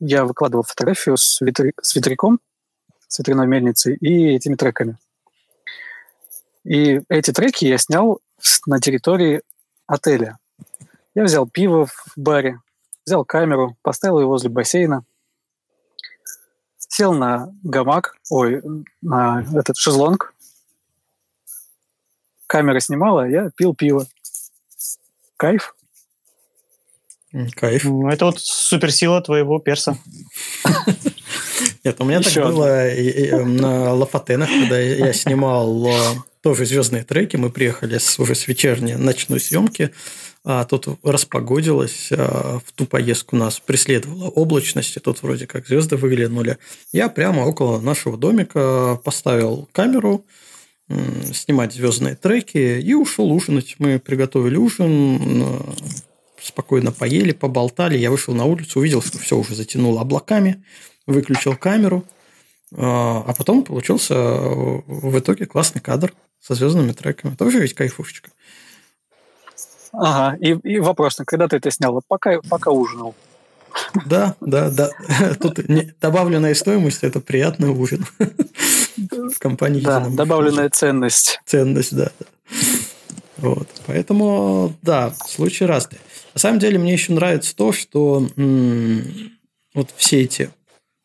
я 0.00 0.24
выкладывал 0.24 0.64
фотографию 0.64 1.16
с, 1.16 1.40
ветря... 1.40 1.72
с 1.80 1.94
ветряком, 1.94 2.40
с 3.06 3.18
ветряной 3.18 3.46
мельницей 3.46 3.96
и 3.96 4.34
этими 4.34 4.54
треками. 4.54 4.96
И 6.64 7.02
эти 7.08 7.32
треки 7.32 7.66
я 7.66 7.78
снял 7.78 8.20
на 8.66 8.80
территории 8.80 9.42
отеля. 9.86 10.38
Я 11.14 11.24
взял 11.24 11.46
пиво 11.46 11.86
в 11.86 12.12
баре, 12.16 12.60
взял 13.04 13.24
камеру, 13.24 13.76
поставил 13.82 14.20
ее 14.20 14.26
возле 14.26 14.48
бассейна, 14.48 15.04
сел 16.92 17.14
на 17.14 17.50
гамак, 17.62 18.16
ой, 18.30 18.62
на 19.00 19.44
этот 19.54 19.78
шезлонг, 19.78 20.34
камера 22.46 22.80
снимала, 22.80 23.26
я 23.26 23.50
пил 23.56 23.74
пиво. 23.74 24.06
Кайф. 25.38 25.74
Кайф. 27.56 27.84
Ну, 27.84 28.08
это 28.08 28.26
вот 28.26 28.40
суперсила 28.40 29.22
твоего 29.22 29.58
перса. 29.58 29.96
Нет, 31.84 31.96
у 31.98 32.04
меня 32.04 32.20
так 32.20 32.34
было 32.34 32.90
на 33.44 33.94
Лафатенах, 33.94 34.50
когда 34.50 34.78
я 34.78 35.14
снимал 35.14 35.86
э, 35.86 36.14
тоже 36.42 36.66
звездные 36.66 37.04
треки. 37.04 37.36
Мы 37.36 37.50
приехали 37.50 37.98
с, 37.98 38.18
уже 38.18 38.34
с 38.34 38.48
вечерней 38.48 38.96
ночной 38.96 39.40
съемки. 39.40 39.90
А 40.44 40.64
тут 40.64 40.88
распогодилось. 41.04 42.08
А, 42.10 42.60
в 42.66 42.72
ту 42.72 42.84
поездку 42.84 43.36
нас 43.36 43.60
преследовала 43.60 44.28
облачность, 44.28 44.96
и 44.96 45.00
тут 45.00 45.22
вроде 45.22 45.46
как 45.46 45.66
звезды 45.66 45.96
выглянули. 45.96 46.58
Я 46.92 47.08
прямо 47.08 47.42
около 47.42 47.80
нашего 47.80 48.18
домика 48.18 49.00
поставил 49.04 49.68
камеру, 49.72 50.24
снимать 51.32 51.72
звездные 51.72 52.16
треки 52.16 52.80
и 52.80 52.92
ушел 52.92 53.30
ужинать. 53.32 53.76
Мы 53.78 53.98
приготовили 53.98 54.56
ужин, 54.56 55.62
спокойно 56.42 56.92
поели, 56.92 57.32
поболтали. 57.32 57.96
Я 57.96 58.10
вышел 58.10 58.34
на 58.34 58.44
улицу, 58.44 58.80
увидел, 58.80 59.00
что 59.00 59.18
все 59.18 59.38
уже 59.38 59.54
затянуло 59.54 60.00
облаками, 60.00 60.64
выключил 61.06 61.56
камеру, 61.56 62.04
а, 62.76 63.24
а 63.26 63.34
потом 63.34 63.62
получился 63.64 64.14
в 64.14 65.18
итоге 65.18 65.46
классный 65.46 65.80
кадр 65.80 66.12
со 66.40 66.54
звездными 66.54 66.92
треками. 66.92 67.34
Тоже 67.34 67.60
ведь 67.60 67.74
кайфушечка. 67.74 68.30
Ага, 69.92 70.36
и, 70.38 70.52
и 70.64 70.78
вопрос, 70.78 71.16
когда 71.26 71.48
ты 71.48 71.56
это 71.56 71.70
снял? 71.70 72.00
Пока, 72.08 72.40
пока 72.48 72.70
ужинал. 72.70 73.14
Да, 74.06 74.36
да, 74.40 74.70
да. 74.70 74.90
Тут 75.40 75.68
не, 75.68 75.94
добавленная 76.00 76.54
стоимость– 76.54 76.98
это 77.02 77.20
приятный 77.20 77.70
ужин 77.70 78.04
в 78.96 79.38
компании. 79.38 79.80
Да, 79.80 80.00
добавленная 80.08 80.70
ценность. 80.70 81.40
Ценность, 81.46 81.94
да. 81.94 82.10
Вот. 83.36 83.68
Поэтому, 83.86 84.74
да, 84.82 85.12
случай 85.26 85.64
разный. 85.64 85.98
На 86.34 86.40
самом 86.40 86.58
деле, 86.58 86.78
мне 86.78 86.92
еще 86.92 87.12
нравится 87.12 87.54
то, 87.54 87.72
что 87.72 88.26
м- 88.36 89.32
вот 89.74 89.90
все 89.96 90.22
эти 90.22 90.50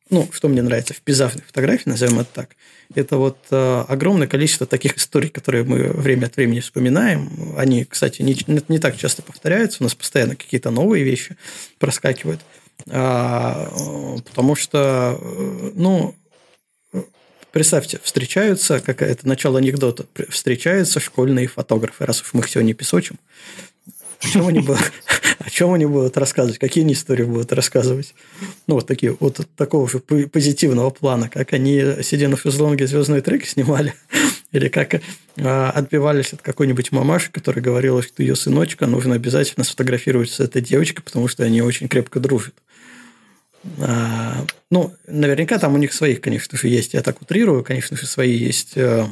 ну, 0.10 0.30
что 0.32 0.48
мне 0.48 0.62
нравится 0.62 0.94
в 0.94 1.02
пейзажной 1.02 1.44
фотографии, 1.46 1.90
назовем 1.90 2.20
это 2.20 2.30
так, 2.34 2.50
это 2.96 3.18
вот 3.18 3.38
э, 3.52 3.86
огромное 3.88 4.28
количество 4.28 4.66
таких 4.66 4.98
историй, 4.98 5.30
которые 5.30 5.64
мы 5.64 5.90
время 5.90 6.28
от 6.28 6.38
времени 6.38 6.62
вспоминаем. 6.62 7.56
Они, 7.58 7.84
кстати, 7.86 8.22
не, 8.22 8.38
не 8.68 8.80
так 8.80 8.98
часто 8.98 9.22
повторяются, 9.22 9.80
у 9.82 9.84
нас 9.84 9.96
постоянно 9.96 10.36
какие-то 10.36 10.72
новые 10.72 11.04
вещи 11.04 11.36
проскакивают. 11.80 12.42
А, 12.90 13.70
потому 14.26 14.56
что, 14.56 15.20
э, 15.20 15.72
ну, 15.74 16.16
представьте, 17.52 18.00
встречаются, 18.04 18.80
какая-то 18.80 19.28
начало 19.28 19.58
анекдота, 19.58 20.06
встречаются 20.30 21.00
школьные 21.00 21.48
фотографы, 21.48 22.06
раз 22.06 22.22
уж 22.22 22.34
мы 22.34 22.42
их 22.42 22.50
сегодня 22.50 22.74
песочим, 22.74 23.18
о 24.22 24.28
чем 24.28 24.48
они 24.48 24.60
будут, 24.60 24.92
о 25.40 25.50
чем 25.50 25.74
они 25.74 25.86
будут 25.86 26.18
рассказывать? 26.18 26.60
Какие 26.60 26.84
они 26.84 26.94
истории 26.94 27.24
будут 27.24 27.54
рассказывать? 27.54 28.16
Ну, 28.68 28.76
вот 28.76 28.88
такие, 28.88 29.16
вот 29.20 29.48
такого 29.56 29.88
же 29.90 30.00
позитивного 30.00 30.90
плана, 30.90 31.30
как 31.30 31.54
они, 31.54 31.82
сидя 32.04 32.28
на 32.28 32.38
шезлонге, 32.38 32.88
звездные 32.88 33.22
треки 33.22 33.46
снимали, 33.46 33.94
или 34.52 34.70
как 34.70 35.02
а, 35.38 35.72
отбивались 35.72 36.34
от 36.34 36.42
какой-нибудь 36.42 36.92
мамаши, 36.92 37.32
которая 37.32 37.64
говорила, 37.64 38.02
что 38.02 38.24
ее 38.24 38.36
сыночка 38.36 38.88
нужно 38.88 39.16
обязательно 39.16 39.64
сфотографировать 39.64 40.32
с 40.32 40.40
этой 40.40 40.62
девочкой, 40.62 41.04
потому 41.04 41.28
что 41.28 41.44
они 41.44 41.62
очень 41.62 41.88
крепко 41.88 42.20
дружат. 42.20 42.56
А, 43.80 44.46
ну, 44.72 44.94
наверняка 45.08 45.60
там 45.60 45.74
у 45.74 45.78
них 45.78 45.94
своих, 45.94 46.22
конечно 46.22 46.58
же, 46.58 46.68
есть, 46.68 46.94
я 46.94 47.02
так 47.02 47.22
утрирую, 47.22 47.64
конечно 47.64 47.98
же, 47.98 48.06
свои 48.06 48.36
есть 48.36 48.74
э, 48.76 49.06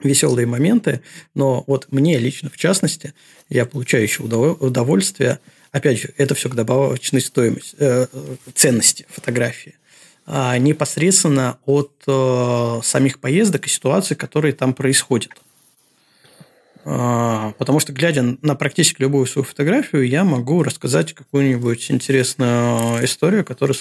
веселые 0.00 0.46
моменты, 0.46 1.00
но 1.34 1.64
вот 1.66 1.88
мне 1.90 2.18
лично, 2.18 2.50
в 2.50 2.56
частности, 2.56 3.14
я 3.48 3.66
получаю 3.66 4.02
еще 4.02 4.22
удовольствие. 4.22 5.38
Опять 5.72 6.00
же, 6.00 6.14
это 6.16 6.34
все 6.34 6.48
к 6.48 6.54
добавочной 6.54 7.20
стоимости, 7.20 7.76
э, 7.78 8.06
ценности 8.54 9.06
фотографии. 9.08 9.74
А 10.26 10.58
непосредственно 10.58 11.58
от 11.66 11.92
э, 12.06 12.80
самих 12.82 13.20
поездок 13.20 13.66
и 13.66 13.70
ситуаций, 13.70 14.16
которые 14.16 14.52
там 14.52 14.74
происходят. 14.74 15.32
А, 16.88 17.52
потому 17.58 17.80
что, 17.80 17.92
глядя 17.92 18.36
на 18.42 18.54
практически 18.54 19.02
любую 19.02 19.26
свою 19.26 19.44
фотографию, 19.44 20.06
я 20.08 20.22
могу 20.22 20.62
рассказать 20.62 21.14
какую-нибудь 21.14 21.90
интересную 21.90 23.04
историю, 23.04 23.44
которая 23.44 23.76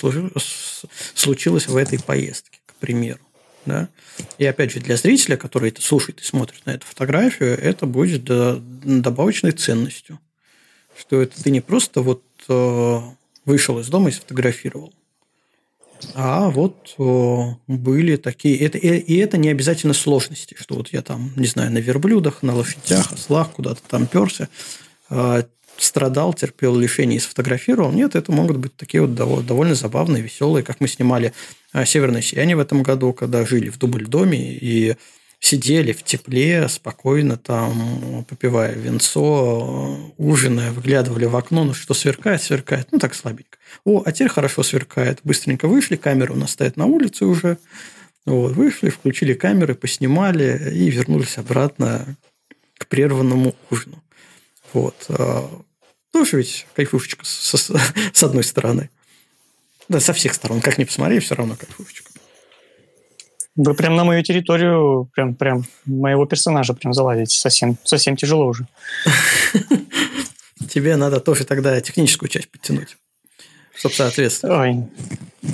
случилась 1.13 1.67
в 1.67 1.75
этой 1.75 1.99
поездке, 1.99 2.59
к 2.65 2.73
примеру. 2.75 3.19
Да? 3.65 3.89
И 4.37 4.45
опять 4.45 4.71
же, 4.71 4.79
для 4.79 4.97
зрителя, 4.97 5.37
который 5.37 5.69
это 5.69 5.81
слушает 5.81 6.21
и 6.21 6.23
смотрит 6.23 6.65
на 6.65 6.71
эту 6.71 6.85
фотографию, 6.85 7.57
это 7.57 7.85
будет 7.85 8.23
добавочной 8.23 9.51
ценностью. 9.51 10.19
Что 10.97 11.21
это 11.21 11.43
ты 11.43 11.51
не 11.51 11.61
просто 11.61 12.01
вот 12.01 12.23
э, 12.47 12.99
вышел 13.43 13.79
из 13.79 13.87
дома 13.89 14.09
и 14.09 14.13
сфотографировал. 14.13 14.93
А 16.13 16.49
вот 16.49 16.93
о, 16.97 17.57
были 17.67 18.15
такие... 18.15 18.57
Это, 18.59 18.77
и, 18.77 18.97
и 18.97 19.17
это 19.17 19.37
не 19.37 19.49
обязательно 19.49 19.93
сложности, 19.93 20.55
что 20.59 20.75
вот 20.75 20.89
я 20.89 21.01
там, 21.01 21.31
не 21.35 21.47
знаю, 21.47 21.71
на 21.71 21.79
верблюдах, 21.79 22.43
на 22.43 22.55
лошадях, 22.55 23.11
ослах 23.11 23.51
куда-то 23.51 23.81
там 23.87 24.07
перся, 24.07 24.49
э, 25.09 25.43
страдал, 25.77 26.33
терпел 26.33 26.75
лишения 26.77 27.17
и 27.17 27.19
сфотографировал. 27.19 27.91
Нет, 27.91 28.15
это 28.15 28.31
могут 28.31 28.57
быть 28.57 28.75
такие 28.75 29.01
вот 29.01 29.15
довольно 29.15 29.75
забавные, 29.75 30.23
веселые, 30.23 30.63
как 30.63 30.79
мы 30.79 30.87
снимали 30.87 31.33
«Северное 31.83 32.21
сияние» 32.21 32.55
в 32.55 32.59
этом 32.59 32.83
году, 32.83 33.11
когда 33.11 33.45
жили 33.45 33.69
в 33.69 33.77
дубль-доме 33.77 34.53
и 34.53 34.95
сидели 35.39 35.91
в 35.91 36.03
тепле, 36.03 36.67
спокойно 36.69 37.37
там, 37.37 38.25
попивая 38.27 38.73
венцо, 38.73 40.13
ужиная, 40.17 40.71
выглядывали 40.71 41.25
в 41.25 41.35
окно, 41.35 41.63
ну 41.63 41.73
что 41.73 41.93
сверкает, 41.93 42.41
сверкает, 42.41 42.87
ну 42.91 42.99
так 42.99 43.13
слабенько. 43.13 43.57
О, 43.83 44.01
а 44.05 44.11
теперь 44.11 44.29
хорошо 44.29 44.63
сверкает. 44.63 45.19
Быстренько 45.23 45.67
вышли, 45.67 45.97
камера 45.97 46.33
у 46.33 46.35
нас 46.35 46.51
стоит 46.51 46.77
на 46.77 46.85
улице 46.85 47.25
уже. 47.25 47.57
Вот, 48.25 48.53
вышли, 48.53 48.89
включили 48.89 49.33
камеры, 49.33 49.75
поснимали 49.75 50.71
и 50.73 50.89
вернулись 50.89 51.37
обратно 51.37 52.17
к 52.77 52.87
прерванному 52.87 53.55
ужину. 53.69 54.01
Вот. 54.73 54.95
А, 55.09 55.47
тоже 56.11 56.37
ведь 56.37 56.65
кайфушечка 56.73 57.23
с, 57.23 57.71
с 58.13 58.23
одной 58.23 58.43
стороны. 58.43 58.89
Да, 59.87 59.99
со 59.99 60.13
всех 60.13 60.33
сторон. 60.33 60.61
Как 60.61 60.77
ни 60.77 60.83
посмотри, 60.83 61.19
все 61.19 61.35
равно 61.35 61.55
кайфушечка. 61.55 62.11
Вы 63.55 63.73
прям 63.73 63.95
на 63.95 64.03
мою 64.03 64.21
территорию, 64.21 65.09
прям, 65.13 65.33
прям 65.33 65.63
моего 65.85 66.25
персонажа 66.25 66.73
прям 66.73 66.93
залазите. 66.93 67.37
Совсем, 67.37 67.77
совсем 67.83 68.17
тяжело 68.17 68.47
уже. 68.47 68.67
Тебе 70.69 70.97
надо 70.97 71.19
тоже 71.19 71.45
тогда 71.45 71.79
техническую 71.79 72.27
часть 72.27 72.49
подтянуть, 72.49 72.97
чтобы 73.73 73.95
соответствовать. 73.95 74.59
Ой, 74.59 74.83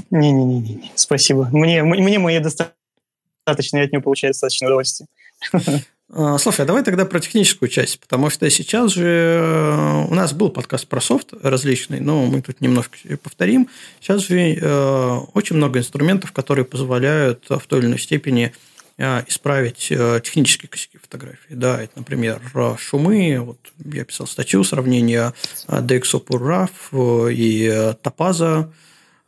не-не-не, 0.10 0.92
спасибо. 0.96 1.50
Мне, 1.52 1.84
мне 1.84 2.18
мои 2.18 2.40
достаточно, 2.40 3.78
я 3.78 3.84
от 3.84 3.92
нее 3.92 4.02
получаю 4.02 4.34
достаточно 4.34 4.68
удовольствия. 4.68 5.08
А, 6.14 6.38
слушай, 6.38 6.62
а 6.62 6.66
давай 6.66 6.84
тогда 6.84 7.06
про 7.06 7.22
техническую 7.22 7.70
часть, 7.70 8.00
потому 8.00 8.30
что 8.30 8.50
сейчас 8.50 8.92
же 8.92 9.06
э, 9.06 10.06
у 10.10 10.14
нас 10.14 10.34
был 10.34 10.50
подкаст 10.50 10.86
про 10.88 11.00
софт 11.00 11.34
различный, 11.42 12.02
но 12.02 12.26
мы 12.26 12.42
тут 12.42 12.60
немножко 12.60 12.98
повторим. 13.24 13.70
Сейчас 14.02 14.28
же 14.28 14.56
э, 14.56 15.18
очень 15.34 15.56
много 15.56 15.80
инструментов, 15.80 16.34
которые 16.34 16.66
позволяют 16.66 17.46
в 17.50 17.62
той 17.62 17.80
или 17.80 17.86
иной 17.86 18.00
степени 18.00 18.52
э, 18.98 19.24
исправить 19.28 19.88
технические 20.24 20.68
косяки 20.68 20.98
фотографии. 20.98 21.54
Да, 21.54 21.82
это, 21.82 21.94
например, 21.96 22.42
шумы. 22.78 23.40
Вот 23.40 23.60
я 23.86 24.04
писал 24.04 24.28
статью 24.28 24.66
сравнения 24.66 25.34
DxO 25.70 26.26
RAW 26.28 27.34
и 27.34 27.68
Topaz 28.04 28.70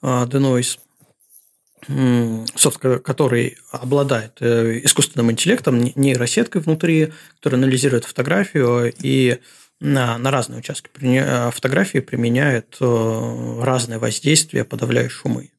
Denoise 0.02 0.80
софт, 2.56 2.80
который 3.04 3.58
обладает 3.72 4.38
э, 4.40 4.80
искусственным 4.84 5.32
интеллектом, 5.32 5.80
нейросеткой 5.96 6.62
внутри, 6.62 7.14
которая 7.36 7.60
анализирует 7.60 8.06
фотографию 8.06 8.94
и 9.02 9.40
на, 9.80 10.18
на 10.18 10.32
разные 10.32 10.60
участки 10.60 10.90
э, 11.02 11.52
фотографии 11.52 12.00
применяет 12.00 12.78
э, 12.80 13.60
разные 13.62 14.00
воздействия, 14.00 14.64
подавляя 14.64 15.10
шумы. 15.10 15.52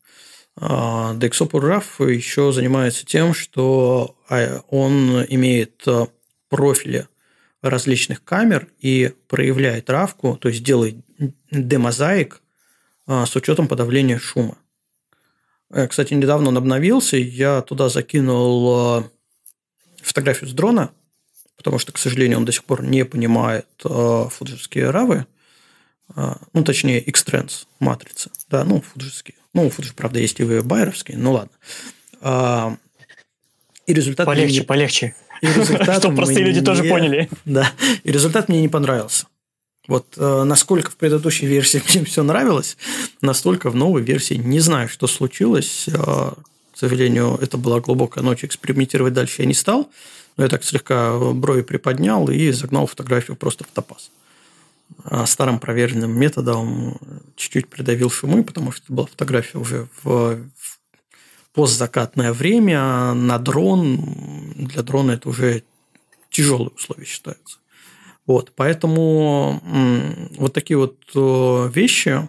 Dexopur 0.56 2.12
еще 2.12 2.52
занимается 2.52 3.04
тем, 3.04 3.34
что 3.34 4.16
а, 4.28 4.60
он 4.68 5.24
имеет 5.24 5.84
профили 6.48 7.08
различных 7.60 8.22
камер 8.22 8.68
и 8.78 9.12
проявляет 9.26 9.90
равку, 9.90 10.36
то 10.36 10.48
есть 10.48 10.62
делает 10.62 10.94
демозаик 11.50 12.40
с 13.08 13.34
учетом 13.34 13.66
подавления 13.66 14.20
шума. 14.20 14.56
Э, 15.74 15.88
кстати, 15.88 16.14
недавно 16.14 16.48
он 16.48 16.56
обновился, 16.56 17.16
я 17.16 17.60
туда 17.60 17.88
закинул 17.88 19.00
э, 19.00 19.02
фотографию 20.02 20.48
с 20.48 20.52
дрона, 20.52 20.92
потому 21.56 21.78
что, 21.78 21.92
к 21.92 21.98
сожалению, 21.98 22.38
он 22.38 22.44
до 22.44 22.52
сих 22.52 22.64
пор 22.64 22.84
не 22.84 23.04
понимает 23.04 23.66
э, 23.84 24.26
фуджевские 24.30 24.90
равы, 24.90 25.26
ну, 26.52 26.62
точнее, 26.64 27.00
X-Trends 27.00 27.66
матрицы, 27.80 28.30
да, 28.50 28.62
ну, 28.62 28.82
фуджевские. 28.82 29.36
Ну, 29.54 29.70
фуджи, 29.70 29.94
правда, 29.94 30.20
есть 30.20 30.38
и 30.38 30.44
байеровские, 30.60 31.16
ну, 31.16 31.32
ладно. 31.32 32.78
И 33.86 33.94
результат... 33.94 34.26
Полегче, 34.26 34.58
мне... 34.58 34.64
полегче. 34.64 35.14
И 35.40 35.46
результат 35.46 35.98
Чтобы 36.00 36.16
простые 36.16 36.44
люди 36.44 36.60
тоже 36.60 36.84
поняли. 36.84 37.30
Да, 37.46 37.72
и 38.04 38.12
результат 38.12 38.50
мне 38.50 38.60
не 38.60 38.68
понравился. 38.68 39.26
Вот 39.86 40.14
э, 40.16 40.44
насколько 40.44 40.90
в 40.90 40.96
предыдущей 40.96 41.46
версии 41.46 41.82
мне 41.94 42.04
все 42.04 42.22
нравилось, 42.22 42.76
настолько 43.20 43.70
в 43.70 43.74
новой 43.74 44.02
версии 44.02 44.34
не 44.34 44.60
знаю, 44.60 44.88
что 44.88 45.06
случилось. 45.06 45.86
Э, 45.88 46.32
к 46.72 46.76
сожалению, 46.76 47.38
это 47.40 47.56
была 47.56 47.80
глубокая 47.80 48.24
ночь, 48.24 48.44
экспериментировать 48.44 49.12
дальше 49.12 49.42
я 49.42 49.46
не 49.46 49.54
стал. 49.54 49.90
Но 50.36 50.42
я 50.42 50.50
так 50.50 50.64
слегка 50.64 51.16
брови 51.16 51.62
приподнял 51.62 52.28
и 52.28 52.50
загнал 52.50 52.86
фотографию 52.86 53.36
просто 53.36 53.62
в 53.62 53.68
топаз. 53.68 54.10
А 55.04 55.26
старым 55.26 55.60
проверенным 55.60 56.10
методом 56.18 56.98
чуть-чуть 57.36 57.68
придавил 57.68 58.10
шумы, 58.10 58.42
потому 58.42 58.72
что 58.72 58.82
это 58.84 58.92
была 58.92 59.06
фотография 59.06 59.58
уже 59.58 59.86
в, 60.02 60.36
в 60.56 60.78
постзакатное 61.52 62.32
время 62.32 63.14
на 63.14 63.38
дрон. 63.38 64.54
Для 64.56 64.82
дрона 64.82 65.12
это 65.12 65.28
уже 65.28 65.62
тяжелые 66.30 66.70
условия 66.70 67.04
считаются. 67.04 67.58
Вот, 68.26 68.52
поэтому 68.56 69.60
вот 70.36 70.52
такие 70.54 70.78
вот 70.78 70.98
э, 71.14 71.70
вещи, 71.74 72.28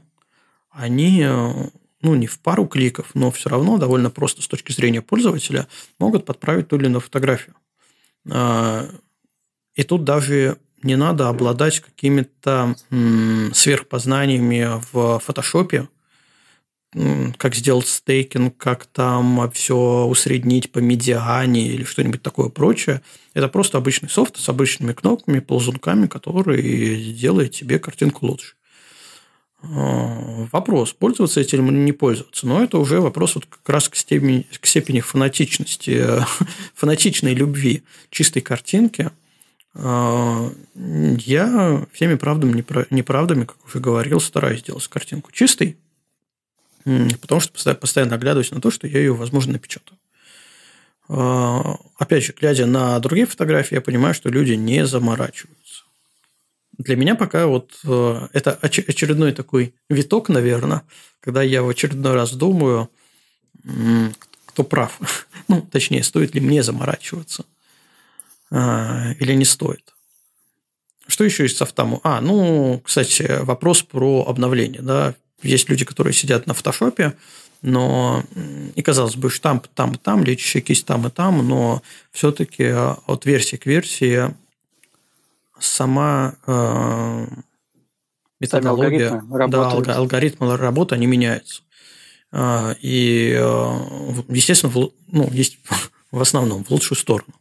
они 0.69 1.21
э, 1.23 1.69
ну, 2.05 2.15
не 2.15 2.27
в 2.27 2.39
пару 2.39 2.67
кликов, 2.67 3.11
но 3.15 3.31
все 3.31 3.49
равно 3.49 3.77
довольно 3.77 4.11
просто 4.11 4.41
с 4.41 4.47
точки 4.47 4.71
зрения 4.71 5.01
пользователя 5.01 5.67
могут 5.99 6.25
подправить 6.25 6.67
ту 6.67 6.75
или 6.75 6.85
иную 6.85 7.01
фотографию. 7.01 7.55
А, 8.29 8.87
и 9.73 9.83
тут 9.83 10.03
даже 10.03 10.57
не 10.83 10.95
надо 10.95 11.29
обладать 11.29 11.79
какими-то 11.79 12.75
сверхпознаниями 13.53 14.81
в 14.91 15.19
фотошопе, 15.19 15.89
как 17.37 17.55
сделать 17.55 17.87
стейкинг, 17.87 18.55
как 18.55 18.85
там 18.85 19.51
все 19.51 20.05
усреднить 20.05 20.71
по 20.71 20.79
медиане 20.79 21.67
или 21.67 21.83
что-нибудь 21.83 22.21
такое 22.21 22.49
прочее. 22.49 23.01
Это 23.35 23.49
просто 23.49 23.77
обычный 23.77 24.09
софт 24.09 24.37
с 24.37 24.47
обычными 24.47 24.93
кнопками, 24.93 25.39
ползунками, 25.39 26.07
который 26.07 27.13
делает 27.13 27.51
тебе 27.51 27.79
картинку 27.79 28.27
лучше. 28.27 28.55
А, 29.61 30.47
вопрос, 30.53 30.93
пользоваться 30.93 31.41
этим 31.41 31.67
или 31.69 31.75
не 31.75 31.91
пользоваться. 31.91 32.47
Но 32.47 32.63
это 32.63 32.77
уже 32.77 33.01
вопрос 33.01 33.35
вот 33.35 33.45
как 33.45 33.67
раз 33.67 33.89
к 33.89 33.95
степени, 33.97 34.47
к 34.61 34.65
степени 34.65 35.01
фанатичности, 35.01 36.07
фанатичной 36.75 37.33
любви 37.33 37.83
чистой 38.09 38.39
картинки. 38.39 39.11
А, 39.73 40.49
я 40.73 41.85
всеми 41.91 42.15
правдами, 42.15 42.63
неправдами, 42.89 43.43
как 43.43 43.57
уже 43.65 43.79
говорил, 43.79 44.21
стараюсь 44.21 44.61
сделать 44.61 44.87
картинку 44.87 45.33
чистой, 45.33 45.75
потому 46.85 47.41
что 47.41 47.75
постоянно 47.75 48.15
оглядываюсь 48.15 48.51
на 48.51 48.61
то, 48.61 48.71
что 48.71 48.87
я 48.87 48.99
ее, 48.99 49.13
возможно, 49.13 49.51
напечатаю. 49.53 49.99
А, 51.07 51.77
опять 51.97 52.23
же, 52.23 52.33
глядя 52.39 52.65
на 52.65 52.99
другие 52.99 53.27
фотографии, 53.27 53.75
я 53.75 53.81
понимаю, 53.81 54.13
что 54.13 54.29
люди 54.29 54.53
не 54.53 54.85
заморачиваются. 54.85 55.83
Для 56.77 56.95
меня 56.95 57.15
пока 57.15 57.47
вот 57.47 57.71
э, 57.85 58.27
это 58.33 58.53
очередной 58.61 59.31
такой 59.31 59.73
виток, 59.89 60.29
наверное, 60.29 60.83
когда 61.21 61.41
я 61.41 61.63
в 61.63 61.69
очередной 61.69 62.13
раз 62.13 62.33
думаю, 62.33 62.89
кто 64.45 64.63
прав. 64.63 64.99
Ну, 65.47 65.61
точнее, 65.61 66.01
стоит 66.01 66.33
ли 66.33 66.41
мне 66.41 66.63
заморачиваться 66.63 67.45
а, 68.49 69.11
или 69.19 69.33
не 69.33 69.45
стоит. 69.45 69.93
Что 71.05 71.23
еще 71.23 71.43
есть 71.43 71.57
софтаму? 71.57 72.01
А, 72.03 72.19
ну, 72.19 72.81
кстати, 72.83 73.43
вопрос 73.43 73.83
про 73.83 74.25
обновление. 74.27 74.81
Да? 74.81 75.13
Есть 75.43 75.69
люди, 75.69 75.85
которые 75.85 76.13
сидят 76.13 76.47
на 76.47 76.55
фотошопе, 76.55 77.15
но 77.65 78.23
и 78.75 78.81
казалось 78.83 79.15
бы, 79.15 79.31
штамп 79.31 79.67
там 79.67 79.93
и 79.93 79.97
там, 79.97 80.23
лечащая 80.23 80.61
кисть 80.61 80.85
там 80.85 81.07
и 81.07 81.09
там, 81.09 81.47
но 81.47 81.81
все-таки 82.11 82.65
а, 82.65 82.99
от 83.07 83.25
версии 83.25 83.55
к 83.55 83.65
версии 83.65 84.35
сама 85.57 86.35
э, 86.45 87.27
методология, 88.39 89.09
алгоритмы 89.09 89.83
да, 89.83 89.95
алгоритмы 89.95 90.57
работы, 90.57 90.93
они 90.93 91.07
меняются. 91.07 91.63
А, 92.31 92.75
и, 92.81 93.35
э, 93.35 94.23
естественно, 94.27 94.71
ну, 95.07 95.29
есть 95.31 95.57
в 96.11 96.21
основном 96.21 96.63
в 96.63 96.69
лучшую 96.69 96.99
сторону. 96.99 97.33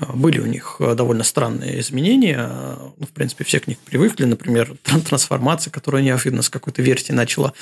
Были 0.00 0.38
у 0.40 0.46
них 0.46 0.76
э, 0.78 0.94
довольно 0.94 1.24
странные 1.24 1.80
изменения. 1.80 2.48
Ну, 2.96 3.06
в 3.06 3.10
принципе, 3.10 3.44
все 3.44 3.60
к 3.60 3.66
них 3.66 3.78
привыкли. 3.78 4.24
Например, 4.24 4.74
трансформация, 4.82 5.70
которая 5.70 6.02
неожиданно 6.02 6.42
с 6.42 6.48
какой-то 6.48 6.80
версии 6.80 7.12
начала 7.12 7.52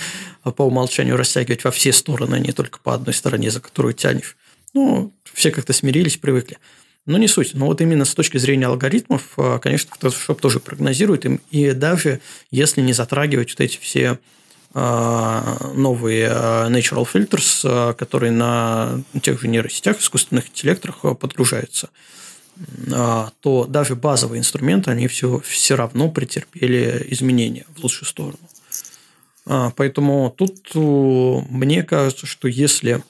э, 0.44 0.50
по 0.52 0.62
умолчанию 0.62 1.16
растягивать 1.16 1.64
во 1.64 1.70
все 1.70 1.92
стороны, 1.92 2.36
а 2.36 2.38
не 2.38 2.52
только 2.52 2.78
по 2.78 2.94
одной 2.94 3.14
стороне, 3.14 3.50
за 3.50 3.60
которую 3.60 3.94
тянешь. 3.94 4.36
Ну, 4.72 5.12
все 5.32 5.50
как-то 5.50 5.72
смирились, 5.72 6.16
привыкли. 6.16 6.58
Но 7.06 7.18
не 7.18 7.26
суть. 7.26 7.54
Но 7.54 7.66
вот 7.66 7.80
именно 7.80 8.04
с 8.04 8.14
точки 8.14 8.38
зрения 8.38 8.66
алгоритмов, 8.66 9.32
э, 9.36 9.58
конечно, 9.60 9.90
Photoshop 10.00 10.38
тоже 10.40 10.60
прогнозирует 10.60 11.24
им. 11.24 11.40
И 11.50 11.72
даже 11.72 12.20
если 12.52 12.82
не 12.82 12.92
затрагивать 12.92 13.50
вот 13.50 13.60
эти 13.60 13.78
все 13.78 14.18
новые 14.74 16.28
Natural 16.28 17.08
Filters, 17.10 17.94
которые 17.94 18.32
на 18.32 19.02
тех 19.22 19.40
же 19.40 19.48
нейросетях, 19.48 19.98
искусственных 19.98 20.50
интеллектах 20.50 21.00
подгружаются, 21.18 21.88
то 23.40 23.66
даже 23.68 23.94
базовые 23.94 24.40
инструменты, 24.40 24.90
они 24.90 25.06
все, 25.06 25.40
все 25.40 25.76
равно 25.76 26.10
претерпели 26.10 27.06
изменения 27.10 27.66
в 27.76 27.82
лучшую 27.82 28.08
сторону. 28.08 28.38
Поэтому 29.76 30.34
тут 30.36 30.74
мне 30.74 31.82
кажется, 31.82 32.26
что 32.26 32.48
если 32.48 33.02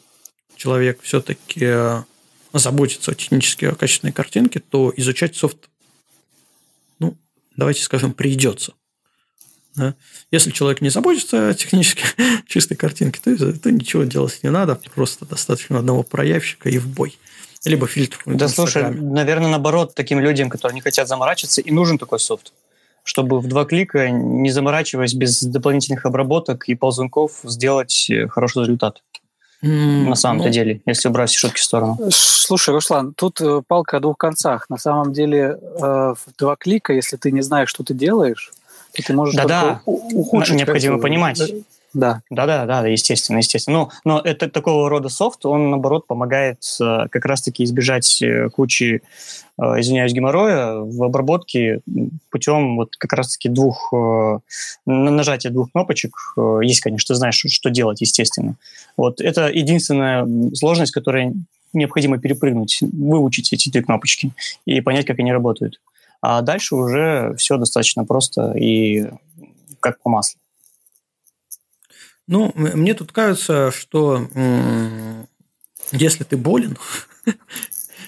человек 0.56 1.00
все-таки 1.02 2.04
заботится 2.52 3.12
о 3.12 3.14
технически 3.14 3.72
качественной 3.74 4.12
картинке, 4.12 4.60
то 4.60 4.92
изучать 4.96 5.36
софт, 5.36 5.68
ну, 6.98 7.16
давайте 7.56 7.82
скажем, 7.82 8.12
придется. 8.12 8.74
Да? 9.74 9.94
Если 10.30 10.50
человек 10.50 10.80
не 10.80 10.90
заботится 10.90 11.50
о 11.50 11.54
технически 11.54 12.04
чистой 12.46 12.76
картинке, 12.76 13.20
то, 13.22 13.52
то 13.52 13.70
ничего 13.70 14.04
делать 14.04 14.40
не 14.42 14.50
надо, 14.50 14.80
просто 14.94 15.24
достаточно 15.24 15.78
одного 15.78 16.02
проявщика 16.02 16.68
и 16.68 16.78
в 16.78 16.88
бой. 16.88 17.18
Либо 17.64 17.86
фильтр. 17.86 18.18
Да, 18.26 18.48
слушай, 18.48 18.90
наверное, 18.90 19.48
наоборот, 19.48 19.94
таким 19.94 20.20
людям, 20.20 20.48
которые 20.48 20.74
не 20.74 20.80
хотят 20.80 21.08
заморачиваться, 21.08 21.60
и 21.60 21.70
нужен 21.70 21.98
такой 21.98 22.20
софт 22.20 22.52
чтобы 23.08 23.40
в 23.40 23.48
два 23.48 23.64
клика, 23.64 24.10
не 24.10 24.50
заморачиваясь 24.50 25.14
без 25.14 25.42
дополнительных 25.42 26.04
обработок 26.04 26.68
и 26.68 26.74
ползунков, 26.74 27.40
сделать 27.42 28.06
э, 28.10 28.28
хороший 28.28 28.62
результат. 28.62 29.02
Mm, 29.64 30.08
на 30.08 30.14
самом-то 30.14 30.48
ну, 30.48 30.52
деле, 30.52 30.82
если 30.86 31.08
убрать 31.08 31.32
шутки 31.32 31.58
в 31.58 31.64
сторону. 31.64 31.98
Слушай, 32.10 32.74
Руслан, 32.74 33.14
тут 33.14 33.40
э, 33.40 33.62
палка 33.66 33.96
о 33.96 34.00
двух 34.00 34.18
концах. 34.18 34.68
На 34.68 34.76
самом 34.76 35.12
деле, 35.12 35.40
э, 35.40 35.54
в 35.80 36.18
два 36.38 36.54
клика, 36.56 36.92
если 36.92 37.16
ты 37.16 37.32
не 37.32 37.40
знаешь, 37.40 37.70
что 37.70 37.82
ты 37.82 37.94
делаешь, 37.94 38.52
то 38.92 39.02
ты 39.02 39.12
можешь 39.14 39.34
Да-да, 39.34 39.80
ухудшить. 39.84 40.56
Необходимо 40.56 41.00
понимать. 41.00 41.40
Да. 41.94 42.22
Да-да, 42.30 42.66
да, 42.66 42.86
естественно, 42.86 43.38
естественно. 43.38 43.78
Но, 43.78 43.90
но 44.04 44.20
это 44.20 44.50
такого 44.50 44.90
рода 44.90 45.08
софт, 45.08 45.46
он, 45.46 45.70
наоборот, 45.70 46.06
помогает 46.06 46.62
э, 46.80 47.06
как 47.10 47.24
раз-таки 47.24 47.64
избежать 47.64 48.20
э, 48.20 48.50
кучи, 48.50 49.02
э, 49.58 49.62
извиняюсь, 49.62 50.12
геморроя 50.12 50.80
в 50.80 51.02
обработке 51.02 51.80
путем 52.30 52.76
вот 52.76 52.96
как 52.96 53.14
раз-таки 53.14 53.48
двух, 53.48 53.92
нажатия 54.84 55.50
двух 55.50 55.72
кнопочек. 55.72 56.14
Есть, 56.62 56.80
конечно, 56.80 57.14
ты 57.14 57.16
знаешь, 57.16 57.42
что 57.48 57.70
делать, 57.70 58.02
естественно. 58.02 58.56
Вот 58.96 59.20
это 59.20 59.48
единственная 59.48 60.26
сложность, 60.54 60.92
которая 60.92 61.32
необходимо 61.72 62.18
перепрыгнуть, 62.18 62.78
выучить 62.82 63.52
эти 63.52 63.70
три 63.70 63.82
кнопочки 63.82 64.32
и 64.66 64.80
понять, 64.80 65.06
как 65.06 65.18
они 65.18 65.32
работают. 65.32 65.80
А 66.20 66.42
дальше 66.42 66.74
уже 66.74 67.34
все 67.38 67.56
достаточно 67.56 68.04
просто 68.04 68.52
и 68.52 69.06
как 69.80 70.00
по 70.02 70.10
маслу. 70.10 70.38
Ну, 72.28 72.52
мне 72.54 72.92
тут 72.94 73.10
кажется, 73.10 73.72
что 73.72 74.28
если 75.92 76.24
ты 76.24 76.36
болен, 76.36 76.76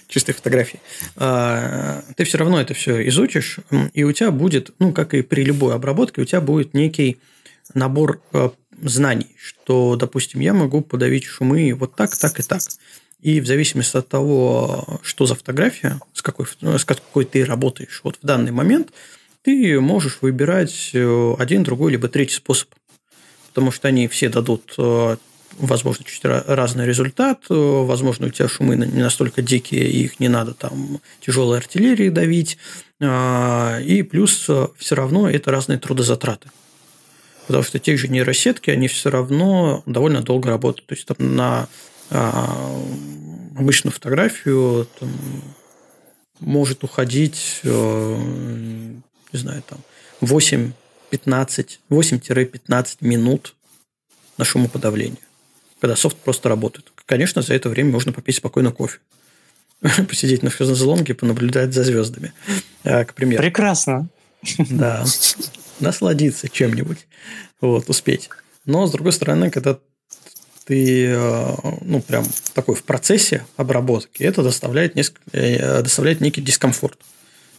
чистой 0.09 0.35
фотографии, 0.35 0.81
а, 1.17 2.03
ты 2.17 2.25
все 2.25 2.37
равно 2.37 2.61
это 2.61 2.75
все 2.75 3.07
изучишь, 3.09 3.61
и 3.95 4.05
у 4.05 4.13
тебя 4.13 4.31
будет, 4.31 4.73
ну, 4.79 4.93
как 4.93 5.15
и 5.15 5.23
при 5.23 5.43
любой 5.43 5.75
обработке, 5.75 6.21
у 6.21 6.25
тебя 6.27 6.43
будет 6.43 6.75
некий 6.75 7.19
набор 7.73 8.21
а, 8.33 8.53
знаний, 8.83 9.35
что, 9.43 9.97
допустим, 9.97 10.41
я 10.41 10.53
могу 10.53 10.83
подавить 10.83 11.25
шумы 11.25 11.73
вот 11.75 11.95
так, 11.95 12.15
так 12.15 12.39
и 12.39 12.43
так. 12.43 12.61
И 13.21 13.41
в 13.41 13.47
зависимости 13.47 13.97
от 13.97 14.09
того, 14.09 15.01
что 15.03 15.25
за 15.27 15.35
фотография, 15.35 15.99
с 16.13 16.21
какой, 16.21 16.47
с 16.47 16.85
какой 16.85 17.25
ты 17.25 17.45
работаешь 17.45 18.01
вот 18.05 18.19
в 18.21 18.27
данный 18.27 18.53
момент, 18.53 18.93
ты 19.43 19.81
можешь 19.81 20.19
выбирать 20.21 20.91
э, 20.93 21.35
один, 21.39 21.63
другой, 21.63 21.93
либо 21.93 22.09
третий 22.09 22.35
способ 22.35 22.69
потому 23.51 23.73
что 23.73 23.89
они 23.89 24.09
все 24.09 24.29
дадут 24.29 24.75
э, 24.79 25.17
возможно, 25.59 26.05
чуть 26.05 26.25
разный 26.25 26.87
результат. 26.87 27.45
Э, 27.51 27.55
возможно, 27.55 28.27
у 28.27 28.31
тебя 28.31 28.49
шумы 28.49 28.77
не 28.77 29.03
настолько 29.03 29.43
дикие, 29.43 29.89
и 29.89 30.05
их 30.05 30.21
не 30.21 30.29
надо 30.29 30.55
там 30.55 31.01
тяжелой 31.21 31.59
артиллерии 31.59 32.09
давить. 32.09 32.59
А, 33.03 33.79
и 33.81 34.03
плюс 34.03 34.47
э, 34.49 34.69
все 34.79 34.95
равно 34.95 35.29
это 35.29 35.51
разные 35.51 35.79
трудозатраты. 35.79 36.51
Потому 37.47 37.65
что 37.65 37.79
те 37.79 37.97
же 37.97 38.09
нейросетки, 38.09 38.71
они 38.71 38.87
все 38.87 39.11
равно 39.11 39.83
довольно 39.85 40.23
долго 40.23 40.51
работают. 40.51 40.87
То 40.87 40.95
есть 40.95 41.07
там 41.07 41.37
на 41.37 41.69
обычную 43.57 43.93
фотографию 43.93 44.89
там, 44.99 45.11
может 46.41 46.83
уходить, 46.83 47.61
не 47.63 49.03
знаю, 49.33 49.63
там 49.63 49.79
8 50.21 50.73
15, 51.11 51.81
8-15 51.91 52.97
минут 53.01 53.55
на 54.39 54.45
шумоподавление, 54.45 55.21
когда 55.81 55.97
софт 55.97 56.17
просто 56.17 56.49
работает. 56.49 56.91
Конечно, 57.07 57.43
за 57.43 57.55
это 57.55 57.69
время 57.69 57.91
можно 57.91 58.13
попить 58.13 58.37
спокойно 58.37 58.71
кофе. 58.71 58.99
Посидеть 60.09 60.43
на 60.43 60.51
шезлонге, 60.51 61.15
понаблюдать 61.15 61.75
за 61.75 61.85
звездами, 61.85 62.33
а, 62.85 63.05
к 63.05 63.15
примеру. 63.15 63.43
Прекрасно. 63.43 64.09
Да. 64.71 65.05
Насладиться 65.81 66.49
чем-нибудь. 66.49 67.07
Вот, 67.61 67.89
успеть. 67.89 68.31
Но, 68.65 68.87
с 68.87 68.93
другой 68.93 69.13
стороны, 69.13 69.51
когда 69.51 69.79
ты 70.65 71.13
а, 71.15 71.57
ну, 71.81 72.01
прям 72.01 72.25
такой 72.55 72.75
в 72.75 72.85
процессе 72.85 73.45
обработки, 73.57 74.23
это 74.23 74.43
доставляет, 74.43 74.95
несколько, 74.95 75.23
э, 75.33 75.83
доставляет 75.83 76.21
некий 76.21 76.43
дискомфорт. 76.43 76.99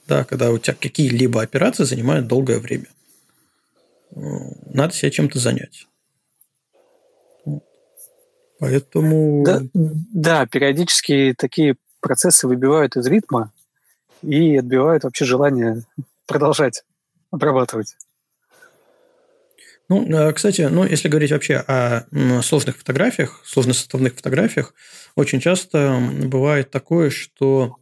Да, 0.08 0.24
когда 0.24 0.52
у 0.52 0.58
тебя 0.58 0.76
какие-либо 0.80 1.42
операции 1.42 1.84
занимают 1.84 2.28
долгое 2.28 2.60
время 2.60 2.88
надо 4.14 4.94
себя 4.94 5.12
чем-то 5.12 5.40
занять. 5.40 5.88
Поэтому... 8.60 9.44
Да, 9.44 9.62
да, 9.74 10.46
периодически 10.46 11.34
такие 11.38 11.78
процессы 12.00 12.48
выбивают 12.48 12.96
из 12.96 13.08
ритма 13.08 13.52
и 14.22 14.58
отбивают 14.58 15.04
вообще 15.04 15.26
желание 15.26 15.84
продолжать 16.28 16.84
обрабатывать. 17.32 17.96
Ну, 19.90 20.08
э, 20.08 20.32
кстати, 20.32 20.62
ну, 20.62 20.86
если 20.86 21.10
говорить 21.10 21.32
вообще 21.32 21.58
о 21.58 22.06
сложных 22.44 22.78
фотографиях, 22.78 23.42
сложносоставных 23.44 24.16
фотографиях, 24.16 24.74
очень 25.16 25.40
часто 25.42 26.00
бывает 26.24 26.70
такое, 26.72 27.10
что 27.10 27.78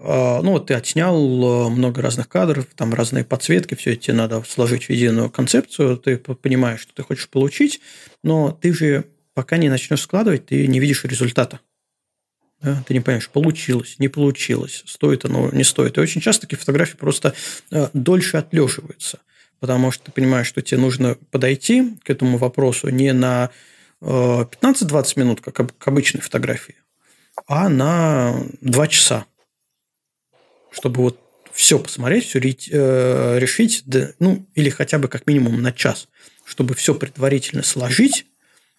ну, 0.00 0.52
вот 0.52 0.66
ты 0.66 0.74
отснял 0.74 1.16
э, 1.16 1.68
много 1.70 2.02
разных 2.02 2.28
кадров, 2.28 2.66
там 2.76 2.94
разные 2.94 3.24
подсветки, 3.24 3.74
все 3.74 3.92
это 3.92 4.02
тебе 4.02 4.14
надо 4.14 4.42
сложить 4.46 4.84
в 4.84 4.90
единую 4.90 5.30
концепцию, 5.30 5.96
ты 5.96 6.16
понимаешь, 6.18 6.80
что 6.80 6.94
ты 6.94 7.02
хочешь 7.02 7.28
получить, 7.28 7.80
но 8.22 8.52
ты 8.52 8.72
же 8.72 9.06
пока 9.34 9.56
не 9.56 9.68
начнешь 9.68 10.02
складывать, 10.02 10.46
ты 10.46 10.66
не 10.66 10.78
видишь 10.78 11.04
результата. 11.04 11.60
Да? 12.60 12.82
Ты 12.86 12.94
не 12.94 13.00
понимаешь, 13.00 13.28
получилось, 13.28 13.96
не 13.98 14.08
получилось, 14.08 14.82
стоит 14.86 15.24
оно, 15.24 15.50
не 15.50 15.64
стоит. 15.64 15.96
И 15.96 16.00
очень 16.00 16.20
часто 16.20 16.42
такие 16.42 16.58
фотографии 16.58 16.96
просто 16.96 17.34
э, 17.70 17.88
дольше 17.92 18.36
отлеживаются, 18.36 19.20
потому 19.60 19.90
что 19.90 20.04
ты 20.04 20.12
понимаешь, 20.12 20.46
что 20.46 20.62
тебе 20.62 20.80
нужно 20.80 21.16
подойти 21.30 21.96
к 22.04 22.10
этому 22.10 22.38
вопросу 22.38 22.88
не 22.88 23.12
на 23.12 23.50
15-20 24.00 24.52
э, 25.16 25.20
минут, 25.20 25.40
как 25.40 25.76
к 25.76 25.88
обычной 25.88 26.20
фотографии, 26.20 26.76
а 27.46 27.68
на 27.68 28.44
2 28.60 28.86
часа 28.88 29.26
чтобы 30.78 31.02
вот 31.02 31.18
все 31.52 31.78
посмотреть, 31.80 32.26
все 32.26 32.38
э, 32.38 33.38
решить, 33.40 33.82
да, 33.86 34.12
ну, 34.20 34.46
или 34.54 34.70
хотя 34.70 34.98
бы 34.98 35.08
как 35.08 35.26
минимум 35.26 35.60
на 35.60 35.72
час, 35.72 36.08
чтобы 36.44 36.76
все 36.76 36.94
предварительно 36.94 37.64
сложить, 37.64 38.26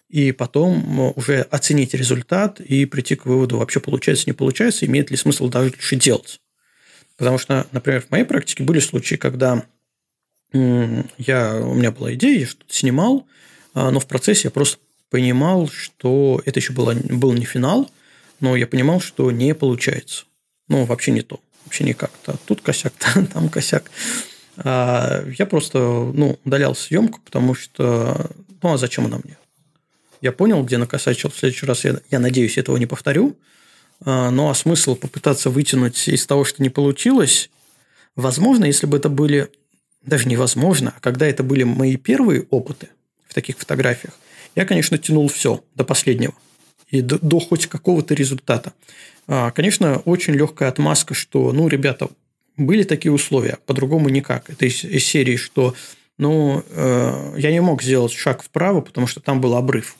и 0.08 0.32
потом 0.32 1.00
э, 1.00 1.12
уже 1.14 1.42
оценить 1.42 1.92
результат 1.92 2.58
и 2.58 2.86
прийти 2.86 3.16
к 3.16 3.26
выводу, 3.26 3.58
вообще 3.58 3.80
получается, 3.80 4.24
не 4.28 4.32
получается, 4.32 4.86
имеет 4.86 5.10
ли 5.10 5.18
смысл 5.18 5.48
дальше 5.48 5.96
делать. 5.96 6.40
Потому 7.18 7.36
что, 7.36 7.66
например, 7.72 8.00
в 8.00 8.10
моей 8.10 8.24
практике 8.24 8.62
были 8.62 8.80
случаи, 8.80 9.16
когда 9.16 9.62
я, 10.52 11.60
у 11.62 11.74
меня 11.74 11.92
была 11.92 12.14
идея, 12.14 12.40
я 12.40 12.46
что-то 12.46 12.74
снимал, 12.74 13.26
а, 13.74 13.90
но 13.90 14.00
в 14.00 14.06
процессе 14.06 14.42
я 14.44 14.50
просто 14.50 14.78
понимал, 15.10 15.68
что 15.68 16.40
это 16.46 16.58
еще 16.58 16.72
было, 16.72 16.94
был 16.94 17.34
не 17.34 17.44
финал, 17.44 17.90
но 18.40 18.56
я 18.56 18.66
понимал, 18.66 19.00
что 19.00 19.30
не 19.30 19.54
получается. 19.54 20.24
Ну, 20.66 20.86
вообще 20.86 21.12
не 21.12 21.20
то 21.20 21.40
вообще 21.64 21.84
никак-то. 21.84 22.36
Тут 22.46 22.60
косяк, 22.60 22.92
там 23.32 23.48
косяк. 23.48 23.90
А 24.56 25.24
я 25.38 25.46
просто 25.46 25.78
ну, 25.78 26.38
удалял 26.44 26.74
съемку, 26.74 27.20
потому 27.24 27.54
что 27.54 28.30
ну 28.62 28.72
а 28.72 28.78
зачем 28.78 29.06
она 29.06 29.20
мне? 29.22 29.36
Я 30.20 30.32
понял, 30.32 30.62
где 30.62 30.76
накосячил. 30.76 31.30
В 31.30 31.36
следующий 31.36 31.66
раз 31.66 31.84
я, 31.84 32.00
я 32.10 32.18
надеюсь, 32.18 32.58
этого 32.58 32.76
не 32.76 32.86
повторю. 32.86 33.36
А, 34.04 34.30
ну 34.30 34.50
а 34.50 34.54
смысл 34.54 34.96
попытаться 34.96 35.50
вытянуть 35.50 36.08
из 36.08 36.26
того, 36.26 36.44
что 36.44 36.62
не 36.62 36.70
получилось, 36.70 37.50
возможно, 38.16 38.64
если 38.64 38.86
бы 38.86 38.96
это 38.98 39.08
были 39.08 39.48
даже 40.02 40.28
невозможно, 40.28 40.94
а 40.96 41.00
когда 41.00 41.26
это 41.26 41.42
были 41.42 41.62
мои 41.62 41.96
первые 41.96 42.46
опыты 42.50 42.88
в 43.28 43.34
таких 43.34 43.58
фотографиях, 43.58 44.14
я, 44.56 44.64
конечно, 44.64 44.98
тянул 44.98 45.28
все 45.28 45.62
до 45.74 45.84
последнего 45.84 46.34
и 46.88 47.02
до, 47.02 47.18
до 47.18 47.38
хоть 47.38 47.66
какого-то 47.66 48.14
результата. 48.14 48.72
А, 49.32 49.52
конечно, 49.52 49.98
очень 50.06 50.34
легкая 50.34 50.68
отмазка, 50.68 51.14
что, 51.14 51.52
ну, 51.52 51.68
ребята, 51.68 52.08
были 52.56 52.82
такие 52.82 53.12
условия, 53.12 53.58
по-другому 53.64 54.08
никак. 54.08 54.50
Это 54.50 54.66
из, 54.66 54.82
из 54.82 55.04
серии, 55.04 55.36
что 55.36 55.76
но 56.18 56.64
э, 56.68 57.34
я 57.38 57.50
не 57.50 57.60
мог 57.60 57.82
сделать 57.82 58.12
шаг 58.12 58.42
вправо, 58.42 58.80
потому 58.80 59.06
что 59.06 59.20
там 59.20 59.40
был 59.40 59.54
обрыв. 59.54 59.96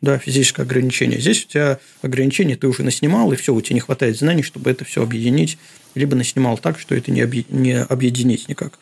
Да, 0.00 0.18
физическое 0.18 0.62
ограничение. 0.62 1.20
Здесь 1.20 1.44
у 1.44 1.48
тебя 1.48 1.78
ограничение 2.00 2.56
ты 2.56 2.68
уже 2.68 2.84
наснимал, 2.84 3.30
и 3.32 3.36
все, 3.36 3.52
у 3.52 3.60
тебя 3.60 3.74
не 3.74 3.80
хватает 3.80 4.16
знаний, 4.16 4.42
чтобы 4.42 4.70
это 4.70 4.86
все 4.86 5.02
объединить. 5.02 5.58
Либо 5.96 6.16
наснимал 6.16 6.56
так, 6.56 6.78
что 6.78 6.94
это 6.94 7.10
не, 7.10 7.22
объ... 7.22 7.44
не 7.50 7.76
объединить 7.76 8.48
никак. 8.48 8.78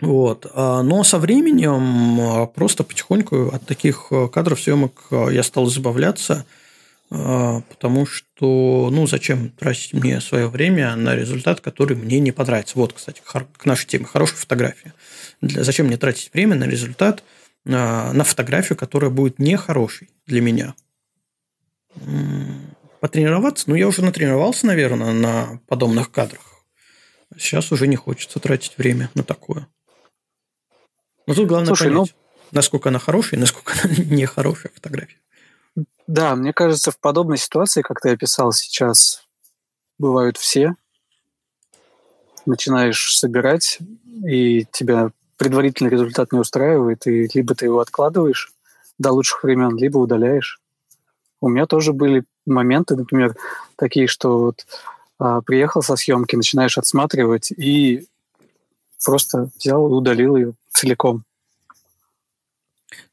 Вот. 0.00 0.46
А, 0.52 0.82
но 0.82 1.04
со 1.04 1.18
временем 1.18 2.20
а, 2.20 2.46
просто 2.46 2.82
потихоньку 2.82 3.48
от 3.48 3.64
таких 3.64 4.08
э, 4.10 4.28
кадров 4.28 4.60
съемок 4.60 5.06
э, 5.12 5.28
я 5.32 5.42
стал 5.42 5.68
избавляться, 5.68 6.44
потому 7.08 8.06
что, 8.06 8.90
ну, 8.90 9.06
зачем 9.06 9.50
тратить 9.50 9.94
мне 9.94 10.20
свое 10.20 10.48
время 10.48 10.94
на 10.96 11.14
результат, 11.14 11.60
который 11.60 11.96
мне 11.96 12.20
не 12.20 12.32
понравится. 12.32 12.74
Вот, 12.76 12.92
кстати, 12.92 13.22
к 13.24 13.64
нашей 13.64 13.86
теме. 13.86 14.04
Хорошая 14.04 14.36
фотография. 14.36 14.92
Для, 15.40 15.64
зачем 15.64 15.86
мне 15.86 15.96
тратить 15.96 16.32
время 16.34 16.54
на 16.54 16.64
результат, 16.64 17.24
на 17.64 18.24
фотографию, 18.24 18.76
которая 18.76 19.10
будет 19.10 19.38
нехорошей 19.38 20.10
для 20.26 20.40
меня? 20.40 20.74
Потренироваться? 23.00 23.70
Ну, 23.70 23.76
я 23.76 23.88
уже 23.88 24.02
натренировался, 24.02 24.66
наверное, 24.66 25.12
на 25.12 25.60
подобных 25.66 26.10
кадрах. 26.10 26.64
Сейчас 27.36 27.72
уже 27.72 27.86
не 27.86 27.96
хочется 27.96 28.40
тратить 28.40 28.76
время 28.78 29.10
на 29.14 29.22
такое. 29.22 29.68
Но 31.26 31.34
тут 31.34 31.46
главное 31.46 31.68
Слушай, 31.68 31.90
понять, 31.90 32.14
ну... 32.14 32.46
насколько 32.52 32.88
она 32.88 32.98
хорошая 32.98 33.38
и 33.38 33.40
насколько 33.40 33.74
она 33.82 33.94
нехорошая 34.04 34.72
фотография. 34.74 35.18
Да, 36.06 36.34
мне 36.34 36.52
кажется, 36.52 36.90
в 36.90 36.98
подобной 36.98 37.36
ситуации, 37.36 37.82
как 37.82 38.00
ты 38.00 38.10
описал 38.10 38.52
сейчас, 38.52 39.26
бывают 39.98 40.36
все. 40.36 40.74
Начинаешь 42.46 43.16
собирать, 43.16 43.78
и 44.24 44.64
тебя 44.72 45.10
предварительный 45.36 45.90
результат 45.90 46.32
не 46.32 46.38
устраивает, 46.38 47.06
и 47.06 47.28
либо 47.34 47.54
ты 47.54 47.66
его 47.66 47.80
откладываешь 47.80 48.52
до 48.98 49.12
лучших 49.12 49.44
времен, 49.44 49.76
либо 49.76 49.98
удаляешь. 49.98 50.60
У 51.40 51.48
меня 51.48 51.66
тоже 51.66 51.92
были 51.92 52.24
моменты, 52.46 52.96
например, 52.96 53.36
такие, 53.76 54.08
что 54.08 54.38
вот 54.38 54.66
а, 55.18 55.40
приехал 55.42 55.82
со 55.82 55.94
съемки, 55.96 56.36
начинаешь 56.36 56.78
отсматривать 56.78 57.52
и 57.52 58.08
просто 59.04 59.50
взял 59.56 59.86
и 59.88 59.92
удалил 59.92 60.36
ее 60.36 60.52
целиком. 60.70 61.24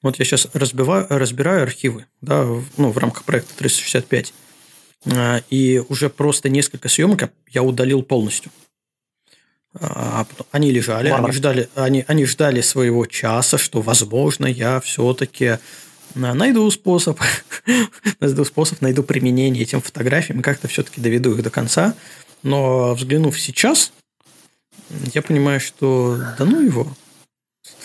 Вот 0.02 0.20
я 0.20 0.26
сейчас 0.26 0.48
разбиваю, 0.54 1.06
разбираю 1.10 1.64
архивы 1.64 2.06
да, 2.22 2.46
ну, 2.78 2.92
в 2.92 2.98
рамках 2.98 3.24
проекта 3.24 3.56
365. 3.56 4.34
А, 5.08 5.42
и 5.50 5.82
уже 5.90 6.10
просто 6.10 6.50
несколько 6.50 6.90
съемок 6.90 7.32
я 7.52 7.64
удалил 7.64 8.02
полностью. 8.04 8.52
А 9.78 10.26
они 10.52 10.72
лежали, 10.72 11.10
они 11.10 11.32
ждали, 11.32 11.70
они, 11.76 12.06
они 12.08 12.26
ждали 12.26 12.62
своего 12.62 13.06
часа, 13.06 13.58
что, 13.58 13.82
возможно, 13.82 14.46
я 14.46 14.80
все-таки 14.80 15.46
а, 15.46 15.60
найду 16.14 16.70
способ, 16.72 17.20
найду 18.22 18.46
способ, 18.46 18.80
найду 18.82 19.04
применение 19.04 19.64
этим 19.64 19.82
фотографиям, 19.82 20.42
как-то 20.42 20.70
все-таки 20.70 21.02
доведу 21.02 21.34
их 21.34 21.44
до 21.44 21.50
конца. 21.50 21.94
Но 22.42 22.94
взглянув 22.94 23.40
сейчас, 23.40 23.92
я 25.14 25.22
понимаю, 25.22 25.60
что 25.60 26.18
да 26.38 26.46
ну 26.46 26.62
его, 26.62 26.88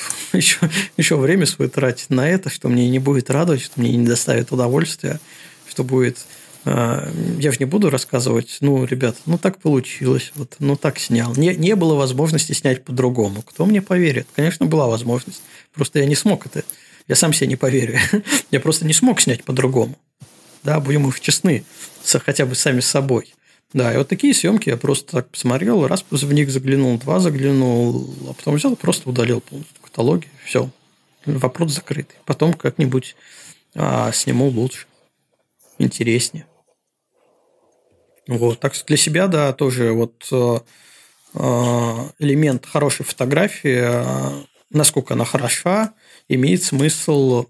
еще, 0.33 0.59
еще 0.97 1.17
время 1.17 1.47
свое 1.47 1.71
тратить 1.71 2.11
на 2.11 2.29
это, 2.29 2.51
что 2.51 2.69
мне 2.69 2.89
не 2.89 2.99
будет 2.99 3.31
радовать, 3.31 3.63
что 3.63 3.81
мне 3.81 3.97
не 3.97 4.07
доставит 4.07 4.53
удовольствия, 4.53 5.21
что 5.69 5.85
будет... 5.85 6.19
Э, 6.65 7.11
я 7.39 7.53
же 7.53 7.59
не 7.59 7.65
буду 7.65 7.91
рассказывать, 7.91 8.59
ну, 8.61 8.85
ребят, 8.85 9.17
ну 9.27 9.39
так 9.39 9.59
получилось, 9.59 10.33
вот, 10.35 10.57
ну 10.59 10.77
так 10.77 10.99
снял. 10.99 11.35
Не, 11.35 11.55
не 11.57 11.75
было 11.75 11.95
возможности 11.95 12.53
снять 12.53 12.85
по-другому. 12.85 13.43
Кто 13.43 13.67
мне 13.67 13.83
поверит? 13.83 14.27
Конечно, 14.35 14.67
была 14.67 14.87
возможность. 14.87 15.43
Просто 15.75 16.01
я 16.01 16.07
не 16.07 16.15
смог 16.15 16.47
это. 16.47 16.65
Я 17.09 17.17
сам 17.17 17.33
себе 17.33 17.49
не 17.49 17.57
поверю. 17.57 17.99
я 18.51 18.61
просто 18.61 18.87
не 18.87 18.93
смог 18.93 19.21
снять 19.21 19.45
по-другому. 19.45 19.99
Да, 20.63 20.79
будем 20.79 21.09
их 21.09 21.21
честны, 21.21 21.65
хотя 22.05 22.45
бы 22.45 22.55
сами 22.55 22.81
с 22.81 22.87
собой. 22.87 23.33
Да, 23.73 23.95
и 23.95 23.97
вот 23.97 24.09
такие 24.09 24.35
съемки 24.35 24.69
я 24.69 24.77
просто 24.77 25.13
так 25.13 25.29
посмотрел, 25.29 25.87
раз 25.87 26.05
в 26.11 26.33
них 26.33 26.51
заглянул, 26.51 26.99
два 26.99 27.21
заглянул, 27.21 28.13
а 28.29 28.33
потом 28.33 28.57
взял 28.57 28.75
просто 28.75 29.09
удалил 29.09 29.41
полностью 29.41 29.80
каталоге. 29.91 30.29
Все. 30.45 30.71
Вопрос 31.27 31.73
закрытый. 31.73 32.17
Потом 32.25 32.55
как-нибудь 32.55 33.17
а, 33.75 34.13
сниму 34.13 34.49
лучше. 34.49 34.87
Интереснее. 35.79 36.47
Вот. 38.27 38.61
Так 38.61 38.75
что 38.75 38.87
для 38.87 38.97
себя, 38.97 39.27
да, 39.27 39.53
тоже 39.53 39.93
вот 39.93 40.29
а, 40.33 40.63
а, 41.35 42.11
элемент 42.19 42.67
хорошей 42.67 43.05
фотографии, 43.05 43.81
а, 43.83 44.45
насколько 44.71 45.15
она 45.15 45.25
хороша, 45.25 45.95
имеет 46.29 46.63
смысл 46.63 47.47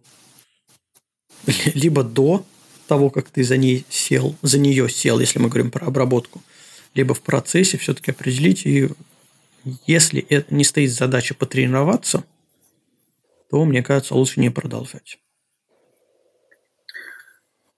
либо 1.74 2.02
до 2.02 2.44
того, 2.88 3.10
как 3.10 3.30
ты 3.30 3.44
за 3.44 3.56
ней 3.56 3.84
сел, 3.88 4.34
за 4.42 4.58
нее 4.58 4.88
сел, 4.88 5.20
если 5.20 5.38
мы 5.38 5.48
говорим 5.48 5.70
про 5.70 5.86
обработку, 5.86 6.42
либо 6.94 7.14
в 7.14 7.20
процессе 7.20 7.78
все-таки 7.78 8.10
определить, 8.10 8.66
и 8.66 8.88
если 9.86 10.24
это 10.28 10.52
не 10.54 10.64
стоит 10.64 10.92
задача 10.92 11.34
потренироваться, 11.34 12.24
то, 13.50 13.64
мне 13.64 13.82
кажется, 13.82 14.14
лучше 14.14 14.40
не 14.40 14.50
продолжать. 14.50 15.18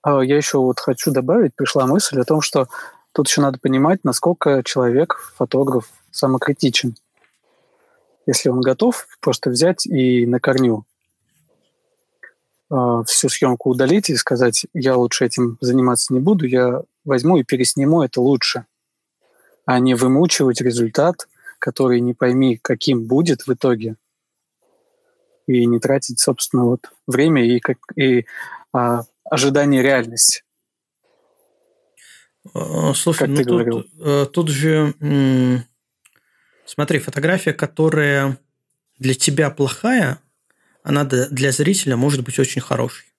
А, 0.03 0.21
я 0.21 0.37
еще 0.37 0.59
вот 0.59 0.79
хочу 0.79 1.11
добавить, 1.11 1.55
пришла 1.55 1.87
мысль 1.87 2.19
о 2.19 2.25
том, 2.25 2.41
что 2.41 2.67
тут 3.11 3.27
еще 3.27 3.41
надо 3.41 3.57
понимать, 3.57 4.03
насколько 4.03 4.61
человек, 4.63 5.33
фотограф, 5.35 5.89
самокритичен. 6.11 6.95
Если 8.25 8.49
он 8.49 8.61
готов 8.61 9.07
просто 9.19 9.49
взять 9.49 9.85
и 9.85 10.25
на 10.25 10.39
корню 10.39 10.85
а, 12.69 13.03
всю 13.03 13.29
съемку 13.29 13.71
удалить 13.71 14.09
и 14.09 14.15
сказать, 14.15 14.67
я 14.73 14.95
лучше 14.95 15.25
этим 15.25 15.57
заниматься 15.59 16.13
не 16.13 16.19
буду, 16.19 16.45
я 16.45 16.83
возьму 17.03 17.37
и 17.37 17.43
пересниму 17.43 18.03
это 18.03 18.21
лучше, 18.21 18.65
а 19.65 19.79
не 19.79 19.95
вымучивать 19.95 20.61
результат, 20.61 21.27
который 21.59 21.99
не 21.99 22.13
пойми, 22.13 22.59
каким 22.61 23.05
будет 23.05 23.47
в 23.47 23.53
итоге, 23.53 23.95
и 25.47 25.65
не 25.65 25.79
тратить, 25.79 26.19
собственно, 26.19 26.65
вот 26.65 26.91
время 27.07 27.45
и, 27.45 27.59
как, 27.59 27.77
и 27.95 28.25
а, 28.71 29.03
ожидание 29.23 29.81
реальности. 29.81 30.43
А, 32.53 32.93
слушай, 32.93 33.19
как 33.19 33.29
ну 33.29 33.35
тут, 33.37 33.47
говорил. 33.47 33.85
Э, 33.99 34.25
тут 34.31 34.49
же, 34.49 34.93
смотри, 36.65 36.99
фотография, 36.99 37.53
которая 37.53 38.37
для 38.99 39.13
тебя 39.13 39.49
плохая, 39.49 40.19
она 40.83 41.05
для 41.05 41.51
зрителя 41.51 41.95
может 41.95 42.23
быть 42.23 42.39
очень 42.39 42.61
хорошей. 42.61 43.12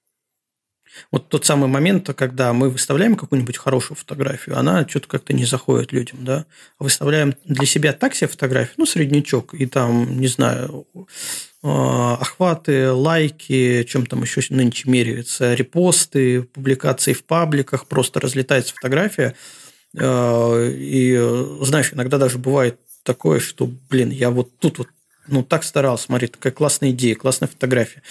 Вот 1.11 1.29
тот 1.29 1.45
самый 1.45 1.69
момент, 1.69 2.09
когда 2.17 2.53
мы 2.53 2.71
выставляем 2.71 3.17
какую-нибудь 3.17 3.57
хорошую 3.57 3.97
фотографию, 3.97 4.59
она 4.59 4.87
что-то 4.89 5.09
как-то 5.09 5.33
не 5.33 5.45
заходит 5.45 5.93
людям, 5.93 6.25
да. 6.25 6.47
Выставляем 6.79 7.35
для 7.45 7.67
себя 7.67 7.93
так 7.93 8.15
себе 8.15 8.29
фотографию, 8.29 8.75
ну, 8.79 8.87
среднячок, 8.87 9.55
и 9.55 9.67
там, 9.67 10.21
не 10.21 10.29
знаю, 10.29 10.87
а, 11.63 12.17
охваты, 12.21 12.91
лайки, 12.91 13.85
чем 13.85 14.07
там 14.07 14.23
еще 14.23 14.43
нынче 14.51 14.89
меряется, 14.89 15.55
репосты, 15.55 16.43
публикации 16.43 17.13
в 17.13 17.25
пабликах, 17.25 17.87
просто 17.87 18.21
разлетается 18.21 18.75
фотография. 18.75 19.35
А, 19.99 20.69
и, 20.69 21.17
знаешь, 21.63 21.93
иногда 21.93 22.19
даже 22.19 22.39
бывает 22.39 22.79
такое, 23.03 23.41
что, 23.41 23.71
блин, 23.89 24.11
я 24.11 24.31
вот 24.31 24.59
тут 24.59 24.79
вот 24.79 24.89
ну, 25.27 25.43
так 25.43 25.65
старался, 25.65 26.05
смотри, 26.05 26.29
такая 26.29 26.53
классная 26.53 26.91
идея, 26.91 27.15
классная 27.15 27.49
фотография. 27.49 28.03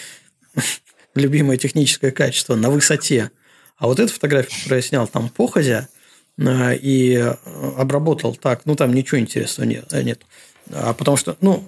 Любимое 1.16 1.58
техническое 1.58 2.12
качество 2.12 2.56
на 2.56 2.70
высоте. 2.70 3.32
А 3.78 3.88
вот 3.88 4.00
эта 4.00 4.12
фотография, 4.12 4.56
которую 4.56 4.78
я 4.78 4.82
снял 4.82 5.08
там 5.08 5.30
походя 5.30 5.90
э, 6.38 6.76
и 6.78 7.16
э, 7.16 7.34
обработал 7.78 8.36
так, 8.36 8.62
ну, 8.66 8.76
там 8.76 8.94
ничего 8.94 9.20
интересного 9.20 9.68
нет. 9.68 9.86
Э, 9.92 10.04
нет. 10.04 10.22
А 10.72 10.94
потому 10.94 11.18
что, 11.18 11.38
ну, 11.42 11.68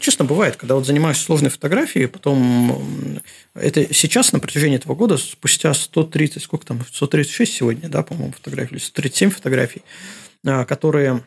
честно 0.00 0.24
бывает, 0.24 0.56
когда 0.56 0.74
вот 0.74 0.86
занимаешься 0.86 1.24
сложной 1.24 1.50
фотографией, 1.50 2.06
потом 2.06 3.20
это 3.54 3.92
сейчас 3.94 4.32
на 4.32 4.40
протяжении 4.40 4.78
этого 4.78 4.94
года, 4.94 5.18
спустя 5.18 5.74
130, 5.74 6.42
сколько 6.42 6.66
там, 6.66 6.80
136 6.90 7.52
сегодня, 7.52 7.88
да, 7.88 8.02
по-моему, 8.02 8.32
фотографий, 8.32 8.78
137 8.78 9.30
фотографий, 9.30 9.82
которые 10.42 11.22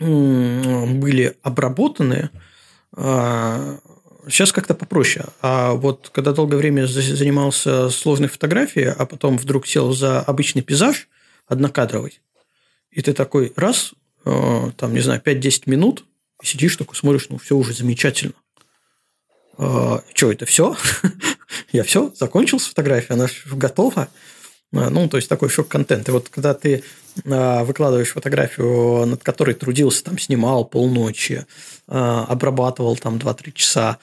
были 0.00 1.36
обработаны, 1.42 2.30
сейчас 4.28 4.52
как-то 4.52 4.74
попроще. 4.74 5.26
А 5.40 5.72
вот 5.72 6.10
когда 6.12 6.32
долгое 6.32 6.56
время 6.56 6.86
занимался 6.86 7.90
сложной 7.90 8.28
фотографией, 8.28 8.86
а 8.86 9.06
потом 9.06 9.38
вдруг 9.38 9.66
сел 9.66 9.92
за 9.92 10.20
обычный 10.20 10.62
пейзаж 10.62 11.08
однокадровый, 11.46 12.20
и 12.90 13.02
ты 13.02 13.12
такой 13.12 13.52
раз, 13.56 13.92
э, 14.24 14.70
там, 14.76 14.94
не 14.94 15.00
знаю, 15.00 15.20
5-10 15.24 15.62
минут, 15.66 16.04
сидишь 16.42 16.76
такой, 16.76 16.96
смотришь, 16.96 17.26
ну, 17.28 17.38
все 17.38 17.56
уже 17.56 17.72
замечательно. 17.72 18.34
Э, 19.58 20.00
что, 20.14 20.32
это 20.32 20.46
все? 20.46 20.76
Я 21.72 21.84
все, 21.84 22.12
закончил 22.16 22.58
с 22.58 22.66
фотографией, 22.66 23.14
она 23.14 23.28
готова. 23.50 24.08
Ну, 24.70 25.08
то 25.08 25.16
есть 25.16 25.30
такой 25.30 25.48
шок-контент. 25.48 26.08
И 26.08 26.12
вот 26.12 26.28
когда 26.28 26.52
ты 26.52 26.84
выкладываешь 27.24 28.10
фотографию, 28.10 29.06
над 29.06 29.22
которой 29.22 29.54
трудился, 29.54 30.04
там, 30.04 30.18
снимал 30.18 30.66
полночи, 30.66 31.46
обрабатывал 31.86 32.96
там 32.96 33.16
2-3 33.16 33.52
часа, 33.52 33.98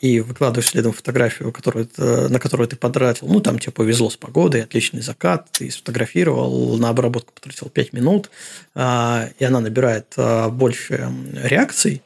и 0.00 0.20
выкладываешь 0.20 0.68
следом 0.68 0.92
фотографию, 0.92 1.52
которую, 1.52 1.88
на 1.96 2.38
которую 2.38 2.68
ты 2.68 2.76
потратил, 2.76 3.26
ну, 3.28 3.40
там 3.40 3.58
тебе 3.58 3.72
повезло 3.72 4.10
с 4.10 4.16
погодой, 4.16 4.62
отличный 4.62 5.02
закат, 5.02 5.48
ты 5.52 5.70
сфотографировал, 5.70 6.76
на 6.78 6.90
обработку 6.90 7.32
потратил 7.32 7.68
5 7.68 7.92
минут, 7.92 8.30
и 8.74 8.78
она 8.78 9.60
набирает 9.60 10.14
больше 10.50 11.10
реакций, 11.42 12.02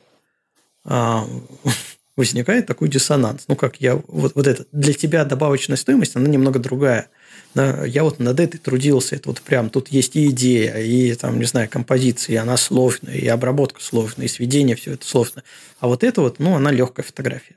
возникает 2.20 2.66
такой 2.66 2.88
диссонанс. 2.88 3.44
Ну, 3.48 3.56
как 3.56 3.76
я... 3.80 3.96
Вот, 3.96 4.32
вот 4.34 4.46
это... 4.46 4.66
Для 4.72 4.92
тебя 4.92 5.24
добавочная 5.24 5.76
стоимость, 5.76 6.16
она 6.16 6.28
немного 6.28 6.58
другая. 6.58 7.08
Я 7.54 8.04
вот 8.04 8.20
над 8.20 8.38
этой 8.38 8.58
трудился. 8.58 9.16
Это 9.16 9.28
вот 9.30 9.40
прям... 9.40 9.70
Тут 9.70 9.88
есть 9.88 10.14
и 10.16 10.30
идея, 10.30 10.78
и 10.78 11.14
там, 11.14 11.38
не 11.38 11.46
знаю, 11.46 11.68
композиция, 11.68 12.34
и 12.34 12.36
она 12.36 12.56
сложная, 12.56 13.14
и 13.14 13.26
обработка 13.26 13.82
сложная, 13.82 14.26
и 14.26 14.28
сведение, 14.28 14.76
все 14.76 14.92
это 14.92 15.06
сложно. 15.06 15.42
А 15.80 15.88
вот 15.88 16.04
это 16.04 16.20
вот, 16.20 16.38
ну, 16.38 16.54
она 16.54 16.70
легкая 16.70 17.04
фотография. 17.04 17.56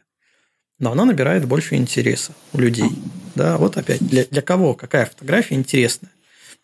Но 0.80 0.91
она 0.91 1.06
набирает 1.06 1.45
больше 1.45 1.76
интереса 1.76 2.34
у 2.53 2.60
людей. 2.60 2.90
Да, 3.36 3.57
вот 3.57 3.78
опять, 3.78 4.06
для, 4.06 4.26
для 4.26 4.41
кого 4.41 4.74
какая 4.74 5.06
фотография 5.06 5.56
интересная. 5.56 6.11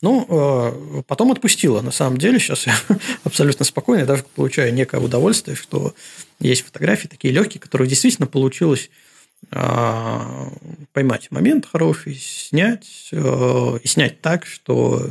Ну, 0.01 0.25
э, 0.29 1.03
потом 1.07 1.31
отпустила. 1.31 1.81
На 1.81 1.91
самом 1.91 2.17
деле, 2.17 2.39
сейчас 2.39 2.65
я 2.65 2.75
абсолютно 3.23 3.65
спокойно, 3.65 4.05
даже 4.05 4.23
получаю 4.35 4.73
некое 4.73 4.99
удовольствие, 5.01 5.55
что 5.55 5.93
есть 6.39 6.63
фотографии 6.63 7.07
такие 7.07 7.33
легкие, 7.33 7.59
которые 7.59 7.87
действительно 7.87 8.27
получилось 8.27 8.89
поймать 9.49 11.31
момент 11.31 11.65
хороший, 11.65 12.15
снять, 12.15 13.09
э, 13.11 13.79
и 13.81 13.87
снять 13.87 14.21
так, 14.21 14.45
что 14.45 15.01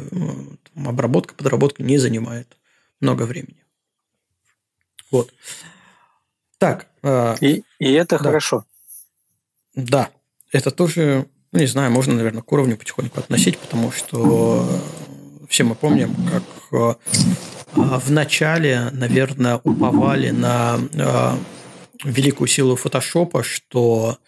обработка, 0.77 1.35
подработка 1.35 1.83
не 1.83 1.99
занимает 1.99 2.57
много 3.01 3.25
времени. 3.25 3.65
Вот. 5.11 5.33
Так. 6.59 6.87
И, 7.41 7.65
и 7.79 7.93
это 7.93 8.19
да. 8.19 8.25
хорошо. 8.25 8.65
Да. 9.75 10.11
Это 10.53 10.71
тоже 10.71 11.27
ну, 11.53 11.61
не 11.61 11.67
знаю, 11.67 11.91
можно, 11.91 12.15
наверное, 12.15 12.43
к 12.43 12.53
уровню 12.53 12.77
потихоньку 12.77 13.21
относить, 13.21 13.59
потому 13.59 13.91
что 13.91 14.69
все 15.49 15.65
мы 15.65 15.75
помним, 15.75 16.15
как 16.31 16.43
э, 16.73 16.95
в 17.75 18.11
начале, 18.11 18.91
наверное, 18.93 19.57
уповали 19.57 20.29
на 20.29 20.79
э, 20.93 21.37
великую 22.05 22.49
силу 22.49 22.77
фотошопа, 22.77 23.43
что 23.43 24.19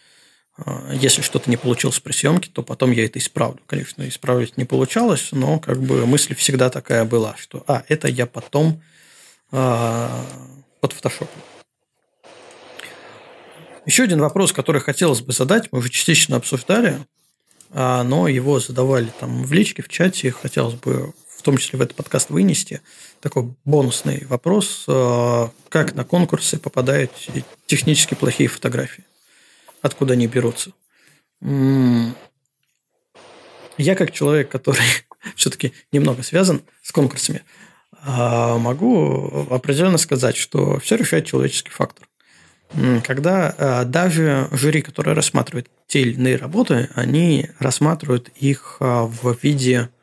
э, 0.59 0.93
если 0.95 1.23
что-то 1.23 1.51
не 1.51 1.57
получилось 1.57 2.01
при 2.01 2.13
съемке, 2.13 2.51
то 2.53 2.63
потом 2.63 2.91
я 2.93 3.05
это 3.05 3.19
исправлю. 3.19 3.61
Конечно, 3.67 4.09
исправить 4.09 4.57
не 4.57 4.65
получалось, 4.65 5.29
но 5.33 5.59
как 5.59 5.81
бы 5.83 6.07
мысль 6.07 6.35
всегда 6.35 6.71
такая 6.71 7.05
была, 7.05 7.37
что 7.37 7.65
а, 7.67 7.85
это 7.89 8.09
я 8.09 8.27
потом 8.27 8.83
под 9.51 10.93
фотошопом. 10.93 11.41
Еще 13.87 14.05
один 14.05 14.21
вопрос, 14.21 14.53
который 14.53 14.81
хотелось 14.81 15.21
бы 15.21 15.33
задать, 15.33 15.69
мы 15.73 15.81
уже 15.81 15.89
частично 15.89 16.37
обсуждали, 16.37 17.05
а, 17.73 18.03
но 18.03 18.29
его 18.29 18.61
задавали 18.61 19.11
там 19.19 19.45
в 19.45 19.53
личке, 19.53 19.83
в 19.83 19.89
чате. 19.89 20.31
Хотелось 20.31 20.75
бы 20.75 21.13
в 21.41 21.43
том 21.43 21.57
числе 21.57 21.79
в 21.79 21.83
этот 21.83 21.97
подкаст 21.97 22.29
вынести 22.29 22.83
такой 23.21 23.55
бонусный 23.65 24.27
вопрос, 24.27 24.85
а, 24.87 25.51
как 25.71 25.95
на 25.95 26.05
конкурсы 26.05 26.59
попадают 26.59 27.11
технически 27.67 28.15
плохие 28.15 28.49
фотографии, 28.49 29.05
откуда 29.81 30.12
они 30.12 30.27
берутся. 30.27 30.73
Я 31.41 32.15
как 33.95 34.12
человек, 34.12 34.51
который 34.51 34.85
все-таки 35.35 35.73
немного 35.93 36.23
связан 36.23 36.62
с 36.83 36.93
конкурсами, 36.93 37.43
а, 38.03 38.59
могу 38.59 39.47
определенно 39.51 39.99
сказать, 39.99 40.37
что 40.37 40.79
все 40.79 40.97
решает 40.97 41.25
человеческий 41.25 41.71
фактор. 41.71 42.07
Когда 43.05 43.53
э, 43.57 43.85
даже 43.85 44.47
жюри, 44.53 44.81
которое 44.81 45.15
рассматривает 45.15 45.69
те 45.89 46.03
или 46.03 46.12
иные 46.12 46.37
работы, 46.37 46.89
они 46.95 47.49
рассматривают 47.59 48.29
их 48.37 48.77
э, 48.79 48.85
в 48.85 49.37
виде, 49.43 49.89
э, 49.89 50.00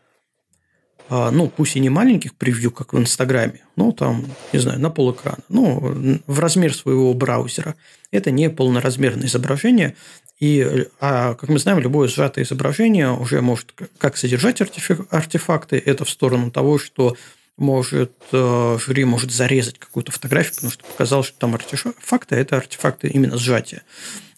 ну, 1.09 1.47
пусть 1.47 1.75
и 1.75 1.79
не 1.79 1.89
маленьких 1.89 2.35
превью, 2.35 2.71
как 2.71 2.93
в 2.93 2.97
Инстаграме, 2.99 3.61
но 3.75 3.91
там, 3.91 4.25
не 4.53 4.59
знаю, 4.59 4.79
на 4.79 4.89
полэкрана, 4.89 5.43
ну, 5.49 6.19
в 6.27 6.39
размер 6.39 6.73
своего 6.73 7.13
браузера. 7.13 7.75
Это 8.11 8.31
не 8.31 8.49
полноразмерное 8.49 9.27
изображение, 9.27 9.95
и, 10.39 10.88
а, 10.99 11.34
как 11.34 11.49
мы 11.49 11.57
знаем, 11.57 11.79
любое 11.79 12.07
сжатое 12.07 12.45
изображение 12.45 13.11
уже 13.11 13.41
может 13.41 13.73
как 13.97 14.17
содержать 14.17 14.61
артефакты, 14.61 15.81
это 15.84 16.05
в 16.05 16.09
сторону 16.09 16.51
того, 16.51 16.77
что 16.77 17.17
может, 17.57 18.13
э, 18.31 18.77
жюри 18.79 19.03
может 19.03 19.31
зарезать 19.31 19.79
какую-то 19.79 20.11
фотографию, 20.11 20.53
потому 20.53 20.71
что 20.71 20.85
показалось, 20.85 21.27
что 21.27 21.39
там 21.39 21.55
артефакты, 21.55 22.35
а 22.35 22.38
это 22.38 22.57
артефакты 22.57 23.07
именно 23.07 23.38
сжатия. 23.38 23.81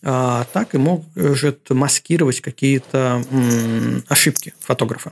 А 0.01 0.45
так 0.53 0.73
и 0.73 0.77
может 0.77 1.69
маскировать 1.69 2.39
какие-то 2.39 3.21
ошибки 4.07 4.53
фотографа. 4.61 5.11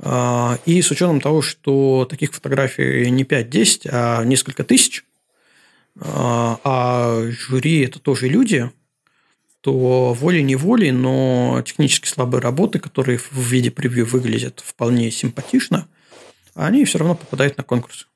А, 0.00 0.58
и 0.66 0.82
с 0.82 0.90
учетом 0.90 1.20
того, 1.20 1.42
что 1.42 2.06
таких 2.08 2.32
фотографий 2.32 3.10
не 3.10 3.24
5-10, 3.24 3.88
а 3.90 4.24
несколько 4.24 4.64
тысяч, 4.64 5.04
а, 6.00 6.60
а 6.64 7.22
жюри– 7.30 7.80
это 7.84 7.98
тоже 7.98 8.28
люди, 8.28 8.70
то 9.60 10.12
волей-неволей, 10.12 10.90
но 10.90 11.62
технически 11.64 12.06
слабые 12.06 12.42
работы, 12.42 12.78
которые 12.78 13.18
в 13.18 13.32
виде 13.32 13.70
превью 13.70 14.04
выглядят 14.04 14.60
вполне 14.60 15.10
симпатично, 15.10 15.88
они 16.54 16.84
все 16.84 16.98
равно 16.98 17.14
попадают 17.14 17.56
на 17.56 17.64
конкурс. 17.64 18.06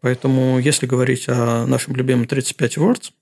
Поэтому, 0.00 0.58
если 0.58 0.86
говорить 0.86 1.28
о 1.28 1.66
нашем 1.66 1.94
любимом 1.94 2.26
35 2.26 2.78
Words, 2.78 3.12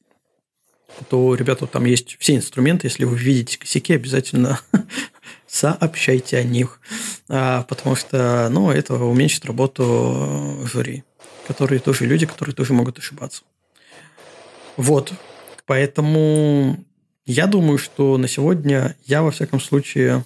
то, 1.11 1.35
ребята, 1.35 1.66
там 1.66 1.85
есть 1.85 2.16
все 2.19 2.37
инструменты. 2.37 2.87
Если 2.87 3.05
вы 3.05 3.16
видите 3.19 3.59
косяки, 3.59 3.93
обязательно 3.93 4.61
сообщайте 5.49 6.39
о 6.39 6.45
них. 6.45 6.81
А, 7.29 7.65
потому 7.65 7.97
что 7.97 8.49
ну, 8.51 8.70
это 8.70 8.95
уменьшит 8.95 9.45
работу 9.47 10.59
жюри, 10.65 11.05
которые 11.47 11.81
тоже 11.81 12.07
люди, 12.07 12.27
которые 12.27 12.55
тоже 12.55 12.73
могут 12.73 12.99
ошибаться. 12.99 13.43
Вот. 14.77 15.12
Поэтому 15.66 16.79
я 17.27 17.47
думаю, 17.47 17.79
что 17.79 18.16
на 18.16 18.29
сегодня 18.29 18.97
я, 19.05 19.23
во 19.23 19.31
всяком 19.31 19.61
случае, 19.61 20.25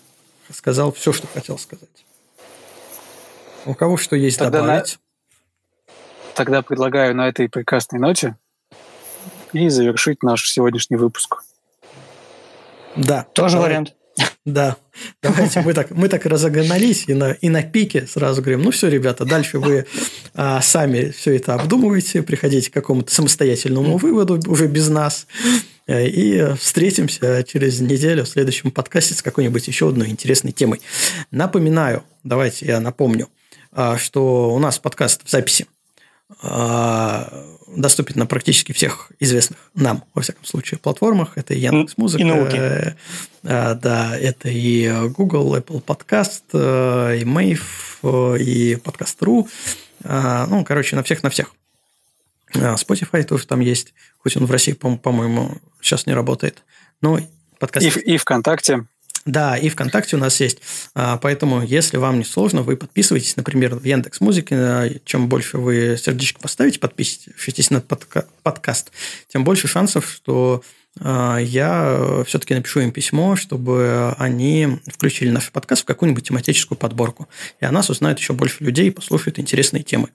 сказал 0.53 0.93
все, 0.93 1.12
что 1.12 1.27
хотел 1.27 1.59
сказать. 1.59 1.89
У 3.65 3.74
кого 3.74 3.97
что 3.97 4.16
есть 4.16 4.39
Тогда 4.39 4.61
добавить? 4.61 4.99
На... 5.86 6.35
Тогда 6.35 6.62
предлагаю 6.62 7.15
на 7.15 7.28
этой 7.28 7.49
прекрасной 7.49 8.01
ноте 8.01 8.36
и 9.53 9.69
завершить 9.69 10.23
наш 10.23 10.51
сегодняшний 10.51 10.97
выпуск. 10.97 11.43
Да. 12.97 13.27
Тоже 13.32 13.57
давай. 13.57 13.70
вариант. 13.70 13.94
Да. 14.44 14.76
Давайте 15.22 15.60
мы 15.60 15.72
так, 15.72 15.90
мы 15.90 16.09
так 16.09 16.26
разогнались 16.26 17.05
и 17.06 17.14
на, 17.14 17.32
и 17.32 17.48
на 17.48 17.62
пике 17.62 18.06
сразу 18.06 18.43
говорим, 18.43 18.62
ну 18.62 18.70
все, 18.72 18.89
ребята, 18.89 19.24
дальше 19.24 19.59
вы 19.59 19.86
а, 20.34 20.60
сами 20.60 21.10
все 21.10 21.36
это 21.36 21.55
обдумываете, 21.55 22.22
приходите 22.22 22.70
к 22.70 22.74
какому-то 22.74 23.14
самостоятельному 23.14 23.97
выводу 23.98 24.40
уже 24.48 24.66
без 24.66 24.89
нас. 24.89 25.26
Э, 25.86 26.06
и 26.06 26.55
встретимся 26.56 27.44
через 27.47 27.80
неделю 27.80 28.24
в 28.24 28.28
следующем 28.28 28.70
подкасте 28.70 29.14
с 29.14 29.22
какой-нибудь 29.22 29.66
еще 29.68 29.89
одной 29.89 30.09
интересной 30.09 30.52
темой. 30.52 30.80
Напоминаю, 31.30 32.02
давайте 32.24 32.66
я 32.66 32.80
напомню, 32.80 33.28
а, 33.70 33.97
что 33.97 34.52
у 34.52 34.59
нас 34.59 34.78
подкаст 34.78 35.22
в 35.24 35.30
записи 35.30 35.66
доступен 37.76 38.18
на 38.18 38.26
практически 38.26 38.72
всех 38.72 39.10
известных 39.18 39.59
нам, 39.74 40.04
во 40.14 40.22
всяком 40.22 40.44
случае, 40.44 40.78
платформах. 40.78 41.36
Это 41.36 41.54
и 41.54 41.60
Яндекс 41.60 41.96
Музыка, 41.96 42.22
и 42.22 42.24
науки. 42.24 42.56
Э, 42.56 43.74
да, 43.74 44.16
это 44.16 44.48
и 44.48 45.09
Google, 45.09 45.56
Apple 45.56 45.82
Podcast, 45.82 46.42
э, 46.52 47.18
и 47.18 47.24
Mave, 47.24 47.60
э, 48.02 48.38
и 48.42 48.74
Podcast.ru. 48.74 49.48
Ну, 50.48 50.64
короче, 50.64 50.96
на 50.96 51.02
всех, 51.02 51.22
на 51.22 51.30
всех. 51.30 51.54
Spotify 52.52 53.22
тоже 53.22 53.46
там 53.46 53.60
есть, 53.60 53.94
хоть 54.18 54.36
он 54.36 54.46
в 54.46 54.50
России, 54.50 54.72
по-моему, 54.72 55.59
сейчас 55.80 56.06
не 56.06 56.12
работает. 56.12 56.64
Но 57.00 57.18
подкаст... 57.59 57.96
И, 57.96 58.00
и 58.00 58.16
ВКонтакте. 58.18 58.84
Да, 59.24 59.57
и 59.57 59.69
ВКонтакте 59.69 60.16
у 60.16 60.19
нас 60.19 60.40
есть. 60.40 60.59
А, 60.94 61.16
поэтому, 61.16 61.62
если 61.62 61.97
вам 61.97 62.19
не 62.19 62.24
сложно, 62.24 62.62
вы 62.62 62.77
подписывайтесь, 62.77 63.36
например, 63.36 63.77
в 63.77 63.85
Яндекс 63.85 64.20
Музыке. 64.20 65.01
Чем 65.05 65.28
больше 65.28 65.59
вы 65.59 65.97
сердечко 65.97 66.40
поставите, 66.40 66.81
подпишитесь 66.81 67.70
на 67.70 67.81
подкаст, 67.81 68.90
тем 69.28 69.44
больше 69.44 69.69
шансов, 69.69 70.11
что 70.11 70.62
а, 71.01 71.39
я 71.39 72.24
все-таки 72.27 72.55
напишу 72.55 72.81
им 72.81 72.90
письмо, 72.90 73.36
чтобы 73.36 74.15
они 74.19 74.81
включили 74.86 75.31
наш 75.31 75.51
подкаст 75.51 75.82
в 75.82 75.86
какую-нибудь 75.86 76.27
тематическую 76.27 76.77
подборку. 76.77 77.28
И 77.61 77.65
о 77.65 77.70
нас 77.70 77.90
узнает 77.90 78.19
еще 78.19 78.32
больше 78.32 78.65
людей 78.65 78.89
и 78.89 78.90
послушают 78.90 79.39
интересные 79.39 79.82
темы. 79.82 80.09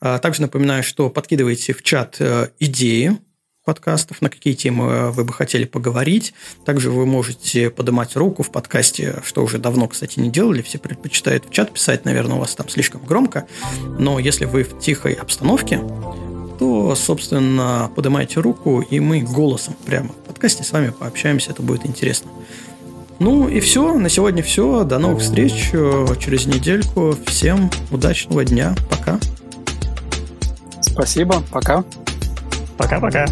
А, 0.00 0.18
также 0.18 0.42
напоминаю, 0.42 0.82
что 0.82 1.10
подкидывайте 1.10 1.74
в 1.74 1.82
чат 1.82 2.16
э, 2.20 2.48
идеи 2.58 3.18
подкастов, 3.66 4.22
на 4.22 4.30
какие 4.30 4.54
темы 4.54 5.10
вы 5.10 5.24
бы 5.24 5.32
хотели 5.32 5.64
поговорить. 5.64 6.32
Также 6.64 6.90
вы 6.90 7.04
можете 7.04 7.68
поднимать 7.68 8.16
руку 8.16 8.42
в 8.42 8.50
подкасте, 8.50 9.16
что 9.24 9.42
уже 9.42 9.58
давно, 9.58 9.88
кстати, 9.88 10.20
не 10.20 10.30
делали. 10.30 10.62
Все 10.62 10.78
предпочитают 10.78 11.44
в 11.46 11.50
чат 11.50 11.72
писать, 11.72 12.04
наверное, 12.04 12.36
у 12.36 12.40
вас 12.40 12.54
там 12.54 12.68
слишком 12.68 13.04
громко. 13.04 13.46
Но 13.98 14.18
если 14.20 14.44
вы 14.44 14.62
в 14.62 14.78
тихой 14.78 15.14
обстановке, 15.14 15.80
то, 16.58 16.94
собственно, 16.94 17.90
поднимайте 17.94 18.40
руку, 18.40 18.80
и 18.80 19.00
мы 19.00 19.20
голосом 19.20 19.74
прямо 19.84 20.10
в 20.10 20.26
подкасте 20.28 20.62
с 20.62 20.72
вами 20.72 20.92
пообщаемся, 20.96 21.50
это 21.50 21.60
будет 21.60 21.84
интересно. 21.84 22.30
Ну 23.18 23.48
и 23.48 23.60
все, 23.60 23.98
на 23.98 24.08
сегодня 24.08 24.42
все. 24.42 24.84
До 24.84 24.98
новых 24.98 25.22
встреч 25.22 25.70
э, 25.72 26.06
через 26.20 26.46
недельку. 26.46 27.16
Всем 27.26 27.70
удачного 27.90 28.44
дня. 28.44 28.74
Пока. 28.90 29.18
Спасибо. 30.82 31.42
Пока. 31.50 31.82
Пока-пока. 32.76 33.26